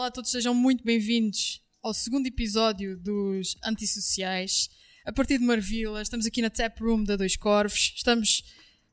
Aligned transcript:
Olá 0.00 0.06
a 0.06 0.10
todos, 0.10 0.30
sejam 0.30 0.54
muito 0.54 0.82
bem-vindos 0.82 1.62
ao 1.82 1.92
segundo 1.92 2.26
episódio 2.26 2.96
dos 2.96 3.54
Antissociais. 3.62 4.70
A 5.04 5.12
partir 5.12 5.36
de 5.36 5.44
Marvila, 5.44 6.00
estamos 6.00 6.24
aqui 6.24 6.40
na 6.40 6.48
Tap 6.48 6.80
Room 6.80 7.04
da 7.04 7.16
Dois 7.16 7.36
Corvos. 7.36 7.92
Estamos, 7.94 8.42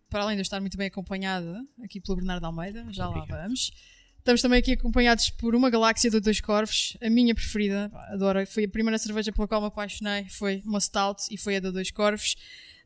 para 0.09 0.23
além 0.23 0.35
de 0.35 0.41
eu 0.41 0.41
estar 0.41 0.59
muito 0.59 0.75
bem 0.75 0.87
acompanhada, 0.87 1.61
aqui 1.81 2.01
pelo 2.01 2.17
Bernardo 2.17 2.43
Almeida, 2.45 2.85
já 2.89 3.07
lá 3.07 3.19
Obrigado. 3.19 3.41
vamos. 3.41 3.71
Estamos 4.17 4.41
também 4.41 4.59
aqui 4.59 4.73
acompanhados 4.73 5.29
por 5.29 5.55
uma 5.55 5.69
galáxia 5.69 6.11
de 6.11 6.19
Dois 6.19 6.41
Corvos, 6.41 6.97
a 7.01 7.09
minha 7.09 7.33
preferida, 7.33 7.89
adoro. 8.09 8.45
Foi 8.45 8.65
a 8.65 8.69
primeira 8.69 8.97
cerveja 8.97 9.31
pela 9.31 9.47
qual 9.47 9.61
me 9.61 9.67
apaixonei, 9.67 10.27
foi 10.27 10.61
uma 10.65 10.81
Stout 10.81 11.23
e 11.31 11.37
foi 11.37 11.55
a 11.55 11.61
da 11.61 11.71
Dois 11.71 11.89
Corvos. 11.89 12.35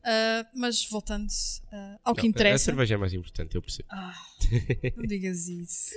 Ah, 0.04 0.46
mas 0.54 0.84
voltando 0.88 1.26
ah, 1.72 1.98
ao 2.04 2.14
que 2.14 2.22
Não, 2.22 2.26
A 2.26 2.30
interessa. 2.30 2.66
cerveja 2.66 2.94
é 2.94 2.98
mais 2.98 3.12
importante, 3.12 3.56
eu 3.56 3.62
percebo. 3.62 3.88
Ah, 3.90 4.14
não 4.96 5.06
digas 5.06 5.48
isso. 5.48 5.94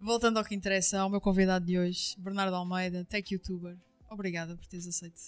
Voltando 0.00 0.38
ao 0.38 0.44
que 0.44 0.54
interessa, 0.54 1.00
ao 1.00 1.10
meu 1.10 1.20
convidado 1.20 1.64
de 1.64 1.78
hoje, 1.78 2.14
Bernardo 2.18 2.54
Almeida, 2.54 3.04
tech 3.04 3.32
youtuber. 3.32 3.76
Obrigada 4.10 4.56
por 4.56 4.66
teres 4.66 4.86
aceito 4.86 5.20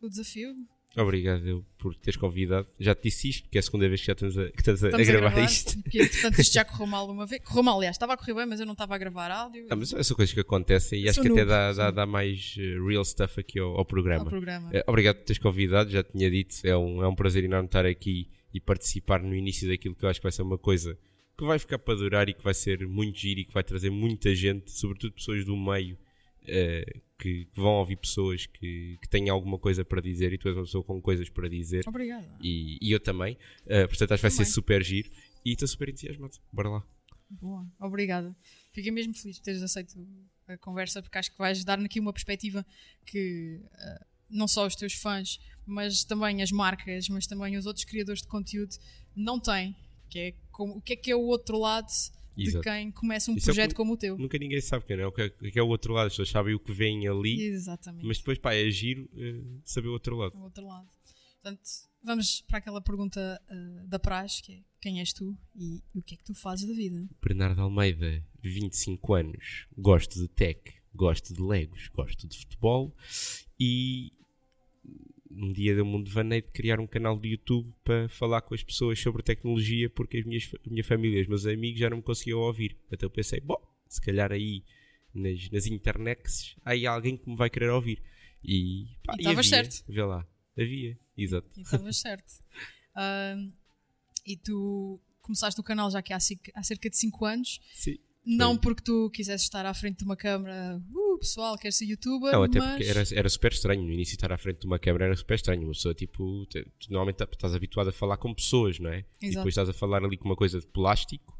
o 0.00 0.08
desafio. 0.08 0.54
Obrigado 0.96 1.44
eu 1.48 1.64
por 1.76 1.96
teres 1.96 2.16
convidado. 2.16 2.68
Já 2.78 2.94
te 2.94 3.04
disse 3.04 3.28
isto, 3.28 3.42
porque 3.44 3.58
é 3.58 3.60
a 3.60 3.62
segunda 3.62 3.88
vez 3.88 4.00
que 4.00 4.06
já 4.06 4.12
estamos 4.12 4.38
a, 4.38 4.48
que 4.50 4.60
estás 4.60 4.84
a, 4.84 4.86
a 4.86 4.90
Estamos 4.90 5.08
gravar, 5.08 5.44
isto. 5.44 5.82
Porque, 5.82 6.06
portanto, 6.06 6.38
isto 6.38 6.54
já 6.54 6.62
correu 6.64 6.86
mal 6.86 7.10
uma 7.10 7.26
vez. 7.26 7.42
Correu 7.42 7.62
mal, 7.64 7.76
aliás, 7.78 7.96
estava 7.96 8.12
a 8.12 8.16
correr 8.16 8.34
bem, 8.34 8.46
mas 8.46 8.60
eu 8.60 8.66
não 8.66 8.74
estava 8.74 8.94
a 8.94 8.98
gravar 8.98 9.30
áudio 9.32 9.66
Ah, 9.68 9.74
mas 9.74 9.88
são 9.88 10.16
coisas 10.16 10.32
que 10.32 10.40
acontecem 10.40 11.02
e 11.02 11.08
acho 11.08 11.20
que 11.20 11.28
até 11.28 11.44
dá, 11.44 11.72
dá, 11.72 11.90
dá 11.90 12.06
mais 12.06 12.54
eh, 12.56 12.78
real 12.86 13.04
stuff 13.04 13.40
aqui 13.40 13.58
ao, 13.58 13.76
ao 13.76 13.84
programa. 13.84 14.22
ao 14.22 14.30
programa. 14.30 14.70
Eh, 14.72 14.84
Obrigado 14.86 15.16
por 15.16 15.24
teres 15.24 15.42
convidado, 15.42 15.90
já 15.90 16.04
tinha 16.04 16.30
dito, 16.30 16.54
é 16.62 16.76
um, 16.76 17.02
é 17.02 17.08
um 17.08 17.14
prazer 17.16 17.42
enorme 17.42 17.66
estar 17.66 17.84
aqui 17.84 18.28
e 18.52 18.60
participar 18.60 19.20
no 19.20 19.34
início 19.34 19.68
daquilo 19.68 19.96
que 19.96 20.04
eu 20.04 20.08
acho 20.08 20.20
que 20.20 20.24
vai 20.24 20.32
ser 20.32 20.42
uma 20.42 20.58
coisa 20.58 20.96
que 21.36 21.44
vai 21.44 21.58
ficar 21.58 21.78
para 21.78 21.94
durar 21.96 22.28
e 22.28 22.34
que 22.34 22.42
vai 22.42 22.54
ser 22.54 22.86
muito 22.86 23.18
giro 23.18 23.40
e 23.40 23.44
que 23.44 23.52
vai 23.52 23.64
trazer 23.64 23.90
muita 23.90 24.34
gente, 24.34 24.70
sobretudo 24.70 25.12
pessoas 25.14 25.44
do 25.44 25.56
meio, 25.56 25.98
eh, 26.46 27.00
que, 27.18 27.46
que 27.46 27.60
vão 27.60 27.72
ouvir 27.74 27.96
pessoas 27.96 28.46
que, 28.46 28.98
que 29.00 29.08
têm 29.08 29.28
alguma 29.28 29.58
coisa 29.58 29.84
para 29.84 30.00
dizer 30.00 30.32
e 30.32 30.38
tu 30.38 30.48
és 30.48 30.56
uma 30.56 30.64
pessoa 30.64 30.84
com 30.84 31.00
coisas 31.00 31.28
para 31.30 31.48
dizer 31.48 31.82
Obrigada. 31.88 32.28
e, 32.42 32.78
e 32.80 32.92
eu 32.92 33.00
também, 33.00 33.36
Eh, 33.66 33.86
portanto 33.86 34.12
acho 34.12 34.20
que 34.20 34.28
vai 34.28 34.30
ser 34.30 34.44
super 34.44 34.82
giro 34.82 35.10
e 35.44 35.52
estou 35.52 35.66
super 35.66 35.88
entusiasmado, 35.88 36.36
bora 36.52 36.68
lá. 36.68 36.86
Boa, 37.30 37.66
obrigada. 37.80 38.36
Fiquei 38.72 38.90
mesmo 38.92 39.14
feliz 39.14 39.38
por 39.38 39.44
teres 39.44 39.62
aceito 39.62 39.94
a 40.46 40.56
conversa, 40.58 41.02
porque 41.02 41.16
acho 41.18 41.32
que 41.32 41.38
vais 41.38 41.64
dar-me 41.64 41.86
aqui 41.86 41.98
uma 41.98 42.12
perspectiva 42.12 42.64
que 43.06 43.60
ah, 43.72 44.06
não 44.28 44.46
só 44.46 44.66
os 44.66 44.76
teus 44.76 44.92
fãs, 44.92 45.40
mas 45.66 46.04
também 46.04 46.42
as 46.42 46.52
marcas, 46.52 47.08
mas 47.08 47.26
também 47.26 47.56
os 47.56 47.64
outros 47.66 47.84
criadores 47.86 48.20
de 48.22 48.28
conteúdo 48.28 48.76
não 49.16 49.40
têm. 49.40 49.74
Que 50.14 50.18
é 50.20 50.34
como, 50.52 50.76
o 50.76 50.80
que 50.80 50.92
é 50.92 50.96
que 50.96 51.10
é 51.10 51.16
o 51.16 51.22
outro 51.22 51.58
lado 51.58 51.88
de 52.36 52.44
Exato. 52.48 52.62
quem 52.62 52.92
começa 52.92 53.32
um 53.32 53.34
Isso 53.34 53.46
é 53.46 53.52
projeto 53.52 53.70
que- 53.70 53.74
como 53.76 53.94
o 53.94 53.96
teu? 53.96 54.16
Nunca 54.16 54.38
ninguém 54.38 54.60
sabe 54.60 54.84
quem 54.84 54.96
é, 54.96 55.04
o 55.04 55.10
que 55.10 55.22
é, 55.22 55.26
o 55.26 55.50
que 55.52 55.58
é 55.58 55.62
o 55.62 55.66
outro 55.66 55.92
lado, 55.92 56.06
as 56.06 56.12
pessoas 56.12 56.30
sabem 56.30 56.54
o 56.54 56.60
que 56.60 56.72
vem 56.72 57.08
ali, 57.08 57.42
Exatamente. 57.42 58.06
mas 58.06 58.18
depois 58.18 58.38
pá, 58.38 58.54
é 58.54 58.70
giro 58.70 59.08
eh, 59.16 59.42
saber 59.64 59.88
o 59.88 59.92
outro 59.92 60.14
lado. 60.16 60.36
o 60.36 60.42
outro 60.42 60.64
lado. 60.64 60.88
Portanto, 61.42 61.60
vamos 62.02 62.42
para 62.42 62.58
aquela 62.58 62.80
pergunta 62.80 63.42
ah, 63.48 63.84
da 63.88 63.98
praxe, 63.98 64.40
que 64.40 64.52
é 64.52 64.62
quem 64.80 65.00
és 65.00 65.12
tu 65.12 65.36
e 65.56 65.82
o 65.92 66.00
que 66.00 66.14
é 66.14 66.16
que 66.16 66.24
tu 66.24 66.34
fazes 66.34 66.68
da 66.68 66.74
vida? 66.74 67.08
Bernardo 67.20 67.60
Almeida, 67.60 68.24
25 68.40 69.14
anos, 69.14 69.66
gosto 69.76 70.14
de 70.20 70.28
tech, 70.28 70.60
gosto 70.94 71.34
de 71.34 71.42
legos, 71.42 71.88
gosto 71.88 72.28
de 72.28 72.38
futebol 72.38 72.94
e 73.58 74.12
um 75.30 75.52
dia 75.52 75.74
deu-me 75.74 75.96
um 75.96 76.02
devaneio 76.02 76.42
de 76.42 76.48
criar 76.48 76.80
um 76.80 76.86
canal 76.86 77.18
de 77.18 77.30
YouTube 77.30 77.72
para 77.82 78.08
falar 78.08 78.42
com 78.42 78.54
as 78.54 78.62
pessoas 78.62 78.98
sobre 79.00 79.22
tecnologia 79.22 79.88
porque 79.90 80.18
as 80.18 80.24
minhas, 80.24 80.50
a 80.54 80.70
minha 80.70 80.84
família 80.84 81.20
os 81.20 81.26
meus 81.26 81.46
amigos 81.46 81.80
já 81.80 81.90
não 81.90 81.98
me 81.98 82.02
conseguiam 82.02 82.40
ouvir. 82.40 82.76
Então 82.90 83.06
eu 83.06 83.10
pensei, 83.10 83.40
bom, 83.40 83.60
se 83.88 84.00
calhar 84.00 84.32
aí 84.32 84.62
nas, 85.14 85.50
nas 85.50 85.66
internets 85.66 86.56
há 86.64 86.70
aí 86.72 86.86
alguém 86.86 87.16
que 87.16 87.28
me 87.28 87.36
vai 87.36 87.48
querer 87.48 87.70
ouvir. 87.70 88.02
E, 88.42 88.82
E 88.82 88.88
e 89.10 89.16
estavas 89.18 89.48
certo. 89.48 89.84
Vê 89.88 90.02
lá, 90.02 90.26
havia, 90.58 90.98
exato. 91.16 91.48
E 91.56 91.62
estavas 91.62 91.96
certo. 91.96 92.32
Ahm, 92.96 93.52
e 94.24 94.36
tu 94.36 95.00
começaste 95.20 95.60
o 95.60 95.64
canal 95.64 95.90
já 95.90 96.00
que 96.00 96.12
há, 96.12 96.18
há 96.54 96.62
cerca 96.62 96.88
de 96.88 96.96
5 96.96 97.24
anos, 97.24 97.60
Sim. 97.72 97.98
Não 98.26 98.56
porque 98.56 98.82
tu 98.82 99.10
quisesse 99.10 99.44
estar 99.44 99.64
à 99.66 99.74
frente 99.74 99.98
de 99.98 100.04
uma 100.04 100.16
câmara, 100.16 100.80
uh, 100.92 101.18
pessoal, 101.18 101.58
quer 101.58 101.72
ser 101.72 101.84
youtuber, 101.86 102.32
Não, 102.32 102.42
até 102.44 102.58
mas 102.58 102.70
porque 102.76 102.84
era, 102.90 103.04
era 103.14 103.28
super 103.28 103.52
estranho. 103.52 103.82
No 103.82 103.92
início 103.92 104.14
estar 104.14 104.32
à 104.32 104.38
frente 104.38 104.60
de 104.60 104.66
uma 104.66 104.78
câmera 104.78 105.06
era 105.06 105.16
super 105.16 105.34
estranho. 105.34 105.62
Uma 105.62 105.72
pessoa, 105.72 105.94
tipo, 105.94 106.46
te- 106.46 106.64
tu 106.78 106.90
normalmente 106.90 107.16
tá- 107.16 107.28
estás 107.30 107.54
habituado 107.54 107.88
a 107.88 107.92
falar 107.92 108.16
com 108.16 108.32
pessoas, 108.34 108.78
não 108.78 108.90
é? 108.90 109.00
E 109.20 109.26
Exato. 109.26 109.36
depois 109.36 109.52
estás 109.52 109.68
a 109.68 109.72
falar 109.72 110.02
ali 110.04 110.16
com 110.16 110.24
uma 110.26 110.36
coisa 110.36 110.58
de 110.60 110.66
plástico 110.66 111.36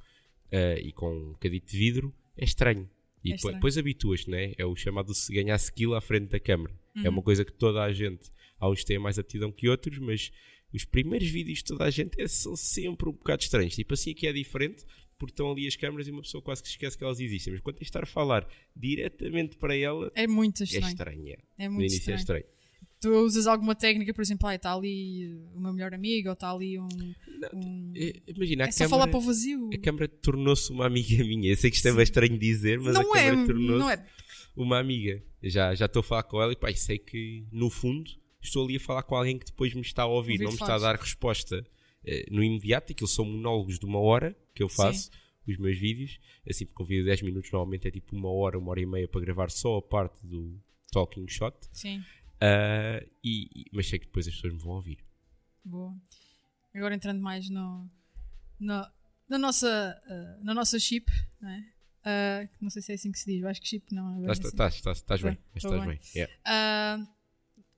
eh, 0.53 0.81
e 0.81 0.93
com 0.93 1.11
um 1.11 1.33
bocadinho 1.33 1.62
de 1.65 1.77
vidro, 1.78 2.15
é 2.37 2.44
estranho. 2.44 2.89
E 3.25 3.33
É 3.33 3.37
depois, 3.37 3.55
depois 3.55 3.78
habituas-te, 3.78 4.31
não 4.31 4.37
é? 4.39 4.53
É 4.59 4.67
o 4.67 4.77
chamado 4.77 5.15
se 5.15 5.33
ganhar 5.33 5.56
skill 5.56 5.94
à 5.94 6.00
frente 6.00 6.28
da 6.28 6.39
câmera. 6.39 6.75
É 6.97 7.00
Uhum. 7.09 7.15
uma 7.15 7.23
coisa 7.23 7.44
que 7.44 7.53
toda 7.53 7.83
a 7.83 7.93
gente, 7.93 8.31
há 8.61 8.69
uns 8.69 8.84
têm 8.84 8.99
mais 8.99 9.19
aptidão 9.19 9.50
que 9.50 9.69
outros, 9.69 9.99
mas 9.99 10.31
os 10.73 10.84
primeiros 10.84 11.28
vídeos 11.28 11.59
de 11.59 11.65
toda 11.65 11.84
a 11.84 11.91
gente 11.91 12.21
é- 12.21 12.28
são 12.28 12.55
sempre 12.55 13.09
um 13.09 13.12
bocado 13.12 13.43
estranhos. 13.43 13.75
Tipo 13.75 13.94
assim 13.94 14.11
aqui 14.11 14.27
é 14.27 14.33
diferente, 14.33 14.84
porque 15.19 15.33
estão 15.33 15.51
ali 15.51 15.67
as 15.67 15.77
câmaras 15.77 16.07
e 16.09 16.11
uma 16.11 16.23
pessoa 16.23 16.43
quase 16.43 16.63
que 16.63 16.69
esquece 16.69 16.97
que 16.99 17.05
elas 17.05 17.21
existem. 17.21 17.53
Mas 17.53 17.63
quando 17.63 17.77
tens 17.77 17.85
de 17.87 17.91
estar 17.91 18.03
a 18.03 18.07
falar 18.07 18.47
diretamente 18.75 19.57
para 19.57 19.77
ela, 19.77 20.11
é 20.15 20.27
muito 20.27 20.63
é 20.63 20.65
estranho. 20.65 20.87
estranho. 20.89 21.29
é. 21.29 21.65
É 21.65 21.69
No 21.69 21.75
muito 21.75 21.91
início 21.91 22.13
é 22.13 22.17
estranho. 22.17 22.41
estranho. 22.41 22.45
Tu 23.01 23.11
usas 23.11 23.47
alguma 23.47 23.75
técnica, 23.75 24.15
por 24.15 24.23
exemplo, 24.23 24.47
ah, 24.49 24.55
está 24.55 24.73
ali 24.73 25.27
uh, 25.55 25.61
meu 25.61 25.73
melhor 25.75 25.93
amigo, 25.93 26.29
ou 26.29 26.33
está 26.33 26.51
ali 26.51 26.79
um. 26.79 26.89
um- 27.53 27.93
É, 27.95 28.13
Imagina, 28.29 28.65
É 28.65 28.69
a 28.69 28.73
só 28.73 28.85
câmara, 28.85 28.89
falar 29.03 29.09
para 29.09 29.19
o 29.19 29.21
vazio. 29.21 29.71
a 29.75 29.79
câmara 29.79 30.09
tornou-se 30.09 30.71
uma 30.73 30.87
amiga 30.87 31.23
minha. 31.25 31.51
Eu 31.51 31.57
sei 31.57 31.71
que 31.71 31.77
isto 31.77 31.87
é 31.89 31.93
bem 31.93 32.03
estranho 32.03 32.39
dizer, 32.39 32.81
mas 32.81 32.97
a 32.97 33.03
Não 33.03 33.15
é, 33.15 33.25
câmara 33.31 33.47
tornou-se 33.47 33.79
não 33.79 33.91
é. 33.91 34.07
uma 34.57 34.79
amiga. 34.79 35.23
Já, 35.43 35.75
já 35.75 35.85
estou 35.85 36.01
a 36.01 36.03
falar 36.03 36.23
com 36.23 36.41
ela 36.41 36.53
e 36.53 36.57
pá, 36.57 36.73
sei 36.75 36.99
que 36.99 37.45
no 37.53 37.69
fundo 37.69 38.11
estou 38.41 38.65
ali 38.65 38.77
a 38.77 38.81
falar 38.81 39.03
com 39.03 39.15
alguém 39.17 39.39
que 39.39 39.47
depois 39.47 39.75
me 39.75 39.83
está 39.83 40.05
a 40.05 40.07
ouvir, 40.07 40.33
Ouvir 40.33 40.45
não 40.45 40.53
me 40.53 40.57
está 40.59 40.75
a 40.75 40.79
dar 40.79 40.97
resposta 40.97 41.63
eh, 42.07 42.27
no 42.31 42.43
imediato. 42.43 42.93
Aquilo 42.93 43.09
são 43.09 43.27
monólogos 43.27 43.79
de 43.79 43.85
uma 43.85 43.99
hora 44.01 44.35
que 44.55 44.63
eu 44.63 44.69
faço, 44.69 45.11
os 45.47 45.57
meus 45.59 45.79
vídeos. 45.79 46.19
Assim, 46.49 46.65
porque 46.67 46.83
um 46.83 46.87
vídeo 46.87 47.03
de 47.05 47.11
10 47.11 47.23
minutos 47.23 47.51
normalmente 47.53 47.89
é 47.89 47.91
tipo 47.91 48.15
uma 48.17 48.31
hora, 48.31 48.59
uma 48.59 48.71
hora 48.71 48.81
e 48.81 48.87
meia 48.87 49.09
para 49.09 49.21
gravar 49.21 49.51
só 49.51 49.77
a 49.79 49.83
parte 49.83 50.25
do 50.27 50.59
talking 50.93 51.27
shot. 51.29 51.57
Sim, 51.73 52.03
Ah, 52.41 53.05
e, 53.23 53.67
mas 53.73 53.89
sei 53.89 53.99
que 53.99 54.07
depois 54.07 54.27
as 54.29 54.35
pessoas 54.35 54.53
me 54.53 54.59
vão 54.61 54.73
ouvir. 54.75 54.99
boa. 55.65 55.95
Agora 56.75 56.95
entrando 56.95 57.21
mais 57.21 57.49
no, 57.49 57.89
no- 58.59 58.87
na, 59.29 59.39
nossa, 59.39 60.03
uh, 60.07 60.45
na 60.45 60.53
nossa 60.55 60.79
chip, 60.79 61.11
não 61.41 61.49
é? 61.49 61.59
Uh, 62.07 62.49
não 62.61 62.69
sei 62.69 62.83
se 62.83 62.93
é 62.93 62.95
assim 62.97 63.11
que 63.13 63.19
se 63.19 63.31
diz, 63.33 63.41
eu 63.43 63.49
acho 63.49 63.61
que 63.61 63.69
chip 63.69 63.95
não. 63.95 64.19
é 64.29 64.33
Estás, 64.33 64.45
assim. 64.45 64.57
Tá, 65.07 65.17
bem, 65.19 65.39
estás 65.55 65.73
bem. 65.81 65.87
bem. 65.87 66.01
yeah. 66.15 66.35
Ah, 66.45 66.99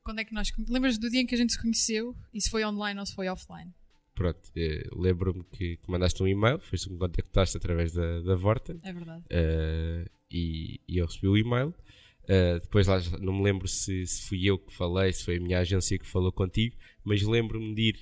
quando 0.03 0.19
é 0.21 0.25
que 0.25 0.33
nós. 0.35 0.51
Lembras 0.69 0.99
do 0.99 1.09
dia 1.11 1.21
em 1.21 1.27
que 1.27 1.35
a 1.35 1.39
gente 1.39 1.53
se 1.53 1.61
conheceu? 1.61 2.17
E 2.33 2.41
se 2.41 2.49
foi 2.51 2.65
online 2.65 2.99
ou 2.99 3.05
se 3.07 3.15
foi 3.15 3.29
offline? 3.29 3.73
Pronto, 4.17 4.41
eh, 4.57 4.89
lembro-me 4.97 5.45
que, 5.45 5.77
que 5.77 5.91
mandaste 5.91 6.21
um 6.23 6.27
e-mail, 6.27 6.59
que 6.59 6.91
me 6.91 6.99
contactaste 6.99 7.57
através 7.57 7.93
da, 7.93 8.21
da 8.23 8.35
Vorten 8.35 8.81
É 8.83 8.93
verdade. 8.93 9.23
eh, 9.31 10.07
e, 10.31 10.81
e 10.89 10.99
eu 10.99 11.07
recebi 11.07 11.29
o 11.29 11.37
e-mail. 11.37 11.73
Eh, 12.27 12.59
depois 12.59 12.87
lá 12.89 12.99
não 13.21 13.33
me 13.35 13.45
lembro 13.45 13.69
se, 13.69 14.05
se 14.07 14.27
fui 14.27 14.45
eu 14.47 14.59
que 14.59 14.73
falei, 14.75 15.13
se 15.13 15.23
foi 15.25 15.37
a 15.37 15.41
minha 15.41 15.61
agência 15.61 15.97
que 15.99 16.07
falou 16.07 16.33
contigo, 16.33 16.75
mas 17.05 17.23
lembro-me 17.23 17.73
de 17.75 17.83
ir 17.91 17.99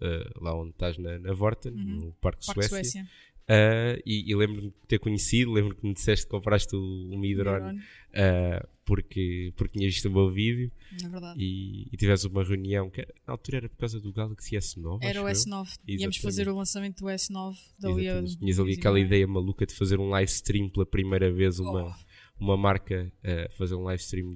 eh, 0.00 0.30
lá 0.40 0.54
onde 0.54 0.70
estás 0.70 0.96
na, 0.98 1.18
na 1.18 1.32
Vorten, 1.32 1.72
Uhum. 1.72 1.84
no 2.06 2.12
Parque, 2.20 2.44
Parque 2.46 2.62
Suécia, 2.68 2.68
Suécia. 2.84 3.08
Eh, 3.48 4.02
e, 4.06 4.30
e 4.30 4.34
lembro-me 4.34 4.68
de 4.68 4.74
ter 4.88 4.98
conhecido, 4.98 5.52
lembro-me 5.52 5.76
que 5.80 5.86
me 5.86 5.94
disseste 5.94 6.26
que 6.26 6.30
compraste 6.30 6.74
o, 6.74 6.80
o 7.10 7.18
Midron 7.18 7.52
Neuron, 7.52 7.78
eh, 8.12 8.66
porque, 8.84 9.52
porque 9.56 9.78
tinhas 9.78 9.94
visto 9.94 10.06
o 10.08 10.12
meu 10.12 10.30
vídeo 10.30 10.70
É 10.92 11.34
e, 11.38 11.88
e 11.92 11.96
tivemos 11.96 12.24
uma 12.24 12.44
reunião 12.44 12.90
que 12.90 13.00
na 13.26 13.32
altura 13.32 13.56
era 13.58 13.68
por 13.68 13.78
causa 13.78 13.98
do 14.00 14.12
Galaxy 14.12 14.56
S9. 14.56 14.98
Era 15.02 15.22
o 15.22 15.26
acho 15.26 15.48
eu. 15.48 15.52
S9. 15.54 15.68
Íamos 15.88 16.16
fazer 16.18 16.48
o 16.48 16.56
lançamento 16.56 17.00
do 17.00 17.06
S9 17.06 17.56
dali 17.78 18.08
a. 18.08 18.22
Tinhas 18.22 18.60
ali 18.60 18.74
aquela 18.74 19.00
ideia 19.00 19.26
maluca 19.26 19.64
de 19.66 19.74
fazer 19.74 19.98
um 19.98 20.08
live 20.08 20.30
stream 20.30 20.68
pela 20.68 20.84
primeira 20.86 21.32
vez, 21.32 21.58
uma, 21.58 21.84
Oh. 21.84 22.44
uma 22.44 22.56
marca 22.56 23.10
a 23.22 23.50
fazer 23.52 23.74
um 23.74 23.82
live 23.84 24.02
stream 24.02 24.32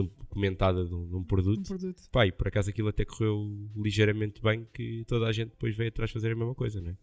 um- 0.00 0.08
comentada 0.28 0.84
de 0.84 0.94
um, 0.94 1.06
de 1.08 1.14
um 1.16 1.24
produto. 1.24 1.58
Um 1.60 1.62
produto. 1.62 2.02
Pá, 2.12 2.26
e 2.26 2.32
por 2.32 2.48
acaso 2.48 2.70
aquilo 2.70 2.88
até 2.88 3.04
correu 3.04 3.68
ligeiramente 3.76 4.40
bem, 4.40 4.66
que 4.72 5.04
toda 5.06 5.26
a 5.26 5.32
gente 5.32 5.50
depois 5.50 5.76
veio 5.76 5.88
atrás 5.88 6.10
fazer 6.10 6.32
a 6.32 6.36
mesma 6.36 6.54
coisa, 6.54 6.80
não 6.80 6.90
é? 6.90 6.96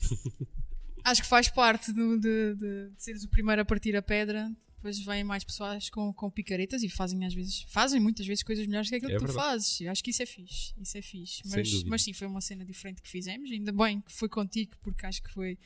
Acho 1.04 1.22
que 1.22 1.28
faz 1.28 1.48
parte 1.48 1.92
do- 1.92 2.18
de, 2.18 2.54
de- 2.54 2.90
de 2.90 3.02
seres 3.02 3.22
o 3.24 3.28
primeiro 3.28 3.60
a 3.62 3.64
partir 3.64 3.94
a 3.96 4.02
pedra. 4.02 4.50
Depois 4.76 4.98
vêm 5.02 5.24
mais 5.24 5.42
pessoas 5.44 5.88
com, 5.88 6.12
com 6.12 6.30
picaretas 6.30 6.82
e 6.82 6.90
fazem 6.90 7.24
às 7.24 7.32
vezes, 7.32 7.62
fazem 7.68 7.98
muitas 7.98 8.26
vezes 8.26 8.42
coisas 8.42 8.66
melhores 8.66 8.90
que 8.90 8.96
aquilo 8.96 9.12
É 9.12 9.14
que 9.14 9.20
tu 9.20 9.26
verdade. 9.28 9.48
fazes. 9.48 9.80
Eu 9.80 9.90
acho 9.90 10.04
que 10.04 10.10
isso 10.10 10.22
é 10.22 10.26
fixe. 10.26 10.74
Isso 10.78 10.98
é 10.98 11.02
fixe. 11.02 11.42
Mas, 11.46 11.84
mas 11.84 12.02
sim, 12.02 12.12
foi 12.12 12.26
uma 12.26 12.40
cena 12.42 12.64
diferente 12.66 13.00
que 13.00 13.08
fizemos. 13.08 13.50
Ainda 13.50 13.72
bem 13.72 14.00
que 14.02 14.12
foi 14.12 14.28
contigo, 14.28 14.72
porque 14.82 15.06
acho 15.06 15.22
que 15.22 15.30
foi. 15.32 15.58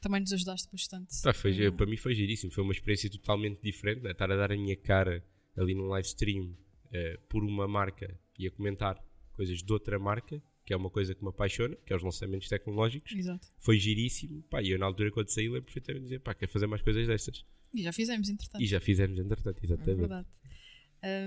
Também 0.00 0.20
nos 0.20 0.32
ajudaste 0.32 0.68
bastante. 0.72 1.14
Pá, 1.22 1.32
foi, 1.32 1.54
Foi- 1.54 1.72
para 1.72 1.86
mim 1.86 1.96
foi 1.96 2.14
giríssimo, 2.14 2.50
foi 2.52 2.62
uma 2.64 2.72
experiência 2.72 3.10
totalmente 3.10 3.60
diferente, 3.62 4.02
né? 4.02 4.10
estar 4.12 4.30
a 4.30 4.36
dar 4.36 4.50
a 4.52 4.56
minha 4.56 4.76
cara 4.76 5.22
ali 5.56 5.74
num 5.74 5.88
live 5.88 6.06
stream 6.08 6.54
eh, 6.92 7.18
por 7.28 7.42
uma 7.44 7.68
marca 7.68 8.18
e 8.38 8.46
a 8.46 8.50
comentar 8.50 8.98
coisas 9.32 9.62
de 9.62 9.72
outra 9.72 9.98
marca, 9.98 10.42
que 10.70 10.74
é 10.74 10.76
uma 10.76 10.88
coisa 10.88 11.12
que 11.16 11.20
me 11.24 11.30
apaixona, 11.30 11.74
que 11.84 11.92
é 11.92 11.96
os 11.96 12.02
lançamentos 12.04 12.48
tecnológicos. 12.48 13.10
Exato. 13.10 13.44
foi 13.58 13.76
giríssimo. 13.76 14.40
Pá, 14.44 14.62
e 14.62 14.70
eu 14.70 14.78
na 14.78 14.86
altura 14.86 15.10
quando 15.10 15.28
saí 15.28 15.48
lembro 15.48 15.64
perfeitamente 15.64 16.02
de 16.02 16.06
dizer, 16.10 16.20
pá, 16.20 16.32
quero 16.32 16.52
fazer 16.52 16.68
mais 16.68 16.80
coisas 16.80 17.08
destas. 17.08 17.44
E 17.74 17.82
já 17.82 17.92
fizemos, 17.92 18.28
entretanto. 18.28 18.62
E 18.62 18.66
já 18.68 18.78
fizemos, 18.80 19.18
entretanto, 19.18 19.58
É 19.60 19.66
exatamente. 19.66 19.98
verdade. 19.98 20.28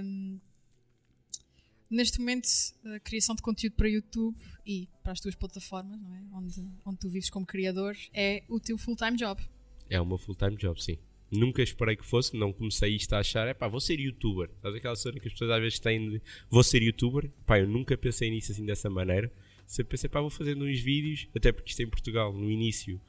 Hum, 0.06 0.40
neste 1.90 2.20
momento, 2.20 2.48
a 2.86 3.00
criação 3.02 3.36
de 3.36 3.42
conteúdo 3.42 3.74
para 3.76 3.90
YouTube 3.90 4.38
e 4.66 4.88
para 5.04 5.12
as 5.12 5.20
tuas 5.20 5.36
plataformas, 5.36 6.00
não 6.02 6.16
é? 6.16 6.24
onde, 6.38 6.66
onde 6.86 7.00
tu 7.00 7.10
vives 7.10 7.30
como 7.30 7.46
criador, 7.46 7.98
é 8.14 8.46
o 8.48 8.62
teu 8.62 8.78
full-time 8.78 9.18
job. 9.18 9.42
É 9.90 10.00
uma 10.00 10.18
full-time 10.18 10.56
job, 10.56 10.82
sim. 10.82 10.98
Nunca 11.36 11.64
esperei 11.64 11.96
que 11.96 12.06
fosse, 12.06 12.38
não 12.38 12.54
comecei 12.54 12.96
isto 12.96 13.12
a 13.14 13.20
achar, 13.20 13.48
é 13.48 13.54
pá, 13.56 13.68
vou 13.68 13.80
ser 13.80 14.00
youtuber. 14.00 14.50
Sabes 14.62 14.78
aquela 14.78 14.96
cena 14.96 15.20
que 15.20 15.28
as 15.28 15.34
pessoas 15.34 15.50
às 15.50 15.60
vezes 15.60 15.80
têm 15.80 16.10
de 16.12 16.22
vou 16.50 16.64
ser 16.64 16.84
youtuber? 16.84 17.30
Pá, 17.46 17.60
eu 17.60 17.68
nunca 17.68 17.98
pensei 17.98 18.30
nisso 18.30 18.52
assim 18.52 18.66
dessa 18.66 18.90
maneira. 18.90 19.32
Sempre 19.66 19.92
pensei, 19.92 20.10
pá, 20.10 20.22
vou 20.22 20.30
fazendo 20.30 20.64
uns 20.64 20.80
vídeos, 20.80 21.28
até 21.36 21.52
porque 21.52 21.72
isto 21.72 21.82
em 21.82 21.88
Portugal, 21.88 22.32
no 22.32 22.52
início, 22.52 23.02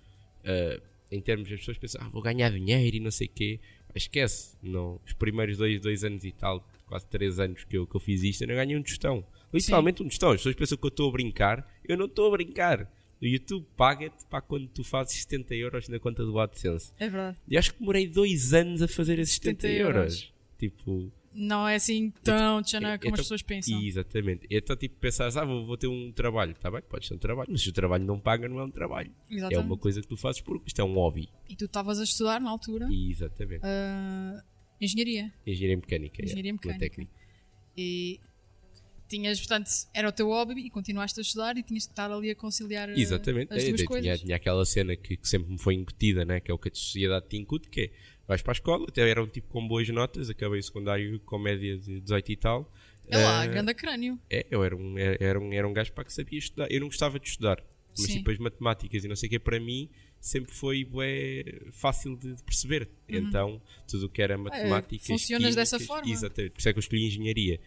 ah, 0.45 0.81
em 1.11 1.21
termos 1.21 1.49
das 1.49 1.59
pessoas 1.59 1.77
pensam, 1.77 2.01
ah, 2.03 2.09
vou 2.09 2.23
ganhar 2.23 2.51
dinheiro 2.51 2.97
e 2.97 3.01
não 3.01 3.11
sei 3.11 3.27
o 3.27 3.31
quê. 3.31 3.61
Esquece, 3.95 4.57
não. 4.63 5.01
Os 5.07 5.13
primeiros 5.13 5.59
dois, 5.59 5.81
dois 5.81 6.03
anos 6.03 6.25
e 6.25 6.33
tal, 6.33 6.67
quase 6.87 7.07
três 7.07 7.39
anos 7.39 7.63
que 7.65 7.77
eu, 7.77 7.87
que 7.87 7.95
eu 7.95 8.01
fiz 8.01 8.23
isto, 8.23 8.43
eu 8.43 8.49
não 8.49 8.55
ganhei 8.55 8.77
um 8.77 8.83
tostão. 8.83 9.25
Literalmente 9.53 10.03
um 10.03 10.09
tostão. 10.09 10.31
As 10.31 10.39
pessoas 10.39 10.57
pensam 10.57 10.79
que 10.79 10.85
eu 10.85 10.89
estou 10.89 11.09
a 11.09 11.13
brincar, 11.13 11.71
eu 11.87 11.97
não 11.97 12.07
estou 12.07 12.27
a 12.27 12.31
brincar. 12.31 12.91
O 13.25 13.27
YouTube 13.27 13.67
paga-te 13.75 14.25
para 14.27 14.43
quando 14.43 14.69
tu 14.69 14.85
fazes 14.85 15.23
70 15.23 15.55
euros 15.55 15.89
na 15.89 15.99
conta 15.99 16.23
do 16.25 16.39
AdSense. 16.39 16.93
É 16.99 17.09
verdade. 17.09 17.39
E 17.49 17.57
acho 17.57 17.73
que 17.73 17.81
demorei 17.81 18.07
dois 18.07 18.53
anos 18.53 18.83
a 18.83 18.87
fazer 18.89 19.19
esses 19.19 19.37
70, 19.37 19.63
70 19.63 19.83
euros. 19.83 19.97
euros. 19.97 20.35
Tipo, 20.59 21.13
Não 21.33 21.67
é 21.67 21.75
assim 21.77 22.13
tão 22.23 22.63
tchaná 22.63 22.93
é- 22.93 22.99
como 22.99 23.09
então- 23.09 23.15
as 23.15 23.21
pessoas 23.23 23.41
pensam. 23.43 23.81
exatamente. 23.83 24.47
Então, 24.51 24.77
tipo, 24.77 24.97
pensares, 25.01 25.37
ah, 25.39 25.45
vou, 25.45 25.65
vou 25.65 25.77
ter 25.79 25.87
um 25.89 26.13
trabalho. 26.13 26.53
Está 26.53 26.71
bem, 26.71 26.83
podes 26.83 27.09
ter 27.09 27.15
um 27.15 27.19
trabalho, 27.19 27.49
mas 27.51 27.63
se 27.63 27.69
o 27.71 27.73
trabalho 27.73 28.05
não 28.05 28.21
paga, 28.21 28.47
não 28.47 28.59
é 28.61 28.65
um 28.65 28.71
trabalho. 28.71 29.11
É 29.31 29.35
Exatamente. 29.37 29.67
uma 29.67 29.79
coisa 29.79 30.01
que 30.03 30.07
tu 30.07 30.17
fazes 30.19 30.41
porque 30.43 30.65
isto 30.69 30.81
é 30.81 30.85
um 30.85 30.93
hobby. 30.95 31.29
E 31.49 31.57
tu 31.57 31.65
estavas 31.65 31.99
a 31.99 32.05
estudar 32.05 32.41
na 32.43 32.51
altura 32.51 32.89
Exatamente. 32.93 33.63
ah, 33.65 34.45
engenharia. 34.81 35.33
Engenharia 35.47 35.77
mecânica. 35.77 36.21
é, 36.23 36.25
Engenharia 36.27 36.53
uma 36.53 36.61
mecânica. 36.63 37.07
E 37.77 38.21
tinhas, 39.17 39.39
portanto, 39.39 39.69
era 39.93 40.09
o 40.09 40.13
teu 40.13 40.29
hobby 40.29 40.61
e 40.67 40.71
continuaste 40.71 41.19
a 41.21 41.23
estudar 41.23 41.57
e 41.57 41.63
tinhas 41.63 41.85
de 41.85 41.91
estar 41.91 42.11
ali 42.11 42.31
a 42.31 42.35
conciliar 42.35 42.89
ah, 42.89 42.99
Exatamente. 42.99 43.53
as 43.53 43.63
É, 43.63 43.69
duas 43.69 43.77
tinha, 43.81 43.87
coisas. 43.89 44.21
tinha 44.21 44.37
aquela 44.37 44.65
cena 44.65 44.97
que, 44.97 45.17
que 45.17 45.29
sempre 45.29 45.53
me 45.53 45.59
foi 45.59 45.75
incutida, 45.75 46.25
né? 46.25 46.41
que 46.41 46.51
é 46.51 46.55
o 46.55 46.59
que 46.59 46.69
a 46.69 46.75
sociedade 46.75 47.29
te 47.29 47.37
incute, 47.37 47.69
que 47.69 47.81
é 47.83 47.91
vais 48.27 48.41
para 48.43 48.53
a 48.53 48.55
escola, 48.55 48.87
até 48.89 49.09
era 49.09 49.23
um 49.23 49.27
tipo 49.27 49.49
com 49.49 49.67
boas 49.69 49.89
notas, 49.91 50.31
acabei 50.31 50.59
o 50.59 50.63
secundário 50.63 51.21
com 51.21 51.39
média 51.39 51.77
de 51.79 52.01
18 52.01 52.33
e 52.33 52.37
tal. 52.37 52.73
É 53.09 53.19
lá, 53.19 53.43
Ah, 53.43 53.47
grande 53.47 53.75
crânio. 53.75 54.19
É, 54.31 54.47
eu 54.51 54.65
era 54.65 54.75
um, 54.75 54.97
era, 54.99 55.39
um, 55.39 55.53
era 55.53 55.69
um 55.69 55.73
gajo 55.75 55.93
para 55.93 56.05
que 56.05 56.13
sabia 56.13 56.39
estudar. 56.39 56.71
Eu 56.73 56.81
não 56.81 56.87
gostava 56.89 57.21
de 57.21 57.29
estudar, 57.29 57.63
mas 57.91 58.07
Sim. 58.07 58.19
depois 58.19 58.39
matemáticas 58.39 59.05
e 59.05 59.09
não 59.09 59.15
sei 59.17 59.27
o 59.27 59.31
que, 59.31 59.39
para 59.39 59.61
mim 59.61 59.91
sempre 60.19 60.55
foi 60.55 60.83
bué, 60.87 61.45
fácil 61.73 62.17
de, 62.17 62.35
de 62.35 62.43
perceber. 62.43 62.89
Então, 63.07 63.61
tudo 63.87 64.07
o 64.07 64.09
que 64.09 64.23
era 64.23 64.39
matemáticas. 64.39 65.07
Uhum. 65.07 65.19
funcionas 65.19 65.55
dessa 65.55 65.77
químicas- 65.77 65.87
forma. 65.87 66.07
Uhum. 66.09 66.13
Exatamente, 66.15 66.53
por 66.53 66.59
isso 66.61 66.69
é 66.71 66.73
que 66.73 66.79
eu 66.79 66.81
escolhi 66.81 67.07
engenharia. 67.09 67.61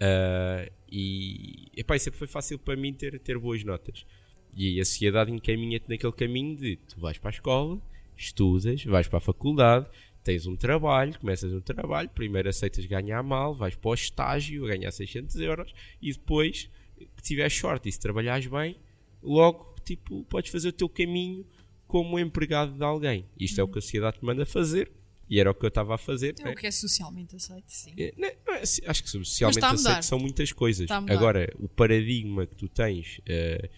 Ah, 0.00 0.68
e 0.90 1.70
epá, 1.76 1.96
e 1.96 2.00
sempre 2.00 2.18
foi 2.18 2.28
fácil 2.28 2.58
para 2.58 2.76
mim 2.76 2.92
ter, 2.92 3.18
ter 3.20 3.38
boas 3.38 3.62
notas. 3.64 4.06
E 4.54 4.80
a 4.80 4.84
sociedade 4.84 5.30
encaminha-te 5.30 5.88
naquele 5.88 6.12
caminho 6.12 6.56
de 6.56 6.76
tu 6.76 7.00
vais 7.00 7.18
para 7.18 7.30
a 7.30 7.32
escola, 7.32 7.80
estudas, 8.16 8.84
vais 8.84 9.06
para 9.06 9.18
a 9.18 9.20
faculdade, 9.20 9.86
tens 10.24 10.46
um 10.46 10.56
trabalho, 10.56 11.18
começas 11.18 11.52
um 11.52 11.60
trabalho, 11.60 12.08
primeiro 12.10 12.48
aceitas 12.48 12.84
ganhar 12.86 13.22
mal, 13.22 13.54
vais 13.54 13.76
para 13.76 13.90
o 13.90 13.94
estágio 13.94 14.64
a 14.64 14.68
ganhar 14.68 14.90
600 14.90 15.36
euros 15.36 15.72
e 16.02 16.12
depois, 16.12 16.68
que 17.16 17.22
tiveres 17.22 17.54
sorte 17.54 17.88
e 17.88 17.92
se 17.92 18.00
trabalhares 18.00 18.46
bem, 18.46 18.76
logo 19.22 19.74
tipo, 19.84 20.24
podes 20.24 20.50
fazer 20.50 20.68
o 20.68 20.72
teu 20.72 20.88
caminho 20.88 21.46
como 21.86 22.18
empregado 22.18 22.76
de 22.76 22.84
alguém. 22.84 23.24
Isto 23.38 23.60
é 23.60 23.64
o 23.64 23.68
que 23.68 23.78
a 23.78 23.82
sociedade 23.82 24.18
te 24.18 24.24
manda 24.24 24.44
fazer 24.44 24.90
e 25.28 25.38
era 25.40 25.50
o 25.50 25.54
que 25.54 25.64
eu 25.64 25.68
estava 25.68 25.94
a 25.94 25.98
fazer. 25.98 26.34
É 26.38 26.44
né? 26.44 26.52
o 26.52 26.54
que 26.54 26.66
é 26.66 26.70
socialmente 26.70 27.36
aceito, 27.36 27.64
sim. 27.66 27.94
É, 27.98 28.14
não, 28.16 28.30
não 28.46 28.54
é 28.54 28.62
assim, 28.62 28.82
acho 28.86 29.02
que 29.02 29.10
socialmente 29.10 29.64
aceito 29.64 30.02
são 30.04 30.18
muitas 30.18 30.52
coisas. 30.52 30.90
Agora, 30.90 31.52
o 31.58 31.68
paradigma 31.68 32.46
que 32.46 32.56
tu 32.56 32.68
tens 32.68 33.20
eh, 33.26 33.68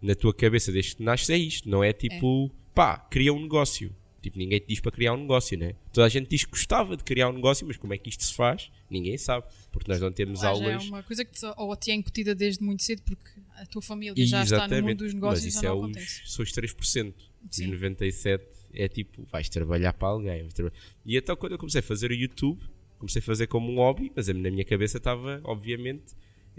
na 0.00 0.14
tua 0.14 0.34
cabeça 0.34 0.72
desde 0.72 0.96
que 0.96 1.02
nasces 1.02 1.30
é 1.30 1.36
isto. 1.36 1.68
Não 1.68 1.82
é 1.82 1.92
tipo, 1.92 2.50
pá, 2.74 2.98
cria 2.98 3.32
um 3.32 3.40
negócio. 3.40 3.94
Tipo, 4.26 4.38
ninguém 4.38 4.58
te 4.58 4.66
diz 4.66 4.80
para 4.80 4.90
criar 4.90 5.12
um 5.12 5.18
negócio, 5.18 5.56
né? 5.56 5.76
Toda 5.92 6.04
a 6.04 6.08
gente 6.08 6.28
diz 6.28 6.44
que 6.44 6.50
gostava 6.50 6.96
de 6.96 7.04
criar 7.04 7.28
um 7.28 7.32
negócio, 7.32 7.64
mas 7.64 7.76
como 7.76 7.94
é 7.94 7.98
que 7.98 8.08
isto 8.08 8.24
se 8.24 8.34
faz? 8.34 8.72
Ninguém 8.90 9.16
sabe. 9.16 9.46
Porque 9.70 9.88
nós 9.88 10.00
não 10.00 10.10
temos 10.10 10.40
já 10.40 10.48
é 10.48 10.50
aulas. 10.50 10.84
uma 10.86 11.00
coisa 11.04 11.24
que 11.24 11.30
te, 11.30 11.46
ou 11.56 11.76
te 11.76 11.92
é 11.92 11.94
incutida 11.94 12.34
desde 12.34 12.60
muito 12.64 12.82
cedo 12.82 13.02
porque 13.02 13.30
a 13.54 13.64
tua 13.66 13.80
família 13.80 14.26
já 14.26 14.42
está 14.42 14.66
no 14.66 14.82
mundo 14.82 14.96
dos 14.96 15.14
negócios 15.14 15.44
mas 15.44 15.54
e 15.54 15.56
isso 15.56 15.62
já 15.62 15.68
é 15.68 15.70
não 15.70 15.78
os, 15.78 15.84
acontece. 15.84 16.22
são 16.26 16.42
os 16.42 16.50
3%. 16.50 17.14
Sim. 17.48 17.72
Os 17.72 17.80
97% 17.80 18.40
é 18.74 18.88
tipo, 18.88 19.22
vais 19.30 19.48
trabalhar 19.48 19.92
para 19.92 20.08
alguém. 20.08 20.48
E 21.04 21.16
então 21.16 21.36
quando 21.36 21.52
eu 21.52 21.58
comecei 21.58 21.78
a 21.78 21.84
fazer 21.84 22.10
o 22.10 22.14
YouTube, 22.14 22.60
comecei 22.98 23.20
a 23.20 23.22
fazer 23.22 23.46
como 23.46 23.70
um 23.70 23.76
hobby, 23.76 24.10
mas 24.16 24.26
na 24.26 24.34
minha 24.34 24.64
cabeça 24.64 24.98
estava, 24.98 25.40
obviamente, 25.44 26.16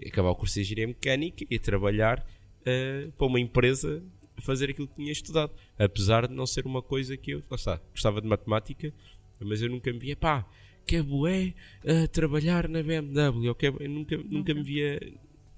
acabar 0.08 0.30
o 0.30 0.36
curso 0.38 0.54
de 0.54 0.62
engenharia 0.62 0.88
mecânica 0.88 1.46
e 1.50 1.60
trabalhar 1.60 2.25
eh, 2.66 3.10
para 3.18 3.28
uma 3.28 3.42
empresa 3.42 4.02
fazer 4.42 4.69
aquilo 4.69 4.88
que 4.88 4.95
tinha 4.95 5.12
estudado. 5.12 5.51
Apesar 5.78 6.28
de 6.28 6.34
não 6.34 6.45
ser 6.45 6.66
uma 6.66 6.81
coisa 6.81 7.16
que 7.18 7.31
eu, 7.31 7.44
lá 7.50 7.56
está, 7.56 7.81
gostava 7.92 8.22
de 8.22 8.28
matemática, 8.28 8.94
mas 9.39 9.62
eu 9.62 9.69
nunca 9.69 9.92
me 9.92 10.00
via, 10.00 10.16
pá, 10.16 10.45
que 10.86 10.95
é 10.95 11.04
bué 11.04 11.54
a 11.86 12.07
trabalhar 12.07 12.68
na 12.68 12.81
BMW, 12.81 13.50
ou 13.50 13.56
que 13.56 13.68
é 13.68 13.69
eu 13.69 13.89
nunca, 13.89 14.18
nunca 14.18 14.54
me 14.54 14.63
via, 14.63 15.00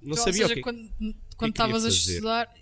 não 0.01 0.11
Ou 0.11 0.17
sabia 0.17 0.45
o 0.45 0.47
seja, 0.47 0.55
que, 0.55 0.61
quando 0.61 0.89
queria 0.97 1.15
quando 1.37 1.51
estavas 1.51 1.85
a 1.85 1.89
estudar, 1.89 2.53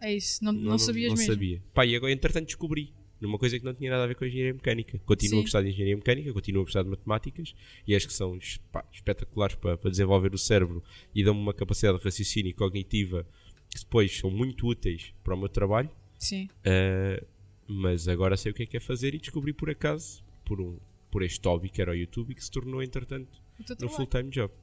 é 0.00 0.14
isso, 0.14 0.44
não, 0.44 0.52
não, 0.52 0.78
sabias 0.78 1.10
não 1.10 1.16
mesmo. 1.16 1.32
sabia. 1.32 1.62
Pá, 1.72 1.84
e 1.84 1.94
agora 1.94 2.12
entretanto 2.12 2.46
descobri 2.46 2.92
numa 3.20 3.38
coisa 3.38 3.58
que 3.58 3.64
não 3.64 3.74
tinha 3.74 3.90
nada 3.90 4.04
a 4.04 4.06
ver 4.06 4.14
com 4.14 4.24
a 4.24 4.26
engenharia 4.26 4.54
mecânica. 4.54 4.98
Continuo 5.04 5.36
Sim. 5.36 5.38
a 5.38 5.42
gostar 5.42 5.62
de 5.62 5.68
engenharia 5.70 5.96
mecânica, 5.96 6.32
continuo 6.32 6.62
a 6.62 6.64
gostar 6.64 6.82
de 6.82 6.90
matemáticas 6.90 7.54
e 7.86 7.94
acho 7.94 8.06
que 8.06 8.12
são 8.12 8.38
pá, 8.70 8.84
espetaculares 8.92 9.56
para, 9.56 9.78
para 9.78 9.90
desenvolver 9.90 10.34
o 10.34 10.38
cérebro 10.38 10.82
e 11.14 11.24
dão-me 11.24 11.40
uma 11.40 11.54
capacidade 11.54 11.98
de 11.98 12.04
raciocínio 12.04 12.54
cognitiva 12.54 13.26
que 13.74 13.80
depois 13.80 14.16
são 14.16 14.30
muito 14.30 14.68
úteis 14.68 15.12
para 15.24 15.34
o 15.34 15.36
meu 15.36 15.48
trabalho. 15.48 15.90
Sim. 16.16 16.48
Uh, 16.60 17.26
mas 17.66 18.06
agora 18.06 18.36
sei 18.36 18.52
o 18.52 18.54
que 18.54 18.62
é 18.62 18.66
que 18.66 18.76
é 18.76 18.80
fazer 18.80 19.14
e 19.14 19.18
descobri 19.18 19.52
por 19.52 19.68
acaso, 19.68 20.22
por, 20.44 20.60
um, 20.60 20.78
por 21.10 21.22
este 21.22 21.46
hobby 21.46 21.68
que 21.68 21.82
era 21.82 21.90
o 21.90 21.94
YouTube 21.94 22.30
e 22.30 22.34
que 22.34 22.44
se 22.44 22.50
tornou 22.50 22.82
entretanto 22.82 23.42
trabalho. 23.66 23.88
full-time 23.90 24.30
job. 24.30 24.54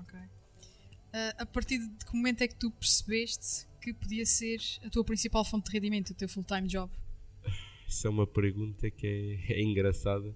Ok. 0.00 0.18
Ah, 1.12 1.34
a 1.38 1.46
partir 1.46 1.78
de 1.78 2.04
que 2.04 2.16
momento 2.16 2.42
é 2.42 2.48
que 2.48 2.56
tu 2.56 2.70
percebeste 2.72 3.66
que 3.80 3.94
podia 3.94 4.26
ser 4.26 4.58
a 4.84 4.90
tua 4.90 5.04
principal 5.04 5.44
fonte 5.44 5.66
de 5.66 5.72
rendimento, 5.72 6.10
o 6.10 6.14
teu 6.14 6.28
full-time 6.28 6.66
job? 6.66 6.90
Isso 7.86 8.06
é 8.06 8.10
uma 8.10 8.26
pergunta 8.26 8.90
que 8.90 9.06
é, 9.48 9.52
é 9.60 9.62
engraçada. 9.62 10.34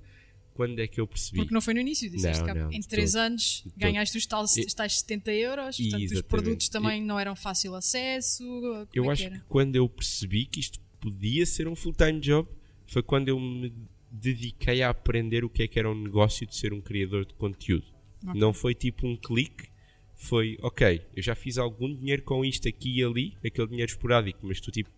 Quando 0.61 0.79
é 0.79 0.87
que 0.87 1.01
eu 1.01 1.07
percebi? 1.07 1.39
Porque 1.39 1.55
não 1.55 1.61
foi 1.63 1.73
no 1.73 1.81
início, 1.81 2.11
disseste 2.11 2.45
Não, 2.45 2.53
que 2.53 2.61
não, 2.61 2.71
em 2.73 2.81
de 2.81 2.87
3 2.89 3.13
todo. 3.13 3.21
anos 3.23 3.61
todo. 3.63 3.73
ganhaste 3.79 4.19
os 4.19 4.27
tais, 4.27 4.57
E- 4.59 4.61
os 4.67 4.75
tais 4.75 4.99
70 4.99 5.33
euros, 5.33 5.77
portanto 5.79 5.95
os 5.97 6.03
Exatamente. 6.03 6.23
produtos 6.29 6.67
E- 6.67 6.71
também 6.71 7.03
não 7.03 7.19
eram 7.19 7.35
fácil 7.35 7.75
acesso. 7.75 8.45
Como 8.45 8.87
Eu 8.95 9.05
é 9.05 9.07
que 9.07 9.11
acho 9.13 9.23
era? 9.25 9.39
que 9.39 9.45
quando 9.49 9.77
eu 9.77 9.89
percebi 9.89 10.45
que 10.45 10.61
isto 10.61 10.79
podia 11.01 11.47
ser 11.47 11.67
um 11.67 11.75
full-time 11.75 12.21
job 12.21 12.47
foi 12.87 13.03
quando 13.03 13.29
eu 13.29 13.41
me 13.41 13.73
dediquei 14.11 14.83
a 14.83 14.91
aprender 14.91 15.45
o 15.45 15.49
que 15.49 15.63
é 15.63 15.67
que 15.69 15.79
era 15.79 15.91
um 15.91 15.95
negócio 15.95 16.47
de 16.47 16.55
ser 16.55 16.73
um 16.75 16.81
criador 16.81 17.25
de 17.25 17.33
conteúdo. 17.35 17.87
Ok. 18.27 18.39
Não 18.39 18.53
foi 18.53 18.75
tipo 18.75 19.07
um 19.07 19.17
clique, 19.17 19.69
foi 20.15 20.59
ok, 20.61 21.01
eu 21.17 21.23
já 21.23 21.35
fiz 21.35 21.57
algum 21.57 21.95
dinheiro 21.95 22.23
com 22.23 22.45
isto 22.45 22.69
aqui 22.69 22.99
e 22.99 23.03
ali, 23.05 23.35
aquele 23.43 23.69
dinheiro 23.69 23.91
esporádico, 23.91 24.41
mas 24.43 24.61
tu 24.61 24.71
tipo 24.71 24.91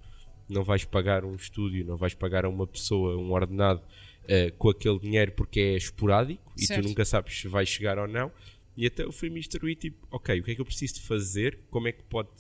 não 0.49 0.65
vais 0.65 0.85
pagar 0.85 1.25
um 1.25 1.35
estúdio, 1.37 1.85
não 1.85 1.97
vais 1.97 2.15
pagar 2.15 2.45
a 2.45 2.49
uma 2.49 2.67
pessoa 2.67 3.17
um 3.17 3.31
ordenado 3.31 3.81
eh, 4.29 4.51
com 4.53 4.71
aquele 4.71 4.99
dinheiro 4.99 5.33
porque 5.33 5.61
é 5.61 5.77
esporádico 5.77 6.53
e 6.57 6.67
Certo. 6.67 6.83
tu 6.83 6.89
nunca 6.89 7.05
sabes 7.05 7.41
se 7.41 7.49
vai 7.49 7.67
chegar 7.67 7.99
ou 7.99 8.07
não. 8.07 8.31
E 8.77 8.87
até 8.87 9.03
eu 9.05 9.13
fui-me 9.13 9.39
instruir, 9.39 9.77
tipo, 9.77 10.07
ok, 10.11 10.41
o 10.41 10.43
que 10.43 10.53
é 10.53 10.55
que 10.55 10.61
eu 10.61 10.65
preciso 10.65 10.95
de 10.95 11.03
fazer? 11.03 11.59
Como 11.71 11.89
é 11.89 11.93
que 11.93 12.03
pode 12.05 12.31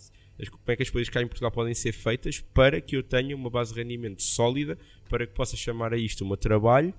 como 0.51 0.63
é 0.67 0.77
que 0.77 0.83
as 0.83 0.91
coisas 0.91 1.09
cá 1.09 1.23
em 1.23 1.27
Portugal 1.27 1.53
podem 1.53 1.75
ser 1.75 1.93
feitas 1.93 2.41
para 2.41 2.81
que 2.81 2.97
eu 2.97 3.03
tenha 3.03 3.37
uma 3.37 3.51
base 3.51 3.73
de 3.73 3.81
rendimento 3.81 4.23
sólida, 4.23 4.79
para 5.09 5.27
que 5.27 5.35
possa 5.35 5.57
chamar 5.57 5.93
a 5.93 5.97
isto 5.97 6.23
o 6.23 6.27
meu 6.27 6.37
trabalho, 6.37 6.93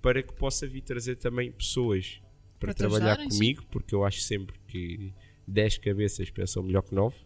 para 0.00 0.22
que 0.22 0.32
possa 0.32 0.66
vir 0.66 0.80
trazer 0.80 1.16
também 1.16 1.50
pessoas 1.50 2.22
para, 2.58 2.72
Para 2.72 2.74
trabalhar 2.74 3.16
comigo, 3.16 3.64
porque 3.70 3.94
eu 3.94 4.04
acho 4.04 4.20
sempre 4.20 4.56
que 4.68 5.12
10 5.46 5.78
cabeças 5.78 6.30
pensam 6.30 6.62
melhor 6.62 6.82
que 6.82 6.94
9. 6.94 7.16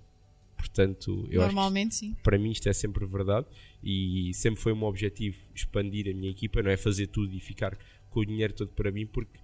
Portanto, 0.64 1.28
eu 1.30 1.42
acho 1.42 1.50
que 1.50 1.54
Normalmente, 1.54 1.94
sim. 1.94 2.16
para 2.22 2.38
mim 2.38 2.50
isto 2.50 2.66
é 2.68 2.72
sempre 2.72 3.04
verdade 3.04 3.46
e 3.82 4.32
sempre 4.32 4.62
foi 4.62 4.72
um 4.72 4.82
objetivo 4.84 5.36
expandir 5.54 6.08
a 6.10 6.14
minha 6.14 6.30
equipa, 6.30 6.62
não 6.62 6.70
é 6.70 6.76
fazer 6.76 7.08
tudo 7.08 7.34
e 7.34 7.40
ficar 7.40 7.78
com 8.08 8.20
o 8.20 8.24
dinheiro 8.24 8.54
todo 8.54 8.70
para 8.70 8.90
mim, 8.90 9.06
porque 9.06 9.38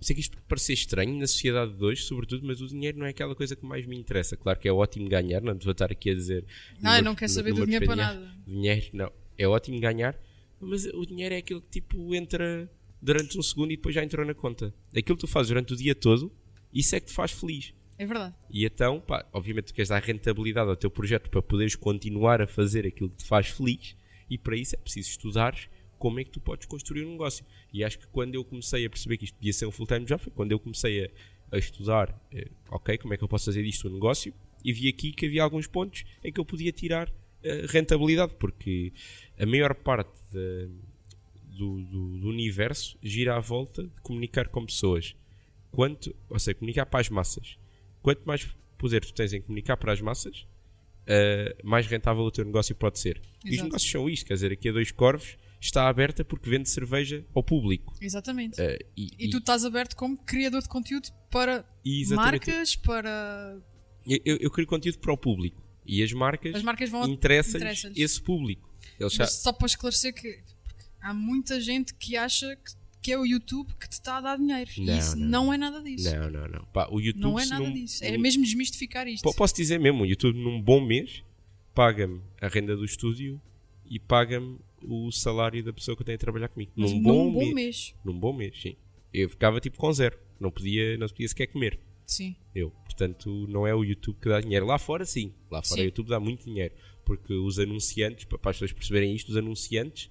sei 0.00 0.14
que 0.14 0.20
isto 0.20 0.32
pode 0.32 0.46
parecer 0.48 0.72
estranho 0.72 1.16
na 1.16 1.26
sociedade 1.26 1.72
de 1.72 1.84
hoje, 1.84 2.02
sobretudo, 2.02 2.44
mas 2.44 2.60
o 2.60 2.66
dinheiro 2.66 2.98
não 2.98 3.06
é 3.06 3.10
aquela 3.10 3.34
coisa 3.34 3.54
que 3.54 3.64
mais 3.64 3.86
me 3.86 3.96
interessa. 3.96 4.36
Claro 4.36 4.58
que 4.58 4.68
é 4.68 4.72
ótimo 4.72 5.08
ganhar, 5.08 5.40
não 5.40 5.56
vou 5.56 5.70
estar 5.70 5.90
aqui 5.90 6.10
a 6.10 6.14
dizer. 6.14 6.44
Não, 6.80 6.96
eu 6.96 7.02
não 7.02 7.14
quero 7.14 7.30
saber 7.30 7.54
do 7.54 7.64
dinheiro 7.64 7.86
para 7.86 7.96
nada. 7.96 8.34
Dinheiro, 8.44 8.86
não. 8.92 9.12
É 9.38 9.46
ótimo 9.46 9.78
ganhar, 9.80 10.18
mas 10.60 10.84
o 10.86 11.06
dinheiro 11.06 11.34
é 11.34 11.38
aquilo 11.38 11.62
que 11.62 11.80
tipo 11.80 12.12
entra 12.12 12.68
durante 13.00 13.38
um 13.38 13.42
segundo 13.42 13.70
e 13.72 13.76
depois 13.76 13.94
já 13.94 14.02
entrou 14.02 14.26
na 14.26 14.34
conta. 14.34 14.74
Aquilo 14.90 15.16
que 15.16 15.26
tu 15.26 15.28
fazes 15.28 15.48
durante 15.48 15.72
o 15.72 15.76
dia 15.76 15.94
todo, 15.94 16.32
isso 16.72 16.96
é 16.96 17.00
que 17.00 17.06
te 17.06 17.12
faz 17.12 17.30
feliz. 17.30 17.72
É 17.98 18.04
verdade. 18.06 18.34
E 18.50 18.64
então, 18.64 19.00
pá, 19.00 19.24
obviamente 19.32 19.66
tu 19.66 19.74
queres 19.74 19.88
dar 19.88 20.02
rentabilidade 20.02 20.68
ao 20.68 20.76
teu 20.76 20.90
projeto 20.90 21.30
para 21.30 21.40
poderes 21.42 21.74
continuar 21.76 22.40
a 22.42 22.46
fazer 22.46 22.86
aquilo 22.86 23.08
que 23.10 23.16
te 23.18 23.24
faz 23.24 23.48
feliz 23.48 23.96
e 24.28 24.36
para 24.36 24.56
isso 24.56 24.74
é 24.74 24.78
preciso 24.78 25.10
estudar 25.10 25.56
como 25.98 26.18
é 26.20 26.24
que 26.24 26.30
tu 26.30 26.40
podes 26.40 26.66
construir 26.66 27.04
um 27.04 27.12
negócio. 27.12 27.44
E 27.72 27.84
acho 27.84 27.98
que 27.98 28.06
quando 28.08 28.34
eu 28.34 28.44
comecei 28.44 28.84
a 28.84 28.90
perceber 28.90 29.16
que 29.16 29.24
isto 29.26 29.36
podia 29.36 29.52
ser 29.52 29.66
um 29.66 29.70
full-time 29.70 30.04
job, 30.04 30.22
foi 30.22 30.32
quando 30.32 30.52
eu 30.52 30.58
comecei 30.58 31.04
a, 31.04 31.56
a 31.56 31.58
estudar, 31.58 32.20
eh, 32.32 32.50
ok, 32.70 32.98
como 32.98 33.14
é 33.14 33.16
que 33.16 33.22
eu 33.24 33.28
posso 33.28 33.44
fazer 33.46 33.62
disto 33.62 33.88
um 33.88 33.92
negócio, 33.94 34.34
e 34.64 34.72
vi 34.72 34.88
aqui 34.88 35.12
que 35.12 35.26
havia 35.26 35.42
alguns 35.42 35.66
pontos 35.66 36.04
em 36.22 36.32
que 36.32 36.40
eu 36.40 36.44
podia 36.44 36.72
tirar 36.72 37.10
eh, 37.42 37.64
rentabilidade, 37.68 38.34
porque 38.38 38.92
a 39.38 39.46
maior 39.46 39.74
parte 39.74 40.10
da- 40.32 40.68
do, 41.56 41.80
do- 41.82 42.18
do 42.18 42.28
universo 42.28 42.98
gira 43.02 43.36
à 43.36 43.40
volta 43.40 43.84
de 43.84 44.00
comunicar 44.02 44.48
com 44.48 44.66
pessoas. 44.66 45.14
Quanto, 45.70 46.14
ou 46.28 46.38
seja, 46.38 46.54
comunicar 46.56 46.86
para 46.86 47.00
as 47.00 47.08
massas. 47.08 47.56
Quanto 48.04 48.22
mais 48.26 48.46
poder 48.76 49.00
tu 49.02 49.14
tens 49.14 49.32
em 49.32 49.40
comunicar 49.40 49.78
para 49.78 49.90
as 49.94 50.00
massas, 50.02 50.46
eh, 51.06 51.56
mais 51.64 51.86
rentável 51.86 52.22
o 52.22 52.30
teu 52.30 52.44
negócio 52.44 52.74
pode 52.76 52.98
ser. 52.98 53.16
E 53.42 53.48
os 53.48 53.52
Exato. 53.54 53.64
negócios 53.64 53.90
são 53.90 54.10
isto, 54.10 54.26
quer 54.26 54.34
dizer, 54.34 54.52
aqui 54.52 54.68
a 54.68 54.72
dois 54.72 54.92
corvos 54.92 55.38
está 55.58 55.88
aberta 55.88 56.22
porque 56.22 56.50
vende 56.50 56.68
cerveja 56.68 57.24
ao 57.34 57.42
público. 57.42 57.94
Exatamente. 58.02 58.60
Eh, 58.60 58.78
e, 58.94 59.08
e 59.18 59.30
tu 59.30 59.38
estás 59.38 59.64
aberto 59.64 59.96
como 59.96 60.18
criador 60.18 60.60
de 60.60 60.68
conteúdo 60.68 61.08
para 61.30 61.64
exatamente, 61.82 62.46
marcas, 62.50 62.76
para. 62.76 63.58
eu, 64.06 64.18
eu, 64.22 64.36
eu 64.36 64.50
crio 64.50 64.66
conteúdo 64.66 64.98
para 64.98 65.14
o 65.14 65.16
público 65.16 65.64
e 65.86 66.02
as 66.02 66.12
marcas 66.12 66.54
As 66.54 66.62
marcas 66.62 66.90
vão. 66.90 67.08
interessa-lhes. 67.08 67.84
esse 67.96 68.20
público. 68.20 68.70
Eles 69.00 69.14
já, 69.14 69.24
Mas 69.24 69.32
só 69.36 69.50
para 69.50 69.66
esclarecer 69.66 70.12
que 70.12 70.44
há 71.00 71.14
muita 71.14 71.58
gente 71.58 71.94
que 71.94 72.18
acha 72.18 72.54
que, 72.56 72.72
que 73.04 73.12
é 73.12 73.18
o 73.18 73.26
YouTube 73.26 73.68
que 73.78 73.88
te 73.88 73.92
está 73.92 74.16
a 74.16 74.20
dar 74.22 74.38
dinheiro. 74.38 74.70
E 74.76 74.80
Não, 74.80 74.98
isso 74.98 75.16
não, 75.16 75.28
não, 75.46 75.52
é 75.52 75.58
nada 75.58 75.82
disso. 75.82 76.10
não, 76.16 76.30
não, 76.30 76.48
não. 76.48 76.64
Pá, 76.72 76.88
o 76.90 77.00
YouTube 77.00 77.20
Não 77.22 77.38
é 77.38 77.44
nada 77.46 77.70
disso. 77.70 78.02
É 78.02 78.12
num- 78.12 78.18
mesmo 78.20 78.42
desmistificar 78.42 79.06
isto. 79.06 79.22
Po- 79.22 79.34
Posso 79.34 79.54
dizer 79.54 79.78
mesmo, 79.78 80.02
o 80.02 80.06
YouTube 80.06 80.38
num 80.38 80.60
bom 80.60 80.80
mês 80.80 81.22
paga-me 81.74 82.20
a 82.40 82.48
renda 82.48 82.76
do 82.76 82.84
estúdio 82.84 83.40
e 83.88 83.98
paga-me 83.98 84.58
o 84.82 85.10
salário 85.12 85.62
da 85.62 85.72
pessoa 85.72 85.96
que 85.96 86.02
tem 86.04 86.14
a 86.14 86.18
trabalhar 86.18 86.48
comigo. 86.48 86.72
Mas 86.74 86.92
num 86.92 87.00
bom, 87.02 87.32
bom 87.32 87.38
mês. 87.40 87.54
mês. 87.54 87.94
Num 88.04 88.18
bom 88.18 88.32
mês, 88.32 88.60
sim. 88.60 88.76
Eu 89.12 89.28
ficava 89.28 89.60
tipo 89.60 89.76
com 89.76 89.92
zero. 89.92 90.18
Não 90.40 90.50
podia, 90.50 90.96
não 90.98 91.06
podia 91.08 91.28
sequer 91.28 91.46
comer. 91.48 91.78
Sim. 92.04 92.34
Eu. 92.54 92.70
Portanto, 92.84 93.46
não 93.48 93.66
é 93.66 93.74
o 93.74 93.84
YouTube 93.84 94.16
que 94.20 94.28
dá 94.28 94.40
dinheiro. 94.40 94.66
Lá 94.66 94.78
fora, 94.78 95.04
sim. 95.04 95.32
Lá 95.50 95.62
fora, 95.62 95.76
Sim. 95.80 95.82
o 95.82 95.84
YouTube 95.86 96.08
dá 96.08 96.18
muito 96.20 96.44
dinheiro. 96.44 96.74
Porque 97.04 97.32
os 97.34 97.58
anunciantes, 97.58 98.24
para 98.24 98.38
as 98.50 98.56
pessoas 98.56 98.72
perceberem 98.72 99.14
isto, 99.14 99.28
os 99.30 99.36
anunciantes, 99.36 100.10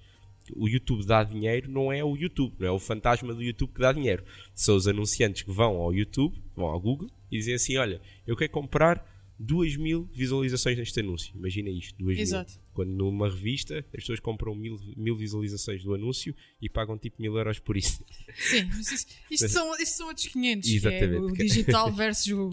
o 0.56 0.68
YouTube 0.68 1.06
dá 1.06 1.24
dinheiro, 1.24 1.70
não 1.72 1.92
é 1.92 2.04
o 2.04 2.16
YouTube, 2.16 2.54
não 2.60 2.68
é 2.68 2.72
o 2.72 2.80
fantasma 2.80 3.34
do 3.34 3.42
YouTube 3.44 3.72
que 3.74 3.80
dá 3.82 3.92
dinheiro. 3.94 4.24
São 4.54 4.76
os 4.76 4.88
anunciantes 4.88 5.44
que 5.44 5.52
vão 5.52 5.78
ao 5.78 5.94
YouTube, 5.94 6.36
vão 6.56 6.66
ao 6.68 6.80
Google 6.80 7.10
e 7.32 7.38
dizem 7.38 7.54
assim: 7.56 7.78
Olha, 7.78 8.02
eu 8.28 8.36
quero 8.36 8.52
comprar 8.52 9.12
2 9.40 9.78
mil 9.78 10.08
visualizações 10.14 10.78
neste 10.78 11.00
anúncio. 11.00 11.34
Imagina 11.36 11.70
isto, 11.70 11.98
2 11.98 12.16
mil. 12.18 12.22
Exato. 12.24 12.60
Quando 12.74 12.90
numa 12.92 13.30
revista 13.30 13.80
as 13.80 14.02
pessoas 14.02 14.20
compram 14.20 14.56
mil, 14.56 14.80
mil 14.98 15.16
visualizações 15.16 15.84
do 15.84 15.94
anúncio 15.94 16.36
e 16.62 16.68
pagam 16.70 16.98
tipo 16.98 17.22
mil 17.22 17.36
euros 17.38 17.60
por 17.60 17.78
isso. 17.78 18.04
Sim, 18.36 18.64
mas 18.66 18.92
isso, 18.92 19.06
isto, 19.30 19.48
são, 19.50 19.74
isto 19.80 19.98
são 19.98 20.08
outros 20.08 20.28
500. 20.28 20.68
que 20.70 20.74
é 20.74 20.78
Exatamente. 20.78 21.18
o 21.18 21.32
digital 21.34 21.92
versus 21.92 22.28
o, 22.32 22.50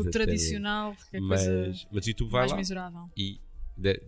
o 0.00 0.04
tradicional, 0.10 0.94
que 1.10 1.16
é 1.16 1.20
coisa 1.20 1.66
Mas, 1.68 1.86
mas 1.90 2.06
o 2.06 2.08
YouTube 2.08 2.30
vai 2.30 2.40
mais 2.42 2.50
lá 2.52 2.56
mesurável. 2.58 3.10
e, 3.16 3.40
de- 3.76 4.00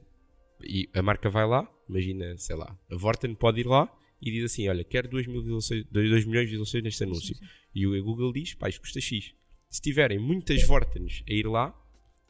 e 0.63 0.89
a 0.95 1.03
marca 1.03 1.29
vai 1.31 1.47
lá, 1.47 1.69
imagina, 1.89 2.37
sei 2.39 2.57
lá, 2.57 2.77
a 2.91 2.97
Vorten 2.97 3.35
pode 3.35 3.61
ir 3.61 3.67
lá 3.67 3.89
e 4.21 4.31
diz 4.31 4.45
assim: 4.45 4.69
Olha, 4.69 4.83
quero 4.85 5.09
2 5.09 5.27
mil 5.27 5.41
visualizações, 5.43 5.85
2 5.91 6.25
milhões 6.25 6.47
de 6.47 6.51
visualizações 6.53 6.83
neste 6.85 7.05
anúncio. 7.05 7.35
Sim, 7.35 7.45
sim. 7.45 7.51
E 7.75 7.87
o 7.87 8.05
Google 8.05 8.33
diz: 8.33 8.55
Pá, 8.55 8.69
isto 8.69 8.81
custa 8.81 9.01
X. 9.01 9.33
Se 9.69 9.81
tiverem 9.83 10.19
muitas 10.19 10.63
Vortens 10.67 11.23
a 11.29 11.33
ir 11.33 11.47
lá, 11.47 11.75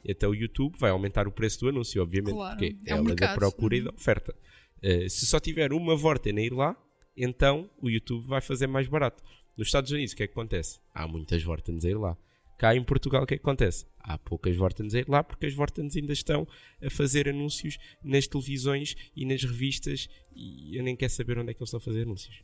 até 0.09 0.27
o 0.27 0.33
YouTube 0.33 0.75
vai 0.77 0.89
aumentar 0.91 1.27
o 1.27 1.31
preço 1.31 1.59
do 1.61 1.69
anúncio, 1.69 2.01
obviamente, 2.01 2.33
Claro, 2.33 2.57
porque 2.57 2.75
é 2.85 2.91
é 2.91 2.95
um 2.95 2.99
a 2.99 3.01
lei 3.03 3.15
da 3.15 3.33
procura 3.35 3.75
e 3.75 3.79
Uhum. 3.79 3.85
da 3.85 3.91
oferta. 3.93 4.35
Uh, 4.83 5.09
se 5.09 5.25
só 5.25 5.39
tiver 5.39 5.71
uma 5.73 5.95
Vorten 5.95 6.37
a 6.37 6.41
ir 6.41 6.53
lá, 6.53 6.75
então 7.15 7.69
o 7.81 7.89
YouTube 7.89 8.25
vai 8.27 8.41
fazer 8.41 8.67
mais 8.67 8.87
barato. 8.87 9.23
Nos 9.57 9.69
Estados 9.69 9.91
Unidos, 9.91 10.13
o 10.13 10.15
que 10.17 10.23
é 10.23 10.27
que 10.27 10.33
acontece? 10.33 10.79
Há 10.93 11.07
muitas 11.07 11.41
Vortens 11.41 11.83
a 11.85 11.89
ir 11.89 11.97
lá. 11.97 12.15
Cá 12.57 12.75
em 12.75 12.83
Portugal, 12.83 13.23
o 13.23 13.27
que 13.27 13.35
é 13.35 13.37
que 13.37 13.43
acontece? 13.43 13.85
Há 13.99 14.17
poucas 14.17 14.55
Vortens 14.55 14.95
a 14.95 14.99
ir 14.99 15.07
lá 15.07 15.23
porque 15.23 15.45
as 15.45 15.53
Vortens 15.53 15.95
ainda 15.95 16.13
estão 16.13 16.47
a 16.81 16.89
fazer 16.89 17.29
anúncios 17.29 17.77
nas 18.03 18.25
televisões 18.27 18.95
e 19.15 19.25
nas 19.25 19.43
revistas 19.43 20.09
e 20.35 20.75
eu 20.77 20.83
nem 20.83 20.95
quero 20.95 21.11
saber 21.11 21.37
onde 21.37 21.51
é 21.51 21.53
que 21.53 21.61
eles 21.61 21.67
estão 21.69 21.77
a 21.77 21.81
fazer 21.81 22.03
anúncios. 22.03 22.35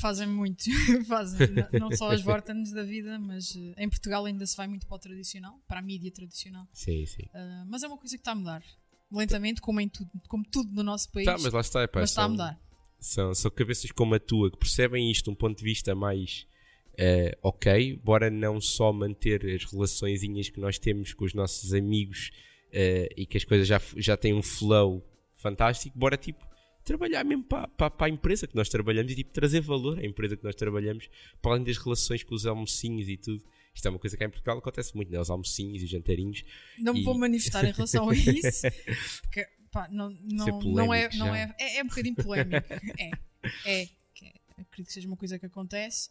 Fazem 0.00 0.26
muito. 0.26 0.64
Fazem. 1.06 1.48
Não- 1.78 1.92
só 1.92 2.10
as 2.10 2.22
Vortens 2.24 2.72
da 2.72 2.82
vida, 2.82 3.18
mas 3.18 3.54
eh, 3.54 3.84
em 3.84 3.88
Portugal 3.88 4.24
ainda 4.24 4.44
se 4.46 4.56
vai 4.56 4.66
muito 4.66 4.86
para 4.86 4.96
o 4.96 4.98
tradicional, 4.98 5.60
para 5.68 5.78
a 5.78 5.82
mídia 5.82 6.10
tradicional. 6.10 6.66
Sim, 6.72 7.04
sim. 7.06 7.22
Ah, 7.34 7.64
mas 7.68 7.82
é 7.82 7.86
uma 7.86 7.96
coisa 7.98 8.16
que 8.16 8.20
está 8.20 8.32
a 8.32 8.34
mudar. 8.34 8.62
Lentamente, 9.12 9.60
como 9.60 9.80
em 9.80 9.88
tudo, 9.88 10.10
como 10.28 10.44
tudo 10.50 10.72
no 10.72 10.82
nosso 10.82 11.10
país. 11.12 11.26
Tá, 11.26 11.36
mas 11.38 11.52
lá 11.52 11.60
está, 11.60 11.82
epá, 11.84 12.00
mas 12.00 12.10
está 12.10 12.22
a 12.22 12.24
são- 12.24 12.30
mudar. 12.32 12.60
são, 12.98 13.34
são 13.34 13.50
cabeças 13.50 13.90
como 13.92 14.14
a 14.14 14.20
tua 14.20 14.50
que 14.50 14.56
percebem 14.56 15.10
isto 15.10 15.24
de 15.24 15.30
um 15.30 15.34
ponto 15.34 15.58
de 15.58 15.64
vista 15.64 15.94
mais 15.94 16.46
eh, 17.02 17.34
ok, 17.42 17.98
bora 18.04 18.28
não 18.28 18.60
só 18.60 18.92
manter 18.92 19.42
as 19.46 19.64
relaçõezinhas 19.64 20.50
que 20.50 20.60
nós 20.60 20.78
temos 20.78 21.14
com 21.14 21.24
os 21.24 21.32
nossos 21.32 21.72
amigos 21.72 22.30
eh, 22.70 23.08
e 23.16 23.24
que 23.24 23.38
as 23.38 23.44
coisas 23.44 23.66
já, 23.66 23.80
já 23.96 24.18
têm 24.18 24.34
um 24.34 24.42
flow 24.42 25.02
fantástico, 25.34 25.98
bora 25.98 26.18
tipo 26.18 26.46
trabalhar 26.84 27.24
mesmo 27.24 27.44
para, 27.44 27.66
para, 27.68 27.88
para 27.90 28.06
a 28.06 28.10
empresa 28.10 28.46
que 28.46 28.54
nós 28.54 28.68
trabalhamos 28.68 29.10
e 29.12 29.14
tipo 29.14 29.32
trazer 29.32 29.62
valor 29.62 29.98
à 29.98 30.04
empresa 30.04 30.36
que 30.36 30.44
nós 30.44 30.54
trabalhamos 30.54 31.08
para 31.40 31.52
além 31.52 31.64
das 31.64 31.78
relações 31.78 32.22
com 32.22 32.34
os 32.34 32.44
almocinhos 32.44 33.08
e 33.08 33.16
tudo. 33.16 33.42
Isto 33.74 33.86
é 33.86 33.90
uma 33.90 33.98
coisa 33.98 34.14
que 34.16 34.24
em 34.24 34.28
Portugal 34.28 34.58
acontece 34.58 34.94
muito, 34.94 35.10
né? 35.10 35.18
Os 35.18 35.30
almocinhos 35.30 35.80
e 35.80 35.84
os 35.86 35.90
jantarinhos. 35.90 36.44
Não 36.78 36.92
me 36.92 37.00
E- 37.00 37.04
vou 37.04 37.16
manifestar 37.16 37.64
em 37.64 37.72
relação 37.72 38.10
a 38.10 38.12
isso, 38.14 38.66
porque 39.22 39.46
pá, 39.72 39.88
não, 39.90 40.10
não, 40.10 40.44
Ser 40.44 40.52
não, 40.52 40.92
é, 40.92 41.08
não 41.16 41.34
é, 41.34 41.54
é. 41.58 41.78
É 41.78 41.82
um 41.82 41.86
bocadinho 41.86 42.16
polémico. 42.16 42.66
é. 42.98 43.10
É. 43.64 43.82
é- 43.84 43.88
Acredito 44.58 44.88
que 44.88 44.92
seja 44.92 45.06
uma 45.06 45.16
coisa 45.16 45.38
que 45.38 45.46
acontece. 45.46 46.10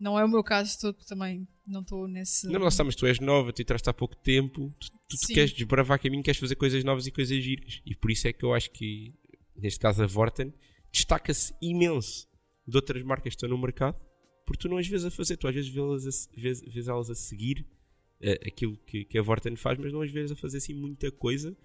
Não 0.00 0.18
é 0.18 0.24
o 0.24 0.28
meu 0.28 0.42
caso 0.42 0.80
todo, 0.80 0.94
porque 0.94 1.08
também 1.08 1.46
não 1.66 1.82
estou 1.82 2.08
nesse. 2.08 2.46
Não, 2.48 2.58
mas 2.58 2.78
mas 2.78 2.96
tu 2.96 3.06
és 3.06 3.20
nova, 3.20 3.52
tu 3.52 3.60
entraste 3.60 3.88
há 3.88 3.92
pouco 3.92 4.16
tempo, 4.16 4.74
tu, 4.80 4.90
tu, 4.90 5.16
tu 5.20 5.26
queres 5.28 5.52
desbravar 5.52 6.00
caminho, 6.00 6.22
queres 6.22 6.40
fazer 6.40 6.56
coisas 6.56 6.82
novas 6.82 7.06
e 7.06 7.10
coisas 7.10 7.42
giras. 7.42 7.82
E 7.84 7.94
por 7.94 8.10
isso 8.10 8.26
é 8.26 8.32
que 8.32 8.44
eu 8.44 8.54
acho 8.54 8.70
que, 8.70 9.14
neste 9.54 9.78
caso, 9.78 10.02
a 10.02 10.06
Vorten 10.06 10.52
destaca-se 10.90 11.54
imenso 11.60 12.26
de 12.66 12.76
outras 12.76 13.02
marcas 13.02 13.34
que 13.34 13.36
estão 13.36 13.48
no 13.48 13.58
mercado, 13.58 14.00
porque 14.46 14.62
tu 14.62 14.68
não 14.68 14.78
as 14.78 14.88
vês 14.88 15.04
a 15.04 15.10
fazer, 15.10 15.36
tu 15.36 15.46
às 15.46 15.54
vezes 15.54 15.70
vês, 15.70 16.06
a, 16.06 16.40
vês, 16.40 16.60
vês 16.62 16.88
elas 16.88 17.10
a 17.10 17.14
seguir 17.14 17.66
eh, 18.20 18.40
aquilo 18.46 18.76
que, 18.78 19.04
que 19.04 19.18
a 19.18 19.22
Vorten 19.22 19.54
faz, 19.54 19.78
mas 19.78 19.92
não 19.92 20.02
as 20.02 20.10
vês 20.10 20.32
a 20.32 20.36
fazer 20.36 20.58
assim 20.58 20.74
muita 20.74 21.10
coisa. 21.12 21.56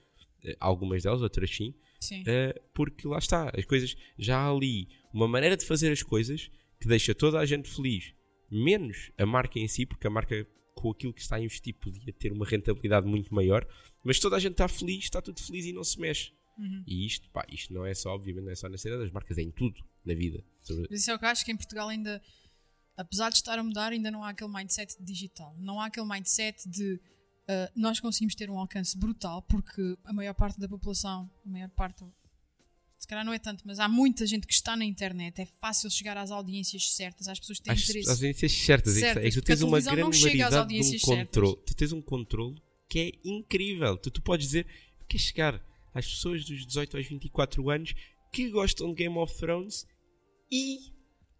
Eh, 0.43 0.57
algumas 0.59 1.03
delas, 1.03 1.21
outras 1.21 1.49
sim, 1.55 1.73
Sim. 1.99 2.21
Uh, 2.21 2.61
porque 2.73 3.07
lá 3.07 3.17
está, 3.17 3.51
as 3.57 3.65
coisas 3.65 3.95
já 4.17 4.37
há 4.37 4.51
ali 4.51 4.87
uma 5.13 5.27
maneira 5.27 5.57
de 5.57 5.65
fazer 5.65 5.91
as 5.91 6.03
coisas 6.03 6.51
que 6.79 6.87
deixa 6.87 7.15
toda 7.15 7.39
a 7.39 7.45
gente 7.45 7.69
feliz, 7.69 8.13
menos 8.49 9.11
a 9.17 9.25
marca 9.25 9.59
em 9.59 9.67
si, 9.67 9.85
porque 9.85 10.07
a 10.07 10.09
marca 10.09 10.47
com 10.73 10.91
aquilo 10.91 11.13
que 11.13 11.21
está 11.21 11.37
a 11.37 11.41
investir 11.41 11.73
podia 11.75 12.13
ter 12.13 12.31
uma 12.31 12.45
rentabilidade 12.45 13.07
muito 13.07 13.33
maior, 13.33 13.65
mas 14.03 14.19
toda 14.19 14.35
a 14.35 14.39
gente 14.39 14.53
está 14.53 14.67
feliz, 14.67 15.05
está 15.05 15.21
tudo 15.21 15.41
feliz 15.41 15.65
e 15.65 15.73
não 15.73 15.83
se 15.83 15.99
mexe. 15.99 16.31
Uhum. 16.57 16.83
E 16.85 17.05
isto, 17.05 17.29
pá, 17.31 17.45
isto 17.49 17.73
não 17.73 17.85
é 17.85 17.93
só, 17.93 18.13
obviamente, 18.13 18.45
não 18.45 18.51
é 18.51 18.55
só 18.55 18.69
na 18.69 18.77
cena 18.77 18.97
das 18.97 19.11
marcas, 19.11 19.37
é 19.37 19.41
em 19.41 19.51
tudo 19.51 19.83
na 20.05 20.13
vida. 20.13 20.43
Mas 20.89 21.01
isso 21.01 21.11
é 21.11 21.15
o 21.15 21.19
que 21.19 21.25
eu 21.25 21.29
acho 21.29 21.45
que 21.45 21.51
em 21.51 21.57
Portugal 21.57 21.89
ainda, 21.89 22.21
apesar 22.95 23.29
de 23.29 23.35
estar 23.35 23.57
a 23.57 23.63
mudar, 23.63 23.91
ainda 23.91 24.11
não 24.11 24.23
há 24.23 24.29
aquele 24.29 24.51
mindset 24.51 24.95
digital. 25.01 25.55
Não 25.59 25.79
há 25.79 25.87
aquele 25.87 26.07
mindset 26.07 26.69
de 26.69 26.99
ah, 27.47 27.71
nós 27.75 27.99
conseguimos 27.99 28.35
ter 28.35 28.49
um 28.49 28.57
alcance 28.57 28.97
brutal, 28.97 29.41
porque 29.43 29.97
a 30.03 30.13
maior 30.13 30.33
parte 30.33 30.59
da 30.59 30.67
população, 30.67 31.29
a 31.45 31.49
maior 31.49 31.69
parte, 31.69 32.03
se 33.05 33.07
calhar 33.07 33.23
não 33.23 33.31
é 33.33 33.37
tanto, 33.37 33.61
mas 33.67 33.79
há 33.79 33.87
muita 33.87 34.25
gente 34.25 34.47
que 34.47 34.53
está 34.53 34.75
na 34.75 34.83
internet. 34.83 35.39
É 35.39 35.45
fácil 35.61 35.91
chegar 35.91 36.17
às 36.17 36.31
audiências 36.31 36.95
certas, 36.95 37.27
às 37.27 37.39
pessoas 37.39 37.59
que 37.59 37.65
têm 37.65 37.73
Às, 37.75 37.83
interesse. 37.83 38.09
às 38.09 38.15
audiências 38.17 38.51
certas, 38.51 38.97
é 38.97 38.99
que- 38.99 39.05
é 39.05 39.13
que 39.13 39.13
Certas, 39.13 39.35
tu 39.35 39.41
tens 39.43 39.61
uma 39.61 39.79
granularidade 39.79 40.67
de 40.73 40.79
um 40.79 40.83
certas. 40.83 41.01
controle. 41.03 41.55
Tu 41.67 41.75
tens 41.75 41.91
um 41.91 42.01
controle 42.01 42.55
que 42.89 42.99
é 42.99 43.11
incrível. 43.29 43.95
Tu, 43.95 44.09
tu 44.09 44.21
podes 44.23 44.47
dizer 44.47 44.65
que 45.07 45.19
chegar 45.19 45.63
às 45.93 46.07
pessoas 46.07 46.43
dos 46.45 46.65
18 46.65 46.97
aos 46.97 47.05
24 47.05 47.69
anos 47.69 47.93
que 48.33 48.49
gostam 48.49 48.89
de 48.89 48.95
Game 48.95 49.15
of 49.19 49.37
Thrones 49.37 49.85
e 50.51 50.79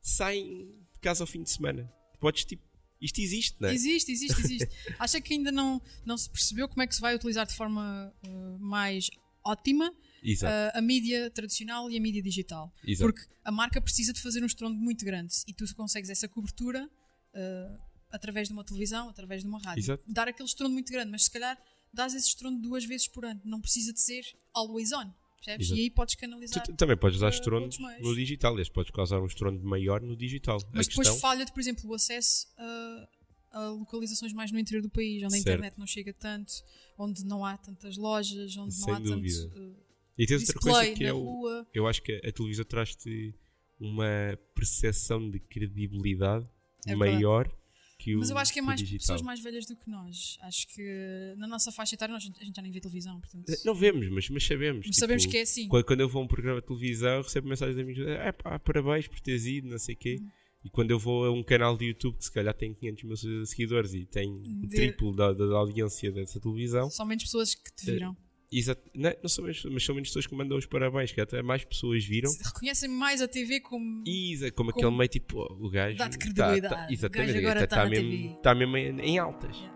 saem 0.02 0.68
de 0.94 1.00
casa 1.02 1.24
ao 1.24 1.28
fim 1.28 1.42
de 1.42 1.50
semana. 1.50 1.92
Podes 2.20 2.46
tipo. 2.46 2.64
Isto 3.02 3.20
existe, 3.22 3.58
não 3.60 3.70
é? 3.70 3.74
Existe, 3.74 4.12
existe, 4.12 4.40
existe. 4.46 4.70
Acha 5.00 5.20
que 5.20 5.34
ainda 5.34 5.52
não, 5.52 5.82
não 6.06 6.16
se 6.18 6.30
percebeu 6.30 6.68
como 6.70 6.82
é 6.84 6.88
que 6.88 6.94
se 6.96 7.02
vai 7.02 7.16
utilizar 7.16 7.46
de 7.48 7.56
forma 7.56 8.14
ah, 8.24 8.58
mais 8.60 9.10
ótima 9.44 9.92
Ah, 10.44 10.72
a 10.76 10.82
mídia 10.82 11.30
tradicional 11.32 11.90
e 11.92 11.98
a 11.98 12.02
mídia 12.02 12.22
digital? 12.22 12.74
exato. 12.86 13.12
Porque 13.12 13.28
a 13.44 13.52
marca 13.52 13.80
precisa 13.82 14.12
de 14.14 14.22
fazer 14.22 14.42
um 14.44 14.46
estrondo 14.46 14.76
muito 14.76 15.04
grande 15.06 15.34
e 15.48 15.54
tu 15.54 15.66
consegues 15.76 16.10
essa 16.10 16.28
cobertura 16.28 16.84
uh, 16.86 17.80
através 18.12 18.48
de 18.48 18.54
uma 18.54 18.64
televisão, 18.64 19.10
através 19.10 19.42
de 19.44 19.48
uma 19.48 19.60
rádio. 19.60 19.82
Exato. 19.82 20.04
Dar 20.08 20.28
aquele 20.28 20.48
estrondo 20.48 20.74
muito 20.74 20.92
grande, 20.92 21.12
mas 21.12 21.26
se 21.26 21.32
calhar 21.32 21.58
dás 21.94 22.14
esse 22.14 22.28
estrondo 22.28 22.60
duas 22.62 22.84
vezes 22.86 23.08
por 23.08 23.24
ano. 23.26 23.40
Não 23.46 23.62
precisa 23.62 23.94
de 23.94 24.02
ser 24.02 24.24
always 24.54 24.92
on. 24.92 25.12
Percebes? 25.38 25.70
E 25.70 25.74
aí 25.82 25.90
podes 25.92 26.16
Tu 26.16 26.20
canalizar. 26.22 26.64
t- 26.66 26.74
também 26.74 26.98
podes 26.98 27.18
usar 27.18 27.28
uh, 27.28 27.30
estrondo 27.30 27.70
no 28.02 28.16
digital, 28.16 28.52
aliás, 28.54 28.68
podes 28.70 28.92
causar 28.92 29.22
um 29.22 29.28
estrondo 29.28 29.64
maior 29.64 30.02
no 30.02 30.16
digital. 30.16 30.58
Mas 30.74 30.88
a 30.88 30.90
depois 30.90 31.08
falha-te, 31.20 31.52
por 31.54 31.60
exemplo, 31.60 31.88
o 31.90 31.94
acesso 31.94 32.48
a, 32.58 33.08
a 33.52 33.70
localizações 33.70 34.34
mais 34.34 34.52
no 34.52 34.58
interior 34.58 34.82
do 34.82 34.90
país, 34.90 35.18
onde 35.18 35.26
a 35.26 35.30
Certo. 35.30 35.42
internet 35.48 35.78
não 35.78 35.86
chega 35.86 36.12
tanto, 36.14 36.52
onde 36.98 37.24
não 37.24 37.46
há 37.46 37.58
tantas 37.58 37.96
lojas, 37.96 38.58
onde 38.58 38.74
Sem 38.74 38.88
não 38.88 38.96
há 38.96 39.00
dúvida. 39.00 39.50
tanto 39.50 39.60
uh, 39.60 39.76
e 40.18 40.26
tens 40.26 40.42
outra 40.48 40.60
coisa 40.60 40.92
que 40.94 41.04
é 41.04 41.14
o, 41.14 41.20
rua. 41.20 41.68
eu 41.74 41.88
acho 41.88 42.02
que 42.02 42.14
a 42.24 42.32
televisão 42.32 42.66
traz-te 42.66 43.34
uma 43.80 44.38
percepção 44.56 45.30
de 45.30 45.40
credibilidade 45.40 46.50
É 46.88 46.96
maior 46.96 47.48
que 47.98 48.16
o 48.16 48.20
Mas 48.20 48.30
eu 48.30 48.38
acho 48.38 48.52
que 48.54 48.60
é 48.60 48.62
mais 48.62 48.80
digital. 48.80 49.00
pessoas 49.00 49.22
mais 49.22 49.40
velhas 49.42 49.66
do 49.66 49.76
que 49.76 49.90
nós. 49.90 50.38
Acho 50.42 50.68
que 50.68 51.34
na 51.38 51.48
nossa 51.48 51.72
faixa 51.72 51.96
etária 51.96 52.14
nós, 52.14 52.24
a 52.24 52.44
gente 52.44 52.56
já 52.56 52.62
nem 52.62 52.72
vê 52.72 52.80
televisão, 52.82 53.20
portanto. 53.20 53.46
Não 53.66 53.74
vemos, 53.74 54.08
mas, 54.10 54.30
mas 54.30 54.46
sabemos. 54.46 54.86
Mas 54.86 54.98
sabemos 54.98 55.24
tipo, 55.24 55.32
que 55.32 55.38
é 55.38 55.42
assim. 55.42 55.68
Quando, 55.70 55.86
quando 55.86 56.02
eu 56.02 56.10
vou 56.10 56.22
a 56.22 56.26
um 56.26 56.28
programa 56.28 56.60
de 56.62 56.68
televisão, 56.68 57.22
recebo 57.22 57.48
mensagens 57.48 57.76
de 57.76 57.82
amigos: 57.82 58.06
é 58.06 58.32
pá, 58.34 58.60
parabéns 58.60 59.08
por 59.08 59.20
teres 59.22 59.46
ido, 59.46 59.70
não 59.70 59.80
sei 59.80 59.96
o 59.96 59.98
quê. 59.98 60.18
Uhum. 60.20 60.30
E 60.66 60.70
quando 60.70 60.92
eu 60.92 61.00
vou 61.00 61.26
a 61.26 61.32
um 61.32 61.44
canal 61.44 61.78
de 61.78 61.86
YouTube 61.86 62.18
que 62.18 62.26
se 62.26 62.32
calhar 62.32 62.54
tem 62.54 62.74
500 62.74 63.04
mil 63.04 63.46
seguidores 63.46 63.94
e 63.94 64.06
tem 64.06 64.30
o 64.32 64.68
De- 64.68 64.76
triplo 64.76 65.16
da, 65.16 65.32
da, 65.32 65.46
da 65.46 65.56
audiência 65.56 66.12
dessa 66.12 66.40
televisão, 66.40 66.90
São 66.90 67.06
menos 67.06 67.24
pessoas 67.24 67.54
que 67.56 67.72
te 67.76 67.86
viram. 67.92 68.18
Exa- 68.52 68.78
não, 68.94 69.14
não 69.22 69.30
são 69.30 69.44
menos, 69.44 69.64
mas 69.66 69.84
são 69.86 69.96
menos 69.96 70.10
pessoas 70.10 70.28
que 70.28 70.36
mandam 70.36 70.58
os 70.58 70.66
parabéns, 70.66 71.12
que 71.12 71.20
até 71.22 71.42
mais 71.42 71.64
pessoas 71.64 72.04
viram. 72.06 72.30
Se 72.30 72.44
Reconhecem 72.44 72.90
mais 72.90 73.22
a 73.22 73.28
TV 73.28 73.60
como. 73.60 74.04
Exa- 74.08 74.52
como, 74.52 74.72
Como- 74.72 74.86
aquele 74.86 74.98
meio 74.98 75.10
tipo, 75.10 75.38
oh, 75.40 75.66
o 75.66 75.70
gajo. 75.70 75.98
Dá-te 75.98 76.18
tá- 76.18 76.26
credibilidade. 76.26 76.76
tá- 76.76 76.88
O 76.90 76.94
exatamente, 76.94 77.46
até 77.48 77.68
tá 77.68 77.68
tá 77.68 77.84
na 77.84 77.90
mesmo, 77.90 78.36
tá 78.42 78.56
mesmo 78.56 78.78
em, 78.78 79.00
em 79.02 79.18
altas. 79.20 79.56
Yeah. 79.56 79.76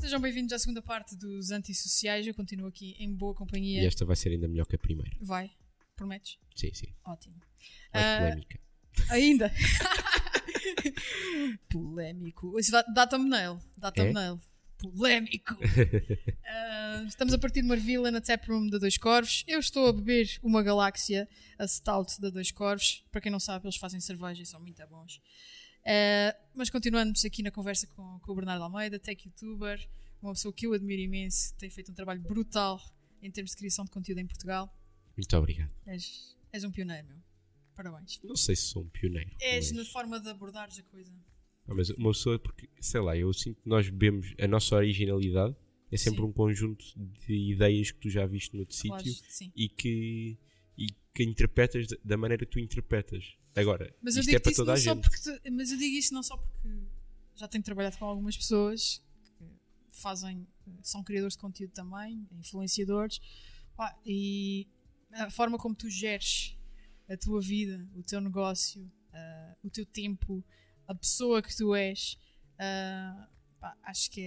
Sejam 0.00 0.20
bem-vindos 0.20 0.52
à 0.52 0.58
segunda 0.58 0.82
parte 0.82 1.16
dos 1.16 1.50
antissociais. 1.50 2.26
Eu 2.26 2.34
continuo 2.34 2.66
aqui 2.68 2.96
em 2.98 3.12
boa 3.14 3.34
companhia. 3.34 3.82
E 3.82 3.86
esta 3.86 4.04
vai 4.04 4.16
ser 4.16 4.30
ainda 4.30 4.48
melhor 4.48 4.66
que 4.66 4.74
a 4.74 4.78
primeira. 4.78 5.10
Vai, 5.20 5.50
prometes? 5.94 6.38
Sim, 6.56 6.70
sim. 6.74 6.86
Ótimo. 7.04 7.36
Mais 7.94 8.06
Ah, 8.06 8.18
polémica. 8.18 8.60
Ainda. 9.10 9.52
Polémico. 11.68 12.58
Isso 12.58 12.70
dá, 12.72 12.82
dá 12.82 13.06
thumbnail. 13.06 13.58
Dá 13.76 13.88
É? 13.88 13.90
thumbnail. 13.90 14.40
Polémico. 14.78 15.56
Ah, 16.52 17.04
estamos 17.06 17.32
a 17.32 17.38
partir 17.38 17.60
de 17.60 17.66
uma 17.66 17.76
vila 17.76 18.10
na 18.10 18.20
taproom 18.20 18.66
da 18.68 18.76
Dois 18.78 18.98
Corvos. 18.98 19.44
Eu 19.46 19.60
estou 19.60 19.86
a 19.86 19.92
beber 19.92 20.28
uma 20.42 20.64
galáxia, 20.64 21.28
a 21.56 21.66
Stout 21.68 22.20
da 22.20 22.28
Dois 22.28 22.50
Corvos. 22.50 23.04
Para 23.12 23.20
quem 23.20 23.30
não 23.30 23.38
sabe, 23.38 23.66
eles 23.66 23.76
fazem 23.76 24.00
cerveja 24.00 24.42
e 24.42 24.46
são 24.46 24.60
muito 24.60 24.84
bons. 24.88 25.20
Ah, 25.86 26.34
mas 26.54 26.68
continuamos 26.68 27.24
aqui 27.24 27.40
na 27.42 27.52
conversa 27.52 27.86
com, 27.86 28.18
com 28.18 28.32
o 28.32 28.34
Bernardo 28.34 28.64
Almeida, 28.64 28.98
tech 28.98 29.24
youtuber, 29.24 29.88
uma 30.20 30.32
pessoa 30.32 30.52
que 30.52 30.66
eu 30.66 30.72
admiro 30.72 31.00
imenso, 31.02 31.54
tem 31.56 31.70
feito 31.70 31.92
um 31.92 31.94
trabalho 31.94 32.20
brutal 32.20 32.80
em 33.22 33.30
termos 33.30 33.52
de 33.52 33.56
criação 33.58 33.84
de 33.84 33.92
conteúdo 33.92 34.18
em 34.18 34.26
Portugal. 34.26 34.74
Muito 35.16 35.36
obrigado. 35.36 35.70
És, 35.86 36.36
és 36.52 36.64
um 36.64 36.70
pioneiro, 36.72 37.06
meu. 37.06 37.18
Parabéns. 37.82 38.20
Não 38.22 38.36
sei 38.36 38.54
se 38.56 38.62
sou 38.66 38.82
um 38.82 38.88
pioneiro. 38.88 39.30
És 39.40 39.72
mas- 39.72 39.78
na 39.86 39.92
forma 39.92 40.20
de 40.20 40.28
abordares 40.28 40.78
a 40.78 40.82
coisa. 40.82 41.12
Ah, 41.66 41.74
mas 41.74 41.88
uma 41.90 42.10
pessoa, 42.12 42.38
porque, 42.38 42.68
sei 42.80 43.00
lá, 43.00 43.16
eu 43.16 43.32
sinto 43.32 43.62
que 43.62 43.68
nós 43.68 43.88
bebemos 43.88 44.34
a 44.38 44.46
nossa 44.48 44.74
originalidade, 44.76 45.54
é 45.90 45.96
sempre 45.96 46.20
Sim. 46.20 46.26
um 46.26 46.32
conjunto 46.32 46.84
de 46.96 47.52
ideias 47.52 47.90
que 47.90 47.98
tu 48.00 48.10
já 48.10 48.26
viste 48.26 48.54
noutro 48.56 48.76
Claro, 48.76 49.04
sítio 49.04 49.24
sim. 49.30 49.52
e 49.56 49.68
que, 49.68 50.38
e 50.76 50.86
que 51.14 51.22
interpretas 51.24 51.86
da- 52.04 52.16
maneira 52.16 52.44
que 52.44 52.52
tu 52.52 52.58
interpretas. 52.58 53.34
Agora, 53.56 53.94
Mas 54.02 54.14
eu 54.16 54.20
isto 54.20 54.28
digo 54.30 54.36
é 54.36 54.40
para 54.40 54.52
toda 54.54 54.72
a 54.72 54.76
gente. 54.76 55.00
porque 55.08 55.50
mas 55.50 55.70
eu 55.72 55.78
digo 55.78 55.96
isso 55.96 56.12
não 56.14 56.22
só 56.22 56.36
porque 56.36 56.68
já 57.34 57.48
tenho 57.48 57.64
trabalhado 57.64 57.96
com 57.98 58.04
algumas 58.04 58.36
pessoas 58.36 59.02
que 59.38 59.44
fazem, 60.00 60.46
são 60.82 61.02
criadores 61.02 61.34
de 61.34 61.40
conteúdo 61.40 61.72
também, 61.72 62.28
influenciadores, 62.32 63.20
e 64.04 64.68
a 65.12 65.30
forma 65.30 65.58
como 65.58 65.74
tu 65.74 65.88
geres 65.90 66.56
a 67.10 67.16
tua 67.16 67.40
vida, 67.40 67.84
o 67.94 68.02
teu 68.02 68.20
negócio, 68.20 68.90
ah, 69.12 69.54
o 69.64 69.70
teu 69.70 69.84
tempo, 69.84 70.44
a 70.86 70.94
pessoa 70.94 71.42
que 71.42 71.54
tu 71.56 71.74
és, 71.74 72.16
ah, 72.58 73.28
pá, 73.60 73.76
acho 73.84 74.10
que 74.10 74.20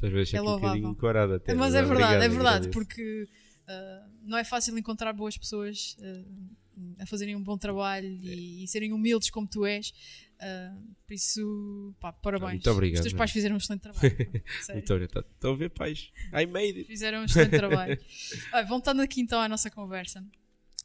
é, 0.00 0.08
vezes 0.08 0.34
é 0.34 0.36
é 0.36 0.40
aqui 0.40 0.46
um 0.46 0.50
louvável. 0.50 0.68
bocadinho 0.68 0.94
corado 0.96 1.34
até. 1.34 1.54
mas 1.54 1.74
é 1.74 1.82
verdade, 1.82 1.92
obrigado, 1.92 2.22
é 2.22 2.28
verdade, 2.28 2.68
porque 2.70 3.28
uh, 3.68 4.10
não 4.22 4.38
é 4.38 4.44
fácil 4.44 4.76
encontrar 4.78 5.12
boas 5.12 5.36
pessoas 5.36 5.96
uh, 5.98 6.56
a 7.00 7.06
fazerem 7.06 7.34
um 7.34 7.42
bom 7.42 7.56
trabalho 7.56 8.06
e, 8.06 8.64
e 8.64 8.68
serem 8.68 8.92
humildes 8.92 9.30
como 9.30 9.48
tu 9.48 9.64
és. 9.64 9.92
Uh, 10.36 10.94
por 11.06 11.14
isso, 11.14 11.94
pá, 11.98 12.12
parabéns. 12.12 12.52
Muito 12.52 12.70
obrigado, 12.70 12.98
Os 12.98 13.02
teus 13.02 13.14
pais 13.14 13.30
fizeram 13.30 13.54
um 13.54 13.58
excelente 13.58 13.80
trabalho. 13.80 14.02
Muito 14.70 14.92
obrigado. 14.92 15.26
Estão 15.32 15.52
a 15.52 15.56
ver, 15.56 15.70
pais? 15.70 16.12
I 16.34 16.44
made 16.44 16.80
it. 16.80 16.84
Fizeram 16.84 17.20
um 17.20 17.24
excelente 17.24 17.56
trabalho. 17.56 17.98
Olha, 18.52 18.66
voltando 18.66 19.00
aqui 19.00 19.22
então 19.22 19.40
à 19.40 19.48
nossa 19.48 19.70
conversa, 19.70 20.22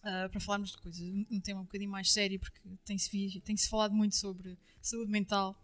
uh, 0.04 0.30
para 0.30 0.40
falarmos 0.40 0.72
de 0.72 0.78
coisas, 0.78 1.02
um- 1.02 1.40
tema 1.40 1.62
um 1.62 1.64
bocadinho 1.64 1.90
mais 1.92 2.12
sério, 2.12 2.40
porque 2.40 2.60
tem-se 2.86 3.10
vi- 3.10 3.42
tem-se 3.42 3.70
falado 3.70 3.94
muito 3.94 4.16
sobre 4.16 4.58
saúde 4.82 5.12
mental 5.12 5.60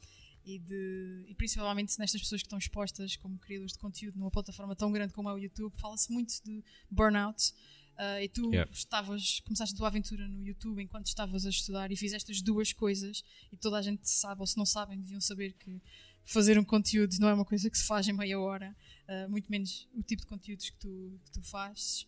e, 0.45 0.59
de, 0.59 1.25
e 1.27 1.35
principalmente 1.35 1.97
nestas 1.99 2.21
pessoas 2.21 2.41
que 2.41 2.45
estão 2.47 2.57
expostas 2.57 3.15
como 3.17 3.37
criadores 3.37 3.73
de 3.73 3.79
conteúdo 3.79 4.17
numa 4.17 4.31
plataforma 4.31 4.75
tão 4.75 4.91
grande 4.91 5.13
como 5.13 5.29
é 5.29 5.33
o 5.33 5.37
YouTube, 5.37 5.73
fala-se 5.79 6.11
muito 6.11 6.33
de 6.43 6.63
burnout. 6.89 7.51
uh, 7.97 8.21
e 8.21 8.29
tu 8.29 8.51
Yeah. 8.53 8.71
estavas, 8.71 9.39
começaste 9.41 9.73
a 9.73 9.77
tua 9.77 9.87
aventura 9.87 10.27
no 10.27 10.41
YouTube 10.45 10.81
enquanto 10.81 11.07
estavas 11.07 11.45
a 11.45 11.49
estudar 11.49 11.91
e 11.91 11.97
fizeste 11.97 12.31
as 12.31 12.41
duas 12.41 12.71
coisas 12.71 13.23
e 13.51 13.57
toda 13.57 13.77
a 13.77 13.81
gente 13.81 14.07
sabe, 14.09 14.39
ou 14.41 14.47
se 14.47 14.55
não 14.55 14.65
sabem, 14.67 14.97
deviam 14.99 15.19
saber 15.19 15.53
que 15.53 15.81
fazer 16.23 16.59
um 16.59 16.63
conteúdo 16.63 17.15
não 17.19 17.27
é 17.29 17.33
uma 17.33 17.43
coisa 17.45 17.69
que 17.69 17.77
se 17.77 17.85
faz 17.85 18.07
em 18.07 18.13
meia 18.13 18.39
hora, 18.39 18.75
uh, 19.09 19.29
muito 19.29 19.49
menos 19.51 19.87
o 19.93 20.03
tipo 20.03 20.21
de 20.21 20.27
conteúdos 20.27 20.69
que 20.69 20.77
tu, 20.77 21.19
que 21.25 21.31
tu 21.31 21.41
fazes. 21.41 22.05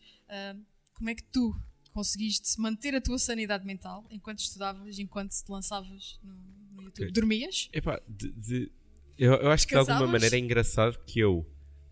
Como 0.94 1.10
é 1.10 1.15
que 1.15 1.24
tu 1.24 1.56
conseguiste 1.93 2.60
manter 2.60 2.95
a 2.95 3.02
tua 3.02 3.17
sanidade 3.19 3.65
mental 3.65 4.06
enquanto 4.10 4.39
estudavas, 4.39 4.99
enquanto 4.99 5.32
te 5.32 5.49
lançavas 5.52 6.19
no, 6.23 6.34
no 6.75 6.84
YouTube? 6.84 7.06
Ok. 7.06 7.12
Dormias? 7.12 7.69
Epá, 7.73 8.02
de, 8.08 8.32
de- 8.32 8.71
eu, 9.17 9.34
eu 9.34 9.52
acho 9.52 9.67
que 9.67 9.73
de 9.73 9.80
alguma 9.80 10.08
maneira 10.08 10.36
é 10.36 10.39
engraçado 10.39 10.97
que 11.06 11.19
eu 11.19 11.45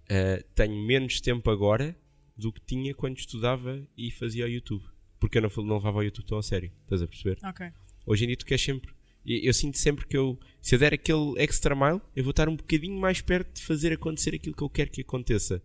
eh, 0.07 0.45
tenho 0.55 0.75
menos 0.86 1.19
tempo 1.19 1.49
agora 1.51 1.97
do 2.38 2.53
que 2.53 2.62
tinha 2.62 2.93
quando 2.93 3.17
estudava 3.17 3.86
e 3.97 4.12
fazia 4.12 4.45
o 4.45 4.49
YouTube. 4.49 4.83
Porque 5.19 5.38
eu 5.39 5.41
não, 5.41 5.49
não 5.63 5.75
levava 5.77 5.97
o 5.97 6.03
YouTube 6.03 6.25
tão 6.27 6.38
a 6.38 6.43
sério. 6.43 6.71
Estás 6.83 7.01
a 7.01 7.07
perceber? 7.07 7.38
Ok. 7.43 7.69
Hoje 8.05 8.23
em 8.23 8.27
dia 8.27 8.38
tu 8.38 8.45
queres 8.45 8.63
sempre. 8.63 8.93
Eu, 9.25 9.39
eu 9.39 9.53
sinto 9.53 9.77
sempre 9.77 10.05
que 10.07 10.15
eu, 10.15 10.39
se 10.62 10.75
eu 10.75 10.79
der 10.79 10.93
aquele 10.93 11.33
extra 11.38 11.75
mile, 11.75 12.01
eu 12.15 12.23
vou 12.23 12.31
estar 12.31 12.47
um 12.47 12.55
bocadinho 12.55 12.97
mais 12.97 13.19
perto 13.19 13.55
de 13.55 13.62
fazer 13.63 13.91
acontecer 13.91 14.33
aquilo 14.36 14.55
que 14.55 14.63
eu 14.63 14.69
quero 14.69 14.91
que 14.91 15.01
aconteça. 15.01 15.62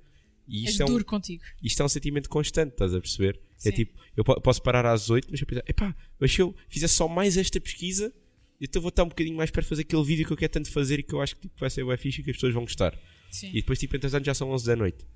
E 0.48 0.64
isto 0.64 0.82
é, 0.82 0.84
um, 0.84 0.88
duro 0.88 1.04
contigo. 1.04 1.44
isto 1.62 1.80
é 1.80 1.84
um 1.84 1.88
sentimento 1.88 2.28
constante, 2.28 2.72
estás 2.72 2.92
a 2.92 3.00
perceber? 3.00 3.40
É 3.64 3.70
Sim. 3.70 3.76
tipo, 3.76 3.98
eu 4.16 4.24
po- 4.24 4.40
posso 4.40 4.62
parar 4.62 4.84
às 4.86 5.08
8, 5.10 5.28
mas 5.30 5.40
eu 5.40 5.46
pensar, 5.46 5.62
epá, 5.68 5.94
mas 6.18 6.32
se 6.32 6.40
eu 6.40 6.54
fizesse 6.68 6.94
só 6.94 7.06
mais 7.08 7.36
esta 7.36 7.60
pesquisa, 7.60 8.12
então 8.60 8.80
vou 8.82 8.88
estar 8.90 9.04
um 9.04 9.08
bocadinho 9.08 9.36
mais 9.36 9.50
perto 9.50 9.64
de 9.66 9.68
fazer 9.70 9.82
aquele 9.82 10.04
vídeo 10.04 10.26
que 10.26 10.32
eu 10.32 10.36
quero 10.36 10.52
tanto 10.52 10.70
fazer 10.70 10.98
e 11.00 11.02
que 11.02 11.14
eu 11.14 11.20
acho 11.20 11.34
que 11.36 11.42
tipo, 11.42 11.54
vai 11.58 11.70
ser 11.70 11.84
bem 11.84 11.96
fixe 11.96 12.20
e 12.20 12.24
que 12.24 12.30
as 12.30 12.36
pessoas 12.36 12.54
vão 12.54 12.62
gostar. 12.64 12.98
Sim. 13.30 13.48
E 13.50 13.54
depois, 13.54 13.78
tipo, 13.78 13.96
entretanto, 13.96 14.24
já 14.24 14.34
são 14.34 14.50
11 14.50 14.66
da 14.66 14.76
noite. 14.76 15.06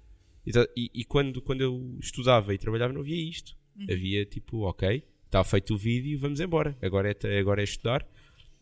E, 0.47 0.53
tá- 0.53 0.67
e- 0.77 0.91
e 0.95 1.05
quando, 1.05 1.41
quando 1.43 1.61
eu 1.61 1.97
estudava 2.01 2.55
e 2.55 2.59
trabalhava, 2.59 2.93
não 2.93 3.01
havia 3.03 3.17
isto. 3.17 3.57
Uhum. 3.77 3.87
Havia 3.91 4.25
tipo, 4.25 4.59
ok, 4.63 5.03
está 5.27 5.43
feito 5.45 5.75
o 5.75 5.77
vídeo, 5.77 6.19
vamos 6.19 6.41
embora. 6.41 6.77
Agora 6.81 7.11
é, 7.23 7.39
agora 7.39 7.61
é 7.61 7.65
estudar. 7.65 8.09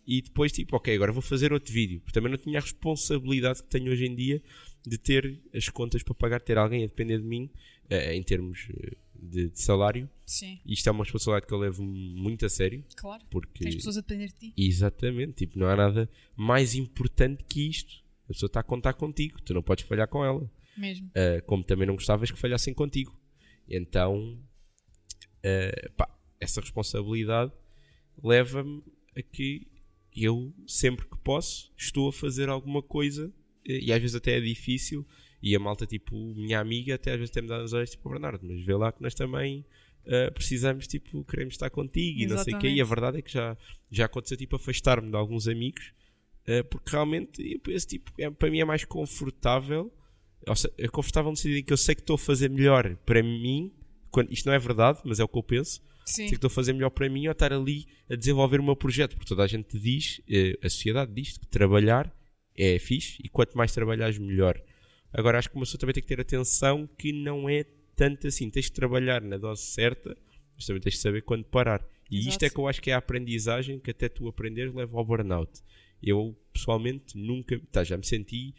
E 0.07 0.21
depois, 0.21 0.53
tipo, 0.53 0.77
ok, 0.77 0.95
agora 0.95 1.13
vou 1.13 1.23
fazer 1.23 1.53
outro 1.53 1.73
vídeo. 1.73 2.01
Porque 2.01 2.13
também 2.13 2.31
não 2.31 2.37
tinha 2.39 2.59
a 2.59 2.63
responsabilidade 2.63 3.63
que 3.63 3.69
tenho 3.69 3.91
hoje 3.93 4.05
em 4.07 4.15
dia 4.15 4.43
de 4.87 4.99
ter 4.99 5.41
as 5.55 5.69
contas 5.71 6.03
para 6.03 6.15
pagar, 6.15 6.41
ter 6.41 6.59
alguém 6.59 6.83
a 6.85 6.87
depender 6.87 7.19
de 7.19 7.25
mim 7.25 7.49
eh, 7.89 8.15
em 8.15 8.23
termos 8.23 8.67
eh, 8.71 8.97
de, 9.25 9.51
de 9.51 9.61
salário. 9.61 10.09
Sim, 10.27 10.59
isto 10.67 10.89
é 10.89 10.93
uma 10.93 11.05
responsabilidade 11.05 11.47
que 11.47 11.55
eu 11.55 11.59
levo 11.59 11.83
muito 11.83 12.47
a 12.47 12.49
sério. 12.49 12.85
claro. 12.97 13.25
Porque 13.31 13.65
Tens 13.65 13.77
pessoas 13.77 13.99
a 13.99 14.01
depender 14.01 14.29
de 14.29 14.35
ti. 14.35 14.55
Exatamente, 14.57 15.33
tipo, 15.33 15.59
não 15.59 15.67
há 15.67 15.77
nada 15.77 16.11
mais 16.37 16.75
importante 16.75 17.45
que 17.45 17.69
isto. 17.69 18.03
A 18.25 18.29
pessoa 18.29 18.49
está 18.49 18.61
a 18.61 18.63
contar 18.63 18.95
contigo, 18.95 19.41
tu 19.43 19.53
não 19.53 19.63
podes 19.63 19.85
falhar 19.85 20.09
com 20.09 20.25
ela. 20.25 20.51
Mesmo. 20.77 21.09
Uh, 21.09 21.45
como 21.47 21.63
também 21.63 21.87
não 21.87 21.95
gostavas 21.95 22.31
que 22.31 22.39
falhassem 22.39 22.73
contigo. 22.73 23.19
Então, 23.69 24.39
uh, 25.39 25.93
pá, 25.97 26.09
essa 26.41 26.61
responsabilidade 26.61 27.53
leva-me 28.23 28.83
a 29.17 29.23
que 29.23 29.67
eu, 30.15 30.55
sempre 30.67 31.07
que 31.07 31.19
posso, 31.19 31.73
estou 31.77 32.09
a 32.09 32.13
fazer 32.13 32.49
alguma 32.49 32.83
coisa 32.83 33.33
e 33.65 33.93
às 33.93 34.01
vezes 34.01 34.15
até 34.15 34.37
é 34.37 34.41
difícil. 34.41 35.07
E 35.47 35.55
a 35.55 35.59
malta, 35.61 35.85
tipo, 35.87 36.17
minha 36.17 36.59
amiga, 36.59 36.95
até 36.95 37.11
às 37.13 37.19
vezes 37.19 37.31
tem-me 37.31 37.49
dado 37.51 37.65
as 37.65 37.73
horas, 37.75 37.91
tipo, 37.91 38.09
Bernardo, 38.09 38.41
mas 38.47 38.65
vê 38.65 38.75
lá 38.75 38.91
que 38.91 39.03
nós 39.03 39.15
também 39.15 39.63
uh, 40.07 40.33
precisamos, 40.33 40.87
tipo, 40.87 41.23
queremos 41.25 41.53
estar 41.55 41.69
contigo 41.69 42.21
e 42.21 42.27
não 42.27 42.39
sei 42.39 42.55
o 42.55 42.59
quê. 42.59 42.67
E 42.67 42.71
a 42.71 42.73
Exatamente. 42.73 42.89
verdade 42.89 43.19
é 43.19 43.23
que 43.23 43.31
já, 43.31 43.57
já 43.91 44.07
aconteceu, 44.07 44.39
tipo, 44.39 44.57
afastar-me 44.57 45.11
de 45.11 45.17
alguns 45.17 45.47
amigos, 45.47 45.93
uh, 46.49 46.65
porque 46.71 46.91
realmente 46.91 47.43
eu 47.53 47.61
penso, 47.61 47.87
tipo, 47.87 48.11
é, 48.19 48.31
para 48.31 48.51
mim 48.51 48.61
é 48.61 48.65
mais 48.65 48.85
confortável 48.87 49.93
ou 50.47 50.57
se- 50.57 50.73
é 50.79 50.89
confortável 50.89 51.31
no 51.31 51.37
sentido 51.37 51.59
em 51.59 51.63
que 51.63 51.73
eu 51.73 51.77
sei 51.77 51.95
que 51.95 52.01
estou 52.01 52.15
a 52.15 52.19
fazer 52.19 52.49
melhor 52.49 52.97
para 53.05 53.23
mim, 53.23 53.71
quando, 54.11 54.33
isto 54.33 54.47
não 54.47 54.55
é 54.55 54.59
verdade, 54.59 55.01
mas 55.05 55.21
é 55.21 55.25
o 55.25 55.29
que 55.29 55.37
eu 55.39 55.43
penso, 55.43 55.83
Sim. 56.07 56.15
sei 56.23 56.29
que 56.29 56.35
estou 56.37 56.49
a 56.49 56.51
fazer 56.51 56.73
melhor 56.73 56.91
para 56.91 57.09
mim 57.09 57.27
ou 57.27 57.33
estar 57.33 57.53
ali 57.53 57.87
a 58.11 58.15
desenvolver 58.15 58.61
o 58.61 58.63
meu 58.65 58.77
projeto, 58.77 59.15
porque 59.17 59.29
toda 59.29 59.43
a 59.43 59.47
gente 59.47 59.79
diz, 59.79 60.21
eh, 60.29 60.59
a 60.63 60.69
sociedade 60.69 61.13
diz 61.15 61.37
que 61.39 61.47
trabalhar 61.47 62.15
é 62.57 62.79
fixe 62.79 63.21
e 63.25 63.29
quanto 63.29 63.57
mais 63.57 63.73
trabalhares, 63.73 64.19
melhor. 64.19 64.61
Agora 65.17 65.39
acho 65.39 65.49
que 65.49 65.55
uma 65.57 65.63
pessoa 65.65 65.79
também 65.79 65.95
tem 65.95 66.03
que 66.03 66.09
ter 66.09 66.21
atenção 66.21 66.89
que 66.99 67.13
não 67.13 67.49
é 67.49 67.65
tanto 67.97 68.27
assim, 68.27 68.51
tens 68.51 68.69
que 68.69 68.73
trabalhar 68.75 69.23
na 69.23 69.37
dose 69.39 69.63
certa, 69.63 70.17
mas 70.57 70.67
também 70.67 70.83
tens 70.83 70.97
que 70.97 71.01
saber 71.01 71.23
quando 71.23 71.45
parar. 71.45 71.87
E 72.11 72.19
isto 72.19 72.29
Exato. 72.31 72.45
é 72.47 72.51
que 72.51 72.59
eu 72.59 72.67
acho 72.69 72.83
que 72.83 72.91
é 72.91 72.95
a 72.95 72.99
aprendizagem 72.99 73.79
que 73.79 73.91
até 73.91 74.09
tu 74.09 74.27
aprenderes 74.29 74.75
leva 74.75 74.99
ao 74.99 75.05
burnout. 75.05 75.63
Eu 76.03 76.37
pessoalmente 76.53 77.17
nunca, 77.17 77.59
tá, 77.73 77.83
já 77.85 77.97
me 77.97 78.05
senti 78.05 78.55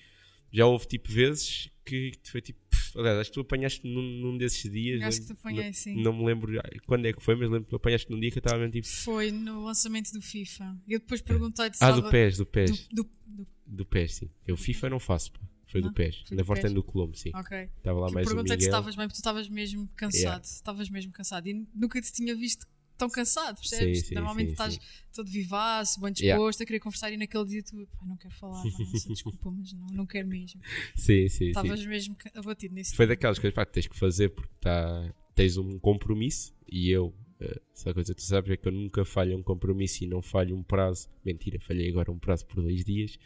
já 0.52 0.66
houve 0.66 0.88
tipo 0.88 1.12
vezes 1.12 1.70
que 1.84 2.14
foi 2.24 2.40
tipo, 2.42 2.58
"Pff, 2.70 2.98
aliás, 2.98 3.20
acho 3.20 3.30
que 3.30 3.34
tu 3.34 3.42
apanhaste 3.42 3.86
num, 3.86 4.02
num 4.02 4.38
desses 4.38 4.72
dias. 4.72 5.02
Acho 5.04 5.18
que 5.20 5.28
lembro- 5.28 5.36
te 5.36 5.40
apanhei, 5.40 5.74
sim. 5.74 6.02
Não 6.02 6.14
me 6.18 6.26
lembro 6.26 6.54
quando 6.86 7.06
é 7.06 7.12
que 7.12 7.22
foi, 7.22 7.36
mas 7.36 7.50
lembro 7.50 7.66
que 7.66 7.72
tu 7.72 7.76
apanhaste 7.76 8.10
num 8.10 8.18
dia 8.20 8.32
que 8.32 8.38
eu 8.38 8.40
estava 8.40 8.58
mesmo 8.60 8.72
tipo. 8.72 8.88
Foi 8.88 9.32
no 9.32 9.66
lançamento 9.66 10.14
do 10.14 10.22
FIFA. 10.22 10.78
Eu 10.88 11.00
depois 11.00 11.22
perguntei-te 11.22 11.76
se 11.78 11.84
Ah, 11.84 11.92
do 11.92 12.10
PES, 12.10 12.38
do 12.38 12.46
PES. 12.46 12.88
do, 12.88 13.04
do- 13.04 13.10
do- 13.28 13.48
Do 13.68 13.86
PES, 13.86 14.14
sim. 14.14 14.30
Eu 14.48 14.56
FIFA 14.56 14.90
não 14.92 15.00
faço, 15.00 15.34
pá. 15.34 15.40
Foi 15.82 15.90
do? 15.90 15.94
PES. 15.94 16.24
Foi 16.28 16.38
Na 16.38 16.44
Vorten 16.44 16.74
do 16.74 16.84
Colombo, 16.84 17.16
sim. 17.18 17.32
Ok. 17.34 17.58
Estava 17.78 18.00
lá 18.00 18.08
Que 18.08 18.14
mais 18.14 18.28
o 18.28 18.30
perguntei-te 18.30 18.62
se 18.64 18.68
Miguel. 18.68 18.80
estavas 18.80 18.96
bem, 18.96 19.06
porque 19.08 19.16
tu 19.16 19.20
estavas 19.22 19.50
mesmo 19.50 19.88
cansado. 19.96 20.22
Yeah. 20.22 20.42
Estavas 20.44 20.90
mesmo 20.90 21.12
cansado. 21.12 21.48
E 21.48 21.68
nunca 21.74 22.02
te 22.02 22.12
tinha 22.12 22.36
visto 22.36 22.66
tão 22.98 23.10
cansado, 23.10 23.58
percebes? 23.58 24.00
Sim, 24.00 24.06
sim, 24.06 24.16
Normalmente 24.16 24.48
sim, 24.48 24.52
estás 24.54 24.80
todo 25.14 25.30
vivaço, 25.30 26.00
bem 26.00 26.14
disposto, 26.14 26.24
Yeah. 26.60 26.64
a 26.64 26.66
querer 26.66 26.80
conversar 26.80 27.12
e 27.12 27.18
naquele 27.18 27.44
dia 27.46 27.62
tu, 27.62 27.86
"Pá, 28.00 28.06
não 28.06 28.16
quero 28.16 28.34
falar, 28.36 28.64
não, 28.64 28.72
nossa, 28.72 29.10
desculpa, 29.10 29.52
mas 29.52 29.74
não, 29.74 29.88
não 29.88 30.06
quero 30.06 30.26
mesmo. 30.30 30.62
Sim, 30.96 31.28
sim, 31.28 31.30
sim. 31.30 31.46
Estavas 31.48 31.86
mesmo 31.86 32.16
abatido 32.36 32.74
nesse 32.74 32.96
Foi 32.96 33.06
daquelas 33.06 33.38
coisas 33.38 33.54
pá, 33.54 33.66
que 33.66 33.74
tens 33.74 33.88
que 33.88 33.98
fazer 34.00 34.30
porque 34.30 34.50
tá, 34.62 35.14
tens 35.36 35.58
um 35.58 35.78
compromisso 35.78 36.56
e 36.72 36.90
eu, 36.90 37.14
eh, 37.42 37.60
se 37.74 37.90
a 37.90 37.94
coisa 37.94 38.14
que 38.14 38.22
tu 38.22 38.26
sabes 38.26 38.50
é 38.52 38.58
que 38.58 38.68
eu 38.68 38.72
nunca 38.72 39.04
falho 39.04 39.38
um 39.38 39.44
compromisso 39.44 40.04
e 40.04 40.08
não 40.08 40.22
falho 40.22 40.56
um 40.56 40.64
prazo. 40.64 41.10
Mentira, 41.24 41.60
falhei 41.60 41.90
agora 41.90 42.12
um 42.12 42.18
prazo 42.18 42.46
por 42.46 42.62
dois 42.62 42.84
dias. 42.86 43.18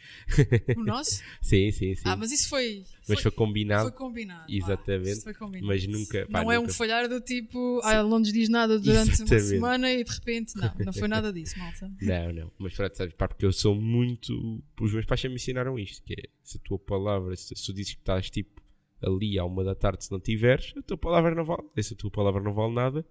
O 0.76 0.84
nosso? 0.84 1.22
Sim, 1.40 1.70
sim, 1.70 1.94
sim. 1.94 2.02
Ah, 2.04 2.16
mas 2.16 2.32
isso 2.32 2.48
foi. 2.48 2.84
Mas 3.08 3.20
foi 3.22 3.30
combinado, 3.30 3.88
Foi 3.90 3.92
combinado. 3.98 4.44
Exatamente. 4.52 5.20
Foi 5.22 5.34
combinado. 5.34 5.66
mas 5.66 5.86
nunca. 5.86 6.26
pá, 6.30 6.42
não 6.42 6.50
é 6.52 6.58
um 6.58 6.62
nunca- 6.62 6.74
falhar 6.74 7.08
do 7.08 7.20
tipo, 7.20 7.80
ah, 7.84 7.94
ele 8.00 8.08
não 8.08 8.18
nos 8.18 8.32
diz 8.32 8.48
nada 8.48 8.78
durante 8.78 9.08
uma 9.08 9.12
Exatamente. 9.14 9.46
semana 9.48 9.92
e 9.92 10.02
de 10.04 10.10
repente, 10.12 10.56
não, 10.56 10.72
não 10.84 10.92
foi 10.92 11.08
nada 11.08 11.32
disso, 11.32 11.58
malta. 11.58 11.90
Não, 12.02 12.32
não. 12.32 12.52
Mas 12.58 12.74
pronto, 12.74 12.96
sabes, 12.96 13.14
pá, 13.14 13.28
porque 13.28 13.44
eu 13.46 13.52
sou 13.52 13.74
muito. 13.74 14.32
Os 14.80 14.92
meus 14.92 15.04
pais 15.06 15.20
já 15.20 15.28
me 15.28 15.34
ensinaram 15.36 15.78
isto: 15.78 16.02
que 16.04 16.14
é 16.14 16.22
se 16.42 16.56
a 16.56 16.60
tua 16.60 16.78
palavra, 16.78 17.34
se, 17.36 17.54
se 17.54 17.66
tu 17.66 17.72
dizes 17.72 17.94
que 17.94 18.00
estás 18.00 18.28
tipo 18.30 18.60
ali 19.02 19.38
à 19.38 19.44
uma 19.44 19.62
da 19.64 19.74
tarde, 19.74 20.04
se 20.04 20.10
não 20.12 20.20
tiveres, 20.20 20.72
a 20.76 20.82
tua 20.82 20.96
palavra 20.98 21.34
não 21.34 21.44
vale. 21.44 21.62
E 21.76 21.82
se 21.82 21.94
a 21.94 21.96
tua 21.96 22.10
palavra 22.10 22.42
não 22.42 22.52
vale 22.52 22.74
nada, 22.74 23.06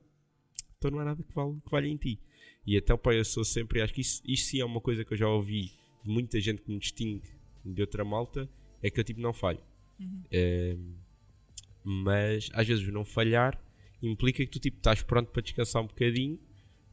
então 0.79 0.89
não 0.89 0.99
há 0.99 1.05
nada 1.05 1.21
que 1.21 1.33
vale, 1.35 1.59
que 1.63 1.69
valha 1.69 1.87
em 1.87 1.97
ti. 1.97 2.19
E 2.65 2.77
então, 2.77 2.97
pá, 2.97 3.13
eu 3.13 3.25
sou 3.25 3.43
sempre. 3.43 3.81
Acho 3.81 3.93
que 3.93 4.01
isso, 4.01 4.21
isto 4.25 4.47
sim 4.49 4.61
é 4.61 4.65
uma 4.65 4.79
coisa 4.79 5.03
que 5.03 5.13
eu 5.13 5.17
já 5.17 5.27
ouvi 5.27 5.73
de 6.03 6.09
muita 6.09 6.39
gente 6.39 6.61
que 6.61 6.71
me 6.71 6.79
distingue 6.79 7.29
de 7.63 7.81
outra 7.81 8.05
malta: 8.05 8.49
é 8.81 8.89
que 8.89 8.99
eu 8.99 9.03
tipo 9.03 9.19
não 9.19 9.33
falho. 9.33 9.59
Ehm, 10.31 10.93
mas 11.83 12.49
às 12.53 12.65
vezes 12.65 12.87
o 12.87 12.91
não 12.91 13.03
falhar 13.03 13.61
implica 14.01 14.45
que 14.45 14.51
tu 14.51 14.59
tipo 14.59 14.77
estás 14.77 15.03
pronto 15.03 15.29
para 15.31 15.41
descansar 15.41 15.81
um 15.83 15.87
bocadinho, 15.87 16.39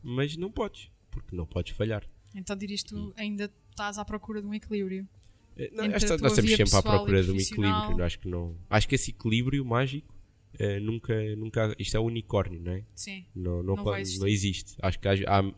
mas 0.03 0.37
não 0.37 0.51
podes, 0.51 0.91
porque 1.11 1.37
não 1.37 1.47
podes 1.47 1.77
falhar. 1.77 2.05
Então 2.35 2.57
dirias 2.57 2.83
tu 2.83 3.15
ainda 3.17 3.53
estás 3.71 3.99
à 3.99 4.05
procura 4.05 4.41
de 4.41 4.49
um 4.49 4.55
equilíbrio. 4.55 5.09
Eh, 5.57 5.71
Não, 5.73 5.87
nós 5.87 6.03
estamos 6.03 6.33
sempre 6.35 6.77
à 6.77 6.83
procura 6.83 7.23
de 7.23 7.31
um 7.31 7.37
equilíbrio. 7.37 8.03
Acho 8.05 8.19
que 8.19 8.29
não. 8.29 8.59
Acho 8.69 8.89
que 8.89 8.97
esse 8.97 9.11
equilíbrio 9.13 9.65
mágico 9.65 10.16
eh, 10.59 10.81
nunca, 10.81 11.15
nunca. 11.37 11.75
Isto 11.79 11.97
é 11.97 12.01
unicórnio, 12.01 12.61
não 12.61 12.73
é? 12.73 12.85
Sim, 12.95 13.25
Não, 13.35 13.63
não, 13.63 13.77
Não 13.77 13.85
pode- 13.85 14.19
não 14.19 14.27
existe. 14.29 14.75
Acho 14.83 14.99
que 14.99 15.09
há, 15.09 15.15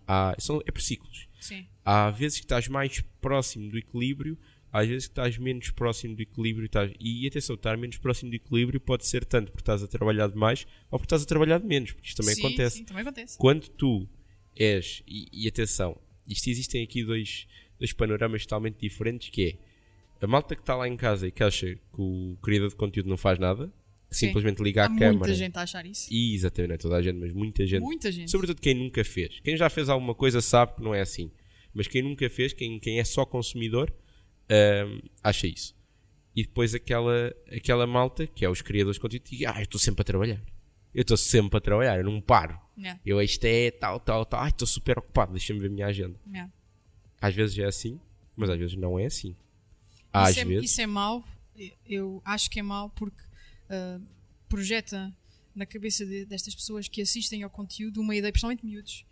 há- 0.07 0.37
são, 0.39 0.61
é 0.67 0.71
por 0.71 0.81
ciclos. 0.81 1.29
sim. 1.41 1.67
Há 1.85 2.11
vezes 2.11 2.39
que 2.39 2.45
estás 2.45 2.69
mais 2.69 3.01
próximo 3.21 3.71
do 3.71 3.79
equilíbrio, 3.79 4.37
às 4.71 4.87
vezes 4.87 5.07
que 5.07 5.13
estás 5.13 5.39
menos 5.39 5.71
próximo 5.71 6.15
do 6.15 6.21
equilíbrio. 6.23 6.67
Estás, 6.67 6.93
e 7.01 7.27
atenção, 7.27 7.55
estar 7.57 7.77
menos 7.79 7.97
próximo 7.97 8.31
do 8.31 8.37
equilíbrio 8.37 8.79
pode 8.81 9.07
ser 9.07 9.25
tanto 9.25 9.51
porque 9.51 9.63
estás 9.63 9.83
a 9.83 9.89
trabalhar 9.89 10.29
demais 10.29 10.67
ou 10.91 10.99
porque 10.99 11.07
estás 11.07 11.23
a 11.23 11.27
trabalhar 11.27 11.59
de 11.59 11.67
menos, 11.67 11.93
porque 11.93 12.09
isto 12.09 12.19
também 12.21 12.35
Sim, 12.35 12.47
acontece 12.47 12.77
Sim, 12.79 12.85
também 12.85 13.03
acontece. 13.03 13.39
quando 13.39 13.69
tu 13.71 14.07
és, 14.55 15.03
e, 15.07 15.29
e 15.33 15.49
atenção, 15.49 15.99
isto 16.27 16.51
existem 16.51 16.83
aqui 16.85 17.03
dois, 17.05 17.47
dois 17.79 17.93
panoramas 17.93 18.43
totalmente 18.43 18.77
diferentes, 18.81 19.31
que 19.31 19.59
é 20.21 20.25
a 20.25 20.27
malta 20.27 20.55
que 20.55 20.61
está 20.63 20.75
lá 20.77 20.87
em 20.89 20.97
casa 20.97 21.29
e 21.29 21.31
que 21.33 21.43
acha 21.43 21.75
que 21.75 21.81
o 21.97 22.37
criador 22.43 22.69
de 22.69 22.77
conteúdo 22.77 23.09
não 23.09 23.17
faz 23.17 23.39
nada. 23.39 23.73
Simplesmente 24.11 24.63
liga 24.63 24.87
Há 24.87 24.89
muita 24.89 25.05
câmara. 25.07 25.35
gente 25.35 25.57
a 25.57 25.63
achar 25.63 25.85
isso. 25.87 26.09
E 26.13 26.35
exatamente, 26.35 26.69
não 26.69 26.75
é 26.75 26.79
toda 26.79 26.97
a 26.97 27.03
gente, 27.03 27.17
mas 27.19 27.33
muita 27.33 27.67
gente. 27.67 27.83
Muita 27.83 28.11
gente. 28.11 28.31
Sobretudo 28.31 28.61
quem 28.61 28.75
nunca 28.75 29.05
fez. 29.05 29.41
Quem 29.41 29.57
já 29.57 29.69
fez 29.69 29.89
alguma 29.89 30.15
coisa 30.15 30.41
sabe 30.41 30.77
que 30.77 30.83
não 30.83 30.95
é 30.95 31.01
assim. 31.01 31.31
Mas 31.75 31.87
quem 31.87 32.03
nunca 32.03 32.29
fez, 32.31 32.53
quem, 32.53 32.79
quem 32.81 32.99
é 32.99 33.05
só 33.05 33.25
consumidor, 33.25 33.93
hum, 34.51 35.01
acha 35.23 35.47
isso. 35.47 35.77
E 36.35 36.43
depois 36.43 36.75
aquela, 36.75 37.35
aquela 37.55 37.87
malta, 37.87 38.27
que 38.27 38.45
é 38.45 38.49
os 38.49 38.63
criadores 38.63 38.97
de 38.97 39.01
conteúdo, 39.01 39.25
diz, 39.29 39.47
ah, 39.47 39.59
eu 39.59 39.65
estou 39.65 39.81
sempre 39.81 40.03
a 40.03 40.05
trabalhar. 40.05 40.43
Eu 40.95 41.03
estou 41.03 41.17
sempre 41.17 41.59
a 41.59 41.61
trabalhar, 41.61 41.99
eu 41.99 42.05
não 42.05 42.21
paro. 42.21 42.59
Yeah, 42.77 43.01
Eu 43.05 43.21
isto 43.21 43.45
é 43.45 43.71
tal, 43.71 44.01
tal, 44.01 44.25
tal. 44.25 44.41
Ai, 44.41 44.49
estou 44.51 44.67
super 44.67 44.99
ocupado, 44.99 45.33
deixa-me 45.33 45.61
ver 45.61 45.67
a 45.67 45.71
minha 45.71 45.87
agenda. 45.87 46.19
yeah. 46.29 46.51
Às 47.21 47.35
vezes 47.35 47.59
é 47.59 47.65
assim, 47.65 48.01
mas 48.37 48.49
às 48.49 48.59
vezes 48.59 48.77
não 48.77 48.99
é 48.99 49.07
assim. 49.07 49.35
Às 50.13 50.31
isso, 50.31 50.41
é, 50.41 50.45
vezes. 50.45 50.71
isso 50.71 50.81
é 50.81 50.87
mau. 50.87 51.25
Eu 51.85 52.23
acho 52.25 52.49
que 52.49 52.61
é 52.61 52.63
mau 52.63 52.89
porque 52.91 53.21
ah, 53.71 54.01
projeta 54.49 55.15
na 55.55 55.67
cabeça 55.67 56.05
de- 56.07 56.25
destas 56.25 56.55
pessoas 56.55 56.89
que 56.89 57.03
assistem 57.03 57.43
ao 57.43 57.51
conteúdo 57.51 58.01
uma 58.01 58.15
ideia, 58.15 58.33
principalmente 58.33 58.65
miúdos. 58.65 59.05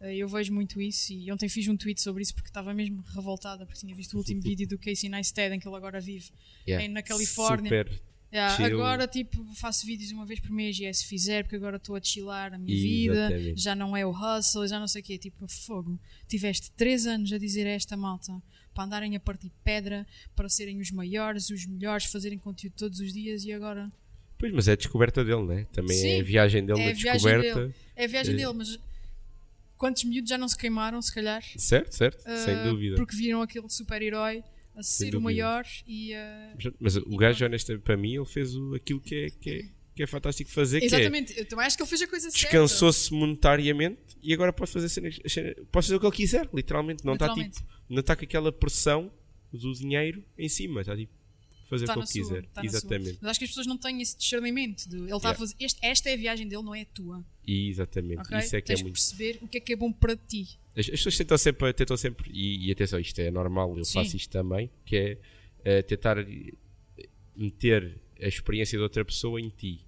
Ah, 0.00 0.12
eu 0.12 0.28
vejo 0.28 0.52
muito 0.52 0.80
isso 0.80 1.12
e 1.12 1.30
ontem 1.32 1.48
fiz 1.48 1.66
um 1.68 1.76
tweet 1.76 2.00
sobre 2.00 2.22
isso 2.22 2.34
porque 2.34 2.48
estava 2.48 2.74
mesmo 2.74 3.02
revoltada 3.14 3.64
porque 3.64 3.80
tinha 3.80 3.94
visto 3.94 4.14
o 4.14 4.18
último 4.18 4.40
vídeo 4.42 4.66
do 4.68 4.78
Casey 4.78 5.08
Neistat 5.08 5.52
em 5.54 5.58
que 5.58 5.66
ele 5.68 5.76
agora 5.76 6.00
vive 6.00 6.30
Yeah. 6.66 6.84
em- 6.84 6.88
na 6.88 7.02
Califórnia. 7.02 7.68
Super. 7.70 8.02
Yeah, 8.32 8.66
agora 8.66 9.06
tipo 9.06 9.44
faço 9.54 9.86
vídeos 9.86 10.10
uma 10.10 10.26
vez 10.26 10.40
por 10.40 10.50
mês 10.50 10.76
e 10.80 10.84
é 10.84 10.92
se 10.92 11.04
fizer 11.06 11.44
porque 11.44 11.54
agora 11.54 11.76
estou 11.76 11.94
a 11.94 12.00
chilar 12.02 12.52
a 12.52 12.58
minha 12.58 12.74
vida, 12.76 13.14
Exatamente. 13.30 13.60
já 13.62 13.76
não 13.76 13.96
é 13.96 14.04
o 14.04 14.10
hustle, 14.10 14.66
já 14.66 14.80
não 14.80 14.88
sei 14.88 15.02
o 15.02 15.04
quê, 15.04 15.16
tipo 15.16 15.46
fogo. 15.46 16.00
Tiveste 16.26 16.72
3 16.72 17.06
anos 17.06 17.32
a 17.32 17.38
dizer 17.38 17.64
a 17.64 17.70
esta 17.70 17.96
malta 17.96 18.42
para 18.74 18.84
andarem 18.84 19.14
a 19.14 19.20
partir 19.20 19.52
pedra, 19.62 20.04
para 20.34 20.48
serem 20.48 20.80
os 20.80 20.90
maiores, 20.90 21.48
os 21.48 21.64
melhores, 21.64 22.06
fazerem 22.06 22.36
conteúdo 22.36 22.74
todos 22.76 22.98
os 22.98 23.12
dias 23.12 23.44
e 23.44 23.52
agora 23.52 23.92
Pois, 24.44 24.52
mas 24.52 24.68
é 24.68 24.72
a 24.72 24.76
descoberta 24.76 25.24
dele, 25.24 25.42
né? 25.42 25.66
Também 25.72 25.96
é 25.96 26.00
Sim, 26.00 26.20
a 26.20 26.22
viagem 26.22 26.66
dele 26.66 26.80
é 26.82 26.86
na 26.86 26.92
descoberta. 26.92 27.60
dele. 27.60 27.74
é 27.96 28.04
a 28.04 28.08
viagem 28.08 28.34
Eh. 28.34 28.36
dele, 28.36 28.52
mas 28.52 28.78
quantos 29.78 30.04
miúdos 30.04 30.28
já 30.28 30.36
não 30.36 30.48
se 30.48 30.56
queimaram, 30.56 31.00
se 31.00 31.14
calhar, 31.14 31.42
Certo, 31.56 31.92
certo, 31.94 32.22
sem 32.44 32.54
ah, 32.54 32.64
dúvida. 32.64 32.96
porque 32.96 33.16
viram 33.16 33.40
aquele 33.40 33.68
super-herói 33.70 34.42
a 34.76 34.82
ser 34.82 35.14
o 35.16 35.20
maior 35.20 35.64
e 35.86 36.12
ah, 36.14 36.54
Mas- 36.78 36.96
o 36.96 37.16
gajo, 37.16 37.44
honestamente, 37.44 37.82
para 37.82 37.96
mim, 37.96 38.16
ele 38.16 38.26
fez 38.26 38.54
o, 38.54 38.74
aquilo 38.74 39.00
que 39.00 39.14
é, 39.14 39.30
que, 39.30 39.50
é, 39.50 39.62
que 39.94 40.02
é 40.02 40.06
fantástico 40.06 40.50
fazer, 40.50 40.82
é 40.82 40.84
exatamente, 40.84 41.38
eu 41.38 41.46
também 41.46 41.64
acho 41.64 41.76
que 41.76 41.82
ele 41.82 41.88
fez 41.88 42.02
a 42.02 42.06
coisa 42.06 42.30
certa. 42.30 42.42
descansou-se 42.42 43.12
monetariamente 43.14 43.98
e 44.22 44.34
agora 44.34 44.52
pode 44.52 44.70
fazer 44.70 44.88
cenas, 44.90 45.18
pode 45.72 45.86
fazer 45.86 45.96
o 45.96 46.00
que 46.00 46.06
ele 46.06 46.16
quiser, 46.16 46.48
literalmente. 46.52 47.02
Não 47.04 47.14
está 47.14 47.32
tipo, 47.32 47.50
não 47.88 48.00
está 48.00 48.14
com 48.14 48.24
aquela 48.24 48.52
pressão 48.52 49.10
do 49.52 49.72
dinheiro 49.72 50.22
em 50.36 50.48
cima, 50.50 50.80
está 50.82 50.94
tipo 50.96 51.12
fazer 51.74 51.84
Está 51.84 51.92
o 51.92 51.96
que 51.96 52.18
ele 52.18 52.24
sua, 52.24 52.36
quiser. 52.36 52.48
sua. 52.54 52.64
Exatamente. 52.64 53.18
Mas 53.20 53.30
acho 53.30 53.38
que 53.38 53.44
as 53.44 53.50
pessoas 53.50 53.66
não 53.66 53.76
têm 53.78 54.00
esse 54.02 54.16
discernimento. 54.16 54.88
De, 54.88 54.96
ele 54.96 55.04
está 55.04 55.16
a 55.16 55.32
Yeah. 55.32 55.38
fazer. 55.38 55.54
este- 55.60 55.80
esta 55.86 56.10
é 56.10 56.14
a 56.14 56.16
viagem 56.16 56.48
dele, 56.48 56.62
não 56.62 56.74
é 56.74 56.82
a 56.82 56.86
tua. 56.86 57.24
E 57.46 57.68
exatamente. 57.68 58.20
ok? 58.20 58.38
Isso 58.38 58.56
é 58.56 58.60
que 58.60 58.66
Tens 58.66 58.80
é 58.80 58.82
muito. 58.82 58.94
perceber 58.94 59.38
o 59.42 59.48
que 59.48 59.58
é 59.58 59.60
que 59.60 59.72
é 59.72 59.76
bom 59.76 59.92
para 59.92 60.16
ti. 60.16 60.58
As, 60.76 60.86
as 60.86 60.90
pessoas 60.90 61.16
tentam 61.18 61.38
sempre, 61.38 61.72
tentam 61.72 61.96
sempre 61.96 62.30
e, 62.32 62.66
e 62.68 62.72
atenção, 62.72 62.98
isto 62.98 63.18
é 63.20 63.30
normal, 63.30 63.76
eu 63.78 63.84
Sim. 63.84 63.94
faço 64.02 64.16
isto 64.16 64.30
também, 64.30 64.68
que 64.84 64.96
é 64.96 65.18
eh, 65.64 65.82
tentar 65.82 66.18
eh, 66.18 66.52
meter 67.36 68.00
a 68.20 68.26
experiência 68.26 68.76
de 68.78 68.82
outra 68.82 69.04
pessoa 69.04 69.40
em 69.40 69.48
ti. 69.50 69.80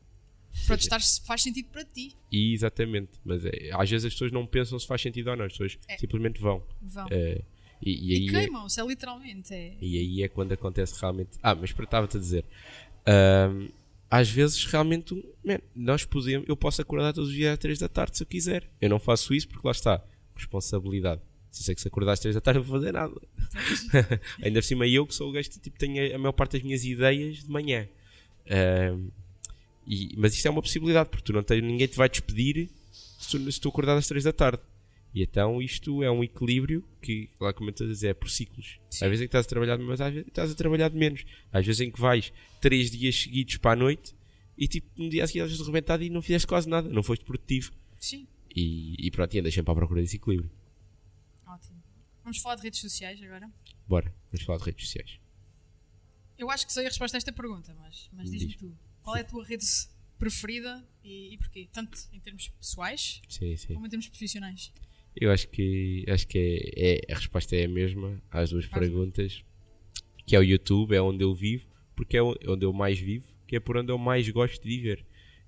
Para 0.67 0.77
testar 0.79 1.01
se 1.01 1.21
faz 1.27 1.43
sentido 1.43 1.69
para 1.69 1.85
ti. 1.85 2.15
E 2.33 2.53
exatamente, 2.55 3.11
mas 3.25 3.45
é, 3.45 3.71
às 3.73 3.91
vezes 3.91 4.07
as 4.07 4.13
pessoas 4.15 4.33
não 4.33 4.47
pensam 4.47 4.79
se 4.79 4.87
faz 4.87 5.03
sentido 5.03 5.29
ou 5.31 5.37
não, 5.37 5.45
as 5.45 5.53
pessoas 5.53 5.79
É. 5.87 5.99
simplesmente 5.99 6.41
vão. 6.41 6.67
Vão. 6.81 7.07
Eh, 7.11 7.43
e, 7.83 7.91
e 7.91 8.13
e 8.13 8.15
aí 8.17 8.27
é, 8.29 8.31
queimam-se, 8.41 8.81
é 8.81 8.87
literalmente. 8.87 9.55
É... 9.55 9.75
e 9.81 9.99
aí 9.99 10.23
é 10.23 10.29
quando 10.29 10.53
acontece 10.53 11.01
realmente. 11.01 11.31
Ah, 11.43 11.55
mas 11.55 11.73
para 11.73 11.85
estava-te 11.85 12.17
a 12.17 12.21
dizer, 12.21 12.45
ahm, 13.07 13.69
às 14.11 14.31
vezes 14.31 14.65
realmente, 14.67 15.15
man, 15.45 15.59
nós 15.75 16.05
podemos, 16.05 16.49
eu 16.49 16.57
posso 16.57 16.81
acordar 16.81 17.13
todos 17.13 17.31
os 17.31 17.35
dias 17.35 17.53
às 17.53 17.59
3 17.59 17.79
da 17.79 17.89
tarde 17.89 18.17
se 18.17 18.23
eu 18.23 18.27
quiser. 18.27 18.69
Eu 18.81 18.89
não 18.89 18.99
faço 18.99 19.35
isso 19.35 19.49
porque 19.49 19.67
lá 19.67 19.73
está, 19.73 20.03
responsabilidade. 20.35 21.21
Se 21.51 21.63
eu 21.63 21.65
sei 21.67 21.75
que 21.75 21.81
se 21.81 21.89
acordar 21.89 22.13
às 22.13 22.21
3 22.21 22.35
da 22.35 22.41
tarde, 22.41 22.59
eu 22.61 22.63
não 22.65 22.71
vou 22.71 22.79
fazer 22.81 22.93
nada. 22.93 23.15
Ainda 24.43 24.61
por 24.61 24.67
cima, 24.67 24.87
eu 24.87 25.07
que 25.07 25.15
sou 25.15 25.29
o 25.29 25.33
gajo 25.33 25.51
que 25.51 25.59
tipo, 25.59 25.79
tenho 25.79 26.15
a, 26.15 26.19
maior 26.19 26.33
parte 26.33 26.53
das 26.53 26.63
minhas 26.63 26.85
ideias 26.85 27.39
de 27.43 27.51
manhã. 27.51 27.89
Ahm, 28.49 29.09
e- 29.87 30.15
mas 30.17 30.35
isto 30.35 30.47
é 30.47 30.51
uma 30.51 30.63
possibilidade, 30.63 31.09
porque 31.09 31.25
tu 31.25 31.33
não 31.33 31.43
tens, 31.43 31.63
ninguém 31.63 31.87
te 31.87 31.97
vai 31.97 32.09
despedir 32.09 32.69
se 33.19 33.31
tu, 33.31 33.53
se 33.53 33.61
tu 33.61 33.69
acordar 33.69 33.97
às 33.97 34.07
3 34.07 34.25
da 34.25 34.33
tarde. 34.33 34.61
E 35.17 35.23
então 35.23 35.63
isto 35.63 36.03
é 36.03 36.11
um 36.11 36.23
equilíbrio 36.23 36.87
que, 37.01 37.31
lá 37.41 37.51
como 37.55 37.71
eu 37.71 37.73
estou 37.73 37.87
a 37.87 37.91
dizer, 37.91 38.09
é 38.09 38.15
por 38.15 38.29
ciclos. 38.29 38.79
Sim. 38.91 39.07
Às 39.07 39.11
vezes 39.11 39.23
em 39.23 39.25
que 39.25 39.29
estás 39.29 39.47
a 39.47 39.49
trabalhar, 39.49 39.79
mas 39.79 39.99
às 39.99 40.13
vezes 40.13 40.29
estás 40.29 40.51
a 40.51 40.55
trabalhar 40.55 40.91
de 40.91 40.97
menos. 40.99 41.25
Às 41.51 41.65
vezes 41.65 41.81
em 41.81 41.91
que 41.91 41.99
vais 41.99 42.31
3 42.61 42.91
dias 42.91 43.17
seguidos 43.23 43.57
para 43.57 43.71
a 43.73 43.77
noite 43.77 44.15
e 44.59 44.69
tipo, 44.69 44.87
um 45.01 45.09
dia 45.09 45.25
a 45.25 45.27
seguir 45.27 45.41
estás 45.41 45.59
arrebentado 45.63 46.03
e 46.05 46.11
não 46.11 46.21
fizeste 46.21 46.47
quase 46.47 46.69
nada, 46.69 46.87
não 46.91 47.03
foste 47.03 47.25
produtivo. 47.25 47.73
Sim, 47.99 48.27
E, 48.55 49.07
e 49.07 49.11
pronto, 49.11 49.33
e 49.35 49.41
andas 49.41 49.55
sempre 49.55 49.73
à 49.73 49.75
procura 49.75 50.03
desse 50.03 50.17
equilíbrio. 50.17 50.51
ótimo. 51.47 51.83
Vamos 52.23 52.39
falar 52.39 52.57
de 52.57 52.63
redes 52.65 52.81
sociais 52.81 53.23
agora. 53.23 53.51
Bora, 53.89 54.15
vamos 54.31 54.45
falar 54.45 54.59
de 54.59 54.65
redes 54.65 54.85
sociais. 54.87 55.19
Eu 56.37 56.51
acho 56.51 56.67
que 56.67 56.73
sei 56.75 56.85
a 56.85 56.89
resposta 56.89 57.17
a 57.17 57.19
esta 57.19 57.33
pergunta, 57.33 57.75
mas, 57.81 58.11
mas 58.13 58.31
diz-me 58.31 58.49
Diz. 58.49 58.57
tu. 58.59 58.77
Qual 59.03 59.17
é 59.17 59.21
a 59.21 59.25
tua 59.25 59.43
rede 59.47 59.65
preferida 60.19 60.87
e, 61.03 61.33
e 61.33 61.39
porquê? 61.39 61.69
Tanto 61.73 61.97
em 62.13 62.21
termos 62.21 62.49
pessoais 62.49 63.21
Sim, 63.31 63.57
sim. 63.57 63.73
como 63.75 63.87
em 63.87 63.89
termos 63.89 64.09
profissionais. 64.09 64.73
Eu 65.19 65.31
acho 65.33 65.49
que, 65.49 66.05
acho 66.09 66.27
que 66.29 66.39
é, 66.77 66.95
é- 67.09 67.13
a 67.13 67.17
resposta 67.17 67.57
é 67.57 67.65
a 67.65 67.69
mesma 67.69 68.23
às 68.31 68.51
duas 68.51 68.67
perguntas. 68.67 69.43
Que 70.27 70.37
é 70.37 70.39
o 70.39 70.43
YouTube, 70.43 70.95
é 70.95 71.01
onde 71.01 71.23
eu 71.25 71.35
vivo, 71.35 71.67
porque 71.95 72.17
é 72.17 72.21
é 72.21 72.51
onde 72.51 72.65
eu 72.65 72.73
mais 72.73 72.99
vivo. 72.99 73.25
que 73.47 73.57
é 73.57 73.61
por 73.61 73.77
onde 73.77 73.93
eu 73.93 73.99
mais 73.99 74.29
gosto 74.29 74.61
de 74.63 74.69
viver. 74.69 75.07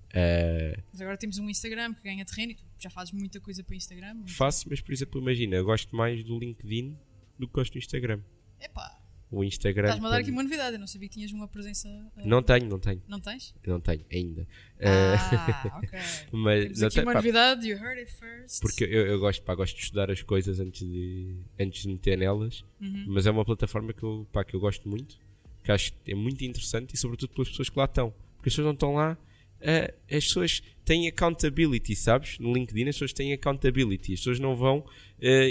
Uh, 0.09 0.81
mas 0.91 1.01
agora 1.01 1.17
temos 1.17 1.37
um 1.37 1.49
Instagram 1.49 1.93
que 1.93 2.01
ganha 2.01 2.25
terreno 2.25 2.53
e 2.53 2.55
tu 2.55 2.63
já 2.79 2.89
fazes 2.89 3.13
muita 3.13 3.39
coisa 3.39 3.63
para 3.63 3.73
o 3.73 3.75
Instagram. 3.75 4.23
Faço, 4.25 4.67
mas 4.69 4.81
por 4.81 4.91
exemplo, 4.91 5.21
imagina, 5.21 5.55
eu 5.57 5.65
gosto 5.65 5.95
mais 5.95 6.23
do 6.23 6.39
LinkedIn 6.39 6.97
do 7.37 7.47
que 7.47 7.53
gosto 7.53 7.73
do 7.73 7.77
Instagram. 7.77 8.21
Epá, 8.59 8.98
o 9.31 9.43
Instagram. 9.43 9.87
Estás-me 9.89 10.07
a 10.07 10.09
dar 10.09 10.17
aqui 10.17 10.31
uma 10.31 10.41
novidade, 10.41 10.75
eu 10.75 10.79
não 10.79 10.87
sabia 10.87 11.07
que 11.07 11.15
tinhas 11.15 11.31
uma 11.31 11.47
presença. 11.47 11.87
Uh... 11.87 12.27
Não 12.27 12.41
tenho, 12.41 12.67
não 12.67 12.79
tenho. 12.79 13.01
Não 13.07 13.19
tens? 13.19 13.53
Não 13.65 13.79
tenho, 13.79 14.03
ainda. 14.11 14.47
Ah, 14.81 15.77
ok. 15.77 15.99
Mas 16.31 16.63
Temos 16.65 16.83
aqui 16.83 16.99
uma 16.99 17.13
pá, 17.13 17.19
novidade, 17.19 17.67
you 17.67 17.77
heard 17.77 17.99
it 17.99 18.11
first. 18.11 18.61
Porque 18.61 18.83
eu, 18.83 19.05
eu, 19.05 19.19
gosto, 19.19 19.43
pá, 19.43 19.53
gosto 19.53 19.75
de 19.75 19.83
estudar 19.83 20.09
as 20.09 20.21
coisas 20.23 20.59
antes 20.59 20.81
de, 20.81 21.37
antes 21.59 21.83
de 21.83 21.89
meter 21.89 22.17
nelas, 22.17 22.63
uhum. 22.81 23.05
mas 23.07 23.27
é 23.27 23.31
uma 23.31 23.45
plataforma 23.45 23.93
que 23.93 24.03
eu, 24.03 24.27
pá, 24.31 24.43
que 24.43 24.55
eu 24.55 24.59
gosto 24.59 24.89
muito, 24.89 25.19
que 25.63 25.71
acho 25.71 25.93
que 25.93 26.11
é 26.11 26.15
muito 26.15 26.43
interessante 26.43 26.95
e, 26.95 26.97
sobretudo, 26.97 27.31
pelas 27.33 27.49
pessoas 27.49 27.69
que 27.69 27.77
lá 27.77 27.85
estão. 27.85 28.11
Porque 28.37 28.49
as 28.49 28.53
pessoas 28.53 28.65
não 28.65 28.73
estão 28.73 28.93
lá. 28.95 29.17
Uh, 29.59 29.93
as 30.15 30.25
pessoas 30.25 30.63
têm 30.85 31.07
accountability, 31.07 31.95
sabes? 31.95 32.39
No 32.39 32.53
LinkedIn 32.53 32.87
as 32.87 32.95
pessoas 32.95 33.13
têm 33.13 33.33
accountability. 33.33 34.13
As 34.13 34.19
pessoas 34.21 34.39
não 34.39 34.55
vão 34.55 34.83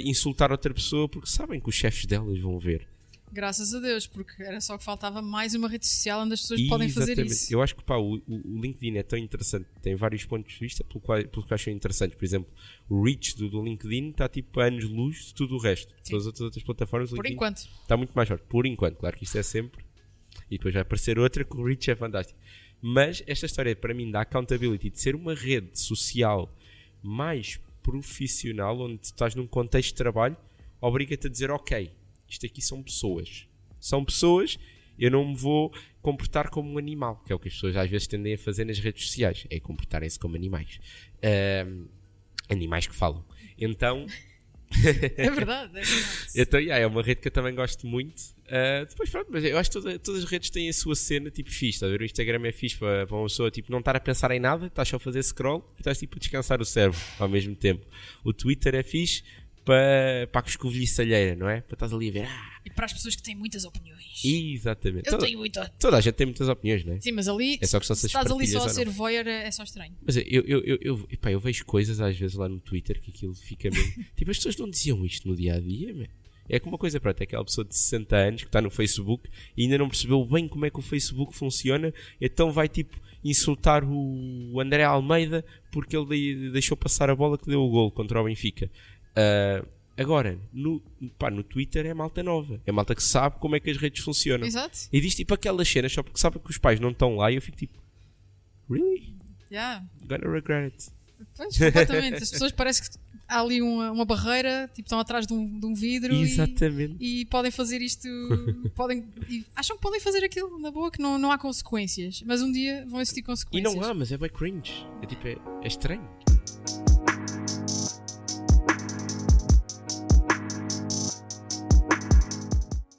insultar 0.03 0.51
outra 0.51 0.73
pessoa 0.73 1.07
porque 1.09 1.29
sabem 1.29 1.61
que 1.61 1.69
os 1.69 1.75
chefes 1.75 2.07
delas 2.07 2.41
vão 2.41 2.59
ver. 2.59 2.89
Graças 3.33 3.75
a 3.75 3.81
Deus, 3.81 4.07
porque 4.07 4.43
era 4.43 4.61
só 4.61 4.77
que 4.79 4.85
faltava 4.85 5.21
mais 5.21 5.55
uma 5.55 5.69
rede 5.69 5.87
social 5.87 6.21
onde 6.23 6.35
as 6.35 6.41
pessoas 6.41 6.61
e, 6.61 6.69
podem 6.69 6.89
fazer 6.89 7.19
isso. 7.19 7.53
Eu 7.53 7.63
acho 7.63 7.75
que 7.75 7.83
pá, 7.83 7.97
o, 7.97 8.15
o, 8.27 8.61
LinkedIn 8.61 8.97
é 8.97 9.03
tão 9.03 9.19
interessante, 9.19 9.67
tem 9.83 9.95
vários 9.95 10.25
pontos 10.25 10.53
de 10.53 10.61
vista 10.61 10.85
pelo 10.85 11.01
qual, 11.01 11.23
pelo 11.25 11.47
que 11.47 11.55
acham 11.55 11.73
interessantes. 11.73 12.17
Por 12.17 12.25
exemplo, 12.25 12.51
o 12.89 13.03
reach 13.03 13.37
do, 13.37 13.49
do 13.49 13.63
LinkedIn 13.63 14.11
está 14.11 14.29
tipo 14.29 14.61
a 14.61 14.65
anos-luz 14.65 15.27
de 15.27 15.35
tudo 15.35 15.57
o 15.57 15.59
resto. 15.59 15.93
Sim. 16.03 16.11
Todas 16.11 16.23
as 16.23 16.27
outras, 16.27 16.41
outras 16.43 16.65
plataformas. 16.65 17.11
Por 17.11 17.27
enquanto. 17.27 17.59
Está 17.59 17.97
muito 17.97 18.13
mais 18.15 18.29
forte. 18.29 18.45
Por 18.49 18.67
enquanto, 18.67 18.97
claro 18.97 19.17
que 19.17 19.25
isto 19.25 19.39
é 19.39 19.43
sempre. 19.43 19.85
E 20.51 20.57
depois 20.57 20.73
vai 20.73 20.83
aparecer 20.83 21.19
outra 21.19 21.45
que 21.45 21.57
o 21.57 21.65
reach 21.65 21.91
é 21.91 21.97
fantástico. 21.97 22.39
Mas 22.81 23.23
esta 23.27 23.47
história, 23.47 23.75
para 23.75 23.93
mim, 23.93 24.11
da 24.11 24.21
accountability, 24.21 24.91
de 24.91 25.01
ser 25.01 25.15
uma 25.15 25.35
rede 25.35 25.79
social 25.79 26.55
mais 27.03 27.61
profissional, 27.83 28.79
onde 28.81 29.01
estás 29.03 29.35
num 29.35 29.47
contexto 29.47 29.91
de 29.91 29.95
trabalho, 29.95 30.37
obriga-te 30.81 31.27
a 31.27 31.31
dizer, 31.31 31.51
ok, 31.51 31.91
isto 32.29 32.47
aqui 32.47 32.61
são 32.61 32.83
pessoas. 32.83 33.47
São 33.81 34.05
pessoas, 34.05 34.59
eu 34.99 35.11
não 35.11 35.29
me 35.29 35.37
vou 35.37 35.73
comportar 36.03 36.51
como 36.51 36.73
um 36.73 36.79
animal, 36.79 37.23
que 37.25 37.33
é 37.33 37.37
o 37.37 37.39
que 37.39 37.49
as 37.49 37.55
pessoas 37.55 37.77
às 37.77 37.89
vezes 37.89 38.07
tendem 38.07 38.35
a 38.35 38.39
fazer 38.39 38.65
nas 38.65 38.79
redes 38.79 39.07
sociais, 39.07 39.47
é 39.51 39.61
comportarem-se 39.61 40.19
como 40.19 40.37
animais. 40.37 40.81
Uh, 41.19 41.89
animais 42.49 42.87
que 42.87 42.95
falam. 42.95 43.25
Então. 43.59 44.07
é 45.17 45.31
verdade, 45.31 45.79
é 45.79 45.83
verdade. 45.83 46.29
então, 46.37 46.61
yeah, 46.61 46.83
é 46.83 46.87
uma 46.87 47.03
rede 47.03 47.23
que 47.23 47.29
eu 47.29 47.33
também 47.33 47.55
gosto 47.55 47.87
muito. 47.87 48.21
Uh, 48.45 48.87
depois, 48.87 49.09
pronto, 49.09 49.29
mas 49.31 49.45
eu 49.45 49.57
acho 49.57 49.71
que 49.71 49.81
toda, 49.81 49.99
todas 49.99 50.25
as 50.25 50.31
redes 50.31 50.51
têm 50.51 50.69
a 50.69 50.73
sua 50.73 50.95
cena, 50.95 51.31
tipo, 51.31 51.51
fixe. 51.51 51.81
Tá 51.81 51.87
o 51.87 52.05
Instagram 52.05 52.47
é 52.47 52.53
fixe 52.53 52.77
para, 52.77 53.07
para 53.07 53.17
uma 53.17 53.27
pessoa, 53.27 53.51
tipo, 53.51 53.71
não 53.73 53.79
estar 53.79 53.97
a 53.97 54.01
pensar 54.01 54.31
em 54.31 54.41
nada, 54.41 54.67
estás 54.67 54.89
só 54.89 54.97
a 54.97 55.01
fazer 55.01 55.23
scroll 55.23 55.73
e 55.77 55.81
estás, 55.81 55.99
tipo, 55.99 56.17
a 56.17 56.19
descansar 56.19 56.61
o 56.61 56.65
cérebro 56.65 56.99
ao 57.19 57.29
mesmo 57.29 57.55
tempo. 57.55 57.87
O 58.25 58.33
Twitter 58.33 58.75
é 58.75 58.83
fixe 58.83 59.23
para, 59.69 60.27
para 60.33 60.41
a 60.41 60.43
coscovilhice 60.43 61.03
alheira, 61.03 61.37
não 61.37 61.47
é? 61.47 61.61
Para 61.61 61.75
estás 61.75 61.93
ali 61.93 62.09
a 62.09 62.13
ver. 62.13 62.25
Ah. 62.25 62.61
E 62.65 62.71
para 62.71 62.87
as 62.87 62.93
pessoas 62.95 63.15
que 63.15 63.23
têm 63.23 63.35
muitas 63.35 63.67
opiniões. 63.67 64.25
Exatamente. 64.25 65.07
Eu 65.07 65.13
toda, 65.13 65.27
tenho 65.27 65.39
muita. 65.39 65.69
Toda 65.79 65.99
a 65.99 66.01
gente 66.01 66.15
tem 66.15 66.27
muitas 66.27 66.49
opiniões, 66.49 66.87
não 66.87 66.95
é? 66.95 67.01
Sim, 67.01 67.13
mas 67.13 67.29
ali, 67.29 67.59
é 67.61 67.67
só 67.67 67.79
que 67.79 67.85
se 67.85 68.07
estás 68.07 68.31
ali 68.31 68.47
só 68.47 68.65
a 68.65 68.69
ser 68.71 68.89
voyeur, 68.89 69.29
é 69.29 69.51
só 69.51 69.63
estranho. 69.63 69.95
Mas 70.01 70.17
eu, 70.17 70.23
eu, 70.25 70.63
eu, 70.65 70.79
eu, 70.81 71.09
epá, 71.11 71.31
eu 71.31 71.39
vejo 71.39 71.67
coisas 71.67 72.01
às 72.01 72.17
vezes 72.17 72.35
lá 72.35 72.49
no 72.49 72.59
Twitter 72.61 72.99
que 72.99 73.11
aquilo 73.11 73.35
fica 73.35 73.69
mesmo. 73.71 74.05
tipo, 74.17 74.31
as 74.31 74.39
pessoas 74.39 74.57
não 74.57 74.71
diziam 74.71 75.05
isto 75.05 75.29
no 75.29 75.37
dia 75.37 75.57
a 75.57 75.61
dia, 75.61 75.93
man. 75.93 76.07
É 76.49 76.59
como 76.59 76.73
uma 76.73 76.79
coisa, 76.79 76.99
pronto, 76.99 77.21
é 77.21 77.25
aquela 77.25 77.45
pessoa 77.45 77.67
de 77.67 77.77
60 77.77 78.17
anos 78.17 78.43
que 78.43 78.49
está 78.49 78.63
no 78.63 78.71
Facebook 78.71 79.29
e 79.55 79.65
ainda 79.65 79.77
não 79.77 79.87
percebeu 79.87 80.25
bem 80.25 80.49
como 80.49 80.65
é 80.65 80.71
que 80.71 80.79
o 80.79 80.83
Facebook 80.83 81.37
funciona, 81.37 81.93
então 82.19 82.51
vai 82.51 82.71
tipo 82.71 82.99
insultar 83.23 83.85
o 83.85 84.59
André 84.59 84.83
Almeida 84.83 85.45
porque 85.71 85.95
ele 85.95 86.51
deixou 86.51 86.75
passar 86.75 87.11
a 87.11 87.15
bola 87.15 87.37
que 87.37 87.51
deu 87.51 87.61
o 87.61 87.69
gol 87.69 87.91
contra 87.91 88.19
o 88.19 88.25
Benfica. 88.25 88.71
Uh, 89.19 89.69
agora, 89.97 90.39
no, 90.53 90.81
pá, 91.19 91.31
no 91.31 91.43
Twitter 91.43 91.87
é 91.87 91.93
malta 91.93 92.23
nova. 92.23 92.61
É 92.65 92.71
malta 92.71 92.95
que 92.95 93.03
sabe 93.03 93.37
como 93.39 93.57
é 93.57 93.61
que 93.61 93.71
as 93.71 93.77
redes 93.77 94.03
funcionam. 94.05 94.47
Exato. 94.47 94.79
E 94.93 95.01
diz 95.01 95.15
tipo 95.15 95.35
aquelas 95.35 95.69
cenas 95.69 95.93
só 95.93 96.03
porque 96.03 96.19
sabe 96.19 96.39
que 96.39 96.51
os 96.51 96.59
pais 96.59 96.79
não 96.79 96.91
estão 96.91 97.17
lá 97.17 97.31
e 97.31 97.35
eu 97.35 97.43
fico 97.43 97.57
tipo, 97.57 97.79
really? 98.71 99.17
Yeah. 99.51 99.85
Gonna 100.07 100.31
regret 100.31 100.73
it. 100.73 100.91
Pois, 101.37 101.59
completamente. 101.59 102.23
As 102.23 102.31
pessoas 102.31 102.53
parece 102.53 102.83
que 102.83 102.99
há 103.27 103.41
ali 103.41 103.61
uma, 103.61 103.91
uma 103.91 104.05
barreira, 104.05 104.71
tipo, 104.73 104.87
estão 104.87 104.99
atrás 104.99 105.27
de 105.27 105.35
um, 105.35 105.59
de 105.59 105.67
um 105.67 105.75
vidro 105.75 106.15
Exatamente. 106.15 106.97
E, 107.01 107.21
e 107.21 107.25
podem 107.27 107.51
fazer 107.51 107.83
isto, 107.83 108.09
podem, 108.75 109.05
acham 109.55 109.77
que 109.77 109.83
podem 109.83 110.01
fazer 110.01 110.25
aquilo 110.25 110.59
na 110.59 110.71
boa, 110.71 110.91
que 110.91 111.01
não, 111.01 111.19
não 111.19 111.31
há 111.31 111.39
consequências, 111.39 112.23
mas 112.25 112.41
um 112.41 112.51
dia 112.51 112.87
vão 112.89 113.01
existir 113.01 113.23
consequências. 113.23 113.73
E 113.73 113.77
não 113.77 113.85
há, 113.85 113.93
mas 113.93 114.13
é 114.13 114.17
bem 114.17 114.31
cringe. 114.31 114.87
É 115.03 115.07
tipo, 115.07 115.27
é, 115.27 115.37
é 115.63 115.67
estranho. 115.67 116.09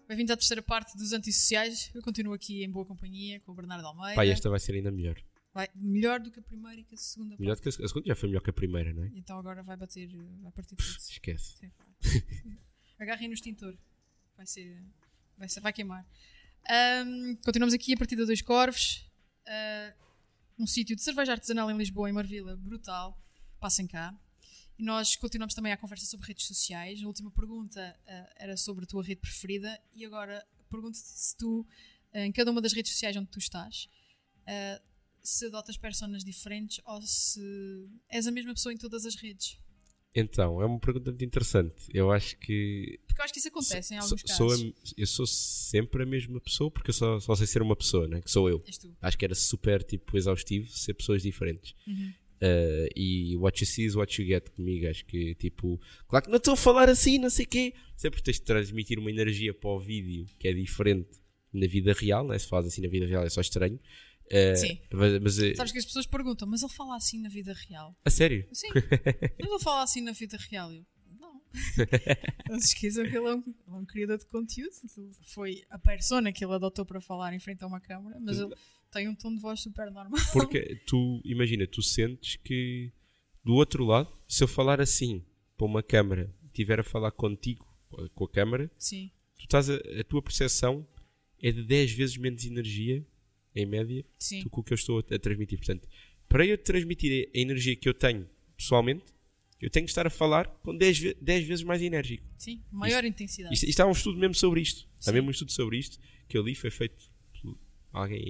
Bem-vindos 0.09 0.31
à 0.31 0.35
terceira 0.35 0.63
parte 0.63 0.97
dos 0.97 1.13
antissociais. 1.13 1.91
Eu 1.93 2.01
continuo 2.01 2.33
aqui 2.33 2.63
em 2.63 2.71
boa 2.71 2.83
companhia 2.83 3.39
com 3.41 3.51
o 3.51 3.55
Bernardo 3.55 3.85
Almeida. 3.85 4.15
Pai, 4.15 4.31
esta 4.31 4.49
vai 4.49 4.59
ser 4.59 4.73
ainda 4.73 4.89
melhor. 4.89 5.15
Vai, 5.53 5.67
melhor 5.75 6.19
do 6.19 6.31
que 6.31 6.39
a 6.39 6.41
primeira 6.41 6.81
e 6.81 6.83
que 6.83 6.95
a 6.95 6.97
segunda. 6.97 7.35
Melhor 7.37 7.55
do 7.55 7.61
que 7.61 7.69
a, 7.69 7.69
a, 7.69 7.87
segunda 7.87 8.07
já 8.07 8.15
foi 8.15 8.27
melhor 8.27 8.41
que 8.41 8.49
a 8.49 8.53
primeira, 8.53 8.91
não 8.91 9.03
é? 9.03 9.11
Então 9.13 9.37
agora 9.37 9.61
vai 9.61 9.77
bater, 9.77 10.09
vai 10.41 10.51
partir 10.51 10.75
tudo. 10.75 10.97
Esquece. 10.97 11.71
Agarrem 12.99 13.27
no 13.27 13.35
extintor. 13.35 13.77
Vai 14.35 14.47
ser. 14.47 14.83
Vai, 15.37 15.47
ser, 15.47 15.59
vai 15.59 15.71
queimar. 15.71 16.03
Um, 17.05 17.35
continuamos 17.45 17.75
aqui 17.75 17.93
a 17.93 17.97
partir 17.97 18.15
de 18.15 18.25
Dois 18.25 18.41
Corvos. 18.41 19.07
Uh, 19.47 19.93
um 20.57 20.65
sítio 20.65 20.95
de 20.95 21.03
cerveja 21.03 21.33
artesanal 21.33 21.69
em 21.69 21.77
Lisboa, 21.77 22.09
em 22.09 22.13
Marvila, 22.13 22.57
brutal. 22.57 23.15
Passem 23.59 23.85
cá. 23.85 24.19
E 24.79 24.83
nós 24.83 25.17
continuamos 25.17 25.53
também 25.53 25.73
a 25.73 25.77
conversa 25.77 26.05
sobre 26.05 26.27
redes 26.27 26.47
sociais. 26.47 27.03
A 27.03 27.05
última 27.05 27.29
pergunta 27.29 27.99
uh, 27.99 28.33
era 28.37 28.55
sobre 28.55 28.85
a 28.85 28.87
tua 28.87 29.03
rede 29.03 29.19
preferida 29.19 29.77
e 29.93 30.05
agora 30.05 30.41
pergunto-te 30.69 30.99
se 31.05 31.35
tu, 31.35 31.67
uh, 32.13 32.17
em 32.19 32.31
cada 32.31 32.49
uma 32.49 32.61
das 32.61 32.71
redes 32.71 32.93
sociais 32.93 33.17
onde 33.17 33.27
tu 33.27 33.39
estás, 33.39 33.89
uh, 34.43 34.81
se 35.21 35.47
adotas 35.47 35.75
personas 35.75 36.23
diferentes 36.23 36.79
ou 36.85 37.01
se 37.01 37.41
és 38.07 38.25
a 38.25 38.31
mesma 38.31 38.53
pessoa 38.53 38.71
em 38.71 38.77
todas 38.77 39.05
as 39.05 39.15
redes. 39.15 39.59
Então, 40.15 40.61
é 40.61 40.65
uma 40.65 40.79
pergunta 40.79 41.11
muito 41.11 41.25
interessante. 41.25 41.75
Eu 41.93 42.09
acho 42.09 42.37
que. 42.37 43.01
Porque 43.05 43.21
eu 43.21 43.25
acho 43.25 43.33
que 43.33 43.39
isso 43.39 43.49
acontece 43.49 43.93
em 43.93 43.97
alguns 43.97 44.21
sou, 44.21 44.47
casos. 44.47 44.61
Sou 44.61 44.93
eu 44.97 45.07
sou 45.07 45.27
sempre 45.27 46.03
a 46.03 46.05
mesma 46.05 46.39
pessoa 46.39 46.71
porque 46.71 46.89
eu 46.89 46.93
só, 46.93 47.19
só 47.19 47.35
sei 47.35 47.45
ser 47.45 47.61
uma 47.61 47.75
pessoa, 47.75 48.07
né? 48.07 48.21
que 48.21 48.31
sou 48.31 48.49
eu. 48.49 48.63
Acho 49.01 49.17
que 49.17 49.25
era 49.25 49.35
super 49.35 49.83
tipo, 49.83 50.17
exaustivo 50.17 50.69
ser 50.69 50.93
pessoas 50.93 51.21
diferentes. 51.21 51.75
Uhum. 51.85 52.13
Uh, 52.41 52.87
e 52.95 53.35
what 53.35 53.61
you 53.61 53.67
see 53.67 53.83
is 53.83 53.95
what 53.95 54.21
you 54.21 54.27
get 54.27 54.49
comigo. 54.51 54.87
Acho 54.87 55.05
que, 55.05 55.35
tipo, 55.35 55.79
claro 56.07 56.25
que 56.25 56.31
não 56.31 56.37
estou 56.37 56.53
a 56.53 56.57
falar 56.57 56.87
assim, 56.89 57.17
não 57.17 57.29
sei 57.29 57.45
o 57.45 57.49
quê. 57.49 57.73
Sempre 57.97 58.21
tens 58.21 58.37
de 58.37 58.43
transmitir 58.43 58.97
uma 58.97 59.09
energia 59.09 59.53
para 59.53 59.69
o 59.69 59.79
vídeo 59.79 60.25
que 60.39 60.47
é 60.47 60.53
diferente 60.53 61.09
na 61.53 61.67
vida 61.67 61.93
real, 61.93 62.27
né? 62.27 62.37
se 62.37 62.47
faz 62.47 62.65
assim 62.65 62.81
na 62.81 62.87
vida 62.87 63.05
real 63.05 63.23
é 63.23 63.29
só 63.29 63.41
estranho. 63.41 63.79
Uh, 64.27 64.55
Sim. 64.55 64.79
Mas, 64.93 65.19
mas, 65.21 65.39
uh, 65.39 65.55
Sabes 65.55 65.71
que 65.71 65.79
as 65.79 65.85
pessoas 65.85 66.05
perguntam, 66.05 66.47
mas 66.47 66.61
ele 66.61 66.71
fala 66.71 66.95
assim 66.95 67.19
na 67.19 67.29
vida 67.29 67.53
real? 67.67 67.97
A 68.05 68.09
sério? 68.09 68.47
Sim. 68.53 68.67
mas 68.73 69.49
ele 69.49 69.59
fala 69.59 69.83
assim 69.83 70.01
na 70.01 70.11
vida 70.11 70.37
real? 70.49 70.71
Eu, 70.71 70.85
não. 71.19 71.41
não 72.47 72.59
se 72.59 72.67
esqueçam 72.67 73.03
que 73.03 73.17
ele 73.17 73.27
é, 73.27 73.33
um, 73.33 73.39
ele 73.39 73.55
é 73.67 73.71
um 73.71 73.85
criador 73.85 74.19
de 74.19 74.27
conteúdo. 74.27 74.71
Foi 75.33 75.63
a 75.69 75.79
persona 75.79 76.31
que 76.31 76.45
ele 76.45 76.53
adotou 76.53 76.85
para 76.85 77.01
falar 77.01 77.33
em 77.33 77.39
frente 77.39 77.63
a 77.63 77.67
uma 77.67 77.81
câmera, 77.81 78.19
mas 78.19 78.37
ele 78.37 78.53
tem 78.91 79.07
um 79.07 79.15
tom 79.15 79.35
de 79.35 79.41
voz 79.41 79.59
super 79.59 79.91
normal. 79.91 80.19
Porque 80.33 80.81
tu, 80.85 81.21
imagina, 81.23 81.65
tu 81.67 81.81
sentes 81.81 82.35
que 82.37 82.91
do 83.43 83.55
outro 83.55 83.85
lado, 83.85 84.11
se 84.27 84.43
eu 84.43 84.47
falar 84.47 84.81
assim 84.81 85.23
para 85.57 85.65
uma 85.65 85.83
câmara 85.83 86.33
e 86.43 86.47
estiver 86.47 86.79
a 86.79 86.83
falar 86.83 87.11
contigo, 87.11 87.67
com 88.13 88.23
a 88.23 88.29
câmara, 88.29 88.71
Sim. 88.77 89.11
tu 89.37 89.43
estás 89.43 89.69
a, 89.69 89.75
a 89.75 90.03
tua 90.03 90.21
percepção 90.21 90.87
é 91.41 91.51
de 91.51 91.63
10 91.63 91.91
vezes 91.93 92.17
menos 92.17 92.45
energia, 92.45 93.05
em 93.55 93.65
média, 93.65 94.05
Sim. 94.19 94.43
do 94.43 94.49
que 94.49 94.59
o 94.59 94.63
que 94.63 94.73
eu 94.73 94.75
estou 94.75 94.99
a, 94.99 95.15
a 95.15 95.19
transmitir. 95.19 95.57
Portanto, 95.57 95.87
para 96.27 96.45
eu 96.45 96.57
transmitir 96.57 97.29
a 97.33 97.37
energia 97.37 97.75
que 97.75 97.89
eu 97.89 97.93
tenho 97.93 98.29
pessoalmente, 98.55 99.05
eu 99.59 99.69
tenho 99.69 99.85
que 99.85 99.91
estar 99.91 100.05
a 100.05 100.09
falar 100.09 100.47
com 100.63 100.75
10, 100.75 101.15
10 101.19 101.47
vezes 101.47 101.63
mais 101.63 101.81
enérgico. 101.81 102.23
Sim, 102.37 102.63
maior 102.71 103.03
isto, 103.03 103.13
intensidade. 103.13 103.53
Isto, 103.53 103.65
isto, 103.65 103.79
há 103.79 103.85
um 103.85 103.91
estudo 103.91 104.17
mesmo 104.17 104.35
sobre 104.35 104.61
isto. 104.61 104.87
Sim. 104.99 105.09
Há 105.09 105.13
mesmo 105.13 105.27
um 105.27 105.31
estudo 105.31 105.51
sobre 105.51 105.77
isto 105.77 105.99
que 106.27 106.37
eu 106.37 106.43
li, 106.43 106.55
foi 106.55 106.69
feito 106.69 107.08
alguém 107.91 108.21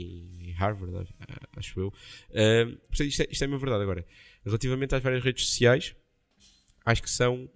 em 0.41 0.51
Harvard, 0.51 1.13
acho 1.55 1.79
eu. 1.79 1.87
Uh, 1.87 2.77
portanto, 2.87 3.07
isto 3.07 3.21
é, 3.21 3.27
isto 3.29 3.41
é 3.41 3.45
a 3.45 3.47
minha 3.47 3.59
verdade 3.59 3.83
agora. 3.83 4.05
Relativamente 4.45 4.95
às 4.95 5.03
várias 5.03 5.23
redes 5.23 5.45
sociais, 5.45 5.95
acho 6.85 7.03
que 7.03 7.09
são. 7.09 7.49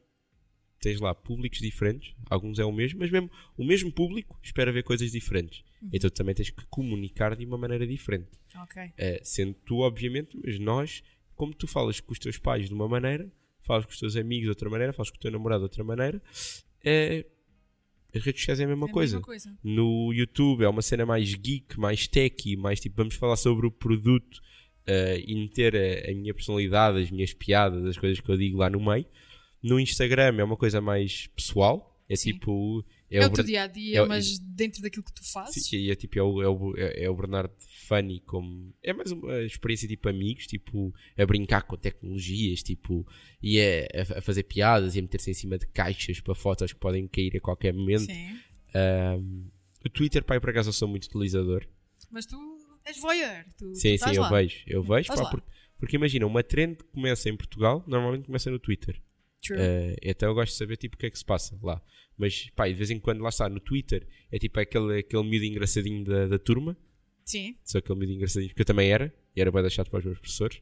Tens 0.80 1.00
lá 1.00 1.16
públicos 1.16 1.60
diferentes, 1.60 2.14
alguns 2.30 2.60
é 2.60 2.66
o 2.66 2.72
mesmo, 2.72 3.00
mas 3.00 3.10
mesmo 3.10 3.32
o 3.58 3.64
mesmo 3.64 3.90
público 3.90 4.38
espera 4.44 4.70
ver 4.70 4.84
coisas 4.84 5.14
diferentes. 5.14 5.64
Uhum. 5.82 5.90
Então 5.94 6.10
tu 6.10 6.14
também 6.14 6.36
tens 6.36 6.50
que 6.50 6.66
comunicar 6.66 7.38
de 7.38 7.46
uma 7.46 7.58
maneira 7.58 7.88
diferente. 7.88 8.32
Okay. 8.64 8.88
Uh, 8.88 9.20
sendo 9.24 9.54
tu, 9.66 9.78
obviamente, 9.78 10.38
mas 10.44 10.60
nós, 10.60 11.02
como 11.36 11.54
tu 11.54 11.68
falas 11.68 12.02
com 12.02 12.12
os 12.12 12.20
teus 12.20 12.38
pais 12.38 12.68
de 12.68 12.74
uma 12.74 12.86
maneira, 12.86 13.32
falas 13.62 13.86
com 13.86 13.92
os 13.92 14.00
teus 14.00 14.18
amigos 14.18 14.44
de 14.44 14.50
outra 14.50 14.70
maneira, 14.70 14.92
falas 14.92 15.10
com 15.10 15.16
o 15.16 15.20
teu 15.22 15.32
namorado 15.32 15.62
de 15.62 15.66
outra 15.68 15.86
maneira, 15.86 16.18
uh, 16.18 17.33
as 18.14 18.24
redes 18.24 18.42
sociais 18.42 18.60
é 18.60 18.64
a 18.64 18.68
mesma 18.68 18.88
É 18.88 18.90
a 18.90 18.94
coisa. 18.94 19.16
mesma 19.16 19.26
coisa. 19.26 19.58
No 19.64 20.12
YouTube 20.14 20.64
é 20.64 20.70
uma 20.70 20.82
cena 20.82 21.06
mais 21.06 21.34
geek, 21.34 21.80
mais 21.80 22.08
techy, 22.08 22.56
mais 22.56 22.80
tipo, 22.80 22.96
vamos 22.98 23.16
falar 23.16 23.36
sobre 23.36 23.66
o 23.68 23.72
produto 23.72 24.42
eh, 24.86 25.24
e 25.26 25.36
meter 25.36 25.76
a, 25.76 26.12
a 26.12 26.14
minha 26.14 26.34
personalidade, 26.34 27.00
as 27.02 27.10
minhas 27.12 27.34
piadas, 27.34 27.84
as 27.86 27.98
coisas 27.98 28.20
que 28.20 28.30
eu 28.30 28.38
digo 28.38 28.58
lá 28.58 28.70
no 28.70 28.80
meio. 28.84 29.06
No 29.62 29.80
Instagram 29.80 30.36
é 30.38 30.44
uma 30.44 30.58
coisa 30.58 30.82
mais 30.82 31.28
pessoal, 31.36 32.00
é 32.10 32.16
Sim. 32.16 32.34
tipo. 32.34 32.86
É, 33.12 33.20
o 33.20 33.30
Ber- 33.30 33.36
teu 33.36 33.44
dia 33.44 33.64
a 33.64 33.68
dia, 33.68 33.98
é 34.00 34.02
o- 34.02 34.08
mas 34.08 34.40
dentro 34.40 34.82
daquilo 34.82 35.04
que 35.04 35.14
tu 35.14 35.24
fazes. 35.32 35.64
Sim, 35.66 35.90
é 35.90 35.96
tipo, 35.96 36.18
é 36.18 36.24
o, 36.24 36.42
é 36.42 36.48
o, 36.50 36.74
é 36.78 37.10
o 37.10 37.16
Bernardo 37.16 37.54
Funny 37.88 38.22
como. 38.22 38.74
É 38.82 38.92
mais 38.92 39.12
uma 39.12 39.40
experiência 39.44 39.88
tipo 39.88 40.10
amigos, 40.10 40.48
tipo, 40.48 40.94
a 41.18 41.26
brincar 41.26 41.62
com 41.64 41.76
tecnologias, 41.78 42.64
tipo, 42.64 43.06
e 43.42 43.60
a, 43.62 44.18
a- 44.18 44.22
fazer 44.22 44.44
piadas 44.44 44.96
e 44.96 45.00
a 45.00 45.02
meter-se 45.02 45.30
em 45.30 45.34
cima 45.34 45.58
de 45.60 45.68
caixas 45.68 46.20
para 46.20 46.34
fotos 46.34 46.74
que 46.74 46.80
podem 46.80 47.08
cair 47.08 47.36
a 47.38 47.40
qualquer 47.40 47.74
momento. 47.74 48.06
Sim. 48.06 48.40
Ahm, 48.74 49.46
o 49.86 49.90
Twitter, 49.90 50.24
eu 50.28 50.42
por 50.42 50.50
acaso 50.50 50.70
eu 50.70 50.74
sou 50.74 50.88
muito 50.88 51.06
utilizador. 51.06 51.68
Mas 52.10 52.26
tu 52.26 52.38
és 52.86 52.98
voyeur. 53.00 53.44
Tu, 53.58 53.70
tu 53.70 53.76
Sim, 53.76 53.82
sim, 53.90 53.94
estás 53.96 54.16
eu 54.18 54.24
lá. 54.24 54.30
vejo, 54.30 54.64
eu 54.68 54.82
vejo, 54.82 55.02
Estás 55.02 55.20
pá, 55.20 55.26
lá. 55.26 55.32
porque, 55.32 55.48
porque 55.78 55.96
imagina, 55.98 56.26
uma 56.26 56.44
trend 56.44 56.78
que 56.78 56.84
começa 56.86 57.30
em 57.30 57.36
Portugal, 57.38 57.84
normalmente 57.88 58.26
começa 58.26 58.50
no 58.50 58.60
Twitter. 58.60 59.00
True. 59.46 59.58
Eh, 59.60 59.96
então 60.02 60.30
eu 60.30 60.34
gosto 60.36 60.54
de 60.54 60.58
saber 60.58 60.78
tipo 60.78 60.96
o 60.96 61.00
que 61.00 61.06
é 61.06 61.10
que 61.10 61.18
se 61.20 61.26
passa 61.26 61.58
lá. 61.62 61.82
Mas 62.18 62.50
pá, 62.56 62.68
de 62.68 62.74
vez 62.74 62.92
em 62.92 63.00
quando 63.00 63.22
lá 63.22 63.30
está 63.30 63.50
no 63.50 63.60
Twitter, 63.60 64.08
é 64.32 64.38
tipo 64.38 64.60
aquele, 64.60 65.00
aquele 65.00 65.24
miúdo 65.24 65.46
engraçadinho 65.46 66.04
da, 66.04 66.28
da 66.28 66.40
turma. 66.40 66.78
Sim. 67.26 67.56
Sou 67.64 67.80
aquele 67.80 67.98
miúdo 68.00 68.14
engraçadinho, 68.14 68.50
porque 68.50 68.62
eu 68.62 68.66
também 68.66 68.90
era, 68.92 69.14
e 69.36 69.42
era 69.42 69.52
bem 69.52 69.62
deixado 69.62 69.90
para 69.90 70.00
os 70.00 70.06
meus 70.06 70.20
professores. 70.20 70.62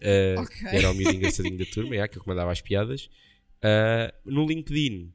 Eh, 0.00 0.34
Ok. 0.38 0.68
Era 0.70 0.90
o 0.90 0.94
miúdo 0.94 1.14
engraçadinho 1.16 1.58
da 1.58 1.64
turma, 1.66 1.96
é, 1.96 2.00
aquele 2.02 2.20
que 2.22 2.28
mandava 2.28 2.52
as 2.52 2.60
piadas. 2.60 3.08
Eh, 3.62 4.14
no 4.24 4.46
LinkedIn, 4.46 5.12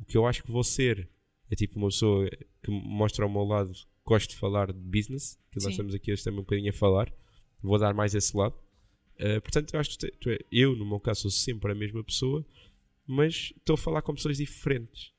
o 0.00 0.04
que 0.04 0.16
eu 0.16 0.26
acho 0.26 0.42
que 0.42 0.50
vou 0.52 0.62
ser 0.64 1.08
é 1.50 1.54
tipo 1.56 1.78
uma 1.78 1.88
pessoa 1.88 2.28
que 2.62 2.70
mostra 2.70 3.24
ao 3.24 3.30
meu 3.30 3.44
lado 3.44 3.72
que 3.72 3.86
gosto 4.04 4.30
de 4.30 4.36
falar 4.36 4.72
de 4.72 4.78
business, 4.78 5.38
que 5.50 5.60
Sim. 5.60 5.66
nós 5.66 5.72
estamos 5.72 5.94
aqui 5.94 6.12
hoje 6.12 6.22
também 6.22 6.40
um 6.40 6.42
bocadinho 6.42 6.70
a 6.70 6.72
falar. 6.74 7.12
Vou 7.62 7.78
dar 7.78 7.94
mais 7.94 8.14
esse 8.14 8.36
lado. 8.36 8.54
Eh, 9.18 9.40
portanto, 9.40 9.72
eu 9.74 9.80
acho 9.80 9.90
que 9.90 9.98
tu, 9.98 10.12
tu 10.20 10.30
é- 10.30 10.38
eu, 10.52 10.74
no 10.76 10.84
meu 10.84 11.00
caso, 11.00 11.22
sou 11.22 11.30
sempre 11.30 11.72
a 11.72 11.74
mesma 11.74 12.02
pessoa, 12.04 12.44
mas 13.06 13.52
estou 13.56 13.74
a 13.74 13.78
falar 13.78 14.02
com 14.02 14.14
pessoas 14.14 14.36
diferentes. 14.38 15.12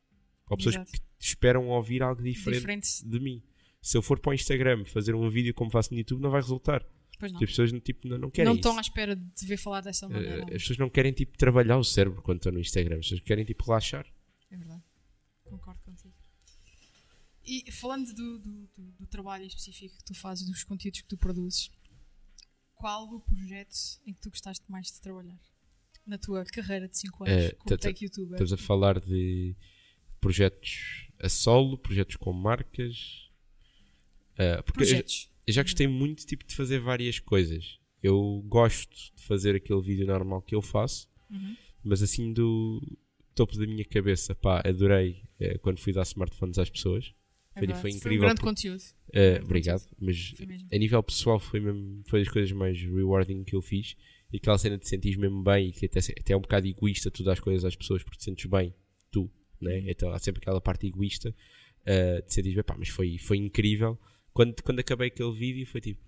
Ou 0.50 0.58
pessoas 0.58 0.76
Exato. 0.76 0.92
que 0.92 1.00
esperam 1.20 1.68
ouvir 1.70 2.04
algo 2.04 2.22
diferente, 2.22 3.04
de 3.06 3.20
mim. 3.20 3.42
Se 3.82 3.98
eu 3.98 4.02
for 4.02 4.20
para 4.20 4.32
o 4.32 4.34
Instagram 4.34 4.84
fazer 4.86 5.14
um 5.16 5.30
vídeo 5.30 5.54
como 5.54 5.70
faço 5.72 5.92
no 5.92 5.98
YouTube, 6.00 6.22
não 6.22 6.30
vai 6.32 6.42
resultar. 6.42 6.86
Pois 7.20 7.32
não. 7.32 7.40
As 7.42 7.50
pessoas 7.50 7.72
tipo, 7.82 8.08
não, 8.08 8.18
não 8.18 8.30
querem 8.30 8.50
Não 8.50 8.56
estão 8.56 8.78
à 8.78 8.82
espera 8.82 9.16
de 9.16 9.26
te 9.32 9.46
ver 9.46 9.58
falar 9.58 9.82
dessa 9.82 10.06
Eh, 10.08 10.10
maneira. 10.10 10.44
as 10.46 10.62
pessoas 10.62 10.78
não 10.78 10.90
querem 10.90 11.14
tipo 11.14 11.38
trabalhar 11.38 11.78
o 11.78 11.84
cérebro 11.84 12.22
quando 12.22 12.38
estão 12.40 12.52
no 12.52 12.60
Instagram. 12.60 12.98
As 12.98 13.06
pessoas 13.06 13.22
querem 13.22 13.46
tipo 13.46 13.64
relaxar. 13.66 14.06
É 14.52 14.58
verdade. 14.58 14.84
Concordo 15.46 15.80
contigo. 15.84 16.14
E 17.44 17.72
falando 17.72 18.12
do, 18.14 18.40
do, 18.40 18.52
do- 18.76 18.92
do 19.00 19.08
trabalho 19.08 19.46
específico 19.46 19.96
que 19.98 20.04
tu 20.04 20.14
fazes, 20.16 20.48
dos 20.48 20.64
conteúdos 20.64 21.02
que 21.02 21.08
tu 21.08 21.16
produzes, 21.18 21.72
qual 22.74 23.06
o 23.14 23.22
projeto 23.22 23.76
em 24.06 24.14
que 24.14 24.20
tu 24.22 24.30
gostaste 24.32 24.66
mais 24.70 24.88
de 24.88 25.00
trabalhar? 25.00 25.40
Na 26.06 26.18
tua 26.18 26.44
carreira 26.46 26.88
de 26.88 26.98
5 26.98 27.24
anos 27.24 27.44
Eh, 27.46 27.52
como 27.54 27.78
tech 27.78 28.04
youtuber? 28.04 28.34
Estamos 28.42 28.54
a 28.54 28.58
falar 28.58 29.00
de 29.00 29.56
projetos 30.26 31.08
a 31.20 31.30
solo, 31.30 31.78
projetos 31.78 32.16
com 32.16 32.34
marcas. 32.34 33.30
Eh, 34.38 34.62
porque 34.64 34.82
eu- 34.84 34.88
Projetos. 34.88 35.30
Eu 35.48 35.54
já 35.54 35.62
gostei 35.62 35.88
muito 35.88 36.26
tipo, 36.26 36.44
de 36.46 36.56
fazer 36.56 36.80
várias 36.80 37.20
coisas. 37.20 37.80
Eu 38.02 38.44
gosto 38.48 38.96
de 39.16 39.24
fazer 39.24 39.56
aquele 39.56 39.82
vídeo 39.82 40.06
normal 40.08 40.42
que 40.42 40.56
eu 40.56 40.62
faço, 40.62 41.08
Uhum. 41.30 41.56
mas 41.84 42.02
assim 42.02 42.34
do 42.34 42.82
topo 43.36 43.56
da 43.58 43.66
minha 43.68 43.86
cabeça, 43.86 44.34
pá, 44.34 44.62
adorei 44.66 45.22
eh, 45.40 45.58
quando 45.60 45.80
fui 45.80 45.94
dar 45.94 46.02
smartphones 46.04 46.58
às 46.58 46.70
pessoas. 46.70 47.14
É 47.56 47.60
Foi- 47.60 47.68
verdade. 47.68 47.82
foi 47.82 47.92
um 47.92 47.96
incrível 47.96 48.22
grande 48.22 48.42
por- 48.42 48.48
conteúdo. 48.48 48.84
Grande 49.14 49.46
obrigado, 49.46 49.84
mas 50.00 50.30
Foi 50.32 50.48
a 50.74 50.78
nível 50.78 51.04
pessoal 51.04 51.40
foi 51.40 51.60
mesmo 51.60 52.02
foi 52.08 52.20
das 52.24 52.30
coisas 52.34 52.52
mais 52.52 52.82
rewarding 52.82 53.44
que 53.46 53.56
eu 53.56 53.62
fiz 53.62 53.96
e 54.34 54.38
aquela 54.38 54.58
cena 54.58 54.78
de 54.78 54.88
sentir 54.90 55.18
mesmo 55.18 55.42
bem 55.44 55.70
e 55.70 55.72
que 55.72 55.86
até, 55.86 56.00
até 56.00 56.34
é 56.34 56.38
um 56.38 56.42
bocado 56.42 56.68
egoísta 56.68 57.10
tu 57.12 57.24
dar 57.24 57.34
as 57.34 57.40
coisas 57.40 57.64
às 57.64 57.76
pessoas 57.76 58.04
porque 58.04 58.18
te 58.18 58.24
sentes 58.26 58.46
bem, 58.50 58.74
tu, 59.12 59.30
né? 59.62 59.84
Então 59.89 60.12
há 60.12 60.20
sempre 60.20 60.41
aquela 60.41 60.60
parte 60.62 60.88
egoísta 60.88 61.36
eh, 61.86 62.22
de 62.22 62.34
sentir 62.34 62.54
bem, 62.56 62.63
pá, 62.63 62.76
mas 62.78 62.89
foi, 62.89 63.18
foi 63.18 63.38
incrível. 63.38 63.98
Quando, 64.34 64.62
quando 64.63 64.80
acabei 64.80 65.08
aquele 65.08 65.32
vídeo 65.34 65.65
foi 65.65 65.80
tipo, 65.82 66.02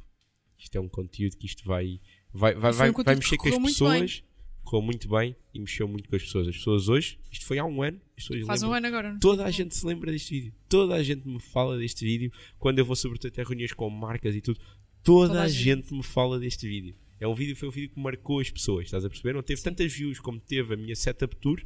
isto 0.57 0.75
é 0.75 0.81
um 0.81 0.89
conteúdo 0.89 1.37
que 1.37 1.45
isto 1.45 1.63
vai, 1.65 1.99
vai, 2.33 2.53
vai, 2.55 2.71
vai, 2.73 2.89
um 2.89 2.93
vai 3.03 3.15
mexer 3.15 3.37
com 3.37 3.47
as 3.49 3.57
pessoas, 3.57 4.23
correu 4.63 4.81
muito 4.81 5.07
bem 5.07 5.35
e 5.53 5.59
mexeu 5.59 5.87
muito 5.87 6.09
com 6.09 6.15
as 6.15 6.23
pessoas. 6.23 6.47
As 6.47 6.57
pessoas 6.57 6.89
hoje, 6.89 7.19
isto 7.31 7.45
foi 7.45 7.57
há 7.57 7.63
um 7.65 7.81
ano, 7.81 8.01
Faz 8.45 8.63
um 8.63 8.65
lembram- 8.71 8.73
ano 8.77 8.87
agora. 8.87 9.13
não? 9.13 9.19
Toda 9.19 9.45
a 9.45 9.51
gente 9.51 9.75
se 9.75 9.85
lembra 9.85 10.11
deste 10.11 10.33
vídeo. 10.33 10.53
Toda 10.67 10.95
a 10.95 11.03
gente 11.03 11.25
me 11.27 11.39
fala 11.39 11.77
deste 11.77 12.03
vídeo. 12.03 12.31
Quando 12.59 12.79
eu 12.79 12.85
vou, 12.85 12.95
sobretudo, 12.95 13.29
até 13.31 13.43
reuniões 13.43 13.71
com 13.73 13.89
marcas 13.89 14.35
e 14.35 14.41
tudo. 14.41 14.59
Toda, 15.03 15.27
Toda 15.29 15.41
a 15.41 15.43
a 15.43 15.47
gente. 15.47 15.63
gente 15.63 15.93
me 15.93 16.03
fala 16.03 16.37
deste 16.39 16.67
vídeo. 16.67 16.95
É 17.19 17.27
um 17.27 17.33
vídeo, 17.33 17.55
foi 17.55 17.69
um 17.69 17.71
vídeo 17.71 17.89
que 17.91 17.99
marcou 17.99 18.39
as 18.41 18.49
pessoas, 18.49 18.85
estás 18.85 19.05
a 19.05 19.09
perceber? 19.09 19.33
Não 19.33 19.41
teve 19.41 19.57
Sim. 19.61 19.63
tantas 19.69 19.93
views 19.93 20.19
como 20.19 20.39
teve 20.39 20.73
a 20.73 20.77
minha 20.77 20.95
setup 20.95 21.35
tour, 21.37 21.61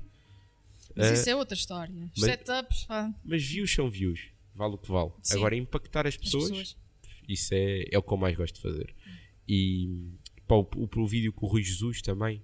Mas 0.96 1.08
Eh, 1.08 1.14
isso 1.14 1.30
é 1.30 1.36
outra 1.36 1.56
história. 1.56 1.94
mas- 2.18 2.20
Setups, 2.20 2.84
pá, 2.86 3.14
mas 3.24 3.44
views 3.44 3.74
são 3.74 3.90
views. 3.90 4.20
Vale 4.56 4.76
o 4.76 4.78
que 4.78 4.90
vale. 4.92 5.12
Sim. 5.22 5.36
Agora, 5.38 5.56
impactar 5.56 6.06
as 6.06 6.14
as 6.16 6.18
pessoas, 6.18 6.50
pessoas. 6.50 6.78
isso 7.28 7.54
é, 7.54 7.86
é 7.92 7.98
o 7.98 8.04
que 8.04 8.12
eu 8.14 8.18
mais 8.18 8.36
gosto 8.36 8.56
de 8.56 8.62
fazer. 8.62 8.94
E 9.48 10.12
pá, 10.48 10.56
o, 10.56 10.68
o, 10.76 10.90
o 11.02 11.08
vídeo 11.08 11.32
com 11.34 11.46
o 11.46 11.50
Rui 11.50 11.64
Jesus 11.64 12.02
também. 12.02 12.42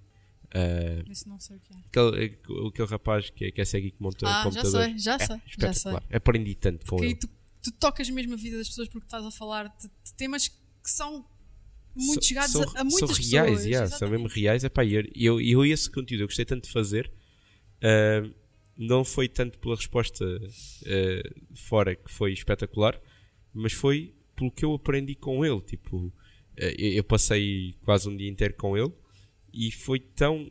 eh, 0.54 1.04
Isso 1.08 1.28
não 1.28 1.38
sei 1.38 1.56
o 1.56 1.60
que 1.60 1.72
é. 1.72 1.76
aquele, 2.24 2.38
aquele 2.68 2.88
rapaz 2.88 3.28
que 3.30 3.44
é, 3.46 3.50
que 3.52 3.60
é 3.60 3.64
cego 3.64 3.86
e 3.86 3.90
que 3.90 4.02
monta 4.02 4.26
Ah, 4.26 4.30
já 4.32 4.44
computadores. 4.44 4.86
sei, 4.90 4.98
já 4.98 5.14
É, 5.14 5.18
sei, 5.18 5.26
já 5.26 5.36
sei. 5.36 5.42
espetacular. 5.50 6.04
Aprendi 6.10 6.54
tanto 6.54 6.86
com 6.86 6.96
Porque 6.96 7.04
ele. 7.06 7.14
tu, 7.16 7.28
tu 7.64 7.72
tocas 7.72 8.08
mesmo 8.08 8.32
a 8.32 8.36
vida 8.36 8.56
das 8.56 8.68
pessoas 8.68 8.88
porque 8.88 9.06
estás 9.06 9.24
a 9.24 9.30
falar 9.30 9.68
de, 9.78 9.88
de 9.88 10.14
temas 10.16 10.48
que 10.48 10.56
são 10.90 11.26
muito 11.94 12.24
chegados 12.24 12.52
são, 12.52 12.62
a, 12.62 12.80
a 12.80 12.84
muitas 12.84 12.98
são 13.00 13.08
pessoas. 13.08 13.30
reais, 13.32 13.64
yeah, 13.66 13.86
são 13.88 14.08
mesmo 14.08 14.26
reais. 14.28 14.64
Epá, 14.64 14.84
e 14.84 14.94
eu, 14.94 15.04
eu, 15.14 15.40
eu 15.40 15.64
esse 15.66 15.90
conteúdo 15.90 16.22
eu 16.22 16.26
gostei 16.26 16.44
tanto 16.46 16.64
de 16.64 16.72
fazer. 16.72 17.12
ah, 17.82 18.28
não 18.78 19.04
foi 19.04 19.28
tanto 19.28 19.58
pela 19.58 19.74
resposta 19.74 20.24
ah, 20.86 21.30
fora 21.54 21.96
que 21.96 22.10
foi 22.12 22.32
espetacular, 22.32 22.98
mas 23.52 23.72
foi 23.72 24.14
pelo 24.36 24.50
que 24.52 24.64
eu 24.64 24.72
aprendi 24.74 25.14
com 25.16 25.44
ele. 25.44 25.60
Tipo, 25.62 26.12
ah, 26.58 26.64
eu, 26.78 26.92
eu 26.92 27.04
passei 27.04 27.74
quase 27.84 28.08
um 28.08 28.16
dia 28.16 28.28
inteiro 28.30 28.54
com 28.54 28.76
ele 28.78 28.92
e 29.52 29.70
foi 29.72 29.98
tão 29.98 30.48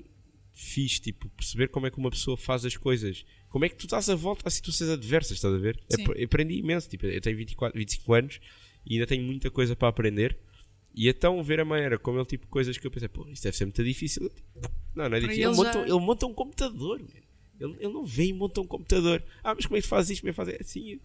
fixe 0.53 0.99
tipo, 0.99 1.29
perceber 1.29 1.67
como 1.69 1.85
é 1.85 1.91
que 1.91 1.97
uma 1.99 2.09
pessoa 2.09 2.35
faz 2.35 2.65
as 2.65 2.75
coisas. 2.75 3.23
Como 3.49 3.63
é 3.63 3.69
que 3.69 3.75
tu 3.75 3.85
estás 3.85 4.09
a 4.09 4.15
volta 4.15 4.47
a 4.47 4.51
situações 4.51 4.89
adversas, 4.89 5.33
estás 5.37 5.53
a 5.53 5.57
ver? 5.57 5.79
Sim. 5.89 6.03
Ap- 6.03 6.21
aprendi 6.21 6.55
imenso. 6.55 6.89
Tipo, 6.89 7.05
eu 7.05 7.21
tenho 7.21 7.37
24, 7.37 7.77
25 7.79 8.13
anos 8.13 8.39
e 8.85 8.95
ainda 8.95 9.07
tenho 9.07 9.23
muita 9.23 9.49
coisa 9.49 9.75
para 9.75 9.87
aprender. 9.87 10.37
E 10.93 11.07
então 11.07 11.41
ver 11.43 11.59
a 11.59 11.65
maneira 11.65 11.97
como 11.99 12.17
ele 12.17 12.25
tipo 12.25 12.47
coisas 12.47 12.75
que 12.77 12.85
eu 12.87 12.91
pensei, 12.91 13.07
pô, 13.07 13.25
isto 13.29 13.43
deve 13.43 13.55
ser 13.55 13.65
muito 13.65 13.83
difícil. 13.83 14.29
Não, 14.55 14.69
não 14.95 15.05
é 15.05 15.09
Para 15.09 15.19
difícil. 15.19 15.43
Ele, 15.43 15.49
ele 15.51 15.55
monta, 15.55 15.73
já- 15.73 15.81
ele 15.83 15.99
monta 15.99 16.25
um 16.25 16.33
computador, 16.33 16.99
man. 16.99 17.21
Ele, 17.59 17.73
ele 17.79 17.93
não 17.93 18.05
vem 18.05 18.29
e 18.29 18.33
monta 18.33 18.61
um 18.61 18.67
computador. 18.67 19.23
Ah, 19.43 19.53
mas 19.55 19.65
como 19.65 19.77
é 19.77 19.81
que 19.81 19.87
faz 19.87 20.09
isto? 20.09 20.21
Como 20.21 20.29
é 20.29 20.33
que 20.33 20.35
faz 20.37 20.49
assim? 20.61 20.99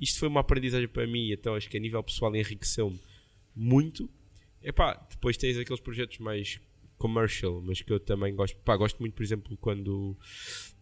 Isto 0.00 0.18
foi 0.18 0.28
uma 0.28 0.40
aprendizagem 0.40 0.88
para 0.88 1.06
mim, 1.06 1.30
então 1.30 1.54
acho 1.54 1.68
que 1.68 1.76
a 1.76 1.80
nível 1.80 2.02
pessoal 2.02 2.34
enriqueceu-me 2.34 2.98
muito. 3.54 4.08
Epá, 4.62 4.94
depois 5.10 5.36
tens 5.36 5.56
aqueles 5.58 5.80
projetos 5.80 6.18
mais 6.18 6.60
commercial, 6.98 7.60
mas 7.62 7.80
que 7.80 7.92
eu 7.92 7.98
também 8.00 8.34
gosto. 8.34 8.56
Pá, 8.58 8.76
gosto 8.76 8.98
muito, 9.00 9.14
por 9.14 9.22
exemplo, 9.22 9.56
quando, 9.58 10.16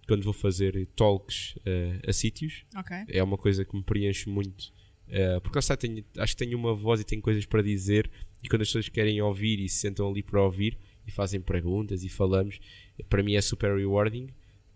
quando 0.06 0.22
vou 0.24 0.32
fazer 0.32 0.86
talks 0.96 1.56
eh, 1.64 2.00
a 2.06 2.12
sítios 2.12 2.64
Ok. 2.76 2.96
é 3.08 3.22
uma 3.22 3.38
coisa 3.38 3.64
que 3.64 3.76
me 3.76 3.82
preenche 3.82 4.28
muito. 4.28 4.72
eh, 5.10 5.40
porque 5.40 5.58
lá 5.70 5.76
tenho- 5.76 6.04
acho 6.18 6.36
que 6.36 6.44
tenho 6.44 6.58
uma 6.58 6.74
voz 6.74 7.00
e 7.00 7.04
tenho 7.04 7.22
coisas 7.22 7.46
para 7.46 7.62
dizer. 7.62 8.10
E 8.42 8.48
quando 8.48 8.62
as 8.62 8.68
pessoas 8.68 8.88
querem 8.88 9.20
ouvir 9.22 9.58
e 9.58 9.68
se 9.68 9.78
sentam 9.78 10.08
ali 10.10 10.22
para 10.22 10.42
ouvir 10.42 10.76
e 11.06 11.10
fazem 11.10 11.40
perguntas 11.40 12.04
e 12.04 12.08
falamos, 12.08 12.60
para 13.08 13.22
mim 13.22 13.34
é 13.34 13.40
super 13.40 13.74
rewarding. 13.74 14.28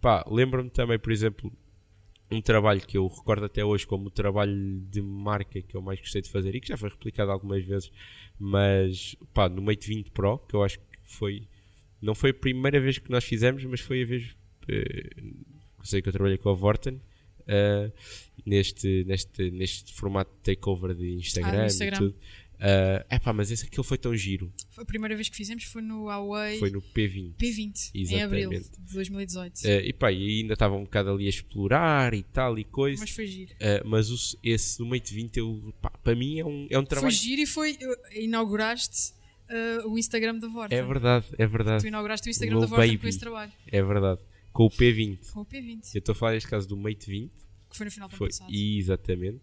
Pá, 0.02 0.24
lembro-me 0.28 0.68
também, 0.68 0.98
por 0.98 1.12
exemplo, 1.12 1.50
um 2.30 2.40
trabalho 2.42 2.80
que 2.80 2.98
eu 2.98 3.06
recordo 3.06 3.44
até 3.46 3.64
hoje 3.64 3.86
como 3.86 4.08
o 4.08 4.10
trabalho 4.10 4.80
de 4.90 5.00
marca 5.00 5.62
que 5.62 5.76
eu 5.76 5.80
mais 5.80 6.00
gostei 6.00 6.20
de 6.20 6.28
fazer 6.28 6.54
e 6.54 6.60
que 6.60 6.68
já 6.68 6.76
foi 6.76 6.88
replicado 6.90 7.30
algumas 7.30 7.64
vezes, 7.64 7.90
mas 8.38 9.14
pá, 9.32 9.48
no 9.48 9.62
Mate 9.62 9.86
20 9.86 10.10
Pro, 10.10 10.38
que 10.38 10.54
eu 10.54 10.62
acho 10.64 10.78
que 10.78 10.84
foi, 11.04 11.46
não 12.00 12.14
foi 12.14 12.30
a 12.30 12.34
primeira 12.34 12.80
vez 12.80 12.98
que 12.98 13.10
nós 13.10 13.22
fizemos, 13.24 13.64
mas 13.64 13.80
foi 13.80 14.02
a 14.02 14.06
vez, 14.06 14.36
eh, 14.68 15.10
sei 15.84 16.02
que 16.02 16.08
eu 16.08 16.12
trabalhei 16.12 16.36
com 16.38 16.48
a 16.48 16.54
Vorten, 16.54 17.00
eh, 17.46 17.92
neste, 18.46 19.04
neste, 19.04 19.50
neste 19.50 19.92
formato 19.92 20.32
de 20.42 20.54
takeover 20.54 20.94
de 20.94 21.14
Instagram, 21.14 21.62
Ah, 21.62 21.66
Instagram. 21.66 21.96
e 21.96 21.98
tudo. 21.98 22.16
É 22.64 23.16
epá, 23.16 23.32
mas 23.32 23.50
esse, 23.50 23.66
aquilo 23.66 23.82
foi 23.82 23.98
tão 23.98 24.14
giro. 24.16 24.52
A 24.78 24.84
primeira 24.84 25.16
vez 25.16 25.28
que 25.28 25.34
fizemos 25.36 25.64
foi 25.64 25.82
no 25.82 26.04
Huawei 26.04 26.58
Foi 26.60 26.70
no 26.70 26.80
P20. 26.80 27.34
P20, 27.36 27.90
em 27.94 28.22
abril 28.22 28.52
Exatamente. 28.52 28.80
de 28.86 28.94
2018. 28.94 29.64
Eh, 29.66 29.86
e 29.88 29.92
pá, 29.92 30.12
e 30.12 30.40
ainda 30.42 30.52
estava 30.52 30.76
um 30.76 30.84
bocado 30.84 31.10
ali 31.10 31.26
a 31.26 31.28
explorar 31.28 32.14
e 32.14 32.22
tal 32.22 32.56
e 32.58 32.62
coisa. 32.64 33.00
Mas 33.00 33.10
foi 33.10 33.26
giro. 33.26 33.52
Uh, 33.54 33.88
mas 33.88 34.10
o- 34.12 34.38
esse 34.44 34.78
do 34.78 34.86
Mate 34.86 35.12
20, 35.12 35.36
eu, 35.38 35.74
pá, 35.82 35.90
para 35.90 36.14
mim 36.14 36.38
é 36.38 36.44
um, 36.44 36.66
é 36.70 36.78
um 36.78 36.82
Foi 36.82 36.86
trabalho. 36.88 37.12
giro 37.12 37.42
e 37.42 37.46
foi. 37.46 37.72
uh, 37.72 38.18
Inauguraste 38.20 39.12
uh, 39.84 39.88
o 39.90 39.98
Instagram 39.98 40.38
da 40.38 40.46
Vorta. 40.46 40.72
É 40.74 40.82
verdade, 40.82 41.26
é 41.38 41.46
Tu 41.46 41.50
verdade, 41.50 41.86
inauguraste 41.88 42.28
o 42.28 42.30
Instagram 42.30 42.60
da 42.60 42.66
Vorta 42.66 42.86
Baby. 42.86 42.98
com 42.98 43.08
esse 43.08 43.18
trabalho. 43.18 43.52
é 43.66 43.82
verdade. 43.82 44.20
Com 44.52 44.66
o 44.66 44.70
P20. 44.70 45.32
Com 45.32 45.40
o 45.40 45.46
P20. 45.46 45.94
Eu 45.94 45.98
estou 45.98 46.12
a 46.12 46.14
falar 46.14 46.32
neste 46.34 46.48
caso 46.48 46.68
do 46.68 46.76
Mate 46.76 47.10
20. 47.10 47.32
Que 47.70 47.76
foi 47.76 47.86
no 47.86 47.90
final 47.90 48.08
do 48.08 48.12
ano 48.12 48.18
Foi, 48.18 48.28
passado. 48.28 48.52
exatamente. 48.54 49.40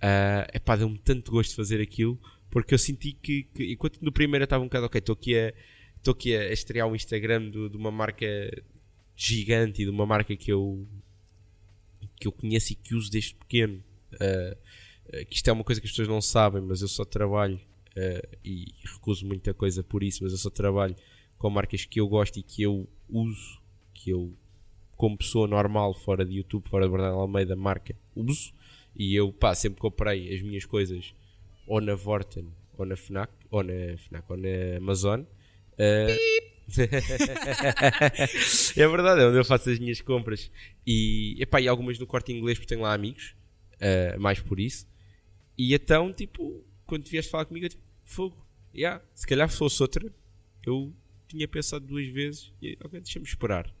É 0.00 0.46
epá, 0.54 0.76
deu-me 0.76 0.98
tanto 0.98 1.30
gosto 1.32 1.50
de 1.50 1.56
fazer 1.56 1.80
aquilo 1.80 2.18
porque 2.56 2.72
eu 2.72 2.78
senti 2.78 3.12
que, 3.12 3.42
que 3.54 3.70
enquanto 3.74 4.00
no 4.00 4.10
primeiro 4.10 4.42
eu 4.42 4.46
estava 4.46 4.64
um 4.64 4.66
bocado 4.66 4.86
ok, 4.86 4.98
estou 4.98 5.12
aqui 5.12 5.38
a 5.38 5.52
aqui 6.10 6.34
a 6.34 6.50
estrear 6.50 6.88
um 6.88 6.96
Instagram 6.96 7.50
do- 7.50 7.68
de 7.68 7.76
uma 7.76 7.90
marca 7.90 8.26
gigante 9.14 9.82
e 9.82 9.84
de 9.84 9.90
uma 9.90 10.06
marca 10.06 10.34
que 10.34 10.50
eu 10.50 10.88
que 12.18 12.26
eu 12.26 12.32
conheço 12.32 12.72
e 12.72 12.76
que 12.76 12.94
uso 12.94 13.10
desde 13.10 13.34
pequeno. 13.34 13.84
Ah, 14.18 14.56
que 15.28 15.36
isto 15.36 15.46
é 15.50 15.52
uma 15.52 15.64
coisa 15.64 15.82
que 15.82 15.86
as 15.86 15.90
pessoas 15.90 16.08
não 16.08 16.22
sabem, 16.22 16.62
mas 16.62 16.80
eu 16.80 16.88
só 16.88 17.04
trabalho 17.04 17.60
ah, 17.94 18.26
e 18.42 18.72
recuso 18.86 19.26
muita 19.26 19.52
coisa 19.52 19.82
por 19.82 20.02
isso, 20.02 20.22
mas 20.24 20.32
eu 20.32 20.38
só 20.38 20.48
trabalho 20.48 20.96
com 21.36 21.50
marcas 21.50 21.84
que 21.84 22.00
eu 22.00 22.08
gosto 22.08 22.38
e 22.38 22.42
que 22.42 22.62
eu 22.62 22.88
uso, 23.06 23.60
que 23.92 24.08
eu 24.08 24.32
como 24.96 25.18
pessoa 25.18 25.46
normal, 25.46 25.92
fora 25.92 26.24
de 26.24 26.36
YouTube, 26.36 26.70
fora 26.70 26.86
de 26.86 26.90
Bernardo 26.90 27.18
Almeida, 27.18 27.54
marca, 27.54 27.94
uso. 28.14 28.50
E 28.96 29.14
eu, 29.14 29.30
pá, 29.30 29.54
sempre 29.54 29.78
comprei 29.78 30.34
as 30.34 30.40
minhas 30.40 30.64
coisas 30.64 31.14
ou 31.66 31.80
na 31.80 31.94
Vorten, 31.94 32.52
ou 32.76 32.86
na 32.86 32.96
Fnac, 32.96 33.32
ou 33.50 33.62
na 33.62 33.96
Fnac, 33.96 34.24
ou 34.28 34.36
na 34.36 34.76
Amazon. 34.76 35.22
Ah, 35.78 36.16
é 38.76 38.88
verdade, 38.88 39.20
é 39.20 39.26
onde 39.26 39.38
eu 39.38 39.44
faço 39.44 39.70
as 39.70 39.78
minhas 39.78 40.00
compras. 40.00 40.50
E, 40.86 41.36
epá, 41.38 41.60
e 41.60 41.68
algumas 41.68 41.98
no 41.98 42.06
corte 42.06 42.32
inglês, 42.32 42.58
porque 42.58 42.68
tenho 42.68 42.82
lá 42.82 42.92
amigos, 42.92 43.34
ah, 43.80 44.16
mais 44.18 44.40
por 44.40 44.60
isso. 44.60 44.86
E 45.56 45.74
então, 45.74 46.12
tipo, 46.12 46.62
quando 46.86 47.08
vieste 47.08 47.30
falar 47.30 47.44
comigo, 47.44 47.66
eu 47.66 47.70
tipo, 47.70 47.82
fogo, 48.04 48.46
yeah, 48.74 49.02
se 49.14 49.26
calhar 49.26 49.48
se 49.48 49.58
fosse 49.58 49.82
outra, 49.82 50.12
eu 50.64 50.92
tinha 51.28 51.48
pensado 51.48 51.86
duas 51.86 52.06
vezes 52.06 52.52
e, 52.62 52.76
ok, 52.82 53.00
deixa-me 53.00 53.26
esperar. 53.26 53.72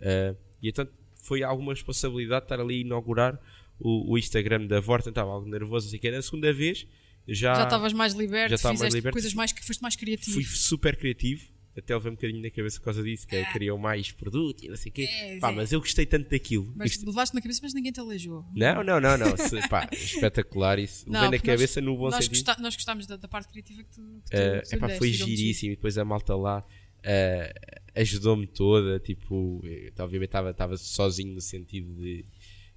Ah, 0.00 0.34
e 0.62 0.68
então 0.68 0.86
foi 1.14 1.42
alguma 1.42 1.72
responsabilidade 1.72 2.44
estar 2.44 2.60
ali 2.60 2.76
a 2.76 2.78
inaugurar 2.78 3.40
o, 3.78 4.12
o 4.12 4.18
Instagram 4.18 4.66
da 4.66 4.80
Vorten, 4.80 5.10
estava 5.10 5.30
algo 5.30 5.48
nervoso, 5.48 5.88
assim 5.88 5.98
que 5.98 6.10
Na 6.10 6.22
segunda 6.22 6.52
vez 6.52 6.86
já, 7.26 7.62
estavas 7.64 7.92
mais 7.92 8.12
liberto, 8.14 8.50
já 8.50 8.54
estava 8.56 8.72
mais 8.74 8.80
fizeste 8.80 8.96
liberto. 8.96 9.14
coisas 9.14 9.34
mais 9.34 9.52
que 9.52 9.64
foste 9.64 9.80
mais 9.80 9.96
criativo. 9.96 10.32
fui 10.34 10.44
super 10.44 10.96
criativo. 10.96 11.52
Até 11.76 11.92
levei 11.92 12.12
um 12.12 12.14
bocadinho 12.14 12.40
na 12.40 12.50
cabeça 12.50 12.78
por 12.78 12.84
causa 12.84 13.02
disso, 13.02 13.26
que 13.26 13.34
é, 13.34 13.44
queriam 13.52 13.76
mais 13.76 14.12
produto 14.12 14.64
e 14.64 14.68
não 14.68 14.76
sei 14.76 14.90
o 14.90 14.92
quê. 14.94 15.08
É, 15.10 15.38
Pá, 15.40 15.50
é. 15.50 15.54
mas 15.56 15.72
eu 15.72 15.80
gostei 15.80 16.06
tanto 16.06 16.30
daquilo. 16.30 16.72
Mas 16.76 16.92
Isto- 16.92 17.04
levaste 17.06 17.34
na 17.34 17.40
cabeça, 17.42 17.58
mas 17.64 17.74
ninguém 17.74 17.90
te 17.90 17.98
aleijou. 17.98 18.44
Não, 18.54 18.84
não, 18.84 19.00
não, 19.00 19.18
não. 19.18 19.36
Se- 19.36 19.68
pá, 19.68 19.88
espetacular 19.92 20.78
isso. 20.78 21.04
Não, 21.08 21.14
Levei 21.14 21.30
na 21.30 21.36
porque 21.38 21.50
nós- 21.50 21.56
cabeça 21.60 21.80
no 21.80 21.96
bom 21.96 22.10
nós, 22.10 22.26
sentido. 22.26 22.44
gosta- 22.46 22.62
nós 22.62 22.76
gostámos 22.76 23.06
da, 23.08 23.16
da 23.16 23.26
parte 23.26 23.48
criativa 23.48 23.82
que 23.82 23.90
tu, 23.90 24.00
que 24.24 24.30
tu, 24.30 24.36
Uh, 24.36 24.62
que 24.62 24.68
tu 24.68 24.74
epá, 24.76 24.86
lhe 24.86 24.94
foi 24.98 25.10
tirou-me 25.10 25.36
giríssimo 25.36 25.72
e 25.72 25.74
depois 25.74 25.98
a 25.98 26.04
malta 26.04 26.36
lá 26.36 26.60
uh, 26.60 27.80
ajudou-me 28.00 28.46
toda. 28.46 29.00
Tipo, 29.00 29.60
eu, 29.64 29.92
obviamente 29.98 30.30
estava 30.30 30.76
sozinho 30.76 31.34
no 31.34 31.40
sentido 31.40 31.92
de, 31.96 32.24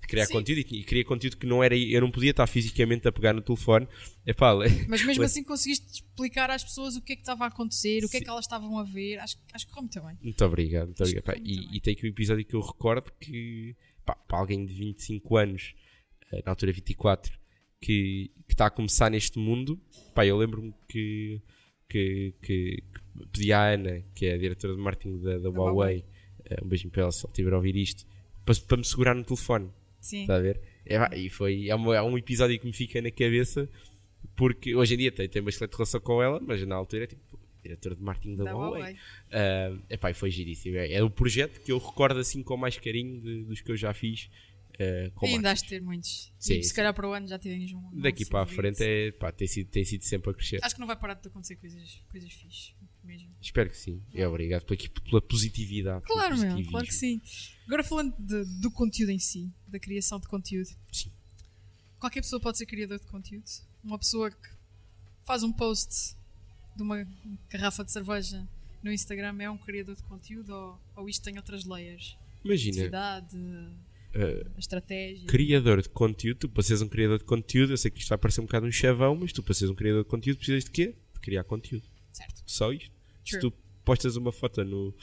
de 0.02 0.08
criar 0.08 0.26
Sim. 0.26 0.34
conteúdo 0.34 0.60
e, 0.60 0.80
e 0.80 0.84
queria 0.84 1.06
conteúdo 1.06 1.38
que 1.38 1.46
não 1.46 1.64
era. 1.64 1.78
Eu 1.78 2.02
não 2.02 2.12
podia 2.12 2.32
estar 2.32 2.48
fisicamente 2.48 3.08
a 3.08 3.12
pegar 3.12 3.34
no 3.34 3.42
telefone. 3.42 3.88
Epá, 4.26 4.54
Mas 4.88 5.04
mesmo 5.04 5.24
assim 5.24 5.44
conseguiste 5.44 5.86
explicar 5.92 6.50
às 6.50 6.64
pessoas 6.64 6.96
o 6.96 7.02
que 7.02 7.14
é 7.14 7.16
que 7.16 7.22
estava 7.22 7.46
a 7.46 7.48
acontecer, 7.48 8.04
o 8.04 8.10
que 8.10 8.18
é 8.18 8.22
que 8.22 8.30
elas 8.30 8.46
estavam 8.46 8.78
a 8.78 8.84
ver. 8.84 9.18
Acho, 9.20 9.38
acho 9.54 9.68
que 9.68 9.76
muito 9.76 10.02
bem. 10.02 10.18
Muito 10.22 10.46
obrigado, 10.46 10.88
muito 10.88 11.04
Acho 11.04 11.12
obrigado. 11.12 11.36
Pá, 11.36 11.42
e, 11.44 11.78
e 11.78 11.82
tem 11.82 11.94
aqui 11.94 12.06
um 12.06 12.10
episódio 12.10 12.46
que 12.46 12.56
eu 12.56 12.62
recordo 12.62 13.12
que, 13.20 13.76
pá, 14.06 14.16
para 14.16 14.38
alguém 14.38 14.66
de 14.66 14.74
25 14.74 15.38
anos, 15.38 15.74
eh, 16.32 16.42
na 16.46 16.52
altura 16.52 16.72
24, 16.72 17.38
que, 17.80 18.32
que 18.48 18.54
está 18.54 18.68
a 18.68 18.70
começar 18.70 19.10
neste 19.10 19.40
mundo, 19.40 19.80
pá, 20.14 20.26
eu 20.26 20.38
lembro-me 20.38 20.74
que, 20.88 21.42
que, 21.90 22.34
que, 22.42 22.84
que 22.84 23.28
pedi 23.32 23.54
à 23.54 23.74
Ana, 23.74 24.04
que 24.16 24.26
é 24.26 24.34
a 24.34 24.38
diretora 24.38 24.76
de 24.76 24.82
marketing 24.82 25.22
da, 25.22 25.38
da 25.40 25.50
Huawei, 25.50 26.04
eh, 26.46 26.58
um 26.64 26.68
beijinho 26.68 26.92
para 26.92 27.04
ela 27.04 27.12
se 27.12 27.26
ela 27.26 27.32
estiver 27.32 27.54
a 27.54 27.58
ouvir 27.58 27.76
isto, 27.76 28.06
para, 28.46 28.56
para 28.68 28.78
me 28.78 28.86
segurar 28.86 29.14
no 29.14 29.24
telefone. 29.24 29.70
Sim. 30.08 30.22
Está 30.22 30.36
a 30.36 30.40
ver? 30.40 30.60
É, 30.86 30.98
pá, 31.00 31.10
e 31.16 31.30
foi, 31.30 31.68
é, 31.70 31.76
uma- 31.76 31.96
é 31.96 32.02
um 32.02 32.18
episódio 32.18 32.58
que 32.60 32.66
me 32.66 32.74
fica 32.74 33.02
na 33.02 33.12
cabeça, 33.12 33.70
porque 34.36 34.76
hoje 34.76 34.94
em 34.94 34.98
dia 34.98 35.12
tenho, 35.12 35.30
tenho 35.30 35.44
uma 35.44 35.50
excelente 35.50 35.74
relação 35.74 36.00
com 36.00 36.22
ela, 36.22 36.40
mas 36.40 36.66
na 36.66 36.76
altura 36.76 37.04
é 37.04 37.08
tipo, 37.08 37.40
diretora 37.64 37.96
de 37.96 38.02
marketing 38.02 38.36
da, 38.38 38.44
Da 38.46 38.54
Huawei. 38.54 38.82
Huawei. 38.82 38.94
Uh, 38.96 39.84
epá, 39.90 40.12
e 40.12 40.14
foi 40.14 40.32
giríssimo. 40.32 40.78
É, 40.78 40.94
é 40.94 41.04
o 41.04 41.10
projeto 41.10 41.60
que 41.62 41.72
eu 41.72 41.78
recordo 41.78 42.20
assim 42.20 42.42
com 42.42 42.56
mais 42.56 42.78
carinho 42.78 43.20
de- 43.22 43.44
dos 43.44 43.60
que 43.62 43.72
eu 43.72 43.76
já 43.78 43.94
fiz. 43.94 44.30
uh, 44.80 45.12
com 45.16 45.26
E 45.26 45.32
ainda 45.32 45.52
has 45.52 45.62
de 45.64 45.70
ter 45.70 45.82
muitos. 45.82 46.32
Sim, 46.40 46.60
e 46.60 46.64
se 46.64 46.70
sim. 46.70 46.76
calhar 46.76 46.94
para 46.94 47.10
o 47.10 47.12
ano 47.12 47.28
já 47.28 47.38
tens 47.40 47.74
um. 47.74 47.82
Daqui 48.00 48.24
para 48.26 48.44
a 48.44 48.46
frente 48.46 48.82
é, 48.84 49.12
pá, 49.12 49.32
tem, 49.32 49.48
sido, 49.48 49.70
tem 49.70 49.84
sido 49.84 50.04
sempre 50.04 50.30
a 50.30 50.34
crescer. 50.36 50.60
Acho 50.64 50.76
que 50.76 50.80
não 50.80 50.88
vai 50.88 50.96
parar 50.96 51.16
de 51.16 51.28
acontecer 51.28 51.56
coisas, 51.58 52.02
coisas 52.12 52.32
fixes. 52.32 52.76
Mesmo. 53.04 53.30
Espero 53.42 53.70
que 53.70 53.78
sim. 53.78 54.02
É 54.14 54.28
obrigado 54.28 54.66
pela, 54.66 54.80
pela 55.10 55.22
positividade. 55.22 56.04
pelo 56.04 56.14
Claro, 56.14 56.36
meu, 56.36 56.44
positivismo. 56.44 56.72
claro 56.72 56.86
que 56.86 56.94
sim. 56.94 57.22
Agora 57.68 57.84
falando 57.84 58.16
de- 58.18 58.46
do 58.62 58.72
conteúdo 58.72 59.10
em 59.12 59.20
si, 59.20 59.52
da 59.68 59.78
criação 59.78 60.20
de 60.20 60.28
conteúdo. 60.28 60.70
Sim. 60.92 61.12
Qualquer 62.00 62.22
pessoa 62.22 62.40
pode 62.40 62.58
ser 62.58 62.66
criador 62.66 63.00
de 63.00 63.06
conteúdo. 63.06 63.46
Uma 63.84 64.00
pessoa 64.00 64.32
que 64.32 64.50
faz 65.26 65.44
um 65.44 65.52
post 65.52 66.16
de 66.76 66.82
uma 66.82 67.06
garrafa 67.50 67.84
de 67.84 67.92
cerveja 67.92 68.48
no 68.84 68.92
Instagram 68.92 69.36
é 69.42 69.50
um 69.50 69.58
criador 69.58 69.96
de 69.96 70.04
conteúdo 70.04 70.50
ou, 70.54 70.80
ou 70.96 71.10
isto 71.10 71.24
tem 71.24 71.36
outras 71.38 71.66
layers? 71.66 72.16
Imagina, 72.46 72.84
Cidade, 72.84 73.36
uh, 73.36 74.52
a 74.56 74.60
estratégia. 74.60 75.28
criador 75.28 75.82
de 75.82 75.90
conteúdo, 75.90 76.38
tu 76.38 76.50
para 76.50 76.64
seres 76.64 76.82
um 76.82 76.88
criador 76.88 77.18
de 77.18 77.26
conteúdo, 77.26 77.74
eu 77.74 77.78
sei 77.78 77.92
que 77.92 78.00
isto 78.00 78.10
vai 78.10 78.18
parecer 78.18 78.40
um 78.42 78.46
bocado 78.46 78.66
um 78.66 78.72
chavão, 78.72 79.16
mas 79.16 79.34
tu 79.34 79.44
para 79.44 79.54
seres 79.54 79.72
um 79.72 79.76
criador 79.76 80.04
de 80.04 80.10
conteúdo 80.10 80.38
precisas 80.38 80.64
de 80.64 80.72
quê? 80.72 80.96
De 81.14 81.20
criar 81.20 81.44
conteúdo. 81.44 81.86
Certo. 82.12 82.44
Só 82.46 82.72
isto. 82.72 82.92
Se 83.26 83.38
True. 83.40 83.52
tu 83.52 83.58
postas 83.84 84.16
uma 84.16 84.32
foto 84.32 84.64
no, 84.64 84.94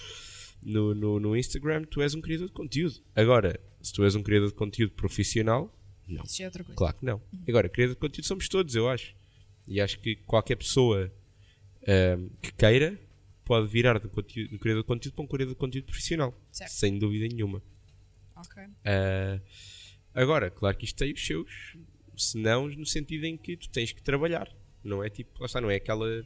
no, 0.64 0.94
no, 0.94 1.20
no 1.20 1.36
Instagram, 1.36 1.84
tu 1.84 2.00
és 2.00 2.14
um 2.14 2.20
criador 2.20 2.48
de 2.48 2.52
conteúdo. 2.52 3.00
Agora, 3.14 3.60
se 3.80 3.92
tu 3.92 4.04
és 4.04 4.14
um 4.14 4.22
criador 4.22 4.48
de 4.48 4.54
conteúdo 4.54 4.92
profissional, 4.92 5.72
não. 6.06 6.24
Isso 6.24 6.42
é 6.42 6.46
outra 6.46 6.62
coisa. 6.62 6.76
Claro 6.76 6.96
que 6.96 7.04
não. 7.04 7.22
Agora, 7.48 7.68
criador 7.68 7.94
de 7.94 8.00
conteúdo 8.00 8.26
somos 8.26 8.48
todos, 8.48 8.74
eu 8.74 8.88
acho. 8.88 9.14
E 9.66 9.80
acho 9.80 9.98
que 9.98 10.16
qualquer 10.16 10.56
pessoa 10.56 11.10
ahm, 11.86 12.28
que 12.42 12.52
queira 12.52 12.98
pode 13.44 13.68
virar 13.68 13.98
de, 13.98 14.08
conteúdo, 14.08 14.58
criador 14.58 14.82
de 14.82 14.86
conteúdo 14.86 15.14
para 15.14 15.24
um 15.24 15.28
criador 15.28 15.54
de 15.54 15.58
conteúdo 15.58 15.84
profissional. 15.86 16.38
Certo. 16.50 16.70
Sem 16.70 16.98
dúvida 16.98 17.26
nenhuma. 17.26 17.62
Ok. 18.36 18.62
Ah, 18.84 19.40
agora, 20.14 20.50
claro 20.50 20.76
que 20.76 20.84
isto 20.84 20.96
tem 20.96 21.12
os 21.12 21.24
seus 21.24 21.76
senãos 22.16 22.76
no 22.76 22.86
sentido 22.86 23.24
em 23.24 23.36
que 23.36 23.56
tu 23.56 23.68
tens 23.68 23.92
que 23.92 24.02
trabalhar. 24.02 24.50
Não 24.82 25.02
é 25.02 25.08
tipo, 25.08 25.40
lá 25.40 25.46
está, 25.46 25.60
não 25.60 25.70
é 25.70 25.76
aquela, 25.76 26.24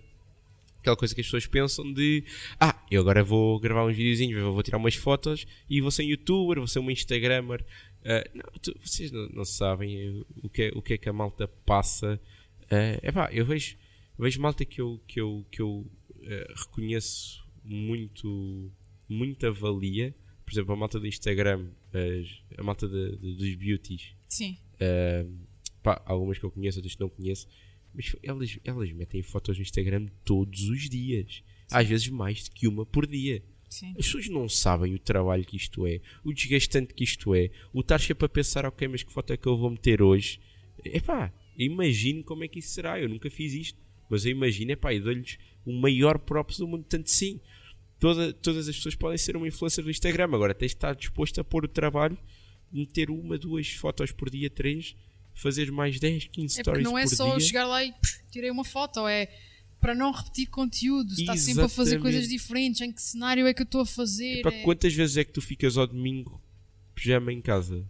aquela 0.81 0.97
coisa 0.97 1.15
que 1.15 1.21
as 1.21 1.27
pessoas 1.27 1.47
pensam 1.47 1.93
de 1.93 2.25
ah, 2.61 2.81
eu 2.91 3.01
agora 3.01 3.23
vou 3.25 3.59
gravar 3.61 3.85
uns 3.85 3.97
videozinhos, 3.97 4.41
vou, 4.43 4.63
tirar 4.63 4.79
umas 4.79 4.95
fotos 4.95 5.47
e 5.69 5.81
vou 5.81 5.91
ser 5.91 6.03
um 6.05 6.07
youtuber, 6.07 6.59
vou 6.59 6.67
ser 6.67 6.79
uma 6.79 6.93
instagrammer. 6.93 7.65
Ah, 8.05 8.25
não, 8.35 8.45
tu- 8.63 8.75
vocês 8.85 9.11
não, 9.11 9.29
não 9.31 9.45
sabem 9.45 9.97
eh, 9.99 10.25
o 10.43 10.49
que, 10.49 10.63
é, 10.63 10.71
o 10.75 10.81
que 10.83 10.95
é 10.95 10.99
que 10.99 11.09
a 11.09 11.13
malta 11.13 11.49
passa. 11.49 12.21
é 12.71 12.99
epá, 13.03 13.29
eu 13.33 13.45
vejo, 13.45 13.77
vejo 14.19 14.41
malta 14.41 14.65
que 14.65 14.81
eu, 14.81 15.01
que 15.07 15.21
eu, 15.21 15.45
que 15.51 15.61
eu 15.61 15.85
eh, 16.23 16.47
reconheço 16.57 17.45
muito, 17.65 18.71
muita 19.09 19.51
valia. 19.51 20.15
Por 20.45 20.53
exemplo, 20.53 20.73
a 20.73 20.77
malta 20.77 20.99
do 20.99 21.07
Instagram, 21.07 21.67
as- 21.93 22.43
a 22.59 22.63
malta 22.63 22.89
de- 22.89 23.17
de- 23.19 23.35
dos 23.37 23.55
beauties, 23.57 24.15
Sim. 24.29 24.57
Uh, 24.81 25.31
pá, 25.83 26.01
algumas 26.07 26.39
que 26.39 26.45
eu 26.45 26.51
conheço, 26.51 26.79
outras 26.79 26.95
que 26.95 27.01
não 27.01 27.09
conheço, 27.09 27.49
mas 27.99 28.15
elas, 28.23 28.57
elas 28.65 28.93
metem 28.93 29.21
fotos 29.25 29.57
no 29.57 29.63
Instagram 29.63 30.07
todos 30.25 30.69
os 30.69 30.89
dias, 30.89 31.43
às 31.69 31.89
vezes 31.89 32.09
mais 32.09 32.45
do 32.45 32.53
que 32.53 32.69
uma 32.69 32.87
por 32.87 33.05
dia. 33.05 33.43
Sim. 33.69 33.91
As 33.91 34.07
pessoas 34.07 34.29
não 34.29 34.49
sabem 34.49 34.95
o 34.95 35.01
trabalho 35.01 35.45
que 35.45 35.57
isto 35.57 35.85
é, 35.85 36.01
o 36.25 36.33
desgastante 36.33 36.95
que 36.95 37.03
isto 37.03 37.35
é, 37.35 37.51
o 37.73 37.81
estar 37.81 38.01
sempre 38.01 38.27
a 38.27 38.29
pensar, 38.29 38.65
ok, 38.65 38.87
mas 38.87 39.03
que 39.03 39.13
foto 39.13 39.33
é 39.33 39.37
que 39.37 39.49
eu 39.49 39.59
vou 39.59 39.69
meter 39.69 40.01
hoje? 40.01 40.39
Epá, 40.85 41.33
imagino 41.59 42.23
como 42.23 42.45
é 42.45 42.49
que 42.49 42.61
isso 42.61 42.69
será. 42.69 43.01
Eu 43.01 43.09
nunca 43.09 43.29
fiz 43.29 43.53
isto, 43.53 43.79
mas 44.09 44.25
eu 44.25 44.31
imagino, 44.31 44.71
epá, 44.71 44.95
e 44.95 45.01
dou-lhes 45.01 45.37
o 45.67 45.73
maior 45.73 46.21
props 46.21 46.59
do 46.59 46.69
mundo. 46.69 46.87
Tanto 46.89 47.11
sim, 47.11 47.41
toda, 47.99 48.33
todas 48.33 48.69
as 48.69 48.77
pessoas 48.77 48.95
podem 48.95 49.19
ser 49.19 49.37
uma 49.37 49.49
influencer 49.49 49.83
do 49.83 49.91
Instagram. 49.91 50.27
Agora 50.27 50.55
tens 50.55 50.69
de 50.69 50.77
estar 50.77 50.95
disposto 50.95 51.41
a 51.41 51.45
pôr 51.45 51.65
o 51.65 51.69
trabalho, 51.69 52.17
meter 52.73 53.11
uma, 53.11 53.37
duas 53.37 53.69
fotos 53.71 54.13
por 54.13 54.31
dia, 54.31 54.49
três, 54.49 54.95
fazer 55.41 55.71
mais 55.71 55.99
10, 56.01 56.27
15 56.29 56.59
É 56.59 56.63
stories 56.63 56.85
não 56.85 56.97
é 56.99 57.05
por 57.05 57.15
só 57.17 57.31
dia. 57.37 57.41
chegar 57.47 57.67
lá 57.67 57.85
e 57.85 57.93
pff, 57.93 58.21
tirei 58.31 58.51
uma 58.51 58.65
foto, 58.65 59.07
é 59.07 59.29
para 59.81 59.95
não 59.95 60.11
repetir 60.11 60.49
conteúdo, 60.49 61.13
está 61.13 61.37
sempre 61.37 61.65
a 61.65 61.69
fazer 61.69 62.01
coisas 62.01 62.29
diferentes, 62.29 62.81
em 62.81 62.91
que 62.93 63.01
cenário 63.01 63.47
é 63.47 63.55
que 63.55 63.63
eu 63.63 63.65
estou 63.65 63.81
a 63.83 63.87
fazer. 63.87 64.41
Epá, 64.41 64.51
é- 64.53 64.63
quantas 64.63 64.93
vezes 64.93 65.17
é 65.17 65.25
que 65.25 65.33
tu 65.33 65.41
ficas 65.41 65.77
ao 65.77 65.87
domingo 65.87 66.43
pijama 66.95 67.33
em 67.33 67.41
casa? 67.41 67.87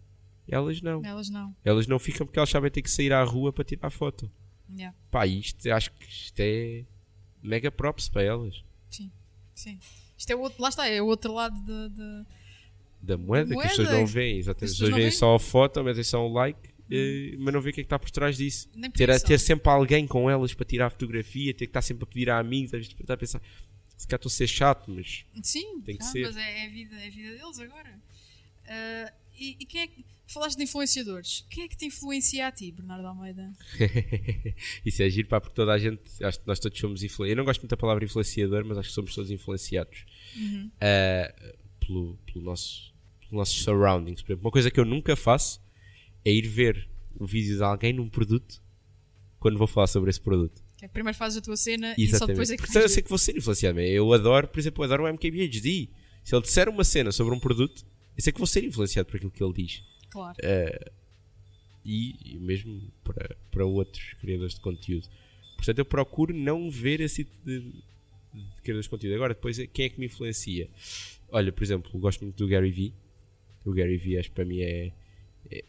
Elas 0.46 0.80
não. 0.82 1.02
Elas 1.04 1.28
não. 1.30 1.54
Elas 1.64 1.86
não 1.86 1.98
ficam 1.98 2.26
porque 2.26 2.38
elas 2.38 2.48
sabem 2.50 2.70
ter 2.70 2.82
que 2.82 2.90
sair 2.90 3.12
à 3.12 3.22
rua 3.24 3.52
para 3.52 3.64
tirar 3.64 3.90
foto. 3.90 4.30
Yeah. 4.70 4.94
Pá, 5.10 5.26
isto, 5.26 5.70
acho 5.70 5.90
que 5.92 6.04
isto 6.06 6.38
é 6.40 6.84
mega 7.42 7.70
props 7.70 8.08
para 8.08 8.22
elas. 8.22 8.62
Sim, 8.90 9.10
sim. 9.54 9.78
Isto 10.16 10.30
é 10.30 10.36
o 10.36 10.40
outro, 10.40 10.60
lá 10.62 10.68
está, 10.68 10.86
é 10.88 11.00
o 11.00 11.06
outro 11.06 11.32
lado 11.32 11.58
de, 11.64 11.88
de- 11.94 12.26
Da 13.02 13.16
moeda, 13.16 13.48
que 13.48 13.54
moeda. 13.54 13.70
as 13.70 13.76
pessoas 13.76 13.96
não 13.98 14.06
veem. 14.06 14.38
Exatamente. 14.38 14.64
As 14.64 14.70
As 14.72 14.76
pessoas 14.76 14.88
pessoas 14.88 14.90
não 14.90 14.96
veem 14.96 15.08
veem. 15.08 15.18
só 15.18 15.34
a 15.34 15.38
foto, 15.38 15.84
metem 15.84 16.02
só 16.04 16.26
um 16.26 16.32
like, 16.32 16.58
eh, 16.90 17.34
mas 17.38 17.52
não 17.54 17.60
veem 17.60 17.70
o 17.70 17.74
que 17.74 17.80
é 17.80 17.84
que 17.84 17.86
está 17.86 17.98
por 17.98 18.10
trás 18.10 18.36
disso. 18.36 18.68
Ter, 18.94 19.10
a- 19.10 19.18
ter 19.20 19.38
sempre 19.38 19.70
alguém 19.70 20.06
com 20.06 20.28
elas 20.30 20.54
para 20.54 20.64
tirar 20.66 20.90
fotografia, 20.90 21.52
ter 21.54 21.66
que 21.66 21.70
estar 21.70 21.82
sempre 21.82 22.04
a 22.04 22.06
pedir 22.06 22.30
a 22.30 22.38
amigos, 22.38 22.72
às 22.74 22.80
vezes 22.80 22.94
estar 23.00 23.14
a 23.14 23.16
pensar, 23.16 23.42
se 23.96 24.06
calhar 24.06 24.18
estou 24.18 24.30
a 24.30 24.32
ser 24.32 24.46
chato, 24.46 24.90
mas 24.90 25.24
Sim, 25.42 25.80
Tem 25.82 25.96
que 25.96 26.02
ah, 26.02 26.06
ser. 26.06 26.22
mas 26.26 26.36
é, 26.36 26.64
é 26.64 26.66
a 26.66 26.70
vida, 26.70 26.96
é 26.96 27.06
a 27.06 27.10
vida 27.10 27.30
deles 27.36 27.58
agora. 27.58 28.00
Ah, 28.66 29.12
e, 29.38 29.56
E, 29.60 29.64
quem 29.66 29.80
é 29.82 29.86
que. 29.86 30.04
Falaste 30.30 30.58
de 30.58 30.64
influenciadores. 30.64 31.46
Quem 31.48 31.64
é 31.64 31.68
que 31.68 31.74
te 31.76 31.86
influencia 31.86 32.46
a 32.48 32.52
ti, 32.52 32.70
Bernardo 32.70 33.06
Almeida? 33.06 33.50
Isso 34.84 35.02
é 35.02 35.08
giro, 35.08 35.26
pá, 35.28 35.40
porque 35.40 35.54
toda 35.54 35.72
a 35.72 35.78
gente, 35.78 36.02
acho 36.22 36.40
que 36.40 36.46
nós 36.46 36.58
todos 36.58 36.78
somos 36.78 37.02
influenciados. 37.02 37.30
Eu 37.30 37.36
não 37.36 37.44
gosto 37.46 37.60
muito 37.62 37.70
da 37.70 37.76
palavra 37.78 38.04
influenciador, 38.04 38.62
mas 38.66 38.76
acho 38.76 38.88
que 38.90 38.94
somos 38.94 39.14
todos 39.14 39.30
influenciados 39.30 40.04
Uhum. 40.36 40.70
uh, 40.74 41.58
pelo, 41.80 42.16
pelo 42.26 42.44
nosso, 42.44 42.92
pelos 43.20 43.32
nossos 43.32 43.62
surroundings. 43.62 44.20
Por 44.20 44.32
exemplo, 44.32 44.44
uma 44.46 44.50
coisa 44.52 44.70
que 44.70 44.78
eu 44.78 44.84
nunca 44.84 45.16
faço 45.16 45.60
é 46.24 46.32
ir 46.32 46.46
ver 46.46 46.88
o 47.18 47.26
vídeo 47.26 47.56
de 47.56 47.62
alguém 47.62 47.92
num 47.92 48.08
produto 48.08 48.62
quando 49.38 49.58
vou 49.58 49.66
falar 49.66 49.86
sobre 49.86 50.10
esse 50.10 50.20
produto. 50.20 50.62
Que 50.76 50.84
é 50.84 50.88
primeiro 50.88 51.18
fazes 51.18 51.38
a 51.38 51.40
tua 51.40 51.56
cena 51.56 51.94
e 51.98 52.06
só 52.08 52.24
depois 52.24 52.50
é 52.50 52.56
que 52.56 52.62
Porque 52.62 52.78
eu 52.78 52.88
sei 52.88 53.02
que 53.02 53.08
vou 53.08 53.18
ser 53.18 53.36
influenciado. 53.36 53.80
Eu 53.80 54.12
adoro, 54.12 54.46
por 54.46 54.60
exemplo, 54.60 54.82
eu 54.82 54.84
adoro 54.84 55.04
o 55.04 55.12
MKBHD. 55.12 55.88
Se 56.22 56.34
ele 56.34 56.42
disser 56.42 56.68
uma 56.68 56.84
cena 56.84 57.10
sobre 57.10 57.34
um 57.34 57.40
produto, 57.40 57.84
eu 58.16 58.22
sei 58.22 58.32
que 58.32 58.38
vou 58.38 58.46
ser 58.46 58.64
influenciado 58.64 59.08
por 59.08 59.16
aquilo 59.16 59.30
que 59.30 59.42
ele 59.42 59.52
diz. 59.52 59.82
Claro. 60.10 60.36
e, 61.84 62.34
e 62.34 62.38
mesmo 62.38 62.90
para, 63.02 63.36
para 63.50 63.64
outros 63.64 64.14
criadores 64.20 64.54
de 64.54 64.60
conteúdo. 64.60 65.08
Portanto, 65.56 65.78
eu 65.78 65.84
procuro 65.84 66.32
não 66.32 66.70
ver 66.70 67.00
esse 67.00 67.24
tipo 67.24 67.44
de, 67.44 67.60
de 67.60 68.62
criadores 68.62 68.84
de 68.84 68.90
conteúdo. 68.90 69.14
Agora, 69.16 69.34
depois, 69.34 69.58
quem 69.72 69.86
é 69.86 69.88
que 69.88 69.98
me 69.98 70.06
influencia? 70.06 70.68
Olha, 71.30 71.52
por 71.52 71.64
exemplo, 71.64 71.98
gosto 71.98 72.22
muito 72.22 72.36
do 72.36 72.46
Gary 72.46 72.70
Vee. 72.70 72.94
O 73.64 73.72
Gary 73.72 73.96
Vee, 73.96 74.18
acho 74.18 74.28
que 74.28 74.34
para 74.34 74.44
mim 74.44 74.60
é. 74.60 74.92
é 75.50 75.64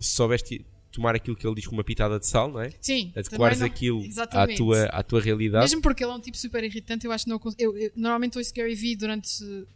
se 0.00 0.14
soubeste 0.14 0.64
tomar 0.92 1.14
aquilo 1.14 1.36
que 1.36 1.46
ele 1.46 1.54
diz 1.54 1.66
com 1.68 1.72
uma 1.76 1.84
pitada 1.84 2.18
de 2.18 2.26
sal, 2.26 2.50
não 2.50 2.60
é? 2.60 2.72
Sim. 2.80 3.12
Adequares 3.14 3.62
aquilo 3.62 4.02
à 4.34 4.46
tua, 4.48 4.84
à 4.86 5.02
tua 5.04 5.20
realidade. 5.20 5.62
Mesmo 5.64 5.80
porque 5.80 6.02
ele 6.02 6.10
é 6.10 6.14
um 6.16 6.20
tipo 6.20 6.36
super 6.36 6.64
irritante, 6.64 7.06
eu 7.06 7.12
acho 7.12 7.24
que 7.24 7.30
não 7.30 7.38
consigo. 7.38 7.62
Eu, 7.62 7.76
eu 7.78 7.92
normalmente 7.94 8.36
ouço 8.36 8.52
Gary 8.52 8.74
Vee 8.74 8.96
durante 8.96 9.28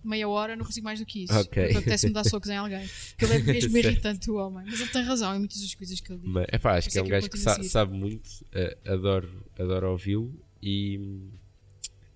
meia 0.02 0.28
hora, 0.28 0.56
não 0.56 0.64
consigo 0.64 0.82
mais 0.84 0.98
do 0.98 1.06
que 1.06 1.22
isso. 1.22 1.32
Ok. 1.38 1.70
Apetece-me 1.76 2.12
dar 2.12 2.24
socos 2.24 2.50
em 2.50 2.56
alguém. 2.56 2.84
Porque 3.16 3.24
ele 3.26 3.34
é 3.34 3.38
mesmo 3.52 3.78
irritante, 3.78 4.28
o 4.28 4.34
homem. 4.34 4.64
Mas 4.68 4.80
ele 4.80 4.90
tem 4.90 5.02
razão 5.04 5.36
em 5.36 5.38
muitas 5.38 5.60
das 5.60 5.72
coisas 5.74 6.00
que 6.00 6.12
ele 6.12 6.18
diz. 6.20 6.30
Mas, 6.30 6.46
epá, 6.52 6.76
acho 6.78 6.90
que 6.90 6.98
é 6.98 7.02
um 7.02 7.04
é 7.04 7.06
eu 7.06 7.10
gajo 7.12 7.30
que 7.30 7.38
sa- 7.38 7.62
sabe 7.62 7.92
muito, 7.96 8.28
eh, 8.52 8.76
adoro, 8.84 9.30
adoro 9.56 9.92
ouvi-lo 9.92 10.34
e, 10.60 10.98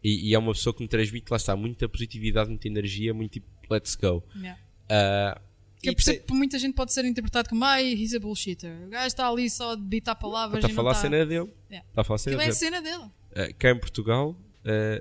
e, 0.03 0.31
e 0.31 0.35
é 0.35 0.39
uma 0.41 0.53
pessoa 0.53 0.75
que 0.75 0.83
me 0.83 0.89
transmite, 0.89 1.31
lá 1.31 1.37
está, 1.37 1.55
muita 1.55 1.89
positividade, 1.89 2.49
muita 2.49 2.67
energia, 2.67 3.15
muito 3.15 3.33
tipo, 3.35 3.47
let's 3.71 3.95
go. 3.95 4.25
Yeah. 4.35 4.59
Ah, 4.91 5.41
Que 5.81 5.91
eu 5.91 5.95
percebo 5.95 6.25
que 6.27 6.33
muita 6.33 6.59
gente 6.59 6.75
pode 6.75 6.93
ser 6.93 7.05
interpretado 7.05 7.49
como 7.49 7.65
ai, 7.65 7.93
he's 7.93 8.15
a 8.15 8.19
bullshitter. 8.19 8.71
O 8.87 8.89
gajo 8.89 9.07
está 9.07 9.29
ali 9.29 9.49
só 9.49 9.73
a 9.73 9.75
debitar 9.77 10.19
palavras 10.19 10.63
Está 10.65 10.73
a 10.73 10.75
falar 10.75 10.91
a 10.93 10.95
cena 10.95 11.25
dele. 11.25 11.49
Yeah. 11.71 11.89
Está 11.89 12.01
a 12.01 12.05
falar 12.05 12.17
a 12.17 12.19
cena 12.19 12.37
Aquilo 12.37 12.43
é 12.43 12.45
a 12.45 12.49
dele. 12.49 12.59
cena 12.59 12.83
dele. 12.83 13.55
Cá 13.59 13.71
em 13.71 13.79
Portugal, 13.79 14.37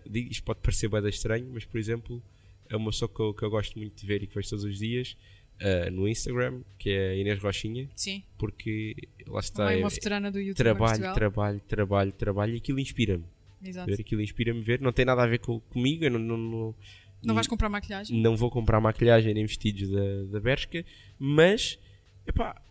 digo, 0.10 0.32
isto 0.32 0.44
pode 0.44 0.60
parecer 0.62 0.88
bem 0.88 1.08
estranho, 1.10 1.50
mas 1.52 1.66
por 1.66 1.80
exemplo, 1.80 2.22
é 2.70 2.76
uma 2.76 2.92
pessoa 2.92 3.10
que 3.10 3.20
eu, 3.20 3.34
que 3.34 3.44
eu 3.44 3.50
gosto 3.50 3.78
muito 3.78 4.00
de 4.00 4.06
ver 4.06 4.22
e 4.24 4.28
que 4.28 4.36
vejo 4.36 4.50
todos 4.50 4.66
os 4.66 4.78
dias 4.78 5.18
ah, 5.60 5.90
no 5.90 6.08
Instagram, 6.08 6.62
que 6.78 6.92
é 6.92 7.10
a 7.10 7.16
Inês 7.16 7.42
Rochinha, 7.42 7.90
Sim. 7.96 8.24
porque 8.38 8.96
lá 9.26 9.40
está. 9.40 9.64
Também 9.64 9.80
é- 9.80 9.84
uma 9.84 9.90
veterana 9.90 10.32
do 10.32 10.40
YouTube 10.40 10.56
trabalho, 10.58 11.14
trabalho, 11.14 11.62
trabalho, 11.68 12.12
trabalho 12.12 12.54
e 12.54 12.58
aquilo 12.58 12.80
inspira-me. 12.80 13.26
Exato. 13.64 13.90
Ver 13.90 14.00
aquilo 14.02 14.22
inspira-me 14.22 14.62
ver. 14.62 14.80
Não 14.80 14.92
tem 14.92 15.04
nada 15.04 15.24
a 15.24 15.28
ver 15.28 15.40
com, 15.40 15.60
comigo, 15.60 16.04
eu 16.04 16.12
não, 16.12 16.20
não, 16.20 16.38
não, 16.38 16.76
Não 17.24 17.34
vais 17.36 17.48
comprar 17.48 17.68
maquilhagem? 17.70 18.22
não 18.22 18.36
vou 18.38 18.50
comprar 18.50 18.80
maquilhagem 18.80 19.34
nem 19.34 19.46
vestidos 19.46 19.90
da, 19.90 20.24
da 20.32 20.40
Bershka, 20.40 20.86
mas 21.20 21.78
epá, 22.26 22.62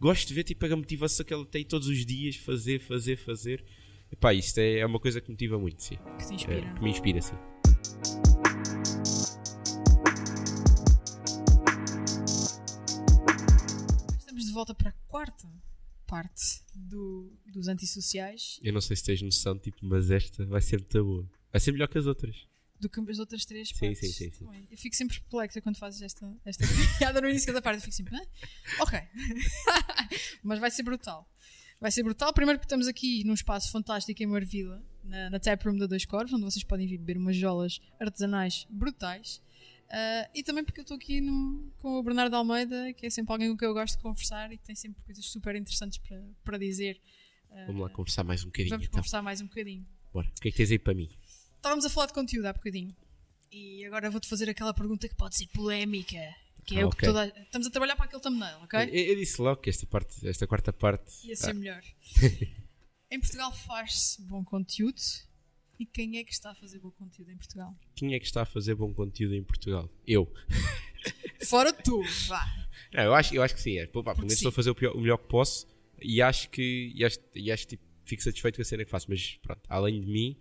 gosto 0.00 0.28
de 0.28 0.34
ver 0.34 0.44
tipo, 0.44 0.66
a 0.66 0.76
motivação 0.76 1.24
que 1.24 1.32
ela 1.32 1.46
tem 1.46 1.64
todos 1.64 1.88
os 1.88 2.04
dias, 2.04 2.36
fazer, 2.36 2.80
fazer, 2.80 3.16
fazer. 3.16 3.64
Epá, 4.12 4.32
isto 4.34 4.58
é, 4.58 4.78
é 4.80 4.86
uma 4.86 5.00
coisa 5.00 5.20
que 5.20 5.28
me 5.28 5.32
motiva 5.34 5.58
muito, 5.58 5.82
sim. 5.82 5.96
Que 6.18 6.26
te 6.26 6.32
É, 6.32 6.34
inspira. 6.34 6.74
que 6.74 6.82
me 6.82 6.90
inspira, 6.90 7.20
sim. 7.22 7.34
Estamos 14.18 14.44
de 14.46 14.52
volta 14.52 14.74
para 14.74 14.90
a 14.90 14.92
quarta 15.08 15.48
parte 16.06 16.62
do, 16.74 17.32
dos 17.52 17.66
antissociais 17.68 18.60
Eu 18.62 18.72
não 18.72 18.80
sei 18.80 18.96
se 18.96 19.04
tens 19.04 19.22
noção, 19.22 19.58
tipo, 19.58 19.78
mas 19.82 20.10
esta 20.10 20.44
vai 20.46 20.60
ser 20.60 20.78
muito 20.78 21.04
boa. 21.04 21.30
Vai 21.52 21.60
ser 21.60 21.72
melhor 21.72 21.88
que 21.88 21.98
as 21.98 22.06
outras. 22.06 22.36
Do 22.80 22.88
que 22.88 23.00
as 23.10 23.18
outras 23.18 23.44
três 23.44 23.68
Sim, 23.68 23.74
partes. 23.78 23.98
sim, 24.00 24.30
sim, 24.30 24.30
sim. 24.30 24.66
Eu 24.70 24.76
fico 24.78 24.94
sempre 24.96 25.18
perplexa 25.20 25.60
quando 25.60 25.76
fazes 25.78 26.02
esta, 26.02 26.30
esta 26.44 26.64
piada 26.98 27.20
no 27.20 27.28
início 27.28 27.52
da 27.52 27.62
parte. 27.62 27.76
Eu 27.78 27.82
fico 27.82 27.94
sempre, 27.96 28.16
"Hã? 28.16 28.22
ok. 28.80 28.98
Mas 30.42 30.58
vai 30.58 30.70
ser 30.70 30.82
brutal. 30.82 31.28
Vai 31.80 31.90
ser 31.90 32.02
brutal. 32.02 32.32
Primeiro 32.32 32.58
porque 32.58 32.66
estamos 32.66 32.86
aqui 32.88 33.22
num 33.24 33.34
espaço 33.34 33.70
fantástico 33.70 34.22
em 34.22 34.26
Marvila, 34.26 34.82
na, 35.04 35.30
na 35.30 35.38
Tap 35.40 35.62
Room 35.64 35.76
da 35.76 35.86
Dois 35.86 36.04
Corvos, 36.04 36.32
onde 36.32 36.42
vocês 36.44 36.64
podem 36.64 36.86
vir 36.86 36.98
beber 36.98 37.18
umas 37.18 37.36
jolas 37.36 37.78
artesanais 38.00 38.66
brutais. 38.70 39.42
Ah, 39.90 40.28
e 40.34 40.42
também 40.42 40.64
porque 40.64 40.80
eu 40.80 40.82
estou 40.82 40.96
aqui 40.96 41.20
no- 41.20 41.70
com 41.78 41.98
o 41.98 42.02
Bernardo 42.02 42.34
Almeida, 42.34 42.92
que 42.94 43.06
é 43.06 43.10
sempre 43.10 43.32
alguém 43.32 43.50
com 43.50 43.56
quem 43.56 43.68
eu 43.68 43.74
gosto 43.74 43.96
de 43.96 44.02
conversar 44.02 44.50
e 44.52 44.58
que 44.58 44.64
tem 44.64 44.74
sempre 44.74 45.00
coisas 45.04 45.24
super 45.26 45.54
interessantes 45.54 45.98
para, 45.98 46.22
para 46.44 46.58
dizer. 46.58 47.00
Ah, 47.50 47.64
Vamos 47.66 47.82
lá 47.82 47.90
conversar 47.90 48.24
mais 48.24 48.42
um 48.42 48.46
bocadinho, 48.46 48.70
vamos 48.70 48.86
então. 48.86 48.98
conversar 48.98 49.22
mais 49.22 49.40
um 49.40 49.46
bocadinho. 49.46 49.86
Bora. 50.12 50.28
O 50.28 50.40
que 50.40 50.48
é 50.48 50.50
que 50.50 50.56
tens 50.56 50.70
aí 50.72 50.78
para 50.78 50.94
mim? 50.94 51.08
Estávamos 51.66 51.84
a 51.84 51.90
falar 51.90 52.06
de 52.06 52.12
conteúdo 52.12 52.46
há 52.46 52.52
bocadinho. 52.52 52.94
E 53.50 53.84
agora 53.86 54.08
vou-te 54.08 54.28
fazer 54.28 54.48
aquela 54.48 54.72
pergunta 54.72 55.08
que 55.08 55.16
pode 55.16 55.36
ser 55.36 55.48
polémica. 55.48 56.16
Que 56.64 56.78
é 56.78 56.82
Ah, 56.82 56.86
o 56.86 56.90
que 56.90 57.04
toda. 57.04 57.26
Estamos 57.26 57.66
a 57.66 57.70
trabalhar 57.70 57.96
para 57.96 58.04
aquele 58.04 58.22
thumbnail, 58.22 58.58
ok? 58.58 58.78
Eu, 58.82 59.06
eu 59.06 59.16
disse 59.16 59.42
logo 59.42 59.60
que 59.60 59.68
esta, 59.68 59.84
parte, 59.84 60.28
esta 60.28 60.46
quarta 60.46 60.72
parte. 60.72 61.26
Ia 61.26 61.34
ser 61.34 61.50
ah, 61.50 61.54
melhor. 61.54 61.82
em 63.10 63.18
Portugal 63.18 63.52
faz-se 63.52 64.22
bom 64.22 64.44
conteúdo. 64.44 65.00
E 65.76 65.84
quem 65.84 66.18
é 66.18 66.22
que 66.24 66.32
está 66.32 66.52
a 66.52 66.54
fazer 66.54 66.78
bom 66.78 66.92
conteúdo 66.92 67.32
em 67.32 67.36
Portugal? 67.36 67.74
quem 67.96 68.14
é 68.14 68.20
que 68.20 68.26
está 68.26 68.42
a 68.42 68.46
fazer 68.46 68.76
bom 68.76 68.94
conteúdo 68.94 69.34
em 69.34 69.42
Portugal? 69.42 69.90
Eu. 70.06 70.32
Fora 71.48 71.72
tu, 71.72 72.00
vá. 72.28 72.46
Não, 72.94 73.02
eu, 73.02 73.12
acho, 73.14 73.34
eu 73.34 73.42
acho 73.42 73.56
que 73.56 73.60
sim. 73.60 73.76
É. 73.76 73.88
Pô, 73.88 74.04
pá, 74.04 74.12
pelo 74.12 74.22
menos 74.28 74.34
estou 74.34 74.50
a 74.50 74.52
fazer 74.52 74.70
o, 74.70 74.74
pior- 74.76 74.94
o 74.94 75.00
melhor 75.00 75.18
que 75.18 75.26
posso 75.26 75.66
e 76.00 76.22
acho 76.22 76.48
que, 76.48 76.92
e 76.94 77.04
acho, 77.04 77.18
e 77.34 77.50
acho 77.50 77.64
que 77.66 77.76
tipo, 77.76 77.82
fico 78.04 78.22
satisfeito 78.22 78.54
com 78.54 78.62
a 78.62 78.64
cena 78.64 78.84
que 78.84 78.90
faço. 78.92 79.06
Mas 79.10 79.36
pronto, 79.42 79.62
além 79.68 80.00
de 80.00 80.06
mim, 80.06 80.36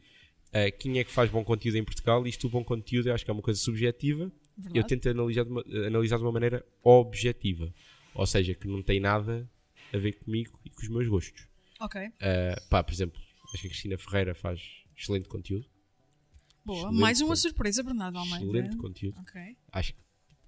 eh, 0.51 0.71
quem 0.71 0.99
é 0.99 1.03
que 1.03 1.11
faz 1.11 1.29
bom 1.29 1.43
conteúdo 1.43 1.75
em 1.77 1.83
Portugal? 1.83 2.25
Isto, 2.27 2.47
o 2.47 2.49
bom 2.49 2.63
conteúdo, 2.63 3.07
eu 3.09 3.13
acho 3.13 3.23
que 3.25 3.31
é 3.31 3.33
uma 3.33 3.41
coisa 3.41 3.59
subjetiva. 3.59 4.31
Verdade? 4.57 4.79
Eu 4.79 4.83
tento 4.85 5.09
analisar 5.09 5.43
de, 5.43 5.51
uma, 5.51 5.61
analisar 5.87 6.17
de 6.17 6.23
uma 6.23 6.31
maneira 6.31 6.65
objetiva. 6.83 7.73
Ou 8.13 8.25
seja, 8.25 8.53
que 8.55 8.67
não 8.67 8.81
tem 8.81 8.99
nada 8.99 9.49
a 9.93 9.97
ver 9.97 10.13
comigo 10.13 10.57
e 10.63 10.69
com 10.69 10.81
os 10.81 10.87
meus 10.89 11.07
gostos. 11.07 11.47
Ok, 11.79 12.01
Eh, 12.21 12.55
pá, 12.69 12.81
por 12.83 12.93
exemplo, 12.93 13.19
acho 13.53 13.61
que 13.61 13.67
a 13.67 13.69
Cristina 13.69 13.97
Ferreira 13.97 14.33
faz 14.33 14.61
excelente 14.97 15.27
conteúdo. 15.27 15.65
boa. 16.63 16.77
Excelente 16.79 16.99
Mais 17.01 17.19
uma 17.19 17.27
conteúdo. 17.27 17.41
surpresa, 17.41 17.83
Bernardo 17.83 18.17
Almeida. 18.17 18.45
Excelente 18.45 18.77
conteúdo. 18.77 19.19
Ok, 19.19 19.57
Acho 19.73 19.93
que 19.93 19.99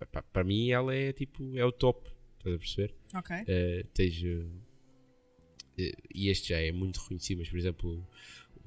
pá, 0.10 0.22
para 0.22 0.44
mim 0.46 0.70
ela 0.70 0.96
é 0.96 1.12
tipo, 1.12 1.58
é 1.58 1.66
o 1.66 1.72
top. 1.72 2.10
Estás 2.38 2.56
a 2.56 2.58
perceber? 2.60 2.96
ok. 3.14 3.36
Uh, 3.42 3.88
tens, 3.94 4.24
uh, 4.24 4.46
uh, 5.80 5.98
e 6.16 6.30
este 6.30 6.50
já 6.50 6.60
é 6.60 6.72
muito 6.72 6.98
reconhecido, 7.02 7.40
mas 7.40 7.50
por 7.50 7.58
exemplo, 7.60 8.08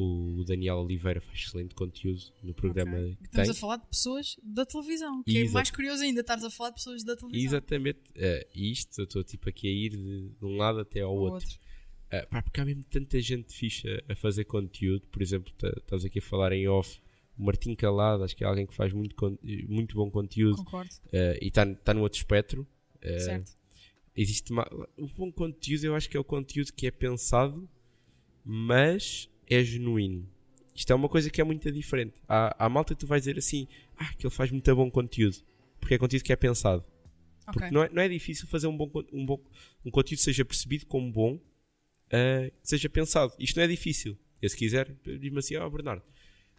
o 0.03 0.45
Daniel 0.45 0.77
Oliveira 0.77 1.21
faz 1.21 1.41
excelente 1.41 1.75
conteúdo 1.75 2.21
no 2.43 2.55
programa 2.55 2.97
ok. 2.97 3.17
que 3.17 3.25
Estamos 3.25 3.49
tem. 3.49 3.57
a 3.57 3.61
falar 3.61 3.77
de 3.77 3.87
pessoas 3.87 4.37
da 4.43 4.65
televisão. 4.65 5.23
Que 5.23 5.39
é 5.39 5.49
mais 5.51 5.71
curioso 5.71 6.03
ainda, 6.03 6.21
estares 6.21 6.43
a 6.43 6.51
falar 6.51 6.71
de 6.71 6.77
pessoas 6.77 7.05
da 7.05 7.17
televisão. 7.17 7.47
Exatamente. 7.47 8.01
Uh, 8.17 8.49
isto, 8.55 9.01
eu 9.01 9.05
estou 9.05 9.23
tipo 9.23 9.49
aqui 9.49 9.69
a 9.69 9.71
ir 9.71 9.91
de, 9.91 10.29
de 10.31 10.45
um 10.45 10.57
lado 10.57 10.81
até 10.81 11.01
ao 11.01 11.15
Ou 11.15 11.33
outro. 11.33 11.49
Uh, 12.07 12.27
pá, 12.29 12.43
porque 12.43 12.61
há 12.61 12.65
mesmo 12.65 12.83
tanta 12.85 13.21
gente 13.21 13.55
fixe 13.55 13.87
a, 14.09 14.17
fazer 14.17 14.45
conteúdo. 14.45 15.07
Por 15.09 15.21
exemplo, 15.21 15.53
tá- 15.59 15.73
estás 15.77 16.05
aqui 16.05 16.19
a 16.19 16.23
falar 16.23 16.53
em 16.53 16.67
off. 16.67 16.99
O 17.39 17.45
Martim 17.45 17.75
Calado, 17.75 18.25
acho 18.25 18.35
que 18.37 18.43
é 18.43 18.47
alguém 18.47 18.67
que 18.67 18.75
faz 18.75 18.93
muito, 18.93 19.15
muito 19.69 19.95
bom 19.97 20.11
conteúdo 20.11 20.57
Concordo. 20.57 20.91
uh, 21.07 21.39
e 21.41 21.49
está 21.49 21.67
tá 21.75 21.93
no 21.95 22.03
outro 22.03 22.19
espectro. 22.19 22.67
Uh, 23.05 23.21
certo. 23.21 23.53
existe 24.15 24.51
uma, 24.53 24.69
um 24.99 25.07
bom 25.07 25.33
conteúdo 25.33 25.85
eu 25.85 25.95
acho 25.95 26.11
que 26.11 26.19
é 26.19 26.21
o 26.21 26.25
conteúdo 26.25 26.71
que 26.71 26.87
é 26.87 26.91
pensado 26.91 27.67
mas 28.45 29.27
é 29.51 29.63
genuíno 29.63 30.27
isto 30.75 30.91
é 30.93 30.95
uma 30.95 31.09
coisa 31.09 31.29
que 31.29 31.41
é 31.41 31.45
muito 31.45 31.71
diferente 31.71 32.15
há, 32.29 32.65
há 32.65 32.69
malta 32.69 32.95
que 32.95 33.01
tu 33.01 33.07
vais 33.07 33.23
dizer 33.23 33.37
assim 33.37 33.67
ah, 33.97 34.13
que 34.15 34.25
ele 34.27 34.33
faz 34.35 34.51
muito 34.51 34.75
bom 34.75 34.91
conteúdo 34.91 35.37
porque 35.79 35.95
é 35.95 35.99
conteúdo 35.99 36.23
que 36.23 36.33
é 36.33 36.37
pensado 36.37 36.85
porque 37.45 37.65
Ok. 37.65 37.71
não, 37.73 37.83
é, 37.83 37.89
não 37.89 38.01
é 38.01 38.09
difícil 38.09 38.47
fazer 38.47 38.69
um 38.69 38.77
bom, 38.77 38.91
um 39.13 39.27
bom 39.27 39.43
um 39.85 39.91
conteúdo 39.91 40.19
que 40.19 40.25
seja 40.25 40.45
percebido 40.45 40.87
como 40.87 41.11
bom 41.11 41.39
ah, 42.13 42.51
que 42.63 42.69
seja 42.69 42.89
pensado 42.89 43.33
isto 43.39 43.57
não 43.57 43.65
é 43.65 43.67
difícil 43.67 44.17
eu 44.41 44.49
se 44.49 44.57
quiser 44.57 44.95
diz-me 45.05 45.39
assim 45.39 45.57
ó 45.57 45.69
Bernardo 45.69 46.03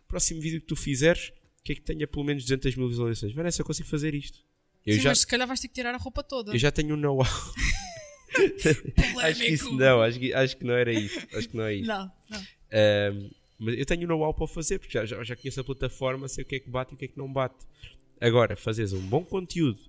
próximo 0.08 0.42
vídeo 0.42 0.60
que 0.60 0.68
tu 0.68 0.76
fizeres 0.76 1.32
que 1.64 1.72
é 1.72 1.76
que 1.76 1.82
tenha 1.82 2.06
pelo 2.06 2.26
menos 2.26 2.44
200 2.44 2.76
mil 2.76 2.90
visualizações 2.90 3.34
Vanessa 3.34 3.62
eu 3.62 3.66
consigo 3.66 3.88
fazer 3.88 4.14
isto 4.14 4.40
eu 4.86 4.96
Sim, 4.96 5.02
já, 5.02 5.10
mas 5.10 5.20
se 5.20 5.28
calhar 5.28 5.48
vais 5.48 5.60
ter 5.60 5.68
que 5.68 5.76
tirar 5.76 5.94
a 5.94 5.98
roupa 5.98 6.24
toda. 6.24 6.52
eu 6.54 6.58
já 6.58 6.72
tenho 6.72 6.96
um 6.96 6.98
know-how 6.98 7.26
Acho 9.22 9.42
que 9.42 9.48
isso 9.48 9.74
não, 9.76 10.02
acho 10.02 10.20
que, 10.20 10.34
acho 10.34 10.58
que 10.58 10.64
não 10.64 10.74
era 10.74 10.92
isso. 10.94 11.20
Acho 11.34 11.50
que 11.50 11.58
não 11.58 11.66
é 11.66 11.76
isso. 11.76 11.88
Não, 11.88 12.12
não. 12.30 12.42
Ahm, 12.72 13.30
mas 13.60 13.78
eu 13.78 13.86
tenho 13.86 14.08
know-how 14.08 14.34
para 14.34 14.48
fazer, 14.48 14.80
porque 14.80 14.94
já, 14.94 15.06
já, 15.06 15.24
já 15.24 15.36
conheço 15.36 15.60
a 15.62 15.64
plataforma, 15.64 16.28
sei 16.28 16.44
o 16.44 16.48
que 16.48 16.56
é 16.56 16.60
que 16.60 16.70
bate 16.70 16.94
e 16.94 16.96
o 16.96 16.98
que 16.98 17.06
é 17.06 17.08
que 17.08 17.18
não 17.18 17.32
bate. 17.32 17.66
Agora, 18.20 18.56
fazeres 18.56 18.94
um 18.94 19.02
bom 19.08 19.24
conteúdo 19.24 19.80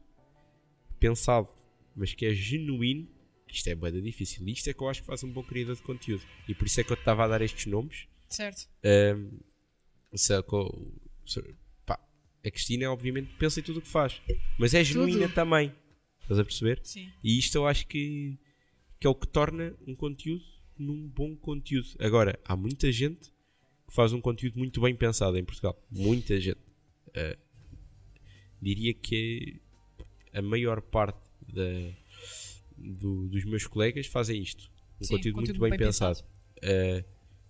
pensado, 0.99 1.49
mas 1.97 2.15
que 2.15 2.27
é 2.27 2.35
genuíno, 2.35 3.09
isto 3.49 3.69
é 3.69 3.75
bem 3.75 4.01
difícil. 4.03 4.47
Isto 4.49 4.71
é 4.71 4.73
que 4.75 4.83
eu 4.83 4.89
acho 4.89 5.01
que 5.01 5.07
faz 5.07 5.23
um 5.25 5.31
bom 5.31 5.43
criador 5.43 5.77
de 5.77 5.83
conteúdo. 5.83 6.23
E 6.49 6.55
por 6.55 6.67
isso 6.67 6.81
é 6.81 6.85
que 6.85 6.93
eu 6.93 6.97
te 6.97 7.01
estava 7.01 7.25
a 7.25 7.29
dar 7.29 7.43
estes 7.43 7.67
nomes. 7.67 8.07
Certo. 8.29 8.67
Eu- 8.83 9.31
só- 11.25 11.43
pá, 11.87 11.99
a 12.45 12.51
Cristina, 12.51 12.91
obviamente, 12.91 13.33
pensa 13.39 13.61
em 13.61 13.63
tudo 13.63 13.79
o 13.79 13.83
que 13.83 13.89
faz, 13.89 14.21
mas 14.59 14.75
é 14.75 14.83
genuína 14.83 15.29
também. 15.29 15.73
Estás 16.23 16.39
a 16.39 16.45
perceber? 16.45 16.81
Sim. 16.83 17.11
E 17.23 17.39
isto 17.39 17.55
eu 17.57 17.67
acho 17.67 17.87
que, 17.87 18.39
que 19.01 19.07
é 19.07 19.11
o 19.11 19.15
que 19.15 19.27
torna 19.27 19.75
um 19.87 19.95
conteúdo 19.95 20.45
num 20.79 21.07
bom 21.09 21.37
conteúdo. 21.37 21.89
Agora, 21.99 22.39
há 22.45 22.57
muita 22.57 22.91
gente 22.93 23.31
que 23.87 23.95
faz 23.95 24.13
um 24.13 24.21
conteúdo 24.21 24.59
muito 24.59 24.81
bem 24.81 24.95
pensado 24.95 25.37
em 25.39 25.45
Portugal. 25.45 25.81
Muita 25.91 26.41
gente. 26.41 26.59
Uh, 27.09 27.39
diria 28.61 28.95
que 28.95 29.61
a 30.33 30.41
maior 30.41 30.81
parte 30.81 31.19
da, 31.53 31.93
do- 32.77 33.29
dos 33.29 33.45
meus 33.45 33.67
colegas 33.67 34.07
fazem 34.07 34.41
isto. 34.41 34.71
Um 35.01 35.05
Sim, 35.05 35.15
conteúdo, 35.17 35.35
conteúdo 35.37 35.59
muito 35.59 35.71
bem, 35.71 35.79
bem 35.79 35.87
pensado. 35.89 36.21
Uh, 36.59 37.05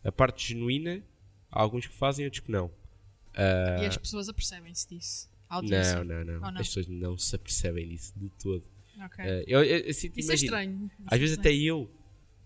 a 0.04 0.10
parte 0.10 0.48
genuína, 0.48 1.04
há 1.50 1.60
alguns 1.60 1.86
que 1.86 1.94
fazem, 1.94 2.24
outros 2.24 2.40
que 2.40 2.50
não. 2.50 2.66
Uh, 2.66 3.82
E 3.82 3.86
as 3.86 3.96
pessoas 3.96 4.28
apercebem-se 4.28 4.88
disso. 4.88 5.30
Não, 5.50 6.02
não, 6.04 6.24
não, 6.24 6.40
não? 6.40 6.48
As 6.60 6.68
pessoas 6.68 6.86
não 6.88 7.16
se 7.18 7.36
apercebem 7.36 7.86
disso 7.88 8.12
de 8.16 8.30
todo. 8.42 8.64
Ok. 9.04 9.22
Uh, 9.24 9.44
eu, 9.46 9.62
eu, 9.62 9.78
eu 9.80 9.94
sinto- 9.94 10.18
Isso 10.18 10.32
é 10.32 10.34
estranho. 10.34 10.90
Às 11.06 11.12
é 11.16 11.18
vezes 11.18 11.36
estranho. 11.36 11.56
até 11.56 11.64
eu 11.64 11.90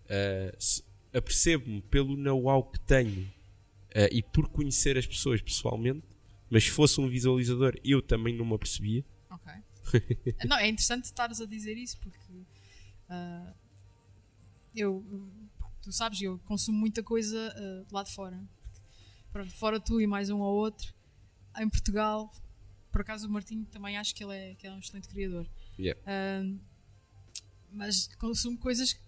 uh, 0.09 1.17
apercebo-me 1.17 1.81
pelo 1.83 2.15
know-how 2.15 2.63
que 2.63 2.79
tenho 2.81 3.23
uh, 3.23 4.09
e 4.11 4.21
por 4.21 4.49
conhecer 4.49 4.97
as 4.97 5.05
pessoas 5.05 5.41
pessoalmente, 5.41 6.03
mas 6.49 6.65
se 6.65 6.71
fosse 6.71 6.99
um 6.99 7.07
visualizador 7.07 7.75
eu 7.83 8.01
também 8.01 8.35
não 8.35 8.45
me 8.45 8.55
apercebia. 8.55 9.03
Ok. 9.29 9.53
não, 10.47 10.57
é 10.57 10.67
interessante 10.67 11.05
estares 11.05 11.39
a 11.41 11.45
dizer 11.45 11.77
isso 11.77 11.97
porque 11.99 12.17
ah, 13.09 13.53
eu, 14.75 15.03
tu 15.81 15.91
sabes, 15.91 16.21
eu 16.21 16.39
consumo 16.39 16.77
muita 16.77 17.01
coisa 17.01 17.53
ah, 17.55 17.85
lá 17.91 18.03
de 18.03 18.13
fora. 18.13 18.41
Pronto, 19.31 19.53
fora 19.55 19.79
tu 19.79 19.99
e 20.01 20.07
mais 20.07 20.29
um 20.29 20.39
ou 20.39 20.55
outro. 20.55 20.93
Em 21.57 21.69
Portugal, 21.69 22.31
por 22.91 23.01
acaso 23.01 23.27
o 23.27 23.29
Martinho 23.29 23.65
também 23.65 23.97
acho 23.97 24.13
que 24.13 24.23
ele 24.23 24.35
é, 24.35 24.55
que 24.55 24.67
é 24.67 24.71
um 24.71 24.79
excelente 24.79 25.07
criador. 25.07 25.47
Yeah. 25.79 25.99
Ah, 26.05 26.43
mas 27.71 28.07
consumo 28.15 28.57
coisas 28.57 28.93
que 28.93 29.06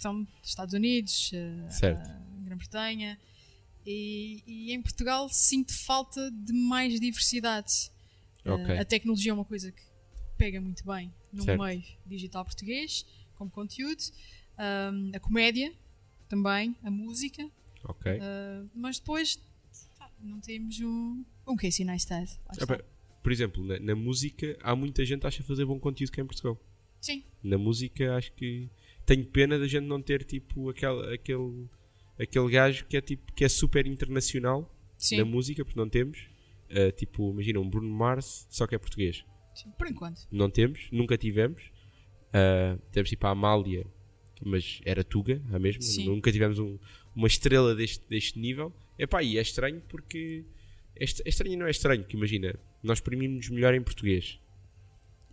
são 0.00 0.22
dos 0.22 0.30
Estados 0.48 0.74
Unidos, 0.74 1.30
Certo. 1.70 2.08
ah, 2.08 2.22
Grã-Bretanha. 2.44 3.18
E, 3.86 4.42
e 4.46 4.72
em 4.72 4.82
Portugal 4.82 5.28
sinto 5.30 5.72
falta 5.74 6.30
de 6.30 6.52
mais 6.52 6.98
diversidade. 7.00 7.90
Uh, 8.44 8.52
Ok. 8.52 8.78
a 8.78 8.84
tecnologia 8.84 9.30
é 9.32 9.34
uma 9.34 9.44
coisa 9.44 9.70
que 9.72 9.82
pega 10.36 10.60
muito 10.60 10.84
bem 10.86 11.12
no 11.32 11.42
Certo. 11.44 11.62
meio 11.62 11.82
digital 12.06 12.44
português, 12.44 13.04
como 13.36 13.50
conteúdo. 13.50 14.02
A 15.14 15.20
comédia 15.20 15.72
também, 16.28 16.76
a 16.82 16.90
música. 16.90 17.48
Ok. 17.84 18.12
uh, 18.12 18.68
mas 18.74 18.98
depois 18.98 19.42
pá, 19.98 20.10
não 20.20 20.38
temos 20.40 20.78
um, 20.80 21.24
um 21.46 21.56
Casey 21.56 21.84
Neistat. 21.84 22.38
por 23.22 23.32
exemplo, 23.32 23.64
na, 23.64 23.78
na 23.80 23.94
música 23.94 24.58
há 24.62 24.76
muita 24.76 25.04
gente 25.04 25.20
que 25.22 25.26
acha 25.26 25.42
fazer 25.42 25.64
bom 25.64 25.78
conteúdo 25.80 26.12
cá 26.12 26.20
em 26.20 26.26
Portugal. 26.26 26.58
Sim, 27.00 27.24
Na 27.42 27.56
música 27.56 28.14
acho 28.16 28.30
que 28.34 28.68
tenho 29.10 29.24
pena 29.26 29.58
da 29.58 29.66
gente 29.66 29.86
não 29.86 30.00
ter 30.00 30.22
tipo 30.22 30.70
aquele, 30.70 31.14
aquele, 31.14 31.66
aquele 32.16 32.48
gajo 32.48 32.86
que 32.86 32.96
é 32.96 33.00
tipo 33.00 33.32
que 33.32 33.44
é 33.44 33.48
super 33.48 33.84
internacional 33.84 34.72
sim, 34.96 35.16
na 35.16 35.24
música, 35.24 35.64
porque 35.64 35.78
não 35.80 35.88
temos. 35.88 36.28
Uh, 36.70 36.92
tipo, 36.92 37.32
imagina 37.32 37.58
um 37.58 37.68
Bruno 37.68 37.88
Mars, 37.92 38.46
só 38.48 38.68
que 38.68 38.74
é 38.76 38.78
português. 38.78 39.24
sim, 39.52 39.68
por 39.76 39.88
enquanto. 39.88 40.28
Não 40.30 40.48
temos, 40.48 40.86
nunca 40.92 41.18
tivemos. 41.18 41.60
Uh, 42.28 42.78
temos 42.92 43.10
tipo 43.10 43.26
a 43.26 43.30
Amália, 43.30 43.84
mas 44.44 44.80
era 44.84 45.02
Tuga, 45.02 45.42
a 45.52 45.58
mesma. 45.58 45.82
Sim. 45.82 46.06
Nunca 46.06 46.30
tivemos 46.30 46.60
um- 46.60 46.78
uma 47.12 47.26
estrela 47.26 47.74
deste, 47.74 48.08
deste 48.08 48.38
nível. 48.38 48.72
Epá, 48.96 49.24
e 49.24 49.38
é 49.38 49.42
estranho 49.42 49.82
porque. 49.88 50.44
É, 50.94 51.02
é 51.04 51.28
estranho 51.28 51.58
não 51.58 51.66
é 51.66 51.70
estranho, 51.72 52.04
que 52.04 52.16
imagina, 52.16 52.56
nós 52.80 52.98
exprimimos 52.98 53.48
melhor 53.48 53.74
em 53.74 53.82
português. 53.82 54.38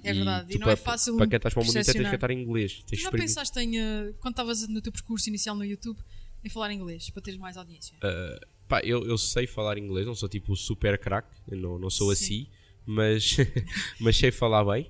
É 0.03 0.13
verdade, 0.13 0.51
e 0.51 0.53
tu 0.53 0.59
não 0.59 0.69
é 0.69 0.75
para- 0.75 0.85
fácil 0.91 1.17
Para 1.17 1.27
cantar 1.27 1.51
para 1.51 1.59
o 1.61 1.65
mundo 1.65 1.71
inteiro 1.71 1.93
tens 1.93 2.05
que 2.05 2.11
cantar 2.11 2.31
em 2.31 2.41
inglês. 2.41 2.83
Tu 2.87 2.95
já 2.95 3.11
pensaste 3.11 3.59
em, 3.59 3.79
uh, 3.79 4.13
quando 4.19 4.33
estavas 4.33 4.67
no 4.67 4.81
teu 4.81 4.91
percurso 4.91 5.27
inicial 5.29 5.55
no 5.55 5.65
YouTube, 5.65 5.99
em 6.43 6.49
falar 6.49 6.71
inglês, 6.71 7.09
para 7.09 7.21
teres 7.21 7.39
mais 7.39 7.57
audiência? 7.57 7.97
Uh, 7.97 8.45
pá, 8.67 8.79
eu, 8.81 9.05
eu 9.05 9.17
sei 9.17 9.47
falar 9.47 9.77
inglês, 9.77 10.05
não 10.05 10.15
sou 10.15 10.29
tipo 10.29 10.55
super 10.55 10.97
crack, 10.97 11.27
eu 11.47 11.57
não, 11.57 11.79
não 11.79 11.89
sou 11.89 12.15
Sim. 12.15 12.23
assim, 12.23 12.47
mas, 12.85 13.37
mas 13.99 14.15
sei 14.17 14.31
falar 14.31 14.63
bem. 14.63 14.89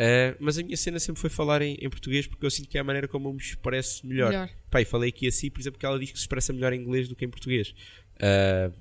Uh, 0.00 0.34
mas 0.38 0.56
a 0.56 0.62
minha 0.62 0.76
cena 0.76 0.98
sempre 1.00 1.20
foi 1.20 1.28
falar 1.28 1.60
em, 1.60 1.74
em 1.74 1.90
português 1.90 2.24
porque 2.26 2.46
eu 2.46 2.50
sinto 2.50 2.68
que 2.68 2.78
é 2.78 2.80
a 2.80 2.84
maneira 2.84 3.08
como 3.08 3.28
eu 3.28 3.32
me 3.32 3.40
expresso 3.40 4.06
melhor. 4.06 4.30
Melhor. 4.30 4.50
Pá, 4.70 4.80
e 4.80 4.84
falei 4.84 5.10
aqui 5.10 5.26
assim, 5.26 5.50
por 5.50 5.60
exemplo, 5.60 5.78
que 5.78 5.84
ela 5.84 5.98
diz 5.98 6.10
que 6.12 6.18
se 6.18 6.22
expressa 6.22 6.52
melhor 6.52 6.72
em 6.72 6.80
inglês 6.80 7.08
do 7.08 7.16
que 7.16 7.24
em 7.24 7.28
português. 7.28 7.74
Uh, 8.16 8.72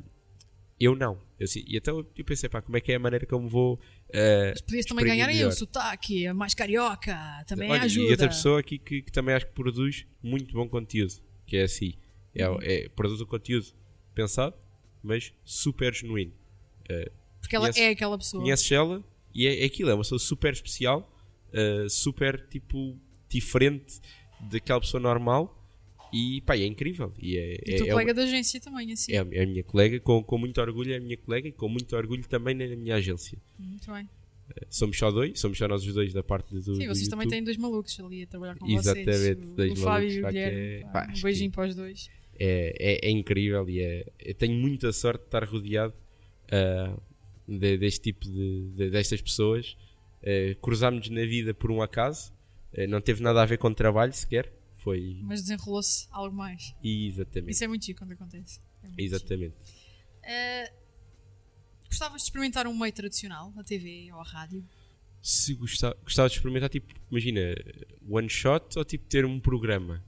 eu 0.80 0.95
não. 0.95 1.19
Eu, 1.39 1.47
e 1.55 1.78
então 1.78 2.05
eu 2.17 2.25
pensei, 2.25 2.49
pá, 2.49 2.61
como 2.61 2.78
é 2.78 2.82
que 2.82 2.91
é 2.91 2.95
a 2.95 2.99
maneira 2.99 3.25
como 3.25 3.47
vou. 3.47 3.75
uh, 3.75 3.80
Mas 4.51 4.61
podias 4.61 4.86
também 4.86 5.05
ganhar 5.05 5.30
aí 5.30 5.43
o 5.45 5.51
sotaque, 5.51 6.25
a 6.28 6.34
mais 6.34 6.53
carioca, 6.53 7.15
também 7.47 7.69
Olha, 7.71 7.84
ajuda. 7.84 8.07
E 8.07 8.11
outra 8.11 8.28
pessoa 8.28 8.59
aqui 8.59 8.78
que, 8.80 9.01
que 9.01 9.11
também 9.11 9.36
acho 9.36 9.45
que 9.47 9.53
produz 9.53 10.05
muito 10.21 10.51
bom 10.53 10.67
conteúdo, 10.67 11.13
que 11.45 11.57
é 11.57 11.63
assim. 11.63 11.93
É, 12.36 12.47
Uhum. 12.49 12.57
é- 12.61 12.89
produz 12.89 13.19
o 13.21 13.25
conteúdo 13.25 13.67
pensado, 14.13 14.55
mas 15.03 15.34
super 15.43 15.93
genuíno. 15.93 16.34
Porque 17.41 17.55
ela 17.55 17.65
conheces- 17.65 17.82
é 17.82 17.89
aquela 17.89 18.17
pessoa. 18.17 18.41
Conheces 18.43 18.71
ela 18.71 19.03
e 19.34 19.45
é, 19.47 19.63
é 19.63 19.65
aquilo, 19.65 19.89
é 19.89 19.93
uma 19.93 20.03
pessoa 20.03 20.19
super 20.19 20.51
especial, 20.53 21.11
uh, 21.53 21.89
super 21.89 22.47
tipo 22.47 22.97
diferente 23.30 23.99
daquela 24.39 24.80
pessoa 24.80 25.01
normal 25.01 25.57
e 26.14 26.41
pá, 26.41 26.55
é 26.58 26.66
incrível. 26.66 27.14
E 27.20 27.38
é, 27.38 27.53
E 27.66 27.72
é, 27.72 27.76
o 27.76 27.78
teu 27.78 27.86
é 27.88 27.89
colega 27.91 28.10
uma- 28.12 28.14
da 28.16 28.24
agência 28.24 28.60
também, 28.60 28.91
assim. 28.91 29.12
é 29.14 29.20
a, 29.20 29.28
é 29.32 29.43
a 29.43 29.45
minha 29.45 29.64
colega, 29.64 29.99
com, 29.99 30.24
com 30.24 30.38
muito 30.38 30.60
orgulho 30.62 30.93
é 30.93 30.97
a 30.97 30.99
minha 30.99 31.18
colega 31.18 31.47
e 31.47 31.51
com 31.51 31.68
muito 31.70 31.95
orgulho 31.95 32.26
também 32.28 32.55
na 32.55 32.66
minha 32.76 32.95
agência. 32.95 33.38
Muito 33.60 33.91
bem. 33.91 34.03
Uh, 34.03 34.66
Somos 34.70 34.97
só 34.97 35.12
dois, 35.12 35.39
somos 35.39 35.58
só 35.58 35.68
nós 35.68 35.86
os 35.86 35.93
dois 35.93 36.14
da 36.14 36.24
parte 36.24 36.53
do. 36.53 36.62
Sim, 36.62 36.72
do 36.72 36.78
vocês 36.95 37.08
também 37.10 37.26
YouTube. 37.26 37.30
têm 37.32 37.43
dois 37.43 37.58
malucos 37.58 37.99
ali 37.99 38.24
a 38.24 38.28
trabalhar 38.28 38.55
com 38.58 38.66
Exatamente, 38.70 39.12
vocês. 39.12 39.38
dois 39.53 39.70
o, 39.72 39.74
o 39.74 39.78
Fábio 39.78 40.08
malucos, 40.08 40.16
e 40.16 40.20
o 40.20 40.22
pá, 40.22 40.32
Guilherme. 40.32 40.60
é- 40.62 40.80
pá, 40.84 40.89
pá, 40.91 41.01
acho 41.12 41.20
um 41.20 41.24
beijinho 41.24 41.51
para 41.51 41.68
os 41.68 41.76
dois. 41.76 42.10
é, 42.39 42.74
é, 42.80 43.08
é 43.08 43.12
incrível 43.12 43.70
e 43.70 43.82
é, 43.82 44.05
eu 44.20 44.34
tenho 44.36 44.53
muita 44.53 44.91
sorte 44.93 45.22
de 45.22 45.28
estar 45.28 45.43
rodeado 45.43 45.93
ah, 46.51 46.95
de- 47.47 47.78
deste 47.78 48.01
tipo 48.01 48.26
de, 48.26 48.70
de- 48.76 48.89
destas 48.89 49.22
pessoas. 49.22 49.76
Uh, 50.24 50.55
cruzámos 50.62 51.10
na 51.10 51.26
vida 51.26 51.53
por 51.53 51.70
um 51.72 51.82
acaso, 51.82 52.34
Ah, 52.78 52.88
não 52.88 52.99
teve 53.01 53.22
nada 53.22 53.41
a 53.41 53.45
ver 53.45 53.58
com 53.58 53.72
trabalho 53.74 54.12
sequer. 54.14 54.51
Foi 54.88 55.19
Mas 55.21 55.41
desenrolou-se 55.41 56.07
algo 56.11 56.33
mais. 56.33 56.73
exatamente. 56.81 57.51
Isso 57.51 57.63
é 57.63 57.67
muito 57.67 57.83
chique 57.83 57.99
quando 57.99 58.13
acontece. 58.13 58.61
É 58.81 58.88
Exatamente. 59.03 59.53
Eh, 60.23 60.71
gostavas 61.89 62.21
de 62.21 62.27
experimentar 62.27 62.65
um 62.67 62.77
meio 62.77 62.93
tradicional, 62.93 63.51
a 63.57 63.63
TV 63.65 64.09
ou 64.13 64.19
a 64.21 64.23
rádio? 64.23 64.63
Se 65.21 65.53
gostava, 65.55 65.93
gostava 66.03 66.29
de 66.29 66.35
experimentar, 66.35 66.69
tipo, 66.69 66.93
imagina, 67.11 67.41
one 68.09 68.29
shot 68.29 68.79
ou 68.79 68.85
tipo 68.85 69.05
ter 69.09 69.25
um 69.25 69.41
programa. 69.41 70.01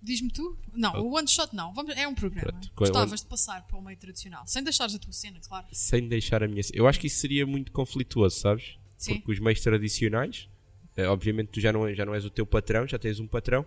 Diz-me 0.00 0.30
tu? 0.30 0.56
Não, 0.74 0.92
Oh. 0.94 1.08
o 1.08 1.16
one 1.16 1.26
shot 1.26 1.52
não. 1.54 1.74
Vamos, 1.74 1.96
é 1.96 2.06
um 2.06 2.14
programa. 2.14 2.52
Pronto. 2.52 2.70
Gostavas 2.76 3.20
de 3.22 3.26
passar 3.26 3.66
para 3.66 3.76
o 3.76 3.82
meio 3.82 3.98
tradicional, 3.98 4.46
sem 4.46 4.62
deixares 4.62 4.94
a 4.94 4.98
tua 5.00 5.12
cena, 5.12 5.40
claro. 5.40 5.66
sem 5.72 6.06
deixar 6.06 6.40
a 6.44 6.46
minha. 6.46 6.62
Eu 6.72 6.86
acho 6.86 7.00
que 7.00 7.08
isso 7.08 7.18
seria 7.18 7.44
muito 7.44 7.72
conflituoso, 7.72 8.38
sabes? 8.38 8.78
Sim. 8.96 9.14
Porque 9.16 9.32
os 9.32 9.38
meios 9.40 9.60
tradicionais, 9.60 10.48
eh, 10.96 11.08
obviamente, 11.08 11.48
tu 11.48 11.60
já 11.60 11.72
não, 11.72 11.84
é- 11.88 11.94
já 11.96 12.06
não 12.06 12.14
és 12.14 12.24
o 12.24 12.30
teu 12.30 12.46
patrão, 12.46 12.86
já 12.86 12.96
tens 12.96 13.18
um 13.18 13.26
patrão, 13.26 13.66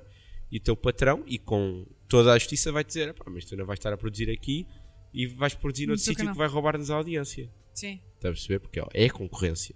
e 0.54 0.58
o 0.58 0.60
teu 0.62 0.76
patrão, 0.78 1.24
e 1.26 1.38
com 1.40 1.86
toda 2.08 2.32
a 2.32 2.38
justiça, 2.38 2.72
vai 2.72 2.84
dizer: 2.84 3.10
"Epá, 3.10 3.26
mas 3.28 3.44
tu 3.46 3.58
não 3.58 3.66
vais 3.66 3.80
estar 3.80 3.92
a 3.92 3.98
produzir 3.98 4.30
aqui 4.30 4.68
e 5.14 5.26
vais 5.28 5.54
produzir 5.56 5.84
No 5.86 5.94
noutro 5.94 6.04
sítio 6.06 6.18
canal." 6.20 6.34
que 6.34 6.38
vai 6.38 6.48
roubar-nos 6.48 6.92
a 6.92 6.96
audiência. 6.96 7.50
Sim. 7.74 8.00
Estás 8.16 8.32
a 8.32 8.34
perceber? 8.36 8.60
Porque 8.60 8.80
ó, 8.80 8.88
é 8.94 9.10
concorrência. 9.10 9.76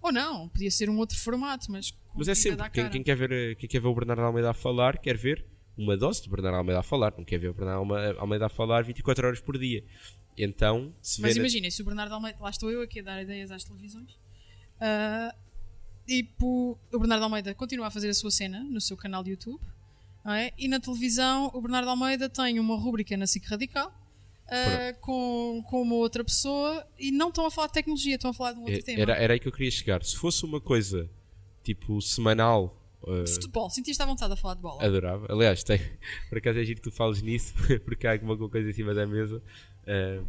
Ou 0.00 0.10
não, 0.12 0.48
podia 0.48 0.70
ser 0.70 0.88
um 0.90 0.98
outro 0.98 1.18
formato, 1.18 1.70
mas. 1.70 1.92
Mas 2.14 2.28
é 2.28 2.34
sempre: 2.34 2.68
quem, 2.70 2.88
quem 2.90 3.02
quer 3.02 3.16
ver, 3.16 3.56
quem 3.56 3.68
quer 3.68 3.80
ver 3.80 3.88
o 3.88 3.94
Bernardo 3.94 4.22
Almeida 4.22 4.50
a 4.50 4.54
falar, 4.54 4.98
quer 4.98 5.16
ver 5.16 5.44
uma 5.76 5.96
dose 5.96 6.22
de 6.22 6.28
Bernardo 6.30 6.56
Almeida 6.56 6.80
a 6.80 6.82
falar, 6.82 7.12
não 7.18 7.24
quer 7.24 7.38
ver 7.38 7.48
o 7.48 7.54
Bernardo 7.54 7.78
Alme- 7.80 8.18
Almeida 8.18 8.46
a 8.46 8.48
falar 8.48 8.82
24 8.84 9.26
horas 9.26 9.40
por 9.40 9.58
dia. 9.58 9.84
Então, 10.38 10.94
se 11.02 11.20
Mas 11.20 11.32
vê 11.34 11.40
na- 11.40 11.44
imaginem, 11.46 11.70
se 11.70 11.82
o 11.82 11.84
Bernardo 11.84 12.12
Almeida. 12.14 12.38
Lá 12.40 12.50
estou 12.50 12.70
eu 12.70 12.80
aqui 12.82 13.00
a 13.00 13.02
dar 13.02 13.22
ideias 13.22 13.50
às 13.50 13.62
televisões. 13.64 14.18
Ah, 14.80 15.34
tipo, 16.06 16.78
o 16.92 16.98
Bernardo 16.98 17.24
Almeida 17.24 17.54
continua 17.54 17.86
a 17.86 17.90
fazer 17.90 18.08
a 18.08 18.14
sua 18.14 18.30
cena 18.30 18.62
no 18.64 18.80
seu 18.80 18.96
canal 18.96 19.22
de 19.24 19.30
YouTube. 19.30 19.60
É? 20.32 20.52
E 20.56 20.68
na 20.68 20.80
televisão, 20.80 21.50
o 21.52 21.60
Bernardo 21.60 21.88
Almeida 21.90 22.28
tem 22.28 22.58
uma 22.58 22.76
rúbrica 22.76 23.16
na 23.16 23.26
SIC 23.26 23.44
Radical. 23.46 23.92
ah, 24.48 24.92
com, 25.00 25.62
com 25.68 25.82
uma 25.82 25.94
outra 25.96 26.22
pessoa 26.24 26.86
e 26.98 27.10
não 27.10 27.28
estão 27.28 27.46
a 27.46 27.50
falar 27.50 27.66
de 27.68 27.72
tecnologia, 27.74 28.14
estão 28.14 28.30
a 28.30 28.34
falar 28.34 28.52
de 28.52 28.58
um 28.58 28.62
outro 28.62 28.78
É, 28.78 28.82
tema. 28.82 29.00
Era, 29.02 29.14
era 29.16 29.32
aí 29.34 29.40
que 29.40 29.48
eu 29.48 29.52
queria 29.52 29.70
chegar. 29.70 30.02
Se 30.04 30.16
fosse 30.16 30.44
uma 30.44 30.60
coisa 30.60 31.08
tipo 31.62 32.00
semanal, 32.02 32.78
uh, 33.02 33.26
Futebol, 33.26 33.70
sentiste 33.70 34.02
à 34.02 34.06
vontade 34.06 34.32
a 34.32 34.36
falar 34.36 34.54
de 34.54 34.60
bola? 34.62 34.84
adorava. 34.84 35.26
Aliás, 35.32 35.62
tem, 35.64 35.78
por 36.28 36.38
acaso 36.38 36.58
é 36.58 36.64
giro 36.64 36.80
que 36.80 36.90
tu 36.90 36.94
fales 36.94 37.22
nisso, 37.22 37.54
porque 37.84 38.06
há 38.06 38.12
alguma 38.12 38.36
coisa 38.48 38.68
em 38.68 38.72
cima 38.72 38.92
da 38.94 39.06
mesa. 39.06 39.42
uh, 39.86 40.24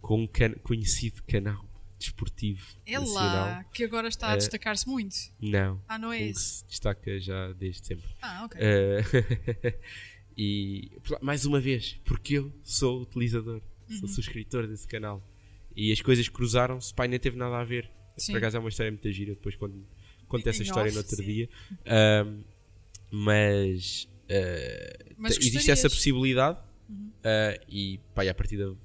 com 0.00 0.22
um 0.22 0.26
can- 0.26 0.54
conhecido 0.62 1.22
canal 1.28 1.62
desportivo 2.00 2.66
é 2.86 2.98
nacional. 2.98 3.46
lá, 3.46 3.64
que 3.72 3.84
agora 3.84 4.08
está 4.08 4.30
a 4.30 4.34
Eh, 4.34 4.38
destacar-se 4.38 4.88
muito. 4.88 5.14
Não. 5.40 5.80
Ah, 5.86 5.98
não 5.98 6.12
é 6.12 6.16
um 6.16 6.32
que 6.32 6.34
se 6.38 6.64
destaca 6.66 7.20
já 7.20 7.52
desde 7.52 7.86
sempre. 7.86 8.08
Ah, 8.20 8.44
ok. 8.44 8.60
Uh, 8.60 9.74
e 10.36 10.90
mais 11.20 11.44
uma 11.44 11.60
vez, 11.60 12.00
porque 12.04 12.34
eu 12.38 12.52
sou 12.64 13.02
utilizador, 13.02 13.60
Uhum. 13.88 13.96
sou 13.98 14.08
subscritor 14.08 14.66
desse 14.66 14.86
canal. 14.86 15.22
E 15.76 15.92
as 15.92 16.00
coisas 16.00 16.28
cruzaram-se, 16.28 16.92
pai, 16.94 17.06
nem 17.08 17.18
teve 17.18 17.36
nada 17.36 17.56
a 17.58 17.64
ver. 17.64 17.90
Sim. 18.16 18.32
Por 18.32 18.38
acaso 18.38 18.56
é 18.56 18.60
uma 18.60 18.68
história 18.68 18.90
muito 18.90 19.10
gira. 19.12 19.34
Depois, 19.34 19.54
quando, 19.56 19.86
contei 20.26 20.50
essa 20.50 20.62
história 20.62 20.88
off, 20.88 20.94
no 20.94 20.98
outro 21.00 21.16
sim. 21.16 21.24
dia. 21.24 21.48
Ahm, 21.86 22.42
mas 23.10 24.08
ah, 24.30 25.12
Mas 25.16 25.36
existe 25.38 25.70
essa? 25.70 25.86
Uhum. 25.88 25.94
possibilidade 25.94 26.58
ah, 27.24 27.58
e 27.68 27.98
pá, 28.14 28.24
e 28.24 28.28
à 28.28 28.34
partida 28.34 28.76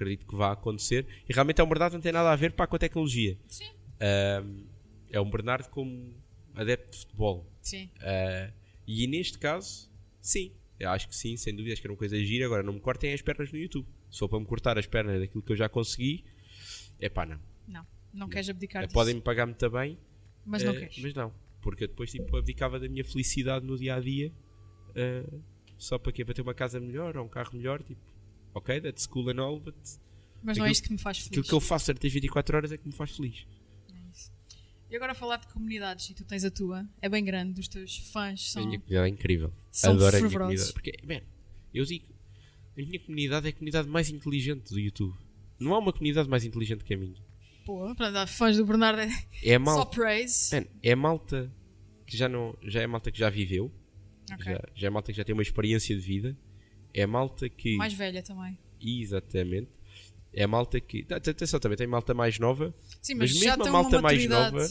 acredito 0.00 0.26
que 0.26 0.34
vai 0.34 0.52
acontecer. 0.52 1.06
E 1.28 1.32
realmente 1.32 1.60
é 1.60 1.64
um 1.64 1.68
Bernardo 1.68 1.92
que 1.92 1.96
não 1.96 2.02
tem 2.02 2.12
nada 2.12 2.30
a 2.32 2.36
ver 2.36 2.52
pá, 2.52 2.66
com 2.66 2.76
a 2.76 2.78
tecnologia. 2.78 3.36
Sim. 3.48 3.68
Ahm, 4.00 4.64
é 5.10 5.20
um 5.20 5.30
Bernardo 5.30 5.68
como 5.68 6.14
adepto 6.54 6.92
de 6.92 6.98
futebol. 6.98 7.46
Sim. 7.60 7.90
Ah, 8.00 8.50
e 8.86 9.06
neste 9.06 9.38
caso, 9.38 9.90
sim, 10.20 10.52
eu 10.78 10.88
acho 10.90 11.08
que 11.08 11.14
sim, 11.14 11.36
sem 11.36 11.54
dúvida, 11.54 11.72
acho 11.74 11.82
que 11.82 11.86
era 11.86 11.92
uma 11.92 11.98
coisa 11.98 12.18
gira. 12.24 12.46
Agora, 12.46 12.62
não 12.62 12.72
me 12.72 12.80
cortem 12.80 13.12
as 13.12 13.20
pernas 13.20 13.52
no 13.52 13.58
YouTube. 13.58 13.86
For 14.12 14.28
para 14.28 14.40
me 14.40 14.46
cortar 14.46 14.78
as 14.78 14.86
pernas 14.86 15.20
daquilo 15.20 15.42
que 15.42 15.52
eu 15.52 15.56
já 15.56 15.68
consegui, 15.68 16.24
é 16.98 17.08
pá, 17.08 17.24
não. 17.26 17.38
Não, 17.68 17.86
não 18.12 18.28
queres 18.28 18.48
abdicar 18.48 18.82
Eh, 18.82 18.86
disso. 18.86 18.94
Podem-me 18.94 19.20
pagar 19.20 19.46
muito 19.46 19.70
bem, 19.70 19.96
Mas 20.44 20.64
não 20.64 20.72
eh, 20.72 20.78
queres. 20.80 20.98
mas 20.98 21.14
não. 21.14 21.32
Porque 21.60 21.84
eu 21.84 21.88
depois 21.88 22.10
tipo, 22.10 22.36
abdicava 22.36 22.80
da 22.80 22.88
minha 22.88 23.04
felicidade 23.04 23.64
no 23.66 23.76
dia 23.78 23.94
a 23.94 24.00
dia 24.00 24.32
só 25.78 25.98
para 25.98 26.10
quê? 26.12 26.24
Para 26.24 26.34
ter 26.34 26.42
uma 26.42 26.54
casa 26.54 26.80
melhor 26.80 27.16
ou 27.16 27.24
um 27.24 27.28
carro 27.28 27.50
melhor. 27.56 27.82
Tipo, 27.82 28.00
ok, 28.54 28.80
that's 28.80 29.06
cool 29.06 29.28
and 29.30 29.40
all, 29.42 29.60
but 29.60 29.74
Mas 30.42 30.56
não 30.58 30.64
é 30.66 30.70
isto 30.70 30.84
que 30.86 30.92
me 30.92 30.98
faz 30.98 31.18
feliz. 31.18 31.28
aquilo 31.30 31.44
que 31.44 31.52
eu 31.54 31.60
faço 31.60 31.86
durante 31.86 32.06
as 32.06 32.12
24 32.12 32.56
horas 32.56 32.72
é 32.72 32.76
que 32.78 32.86
me 32.86 32.92
faz 32.94 33.10
feliz. 33.16 33.46
É 33.92 34.10
isso. 34.10 34.32
E 34.90 34.96
agora 34.96 35.14
falar 35.14 35.36
de 35.38 35.48
comunidades, 35.48 36.08
e 36.10 36.14
tu 36.14 36.24
tens 36.24 36.44
a 36.44 36.50
tua, 36.50 36.86
é 37.00 37.08
bem 37.08 37.24
grande, 37.24 37.60
os 37.60 37.68
teus 37.68 37.96
fãs 38.12 38.40
A 38.50 38.52
são, 38.60 38.66
minha 38.66 38.78
comunidade 38.80 39.06
é 39.10 39.12
incrível. 39.12 39.52
são 39.70 39.92
Adoro 39.92 40.08
a 40.16 40.18
minha 40.18 40.30
fervorosos. 40.30 40.72
comunidade. 40.72 40.72
Porque, 40.72 41.06
man, 41.06 41.26
eu 41.74 41.84
digo, 41.84 42.06
a 42.76 42.82
minha 42.82 43.00
comunidade 43.00 43.46
é 43.46 43.50
a 43.50 43.52
comunidade 43.52 43.88
mais 43.88 44.10
inteligente 44.10 44.70
do 44.72 44.78
YouTube. 44.80 45.16
Não 45.58 45.74
há 45.74 45.78
uma 45.78 45.92
comunidade 45.92 46.28
mais 46.28 46.44
inteligente 46.44 46.82
que 46.84 46.94
a 46.94 46.96
minha. 46.96 47.20
Pô, 47.66 47.94
para 47.94 48.10
dar 48.10 48.26
fãs 48.26 48.56
do 48.56 48.64
Bernardo 48.64 49.00
é 49.00 49.08
É 49.44 49.54
a 49.56 49.58
só 49.58 49.64
malta, 49.76 49.90
praise. 49.94 50.56
man, 50.56 50.64
é 50.82 50.92
a 50.92 50.96
malta 50.96 51.52
que 52.06 52.16
já 52.16 52.28
não, 52.28 52.56
já 52.62 52.80
é 52.80 52.84
a 52.84 52.88
malta 52.88 53.12
que 53.12 53.18
já 53.18 53.28
viveu, 53.30 53.70
Ok. 54.32 54.44
já, 54.52 54.60
já 54.74 54.86
é 54.86 54.88
a 54.88 54.90
malta 54.90 55.12
que 55.12 55.16
já 55.18 55.22
tem 55.24 55.32
uma 55.34 55.42
experiência 55.42 55.94
de 55.94 56.00
vida, 56.00 56.36
é 56.92 57.06
malta 57.06 57.48
que 57.48 57.76
Mais 57.76 57.92
velha 57.92 58.22
também. 58.22 58.58
exatamente, 58.80 59.68
é 60.32 60.46
malta 60.46 60.80
que, 60.80 61.06
atenção 61.10 61.58
também 61.60 61.76
tem 61.76 61.86
malta 61.86 62.14
mais 62.14 62.38
nova, 62.38 62.74
Sim, 63.00 63.14
Mas 63.14 63.32
mas, 63.32 63.40
já 63.40 63.56
mesmo 63.56 63.68
a 63.68 63.72
malta 63.72 64.00
mais 64.00 64.26
nova, 64.26 64.68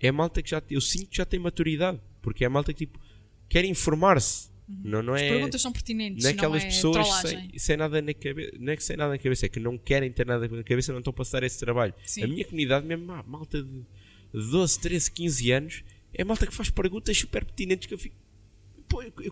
é 0.00 0.08
a 0.08 0.12
malta 0.12 0.42
que 0.42 0.50
já, 0.50 0.62
eu 0.70 0.80
sinto 0.80 1.10
que 1.10 1.16
já 1.16 1.24
tem 1.24 1.40
maturidade, 1.40 2.00
porque 2.20 2.44
é 2.44 2.46
a 2.46 2.50
malta 2.50 2.72
que 2.72 2.86
tipo 2.86 3.00
quer 3.48 3.64
informar-se, 3.64 4.50
não, 4.82 5.02
não 5.02 5.14
As 5.14 5.22
é 5.22 5.28
perguntas 5.28 5.60
são 5.60 5.72
pertinentes, 5.72 6.22
não 6.22 6.30
é 6.30 6.32
aquelas 6.32 6.62
não 6.62 6.68
é 6.68 6.72
pessoas 6.72 7.08
sem, 7.20 7.58
sem 7.58 7.76
nada 7.76 8.00
na 8.00 8.14
cabeça, 8.14 8.52
não 8.58 8.72
é 8.72 8.76
que 8.76 8.84
sem 8.84 8.96
nada 8.96 9.10
na 9.10 9.18
cabeça, 9.18 9.46
é 9.46 9.48
que 9.48 9.60
não 9.60 9.76
querem 9.76 10.10
ter 10.10 10.26
nada 10.26 10.48
na 10.48 10.62
cabeça, 10.62 10.92
não 10.92 11.00
estão 11.00 11.10
a 11.10 11.14
passar 11.14 11.42
esse 11.42 11.58
trabalho. 11.58 11.92
Sim. 12.04 12.22
A 12.22 12.26
minha 12.26 12.44
comunidade, 12.44 12.86
mesmo 12.86 13.04
malta 13.26 13.62
de 13.62 13.84
12, 14.32 14.80
13, 14.80 15.10
15 15.10 15.52
anos, 15.52 15.84
é 16.14 16.22
a 16.22 16.24
malta 16.24 16.46
que 16.46 16.54
faz 16.54 16.70
perguntas 16.70 17.16
super 17.18 17.44
pertinentes 17.44 17.86
que 17.86 17.94
eu 17.94 17.98
fico. 17.98 18.16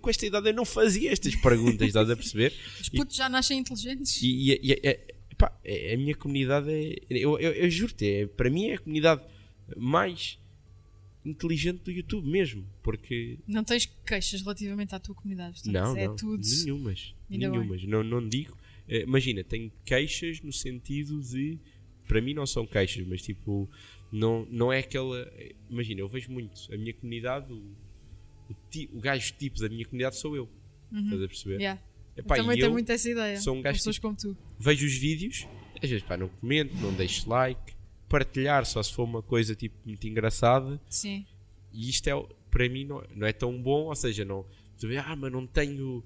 Com 0.00 0.10
esta 0.10 0.26
idade 0.26 0.48
eu 0.48 0.54
não 0.54 0.64
fazia 0.64 1.12
estas 1.12 1.34
perguntas, 1.36 1.86
estás 1.88 2.08
a 2.10 2.16
perceber? 2.16 2.52
Os 2.80 2.88
putos 2.88 3.16
já 3.16 3.28
nascem 3.28 3.58
inteligentes. 3.58 4.22
E, 4.22 4.52
e- 4.52 4.72
e- 4.72 5.34
pá, 5.36 5.56
é- 5.64 5.94
a 5.94 5.96
minha 5.98 6.14
comunidade 6.14 6.70
é. 6.70 6.96
Eu, 7.10 7.38
eu, 7.38 7.52
eu 7.52 7.70
juro-te, 7.70 8.06
é, 8.06 8.26
para 8.26 8.48
mim 8.50 8.66
é 8.68 8.74
a 8.74 8.78
comunidade 8.78 9.22
mais 9.76 10.38
inteligente 11.24 11.82
do 11.82 11.90
YouTube 11.90 12.26
mesmo. 12.28 12.64
Porque. 12.82 13.38
Não 13.46 13.62
tens 13.64 13.86
queixas 14.06 14.40
relativamente 14.42 14.94
à 14.94 14.98
tua 14.98 15.14
comunidade. 15.14 15.54
Portanto, 15.54 15.72
Não, 15.72 15.96
é 15.96 16.06
não. 16.06 16.16
tudo. 16.16 16.42
Nenhumas. 16.46 17.14
Ainda 17.30 17.48
nenhumas. 17.50 17.84
Não, 17.84 18.02
não 18.02 18.26
digo. 18.26 18.56
eh, 18.88 19.02
imagina, 19.02 19.44
tenho 19.44 19.70
queixas 19.84 20.40
no 20.40 20.52
sentido 20.52 21.20
de. 21.20 21.58
Para 22.08 22.20
mim 22.20 22.34
não 22.34 22.46
são 22.46 22.66
queixas, 22.66 23.06
mas 23.06 23.22
tipo. 23.22 23.68
Não, 24.10 24.44
não 24.50 24.72
é 24.72 24.78
aquela. 24.80 25.30
Imagina, 25.68 26.00
eu 26.00 26.08
vejo 26.08 26.30
muito. 26.32 26.62
A 26.72 26.76
minha 26.76 26.92
comunidade, 26.94 27.46
o, 28.50 28.54
ti- 28.70 28.90
o 28.92 29.00
gajo 29.00 29.32
tipo 29.38 29.60
da 29.60 29.68
minha 29.68 29.84
comunidade 29.84 30.16
sou 30.16 30.36
eu. 30.36 30.48
Estás 30.92 31.22
a 31.22 31.28
perceber? 31.28 31.54
Uhum. 31.54 31.60
Yeah. 31.60 31.82
Epá, 32.16 32.36
eu 32.36 32.42
também 32.42 32.56
tenho 32.58 32.66
eu 32.68 32.72
muito 32.72 32.90
essa 32.90 33.08
ideia. 33.08 33.40
sou 33.40 33.54
um 33.54 33.62
gajo 33.62 33.78
pessoas 33.78 33.98
como 33.98 34.16
tu. 34.16 34.36
vejo 34.58 34.84
os 34.86 34.94
vídeos, 34.94 35.46
às 35.82 35.88
vezes 35.88 36.04
pá, 36.04 36.16
não 36.16 36.28
comento, 36.28 36.74
não 36.76 36.92
deixo 36.92 37.28
like, 37.30 37.72
partilhar 38.08 38.66
só 38.66 38.82
se 38.82 38.92
for 38.92 39.04
uma 39.04 39.22
coisa 39.22 39.54
tipo 39.54 39.76
muito 39.86 40.06
engraçada. 40.06 40.80
Sim. 40.88 41.24
E 41.72 41.88
isto 41.88 42.08
é, 42.08 42.26
para 42.50 42.68
mim 42.68 42.84
não, 42.84 43.02
não 43.14 43.26
é 43.26 43.32
tão 43.32 43.56
bom, 43.62 43.84
ou 43.84 43.94
seja, 43.94 44.24
não, 44.24 44.44
tu 44.78 44.88
vê, 44.88 44.96
ah, 44.98 45.14
mas 45.16 45.30
não 45.32 45.46
tenho 45.46 46.02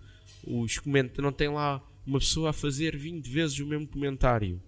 os 0.46 0.78
comentários, 0.78 1.24
não 1.24 1.32
tem 1.32 1.48
lá 1.48 1.82
uma 2.06 2.18
pessoa 2.18 2.50
a 2.50 2.52
fazer 2.52 2.94
20 2.96 3.26
vezes 3.26 3.58
o 3.58 3.66
mesmo 3.66 3.86
comentário. 3.88 4.60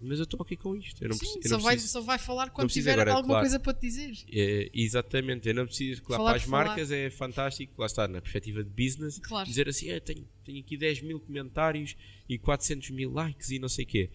Mas 0.00 0.18
eu 0.18 0.24
estou 0.24 0.40
aqui 0.42 0.56
com 0.56 0.76
isto. 0.76 1.02
Eu 1.02 1.08
não 1.08 1.16
Sim, 1.16 1.20
preciso. 1.32 1.48
só, 1.54 1.58
vai, 1.58 1.78
só 1.78 2.00
vai 2.02 2.18
falar 2.18 2.50
quando 2.50 2.68
tiver 2.68 2.92
agora, 2.92 3.12
alguma 3.12 3.34
claro. 3.34 3.44
coisa 3.44 3.58
para 3.60 3.72
te 3.74 3.80
dizer. 3.82 4.12
É, 4.30 4.70
exatamente, 4.74 5.48
eu 5.48 5.54
não 5.54 5.64
preciso. 5.66 6.02
Claro, 6.02 6.20
Falar 6.20 6.30
para 6.32 6.36
as 6.38 6.44
por 6.44 6.50
falar. 6.50 6.64
marcas 6.66 6.90
é 6.90 7.10
fantástico, 7.10 7.72
lá 7.78 7.86
está, 7.86 8.06
na 8.06 8.20
perspectiva 8.20 8.62
de 8.62 8.70
business, 8.70 9.18
Claro. 9.18 9.48
dizer 9.48 9.68
assim: 9.68 9.90
"Ah, 9.92 10.00
tenho, 10.00 10.28
tenho 10.44 10.60
aqui 10.60 10.76
10 10.76 11.00
mil 11.02 11.18
comentários 11.20 11.96
e 12.28 12.38
400 12.38 12.90
mil 12.90 13.10
likes 13.12 13.50
e 13.50 13.58
não 13.58 13.68
sei 13.68 13.84
o 13.84 13.88
quê. 13.88 14.10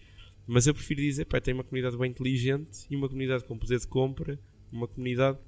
Mas 0.46 0.66
eu 0.66 0.74
prefiro 0.74 1.00
dizer: 1.00 1.24
pá, 1.24 1.40
tem 1.40 1.54
uma 1.54 1.64
comunidade 1.64 1.96
bem 1.96 2.10
inteligente 2.10 2.86
e 2.88 2.94
uma 2.96 3.08
comunidade 3.08 3.44
com 3.44 3.58
poder 3.58 3.78
de 3.80 3.86
compra, 3.88 4.38
uma 4.70 4.86
comunidade 4.86 5.38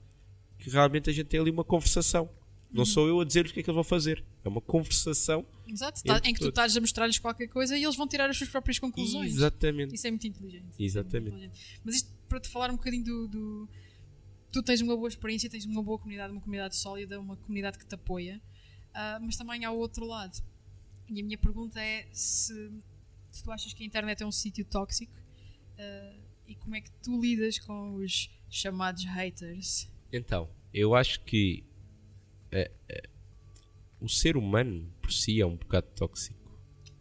que 0.58 0.70
realmente 0.70 1.10
a 1.10 1.12
gente 1.12 1.26
tem 1.26 1.38
ali 1.40 1.50
uma 1.50 1.64
conversação. 1.64 2.28
Uhum. 2.72 2.78
Não 2.78 2.84
sou 2.86 3.06
eu 3.06 3.20
a 3.20 3.24
dizer-lhes 3.24 3.50
o 3.50 3.54
que 3.54 3.60
é 3.60 3.62
que 3.62 3.68
eles 3.70 3.74
vão 3.74 3.84
fazer, 3.84 4.24
é 4.44 4.48
uma 4.48 4.60
conversação. 4.60 5.44
Exato. 5.66 6.02
tá- 6.02 6.20
em 6.24 6.34
que 6.34 6.40
tu 6.40 6.48
estás 6.48 6.76
a 6.76 6.80
mostrar-lhes 6.80 7.18
qualquer 7.18 7.46
coisa 7.48 7.76
e 7.76 7.82
eles 7.84 7.96
vão 7.96 8.06
tirar 8.08 8.28
as 8.28 8.36
suas 8.36 8.50
próprias 8.50 8.78
conclusões. 8.78 9.32
Exatamente. 9.34 9.94
Isso 9.94 10.06
é 10.06 10.10
muito 10.10 10.26
inteligente. 10.26 10.64
Isso 10.78 10.98
é 10.98 11.02
muito 11.02 11.16
Exatamente. 11.16 11.28
inteligente. 11.34 11.80
Mas 11.84 11.94
isto 11.96 12.10
para 12.28 12.40
te 12.40 12.48
falar 12.48 12.70
um 12.70 12.76
bocadinho 12.76 13.04
do, 13.04 13.28
do- 13.28 13.68
Tu 14.52 14.62
tens 14.62 14.80
uma 14.82 14.94
boa 14.96 15.08
experiência, 15.08 15.48
tens 15.48 15.64
uma 15.64 15.82
boa 15.82 15.98
comunidade, 15.98 16.30
uma 16.32 16.40
comunidade 16.40 16.76
sólida, 16.76 17.18
uma 17.18 17.36
comunidade 17.36 17.78
que 17.78 17.86
te 17.86 17.94
apoia, 17.94 18.40
ah, 18.92 19.18
mas 19.22 19.36
também 19.36 19.64
há 19.64 19.70
o 19.70 19.78
outro 19.78 20.04
lado. 20.06 20.42
E 21.08 21.20
a 21.20 21.24
minha 21.24 21.38
pergunta 21.38 21.80
é 21.80 22.06
se, 22.12 22.70
se 23.30 23.42
tu 23.42 23.50
achas 23.50 23.72
que 23.72 23.82
a 23.82 23.86
internet 23.86 24.22
é 24.22 24.26
um 24.26 24.32
sítio 24.32 24.62
tóxico 24.66 25.12
ah, 25.78 26.14
e 26.46 26.54
como 26.56 26.74
é 26.76 26.80
que 26.82 26.90
tu 27.02 27.18
lidas 27.18 27.58
com 27.60 27.94
os 27.94 28.28
chamados 28.50 29.04
haters. 29.06 29.88
Então, 30.12 30.50
eu 30.74 30.94
acho 30.94 31.20
que 31.24 31.64
eh, 32.52 32.70
eh, 32.88 33.02
o 34.00 34.08
ser 34.08 34.36
humano 34.36 34.86
por 35.00 35.12
si 35.12 35.40
é 35.40 35.46
um 35.46 35.56
bocado 35.56 35.86
tóxico. 35.96 36.38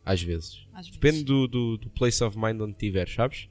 Às 0.04 0.22
vezes. 0.22 0.66
Às 0.74 0.88
vezes. 0.88 1.00
Depende 1.00 1.24
do, 1.24 1.48
do, 1.48 1.78
do 1.78 1.90
place 1.90 2.24
of 2.24 2.38
mind 2.38 2.60
onde 2.62 2.72
estiver, 2.72 3.08
sabes? 3.08 3.48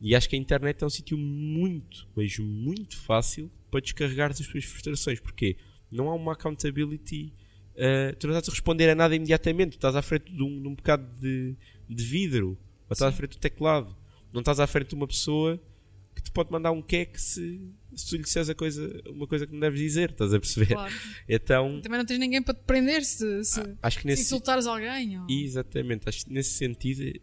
E 0.00 0.14
acho 0.14 0.28
que 0.28 0.36
a 0.36 0.38
internet 0.38 0.82
é 0.82 0.86
um 0.86 0.90
sítio 0.90 1.16
muito, 1.16 2.06
mas 2.14 2.38
muito 2.38 2.96
fácil 2.98 3.50
para 3.70 3.80
descarregar 3.80 4.30
as 4.30 4.38
tuas 4.38 4.64
frustrações. 4.64 5.20
Porque 5.20 5.56
não 5.90 6.10
há 6.10 6.14
uma 6.14 6.32
accountability. 6.32 7.32
eh, 7.76 8.12
tu 8.18 8.26
não 8.26 8.34
estás 8.34 8.48
a 8.48 8.52
responder 8.52 8.90
a 8.90 8.94
nada 8.94 9.14
imediatamente. 9.14 9.72
Tu 9.72 9.76
estás 9.76 9.94
à 9.96 10.02
frente 10.02 10.32
de 10.32 10.42
um, 10.42 10.60
de 10.60 10.68
um 10.68 10.74
bocado 10.74 11.06
de, 11.20 11.54
de 11.88 12.04
vidro. 12.04 12.48
Ou 12.88 12.92
estás 12.92 13.02
à 13.02 13.10
Sim. 13.12 13.16
frente 13.18 13.30
do 13.32 13.38
teclado. 13.38 13.96
Não 14.32 14.40
estás 14.40 14.60
à 14.60 14.66
frente 14.66 14.88
de 14.88 14.94
uma 14.94 15.06
pessoa 15.06 15.60
que 16.16 16.22
te 16.22 16.30
pode 16.30 16.50
mandar 16.50 16.72
um 16.72 16.80
queque 16.80 17.20
se, 17.20 17.60
se 17.94 18.08
tu 18.08 18.16
lhe 18.16 18.22
disseres 18.22 18.48
a 18.48 18.54
coisa, 18.54 19.02
uma 19.06 19.26
coisa 19.26 19.46
que 19.46 19.52
não 19.52 19.60
deves 19.60 19.78
dizer. 19.78 20.10
Estás 20.10 20.32
a 20.32 20.40
perceber? 20.40 20.72
Claro. 20.74 20.94
Então, 21.28 21.80
Também 21.82 21.98
não 21.98 22.06
tens 22.06 22.18
ninguém 22.18 22.42
para 22.42 22.54
te 22.54 22.62
prender 22.64 23.04
se, 23.04 23.44
se, 23.44 23.60
acho 23.82 23.96
que 23.98 24.02
se 24.02 24.08
nesse, 24.08 24.22
insultares 24.22 24.66
alguém. 24.66 25.20
Ou... 25.20 25.26
Exatamente, 25.28 26.08
acho 26.08 26.24
que 26.24 26.32
nesse 26.32 26.50
sentido 26.50 27.20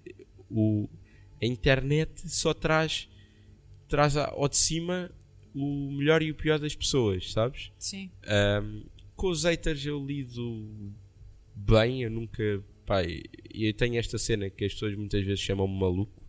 o, 0.50 0.88
a 1.42 1.46
internet 1.46 2.30
só 2.30 2.54
traz, 2.54 3.10
traz 3.88 4.16
ao 4.16 4.48
de 4.48 4.58
cima 4.58 5.12
o 5.56 5.92
melhor 5.92 6.22
e 6.22 6.30
o 6.30 6.36
pior 6.36 6.60
das 6.60 6.76
pessoas, 6.76 7.32
sabes? 7.32 7.72
Sim. 7.80 8.12
Ahm, 8.28 8.84
com 9.16 9.28
os 9.28 9.44
haters 9.44 9.84
eu 9.86 10.04
lido 10.06 10.94
bem, 11.56 12.04
eu 12.04 12.12
nunca. 12.12 12.64
Pai, 12.86 13.24
eu 13.54 13.74
tenho 13.74 13.98
esta 13.98 14.18
cena 14.18 14.50
que 14.50 14.66
as 14.66 14.74
pessoas 14.74 14.96
muitas 14.96 15.24
vezes 15.26 15.40
chamam-me 15.40 15.80
maluco. 15.80 16.22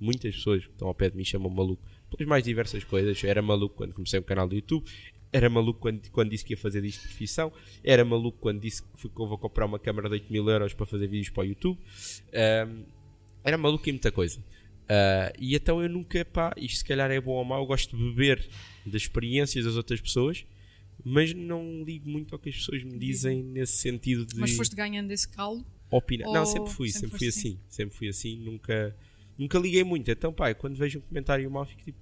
Muitas 0.00 0.34
pessoas 0.34 0.64
que 0.66 0.72
estão 0.72 0.88
ao 0.88 0.94
pé 0.94 1.08
de 1.08 1.16
mim 1.16 1.24
chamam-me 1.24 1.56
maluco 1.56 1.82
pelas 2.16 2.28
mais 2.28 2.44
diversas 2.44 2.84
coisas. 2.84 3.22
Era 3.24 3.40
maluco 3.42 3.74
quando 3.76 3.92
comecei 3.92 4.18
um 4.20 4.22
canal 4.22 4.48
do 4.48 4.54
YouTube, 4.54 4.84
era 5.32 5.50
maluco 5.50 5.80
quando, 5.80 6.08
quando 6.10 6.30
disse 6.30 6.44
que 6.44 6.52
ia 6.52 6.56
fazer 6.56 6.80
disto 6.82 7.02
de 7.02 7.08
profissão, 7.08 7.52
era 7.82 8.04
maluco 8.04 8.38
quando 8.40 8.60
disse 8.60 8.82
que 8.82 8.88
fui- 8.94 9.10
que 9.10 9.20
eu 9.20 9.26
vou 9.26 9.36
comprar 9.38 9.66
uma 9.66 9.78
câmera 9.78 10.08
de 10.08 10.14
8 10.14 10.32
mil 10.32 10.48
euros 10.48 10.72
para 10.74 10.86
fazer 10.86 11.06
vídeos 11.08 11.30
para 11.30 11.42
o 11.42 11.46
YouTube. 11.46 11.78
Ahm, 12.32 12.84
era 13.42 13.58
maluco 13.58 13.88
em 13.88 13.92
muita 13.92 14.12
coisa. 14.12 14.42
Ah, 14.88 15.32
e 15.38 15.54
então 15.54 15.82
eu 15.82 15.88
nunca, 15.88 16.24
pá, 16.24 16.52
isto 16.56 16.78
se 16.78 16.84
calhar 16.84 17.10
é 17.10 17.20
bom 17.20 17.32
ou 17.32 17.44
mau, 17.44 17.62
eu 17.62 17.66
gosto 17.66 17.96
de 17.96 18.02
beber 18.02 18.46
das 18.86 19.02
experiências 19.02 19.64
das 19.64 19.76
outras 19.76 20.00
pessoas, 20.00 20.44
mas 21.04 21.32
não 21.34 21.82
ligo 21.84 22.08
muito 22.08 22.34
ao 22.34 22.38
que 22.38 22.48
as 22.50 22.56
pessoas 22.56 22.84
me 22.84 22.98
dizem 22.98 23.42
nesse 23.42 23.78
sentido 23.78 24.24
de 24.26 24.38
Mas 24.38 24.52
foste 24.54 24.76
ganhando 24.76 25.10
esse 25.10 25.26
calo. 25.28 25.64
opinar. 25.90 26.30
Não, 26.32 26.44
sempre 26.46 26.70
fui, 26.70 26.90
sempre 26.90 27.08
sempre, 27.10 27.18
fui 27.18 27.26
foste 27.30 27.38
assim. 27.48 27.60
Sempre 27.68 27.96
fui 27.96 28.08
assim, 28.08 28.36
nunca, 28.36 28.94
nunca 29.38 29.58
liguei 29.58 29.82
muito. 29.84 30.10
Então, 30.10 30.32
pá, 30.32 30.52
quando 30.54 30.76
vejo 30.76 30.98
um 30.98 31.02
comentário 31.02 31.50
mau, 31.50 31.64
fico 31.66 31.82
tipo. 31.82 31.98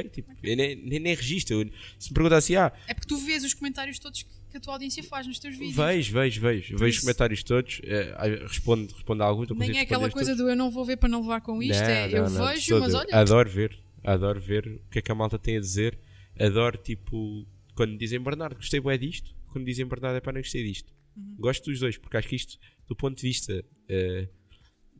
Ok, 0.00 0.10
tipo, 0.10 0.30
nem, 0.42 0.76
nem 1.00 1.14
registro. 1.14 1.60
Eu- 1.62 1.70
se 1.98 2.10
me 2.10 2.14
perguntar 2.14 2.36
assim, 2.36 2.56
ah, 2.56 2.72
É 2.88 2.94
porque 2.94 3.06
tu 3.08 3.16
vês 3.18 3.44
os 3.44 3.54
comentários 3.54 3.98
todos 3.98 4.22
que 4.22 4.56
a 4.56 4.60
tua 4.60 4.74
audiência 4.74 5.02
faz 5.02 5.26
nos 5.26 5.38
teus 5.38 5.56
vídeos. 5.56 5.76
vejo, 5.76 6.12
vejo, 6.12 6.40
vejo. 6.40 6.68
Por 6.72 6.78
Vejo 6.80 6.84
os 6.90 6.94
isso- 6.96 7.00
comentários 7.02 7.42
todos, 7.42 7.80
ah, 8.16 8.46
respondo, 8.48 8.92
respondo 8.92 9.22
a 9.22 9.26
alguns, 9.26 9.48
não 9.48 9.56
Nem 9.56 9.78
é 9.78 9.80
aquela 9.82 10.10
coisa 10.10 10.30
todos. 10.30 10.44
do 10.44 10.50
eu 10.50 10.56
não 10.56 10.70
vou 10.70 10.84
ver 10.84 10.96
para 10.96 11.08
não 11.08 11.20
levar 11.22 11.40
com 11.40 11.62
isto. 11.62 11.82
é, 11.82 12.08
Não, 12.08 12.16
eu 12.18 12.24
não, 12.24 12.30
não, 12.30 12.46
vejo, 12.48 12.80
mas 12.80 12.94
olha. 12.94 13.08
Adoro 13.16 13.48
ver, 13.50 13.78
adoro 14.02 14.40
ver 14.40 14.66
o 14.66 14.90
que 14.90 14.98
é 14.98 15.02
que 15.02 15.10
a 15.12 15.14
malta 15.14 15.38
tem 15.38 15.56
a 15.56 15.60
dizer. 15.60 15.98
adoro 16.38 16.76
tipo 16.78 17.46
quando 17.76 17.96
dizem 17.96 18.20
Bernardo, 18.20 18.56
gostei 18.56 18.78
bué 18.80 18.96
disto, 18.98 19.34
quando 19.52 19.64
dizem 19.64 19.86
Bernardo, 19.86 20.16
é 20.16 20.20
para 20.20 20.32
não 20.32 20.40
gostei 20.40 20.62
disto. 20.64 20.92
Uhum. 21.16 21.36
Gosto 21.38 21.70
dos 21.70 21.78
dois, 21.80 21.96
porque 21.96 22.16
acho 22.16 22.28
que 22.28 22.36
isto, 22.36 22.58
do 22.88 22.94
ponto 22.96 23.16
de 23.16 23.22
vista 23.22 23.64
eh, 23.88 24.28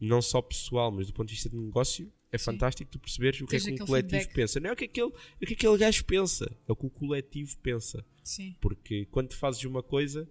não 0.01 0.21
só 0.21 0.43
pessoal, 0.43 0.91
mas 0.91 1.07
do 1.09 1.13
ponto 1.13 1.29
de 1.29 1.35
vista 1.35 1.49
de 1.49 1.57
negócio, 1.57 2.13
é 2.35 2.39
Sim. 2.39 2.47
fantástico 2.47 2.91
tu 2.91 2.99
perceberes 2.99 3.41
o 3.41 3.47
que 3.47 3.55
é 3.55 3.61
que 3.61 3.71
um 3.71 3.75
aquele 3.75 3.87
coletivo 3.87 4.11
feedback. 4.23 4.35
pensa. 4.35 4.61
Não 4.61 4.71
é 4.71 4.73
o 4.73 4.77
que, 4.77 4.85
aquele, 4.87 5.07
o 5.07 5.47
que 5.47 5.55
aquele 5.55 5.79
gajo 5.79 6.05
pensa, 6.05 6.57
é 6.69 6.73
o 6.73 6.75
que 6.75 6.87
o 6.87 6.91
coletivo 6.91 7.57
pensa. 7.59 8.05
Sim. 8.25 8.57
Porque 8.61 9.07
quando 9.07 9.33
fazes 9.35 9.63
uma 9.65 9.85
coisa, 9.85 10.29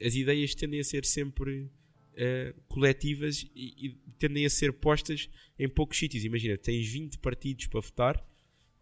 as 0.00 0.14
ideias 0.14 0.54
tendem 0.54 0.80
a 0.80 0.84
ser 0.84 1.06
sempre 1.06 1.70
eh, 2.14 2.54
coletivas 2.68 3.46
e, 3.54 3.86
e 3.86 3.90
tendem 4.18 4.44
a 4.44 4.50
ser 4.50 4.70
postas 4.74 5.30
em 5.58 5.66
poucos 5.66 5.98
sítios. 5.98 6.24
Imagina, 6.24 6.58
tens 6.58 6.86
20 6.88 7.18
partidos 7.20 7.66
para 7.68 7.80
votar, 7.80 8.28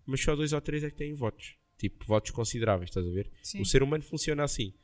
mas 0.05 0.21
só 0.21 0.35
dois 0.35 0.53
ou 0.53 0.61
três 0.61 0.83
é 0.83 0.91
que 0.91 0.97
têm 0.97 1.15
votos. 1.15 1.55
Tipo, 1.79 2.05
votos 2.05 2.33
consideráveis, 2.33 2.91
estás 2.91 3.07
a 3.07 3.11
ver? 3.11 3.31
Sim. 3.41 3.61
O 3.61 3.65
ser 3.65 3.85
humano 3.85 4.03
funciona 4.03 4.43
assim. 4.43 4.75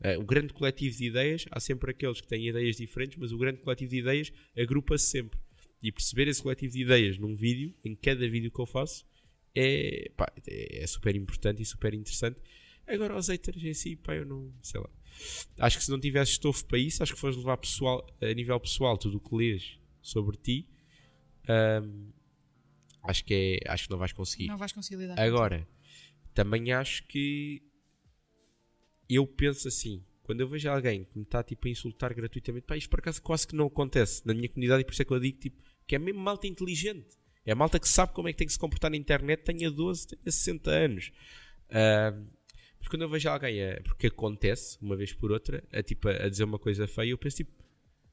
Eh, 0.00 0.18
o 0.18 0.24
grande 0.24 0.52
coletivo 0.52 0.96
de 0.96 1.06
ideias, 1.06 1.46
há 1.50 1.58
sempre 1.58 1.92
aqueles 1.92 2.20
que 2.20 2.28
têm 2.28 2.46
ideias 2.46 2.76
diferentes, 2.76 3.16
mas 3.16 3.32
o 3.32 3.38
grande 3.38 3.60
coletivo 3.60 3.90
de 3.90 3.96
ideias 3.98 4.32
agrupa-se 4.56 5.06
sempre. 5.06 5.40
E 5.82 5.92
perceber 5.92 6.28
esse 6.28 6.42
coletivo 6.42 6.72
de 6.72 6.82
ideias 6.82 7.18
num 7.18 7.34
vídeo, 7.34 7.74
em 7.84 7.94
cada 7.94 8.28
vídeo 8.28 8.50
que 8.50 8.60
eu 8.60 8.66
faço, 8.66 9.06
é, 9.54 10.10
pá, 10.16 10.30
é, 10.46 10.82
é 10.82 10.86
super 10.86 11.14
importante 11.14 11.62
e 11.62 11.64
super 11.64 11.94
interessante. 11.94 12.40
Agora, 12.86 13.16
os 13.16 13.28
haters 13.28 13.62
em 13.62 13.74
si, 13.74 13.96
pá, 13.96 14.14
eu 14.14 14.24
não 14.24 14.52
sei 14.62 14.80
lá. 14.80 14.90
Acho 15.58 15.78
que 15.78 15.84
se 15.84 15.90
não 15.90 16.00
tivesse 16.00 16.32
estofo 16.32 16.64
para 16.64 16.78
isso, 16.78 17.02
acho 17.02 17.14
que 17.14 17.20
fores 17.20 17.36
levar 17.36 17.56
pessoal, 17.58 18.06
a 18.20 18.32
nível 18.32 18.58
pessoal 18.60 18.96
tudo 18.96 19.18
o 19.18 19.20
que 19.20 19.34
lês 19.34 19.78
sobre 20.00 20.36
ti, 20.36 20.68
ahm, 21.48 22.10
acho, 23.02 23.24
que 23.24 23.60
é, 23.62 23.70
acho 23.70 23.84
que 23.84 23.90
não 23.90 23.98
vais 23.98 24.12
conseguir. 24.12 24.46
Não 24.46 24.56
vais 24.56 24.72
conseguir 24.72 25.00
lidar. 25.00 25.18
Agora, 25.18 25.68
também 26.32 26.72
acho 26.72 27.06
que 27.06 27.62
eu 29.08 29.26
penso 29.26 29.66
assim, 29.68 30.04
quando 30.22 30.40
eu 30.40 30.48
vejo 30.48 30.68
alguém 30.70 31.04
que 31.04 31.16
me 31.16 31.24
está 31.24 31.42
tipo, 31.42 31.66
a 31.66 31.70
insultar 31.70 32.14
gratuitamente, 32.14 32.66
pá, 32.66 32.76
isto 32.76 32.88
por 32.88 33.00
acaso 33.00 33.20
quase 33.22 33.46
que 33.46 33.56
não 33.56 33.66
acontece 33.66 34.26
na 34.26 34.34
minha 34.34 34.48
comunidade 34.48 34.82
e 34.82 34.84
por 34.84 34.92
isso 34.92 35.02
é 35.02 35.04
que 35.04 35.12
eu 35.12 35.20
digo 35.20 35.38
tipo, 35.38 35.62
que 35.88 35.96
é 35.96 35.98
mesmo 35.98 36.20
malta 36.20 36.46
inteligente. 36.46 37.16
É 37.44 37.52
a 37.52 37.54
malta 37.54 37.80
que 37.80 37.88
sabe 37.88 38.12
como 38.12 38.28
é 38.28 38.32
que 38.32 38.38
tem 38.38 38.46
que 38.46 38.52
se 38.52 38.58
comportar 38.58 38.90
na 38.90 38.96
internet, 38.96 39.42
tenha 39.42 39.70
12, 39.70 40.06
tenha 40.08 40.20
60 40.30 40.70
anos. 40.70 41.10
Ahm, 41.70 42.26
mas 42.78 42.88
quando 42.88 43.02
eu 43.02 43.08
vejo 43.08 43.28
alguém, 43.28 43.64
a, 43.64 43.80
porque 43.82 44.06
acontece, 44.08 44.76
uma 44.82 44.94
vez 44.94 45.12
por 45.14 45.32
outra, 45.32 45.64
a, 45.72 45.82
tipo, 45.82 46.08
a 46.08 46.28
dizer 46.28 46.44
uma 46.44 46.58
coisa 46.58 46.86
feia, 46.86 47.10
eu 47.10 47.18
penso 47.18 47.38
tipo, 47.38 47.50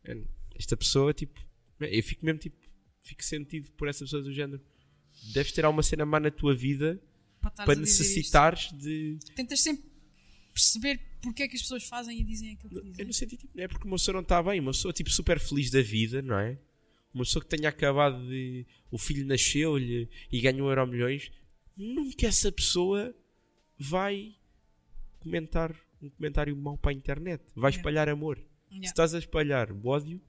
"Man, 0.07 0.23
esta 0.55 0.78
pessoa, 0.78 1.13
tipo, 1.13 1.39
eu 1.82 2.01
fico 2.01 2.26
mesmo 2.26 2.39
tipo, 2.39 2.55
fico 3.01 3.23
sentido 3.23 3.69
por 3.73 3.89
essa 3.89 4.05
pessoa 4.05 4.23
do 4.23 4.32
género. 4.32 4.61
Deves 5.34 5.51
ter 5.51 5.65
alguma 5.65 5.84
cena 5.84 6.05
má 6.05 6.19
na 6.19 6.32
tua 6.32 6.55
vida 6.55 6.99
para, 7.41 7.51
para 7.65 7.76
necessitares 7.76 8.71
de. 8.71 9.17
Tentas 9.36 9.59
sempre 9.59 9.84
perceber 10.53 10.99
porque 11.21 11.43
é 11.43 11.47
que 11.49 11.55
as 11.57 11.61
pessoas 11.61 11.84
fazem 11.84 12.19
e 12.21 12.23
dizem 12.23 12.53
aquilo 12.53 12.69
que 12.69 12.78
Eu 12.78 12.84
dizem. 12.84 13.05
não 13.05 13.11
senti 13.13 13.36
tipo, 13.36 13.51
não 13.57 13.63
é 13.63 13.67
porque 13.67 13.86
uma 13.86 13.97
pessoa 13.97 14.13
não 14.13 14.21
está 14.21 14.41
bem, 14.41 14.59
uma 14.61 14.71
pessoa 14.71 14.93
tipo 14.93 15.09
super 15.09 15.39
feliz 15.39 15.69
da 15.69 15.82
vida, 15.82 16.21
não 16.21 16.39
é? 16.39 16.57
Uma 17.16 17.24
pessoa 17.24 17.41
que 17.43 17.49
tenha 17.49 17.70
acabado 17.70 18.28
de. 18.28 18.66
O 18.91 18.97
filho 18.97 19.26
nasceu-lhe 19.26 20.09
e 20.32 20.41
ganhou 20.41 20.70
euro 20.70 20.86
milhões, 20.86 21.32
nunca 21.76 22.28
essa 22.28 22.51
pessoa 22.51 23.16
vai 23.80 24.36
comentar 25.20 25.76
um 26.01 26.09
comentário 26.09 26.55
mau 26.55 26.78
para 26.78 26.91
a 26.91 26.93
internet. 26.93 27.41
Vai 27.55 27.72
Yeah. 27.72 27.78
espalhar 27.78 28.09
amor. 28.09 28.38
Se 28.38 28.43
Yeah. 28.76 28.88
estás 28.88 29.16
a 29.16 29.20
espalhar 29.20 29.72
ódio, 29.84 30.22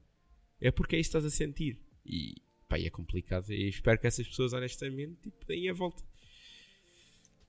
é 0.60 0.70
porque 0.70 0.96
é 0.96 1.00
isso 1.00 1.10
que 1.10 1.18
estás 1.18 1.24
a 1.24 1.36
sentir. 1.36 1.78
E 2.04 2.36
pá, 2.68 2.78
é 2.78 2.88
complicado. 2.88 3.52
E 3.52 3.68
espero 3.68 4.00
que 4.00 4.06
essas 4.06 4.26
pessoas, 4.26 4.52
honestamente, 4.52 5.16
tipo, 5.22 5.44
deem 5.44 5.68
a 5.68 5.74
volta. 5.74 6.02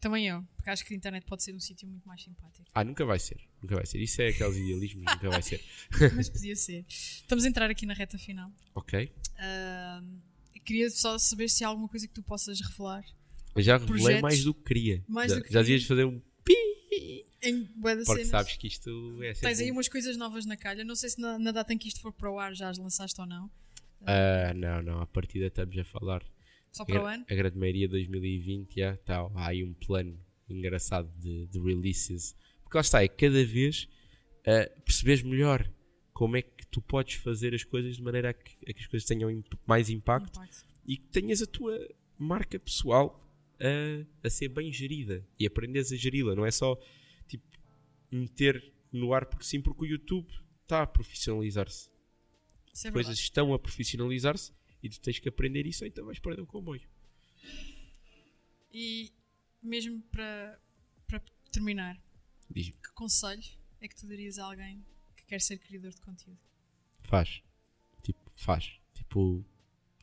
Também 0.08 0.28
eu, 0.28 0.44
porque 0.56 0.70
acho 0.70 0.86
que 0.86 0.94
a 0.94 0.98
internet 0.98 1.26
pode 1.26 1.44
ser 1.44 1.54
um 1.54 1.60
sítio 1.60 1.88
muito 1.88 2.08
mais 2.08 2.24
simpático. 2.24 2.66
Ah, 2.74 2.84
nunca 2.84 3.04
vai 3.06 3.20
ser. 3.20 3.40
Nunca 3.62 3.76
vai 3.76 3.86
ser. 3.86 4.00
Isso 4.00 4.22
é 4.22 4.28
aqueles 4.30 4.56
idealismos, 4.58 5.04
nunca 5.12 5.30
vai 5.30 5.42
ser. 5.42 5.62
Mas 6.16 6.30
podia 6.30 6.56
ser. 6.56 6.86
Estamos 6.88 7.44
a 7.46 7.48
entrar 7.50 7.70
aqui 7.70 7.86
na 7.86 7.94
reta 7.94 8.18
final. 8.18 8.52
Ok? 8.76 9.12
Ahm, 9.40 10.20
queria 10.66 10.90
só 10.90 11.18
saber 11.18 11.50
se 11.50 11.64
há 11.64 11.68
alguma 11.68 11.88
coisa 11.90 12.08
que 12.08 12.14
tu 12.14 12.22
possas 12.24 12.60
revelar 12.62 13.04
Eu 13.56 13.62
já 13.62 13.78
revelei 13.78 14.02
Projetos. 14.02 14.22
mais 14.22 14.44
do 14.44 14.54
que 14.54 14.64
queria. 14.64 15.04
Mais 15.08 15.32
já, 15.32 15.38
do 15.38 15.44
que 15.44 15.52
já 15.54 15.62
devias 15.62 15.84
fazer 15.84 16.04
um 16.06 16.22
pi. 16.44 16.54
em 17.44 17.66
Porque 17.66 18.04
cenas. 18.06 18.28
sabes 18.28 18.56
que 18.58 18.68
isto 18.68 18.90
é 19.24 19.34
sempre. 19.34 19.48
Tens 19.50 19.60
aí 19.60 19.70
um- 19.72 19.76
umas 19.76 19.88
coisas 19.88 20.16
novas 20.18 20.46
na 20.46 20.56
calha. 20.58 20.84
Não 20.84 20.96
sei 20.96 21.10
se 21.10 21.20
na, 21.22 21.38
na 21.40 21.52
data 21.52 21.74
em 21.74 21.78
que 21.78 21.88
isto 21.88 22.00
for 22.02 22.12
para 22.14 22.32
o 22.32 22.40
ar 22.40 22.54
já 22.56 22.70
as 22.70 22.78
lançaste 22.78 23.20
ou 23.22 23.28
não. 23.28 23.50
Ah, 24.06 24.54
não, 24.56 24.82
não. 24.82 25.02
A 25.02 25.08
partida 25.08 25.48
estamos 25.48 25.78
a 25.78 25.84
falar. 25.84 26.24
Só 26.72 26.86
para 26.86 27.04
o 27.04 27.06
ano. 27.06 27.26
a 27.30 27.36
grande 27.36 27.58
maioria 27.58 27.88
2020 27.88 28.76
já 28.76 28.94
está. 28.94 29.22
Há 29.36 29.48
aí 29.48 29.64
um 29.64 29.74
plano 29.74 30.20
engraçado 30.50 31.12
de, 31.20 31.48
de 31.48 31.60
releases. 31.60 32.36
Porque 32.64 32.78
lá 32.78 32.82
está, 32.82 33.04
é 33.04 33.08
cada 33.08 33.44
vez 33.46 33.88
ah, 34.46 34.70
perceberes 34.86 35.24
melhor 35.24 35.70
como 36.14 36.36
é 36.38 36.42
que 36.42 36.66
tu 36.68 36.82
podes 36.82 37.16
fazer 37.16 37.54
as 37.54 37.64
coisas 37.64 37.96
de 37.98 38.02
maneira 38.04 38.30
a 38.30 38.34
que, 38.34 38.56
a 38.70 38.74
que 38.74 38.80
as 38.82 38.88
coisas 38.88 39.08
tenham 39.08 39.30
imp- 39.32 39.54
mais 39.66 39.90
impacto 39.90 40.38
Impacto. 40.40 40.66
e 40.86 40.98
que 40.98 41.08
tenhas 41.10 41.42
a 41.42 41.46
tua 41.48 41.78
marca 42.18 42.60
pessoal 42.60 43.24
a, 43.60 44.28
a 44.28 44.30
ser 44.30 44.50
bem 44.50 44.72
gerida 44.74 45.26
e 45.40 45.46
aprenderes 45.46 45.92
a 45.92 45.96
geri-la. 45.96 46.36
Não 46.36 46.46
é 46.46 46.52
só 46.52 46.78
tipo 47.28 47.44
meter 48.12 48.74
no 48.92 49.14
ar 49.14 49.26
porque 49.26 49.46
sim, 49.46 49.62
porque 49.62 49.84
o 49.84 49.88
YouTube 49.88 50.28
está 50.64 50.82
a 50.84 50.88
profissionalizar-se. 50.88 51.90
É 52.86 52.92
Coisas 52.92 53.18
estão 53.18 53.54
a 53.54 53.60
profissionalizar-se 53.60 54.52
e 54.82 54.90
tu 54.90 55.00
tens 55.02 55.20
que 55.20 55.30
aprender 55.30 55.66
isso 55.66 55.84
ou 55.84 55.88
então 55.88 56.06
vais 56.06 56.20
perder 56.20 56.42
o 56.42 56.48
comboio. 56.48 56.88
E 58.72 59.12
mesmo 59.62 60.02
para, 60.12 60.62
para 61.08 61.20
terminar, 61.52 62.02
que 62.54 62.94
conselho 62.94 63.44
é 63.82 63.88
que 63.88 63.96
tu 63.96 64.08
darias 64.08 64.38
a 64.38 64.46
alguém 64.46 64.86
que 65.16 65.26
quer 65.26 65.42
ser 65.42 65.58
criador 65.58 65.92
de 65.92 66.02
conteúdo? 66.02 66.40
faz. 67.08 67.42
Tipo, 68.04 68.32
faz. 68.36 68.80
Tipo, 68.94 69.44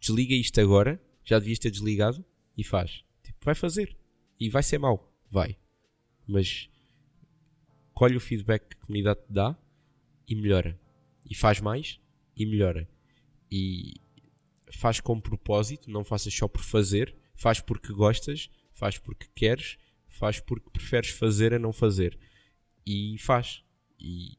desliga 0.01 0.35
isto 0.35 0.61
agora, 0.61 1.01
já 1.23 1.39
devias 1.39 1.59
ter 1.59 1.71
desligado 1.71 2.25
e 2.57 2.65
faz. 2.65 3.05
Tipo, 3.23 3.45
vai 3.45 3.55
fazer. 3.55 3.97
E 4.41 4.49
vai 4.49 4.63
ser 4.63 4.79
mau. 4.79 5.13
Vai. 5.31 5.57
Mas 6.27 6.69
colhe 7.93 8.17
o 8.17 8.21
feedback 8.21 8.69
que 8.69 8.77
a 8.77 8.81
comunidade 8.81 9.21
te 9.21 9.33
dá 9.33 9.57
e 10.27 10.35
melhora. 10.35 10.81
E 11.29 11.35
faz 11.35 11.61
mais 11.61 12.01
e 12.37 12.47
melhora. 12.47 12.89
E 13.51 13.95
faz 14.77 15.01
com 15.01 15.21
propósito, 15.21 15.91
não 15.91 16.05
faças 16.05 16.33
só 16.35 16.47
por 16.49 16.63
fazer, 16.63 17.15
faz 17.35 17.61
porque 17.61 17.93
gostas, 17.93 18.51
faz 18.73 18.99
porque 18.99 19.27
queres, 19.35 19.79
faz 20.09 20.41
porque 20.41 20.71
preferes 20.71 21.11
fazer 21.11 21.55
a 21.55 21.59
não 21.59 21.73
fazer. 21.73 22.19
E 22.87 23.17
faz. 23.19 23.65
E 23.99 24.37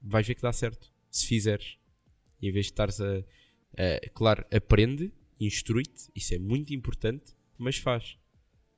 vais 0.00 0.26
ver 0.26 0.34
que 0.34 0.42
dá 0.42 0.52
certo. 0.52 0.92
Se 1.10 1.26
fizeres. 1.26 1.76
Em 2.40 2.50
vez 2.50 2.66
de 2.66 2.72
estares 2.72 3.00
a, 3.00 3.18
a- 3.18 4.10
Claro, 4.14 4.44
aprende, 4.52 5.12
instrui-te, 5.38 6.10
isso 6.14 6.34
é 6.34 6.38
muito 6.38 6.74
importante, 6.74 7.34
mas 7.56 7.76
faz. 7.76 8.18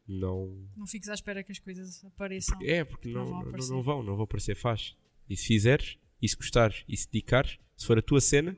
Não. 0.07 0.69
Não 0.77 0.87
fiques 0.87 1.09
à 1.09 1.15
espera 1.15 1.43
que 1.43 1.51
as 1.53 1.59
coisas 1.59 2.05
apareçam. 2.05 2.59
É, 2.63 2.85
porque 2.85 3.09
Não 3.09 3.25
não, 3.25 3.31
vão 3.31 3.45
não, 3.53 3.69
não 3.69 3.83
vão, 3.83 4.03
não 4.03 4.15
vão 4.17 4.25
aparecer, 4.25 4.55
faz. 4.55 4.95
E 5.29 5.35
se 5.37 5.47
fizeres, 5.47 5.97
e 6.21 6.29
se 6.29 6.37
gostares, 6.37 6.85
e 6.87 6.95
se 6.97 7.07
dedicares, 7.11 7.59
se 7.75 7.87
for 7.87 7.99
a 7.99 8.03
tua 8.03 8.21
cena, 8.21 8.55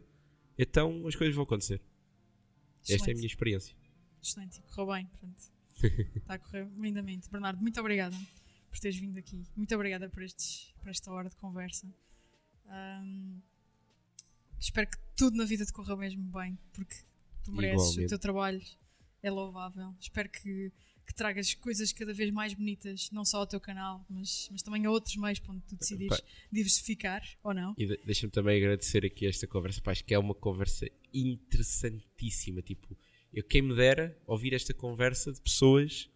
então 0.59 1.07
as 1.07 1.15
coisas 1.15 1.35
vão 1.37 1.45
acontecer. 1.45 1.81
Esta 2.95 3.11
é 3.11 3.13
a 3.13 3.15
minha 3.17 3.27
experiência. 3.27 3.75
Excelente, 4.23 4.61
correu 4.63 4.93
bem, 4.95 5.07
pronto. 5.19 5.43
Está 6.17 6.35
a 6.35 6.39
correr 6.39 6.69
lindamente. 6.79 7.31
Bernardo, 7.31 7.61
muito 7.61 7.79
obrigada 7.81 8.17
por 8.71 8.79
teres 8.79 8.97
vindo 8.99 9.19
aqui. 9.19 9.45
Muito 9.55 9.75
obrigada 9.75 10.09
por, 10.09 10.23
estes, 10.23 10.73
por 10.81 10.89
esta 10.89 11.11
hora 11.13 11.29
de 11.29 11.37
conversa. 11.37 11.87
Ahm, 12.67 13.41
espero 14.59 14.89
que 14.91 14.97
tudo 15.17 15.37
na 15.37 15.45
vida 15.45 15.65
te 15.65 15.73
corra 15.73 15.97
mesmo 15.97 16.23
bem, 16.33 16.59
porque 16.73 16.95
tu 17.45 17.53
mereces, 17.53 17.81
o 17.89 17.91
Igualmente. 17.91 18.09
teu 18.09 18.19
trabalho 18.19 18.63
é 19.23 19.31
louvável. 19.31 19.95
Espero 20.01 20.29
que, 20.29 20.73
que 21.07 21.15
tragas 21.15 21.55
coisas 21.55 21.93
cada 21.93 22.13
vez 22.13 22.31
mais 22.33 22.55
bonitas, 22.55 23.11
não 23.13 23.25
só 23.25 23.39
ao 23.39 23.47
teu 23.47 23.61
canal, 23.61 24.05
mas, 24.09 24.49
mas 24.51 24.63
também 24.63 24.85
a 24.87 24.91
outros 24.91 25.17
meios 25.17 25.39
para 25.39 25.53
onde 25.53 25.63
tu 25.65 25.77
decidires 25.77 26.21
diversificar 26.51 27.23
ou 27.43 27.55
não. 27.55 27.75
E 27.79 27.87
de- 27.87 28.01
deixa-me 28.05 28.31
também 28.33 28.57
agradecer 28.59 29.05
aqui 29.05 29.27
esta 29.27 29.47
conversa, 29.47 29.81
pá, 29.81 29.93
acho 29.93 30.05
que 30.05 30.15
é 30.15 30.19
uma 30.19 30.35
conversa 30.35 30.87
interessantíssima. 31.21 32.63
Tipo, 32.63 32.97
eu 33.33 33.43
quem 33.45 33.63
me 33.63 33.75
dera 33.75 34.17
ouvir 34.27 34.55
esta 34.55 34.73
conversa 34.75 35.33
de 35.33 35.41
pessoas 35.41 36.11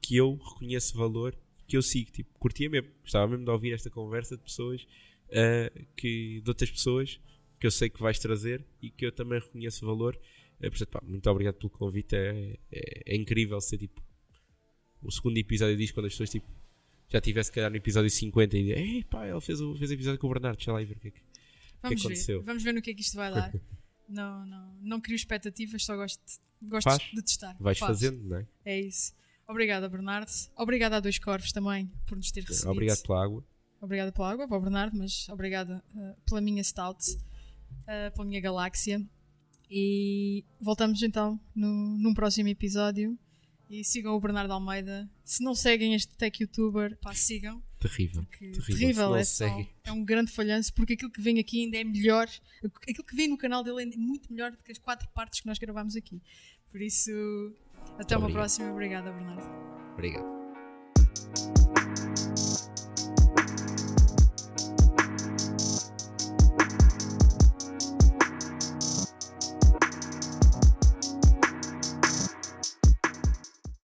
que 0.00 0.16
eu 0.16 0.34
reconheço 0.36 0.96
valor, 0.96 1.36
que 1.66 1.76
eu 1.76 1.82
sigo. 1.82 2.10
Tipo, 2.10 2.30
curtia 2.38 2.68
mesmo, 2.68 2.90
gostava 3.02 3.28
mesmo 3.28 3.44
de 3.44 3.50
ouvir 3.50 3.72
esta 3.72 3.90
conversa 3.90 4.36
de 4.36 4.42
pessoas 4.42 4.86
ah, 5.30 5.70
que, 5.96 6.40
de 6.40 6.50
outras 6.50 6.70
pessoas 6.70 7.20
que 7.58 7.66
eu 7.66 7.70
sei 7.70 7.88
que 7.88 8.00
vais 8.02 8.18
trazer 8.18 8.64
e 8.80 8.90
que 8.90 9.06
eu 9.06 9.12
também 9.12 9.38
reconheço 9.38 9.86
valor. 9.86 10.18
Ah, 10.58 10.68
portanto, 10.68 10.88
pá, 10.88 11.00
muito 11.04 11.28
obrigado 11.30 11.54
pelo 11.54 11.70
convite. 11.70 12.14
É, 12.14 12.58
é- 12.70 13.02
é 13.14 13.16
incrível 13.16 13.60
ser 13.60 13.78
tipo 13.78 14.02
o 15.02 15.10
segundo 15.10 15.36
episódio 15.36 15.76
diz 15.76 15.90
quando 15.90 16.06
as 16.06 16.12
pessoas 16.12 16.30
tipo 16.30 16.46
já 17.08 17.20
tivesse 17.20 17.50
que 17.50 17.56
calhar 17.56 17.70
no 17.70 17.76
episódio 17.76 18.08
50 18.08 18.56
e 18.56 18.72
ei 18.72 19.04
pá, 19.04 19.26
ele 19.28 19.40
fez 19.40 19.60
o 19.60 19.76
fez 19.76 19.90
o 19.90 19.94
episódio 19.94 20.18
com 20.20 20.28
o 20.28 20.30
Bernardo, 20.30 20.56
deixa 20.56 20.72
lá 20.72 20.78
aí 20.78 20.84
ver 20.84 20.96
o 20.96 21.00
que 21.00 21.08
é 21.08 21.10
que. 21.10 21.20
Vamos 21.82 22.02
ver, 22.02 22.08
aconteceu? 22.08 22.42
vamos 22.42 22.62
ver 22.62 22.72
no 22.72 22.80
que 22.80 22.90
é 22.90 22.94
que 22.94 23.00
isto 23.02 23.16
vai 23.16 23.30
dar. 23.32 23.52
não, 24.12 24.46
não, 24.46 24.76
não 24.80 25.00
crio 25.00 25.16
expectativas, 25.16 25.84
só 25.84 25.96
gosto, 25.96 26.20
de- 26.24 26.68
gosto 26.68 26.84
Faz. 26.84 27.02
de 27.02 27.22
testar. 27.22 27.56
Vais 27.58 27.78
Faz. 27.78 27.90
fazendo, 27.90 28.22
não 28.28 28.36
é? 28.36 28.46
É 28.64 28.80
isso. 28.80 29.12
Obrigada, 29.48 29.88
Bernardo. 29.88 30.30
Obrigada 30.56 30.96
a 30.96 31.00
Dois 31.00 31.18
Corvos 31.18 31.52
também 31.52 31.90
por 32.06 32.16
nos 32.16 32.30
ter 32.30 32.42
recebido. 32.44 32.70
Obrigado 32.70 33.02
pela 33.02 33.24
água. 33.24 33.44
Obrigada 33.80 34.12
pela 34.12 34.30
água, 34.30 34.46
para 34.46 34.56
o 34.56 34.60
Bernardo, 34.60 34.96
mas 34.96 35.28
obrigada 35.28 35.82
uh, 35.94 36.16
pela 36.24 36.40
minha 36.40 36.62
stout, 36.62 37.04
uh, 37.10 38.12
pela 38.14 38.24
minha 38.24 38.40
galáxia. 38.40 39.04
E 39.68 40.44
voltamos 40.60 41.02
então 41.02 41.40
no, 41.54 41.98
num 41.98 42.14
próximo 42.14 42.48
episódio. 42.48 43.18
E 43.68 43.82
sigam 43.82 44.14
o 44.14 44.20
Bernardo 44.20 44.52
Almeida. 44.52 45.10
Se 45.24 45.42
não 45.42 45.54
seguem 45.54 45.94
este 45.94 46.14
tech 46.14 46.42
youtuber, 46.42 46.96
pá, 46.98 47.14
sigam. 47.14 47.62
Terrível. 47.82 48.24
Terrível, 48.38 48.62
terrível. 48.64 49.16
é, 49.16 49.24
só, 49.24 49.44
é 49.84 49.92
um 49.92 50.04
grande 50.04 50.30
falhanço, 50.30 50.72
porque 50.72 50.92
aquilo 50.92 51.10
que 51.10 51.20
vem 51.20 51.40
aqui 51.40 51.64
ainda 51.64 51.78
é 51.78 51.84
melhor. 51.84 52.28
Aquilo 52.88 53.04
que 53.04 53.16
vem 53.16 53.26
no 53.28 53.36
canal 53.36 53.64
dele 53.64 53.82
é 53.82 53.96
muito 53.96 54.32
melhor 54.32 54.52
do 54.52 54.58
que 54.58 54.70
as 54.70 54.78
quatro 54.78 55.08
partes 55.08 55.40
que 55.40 55.46
nós 55.46 55.58
gravamos 55.58 55.96
aqui. 55.96 56.22
Por 56.70 56.80
isso, 56.80 57.10
até 57.98 58.16
uma 58.16 58.30
próxima. 58.30 58.70
Obrigada, 58.70 59.10
Bernardo. 59.10 59.44
Obrigado. 59.94 60.42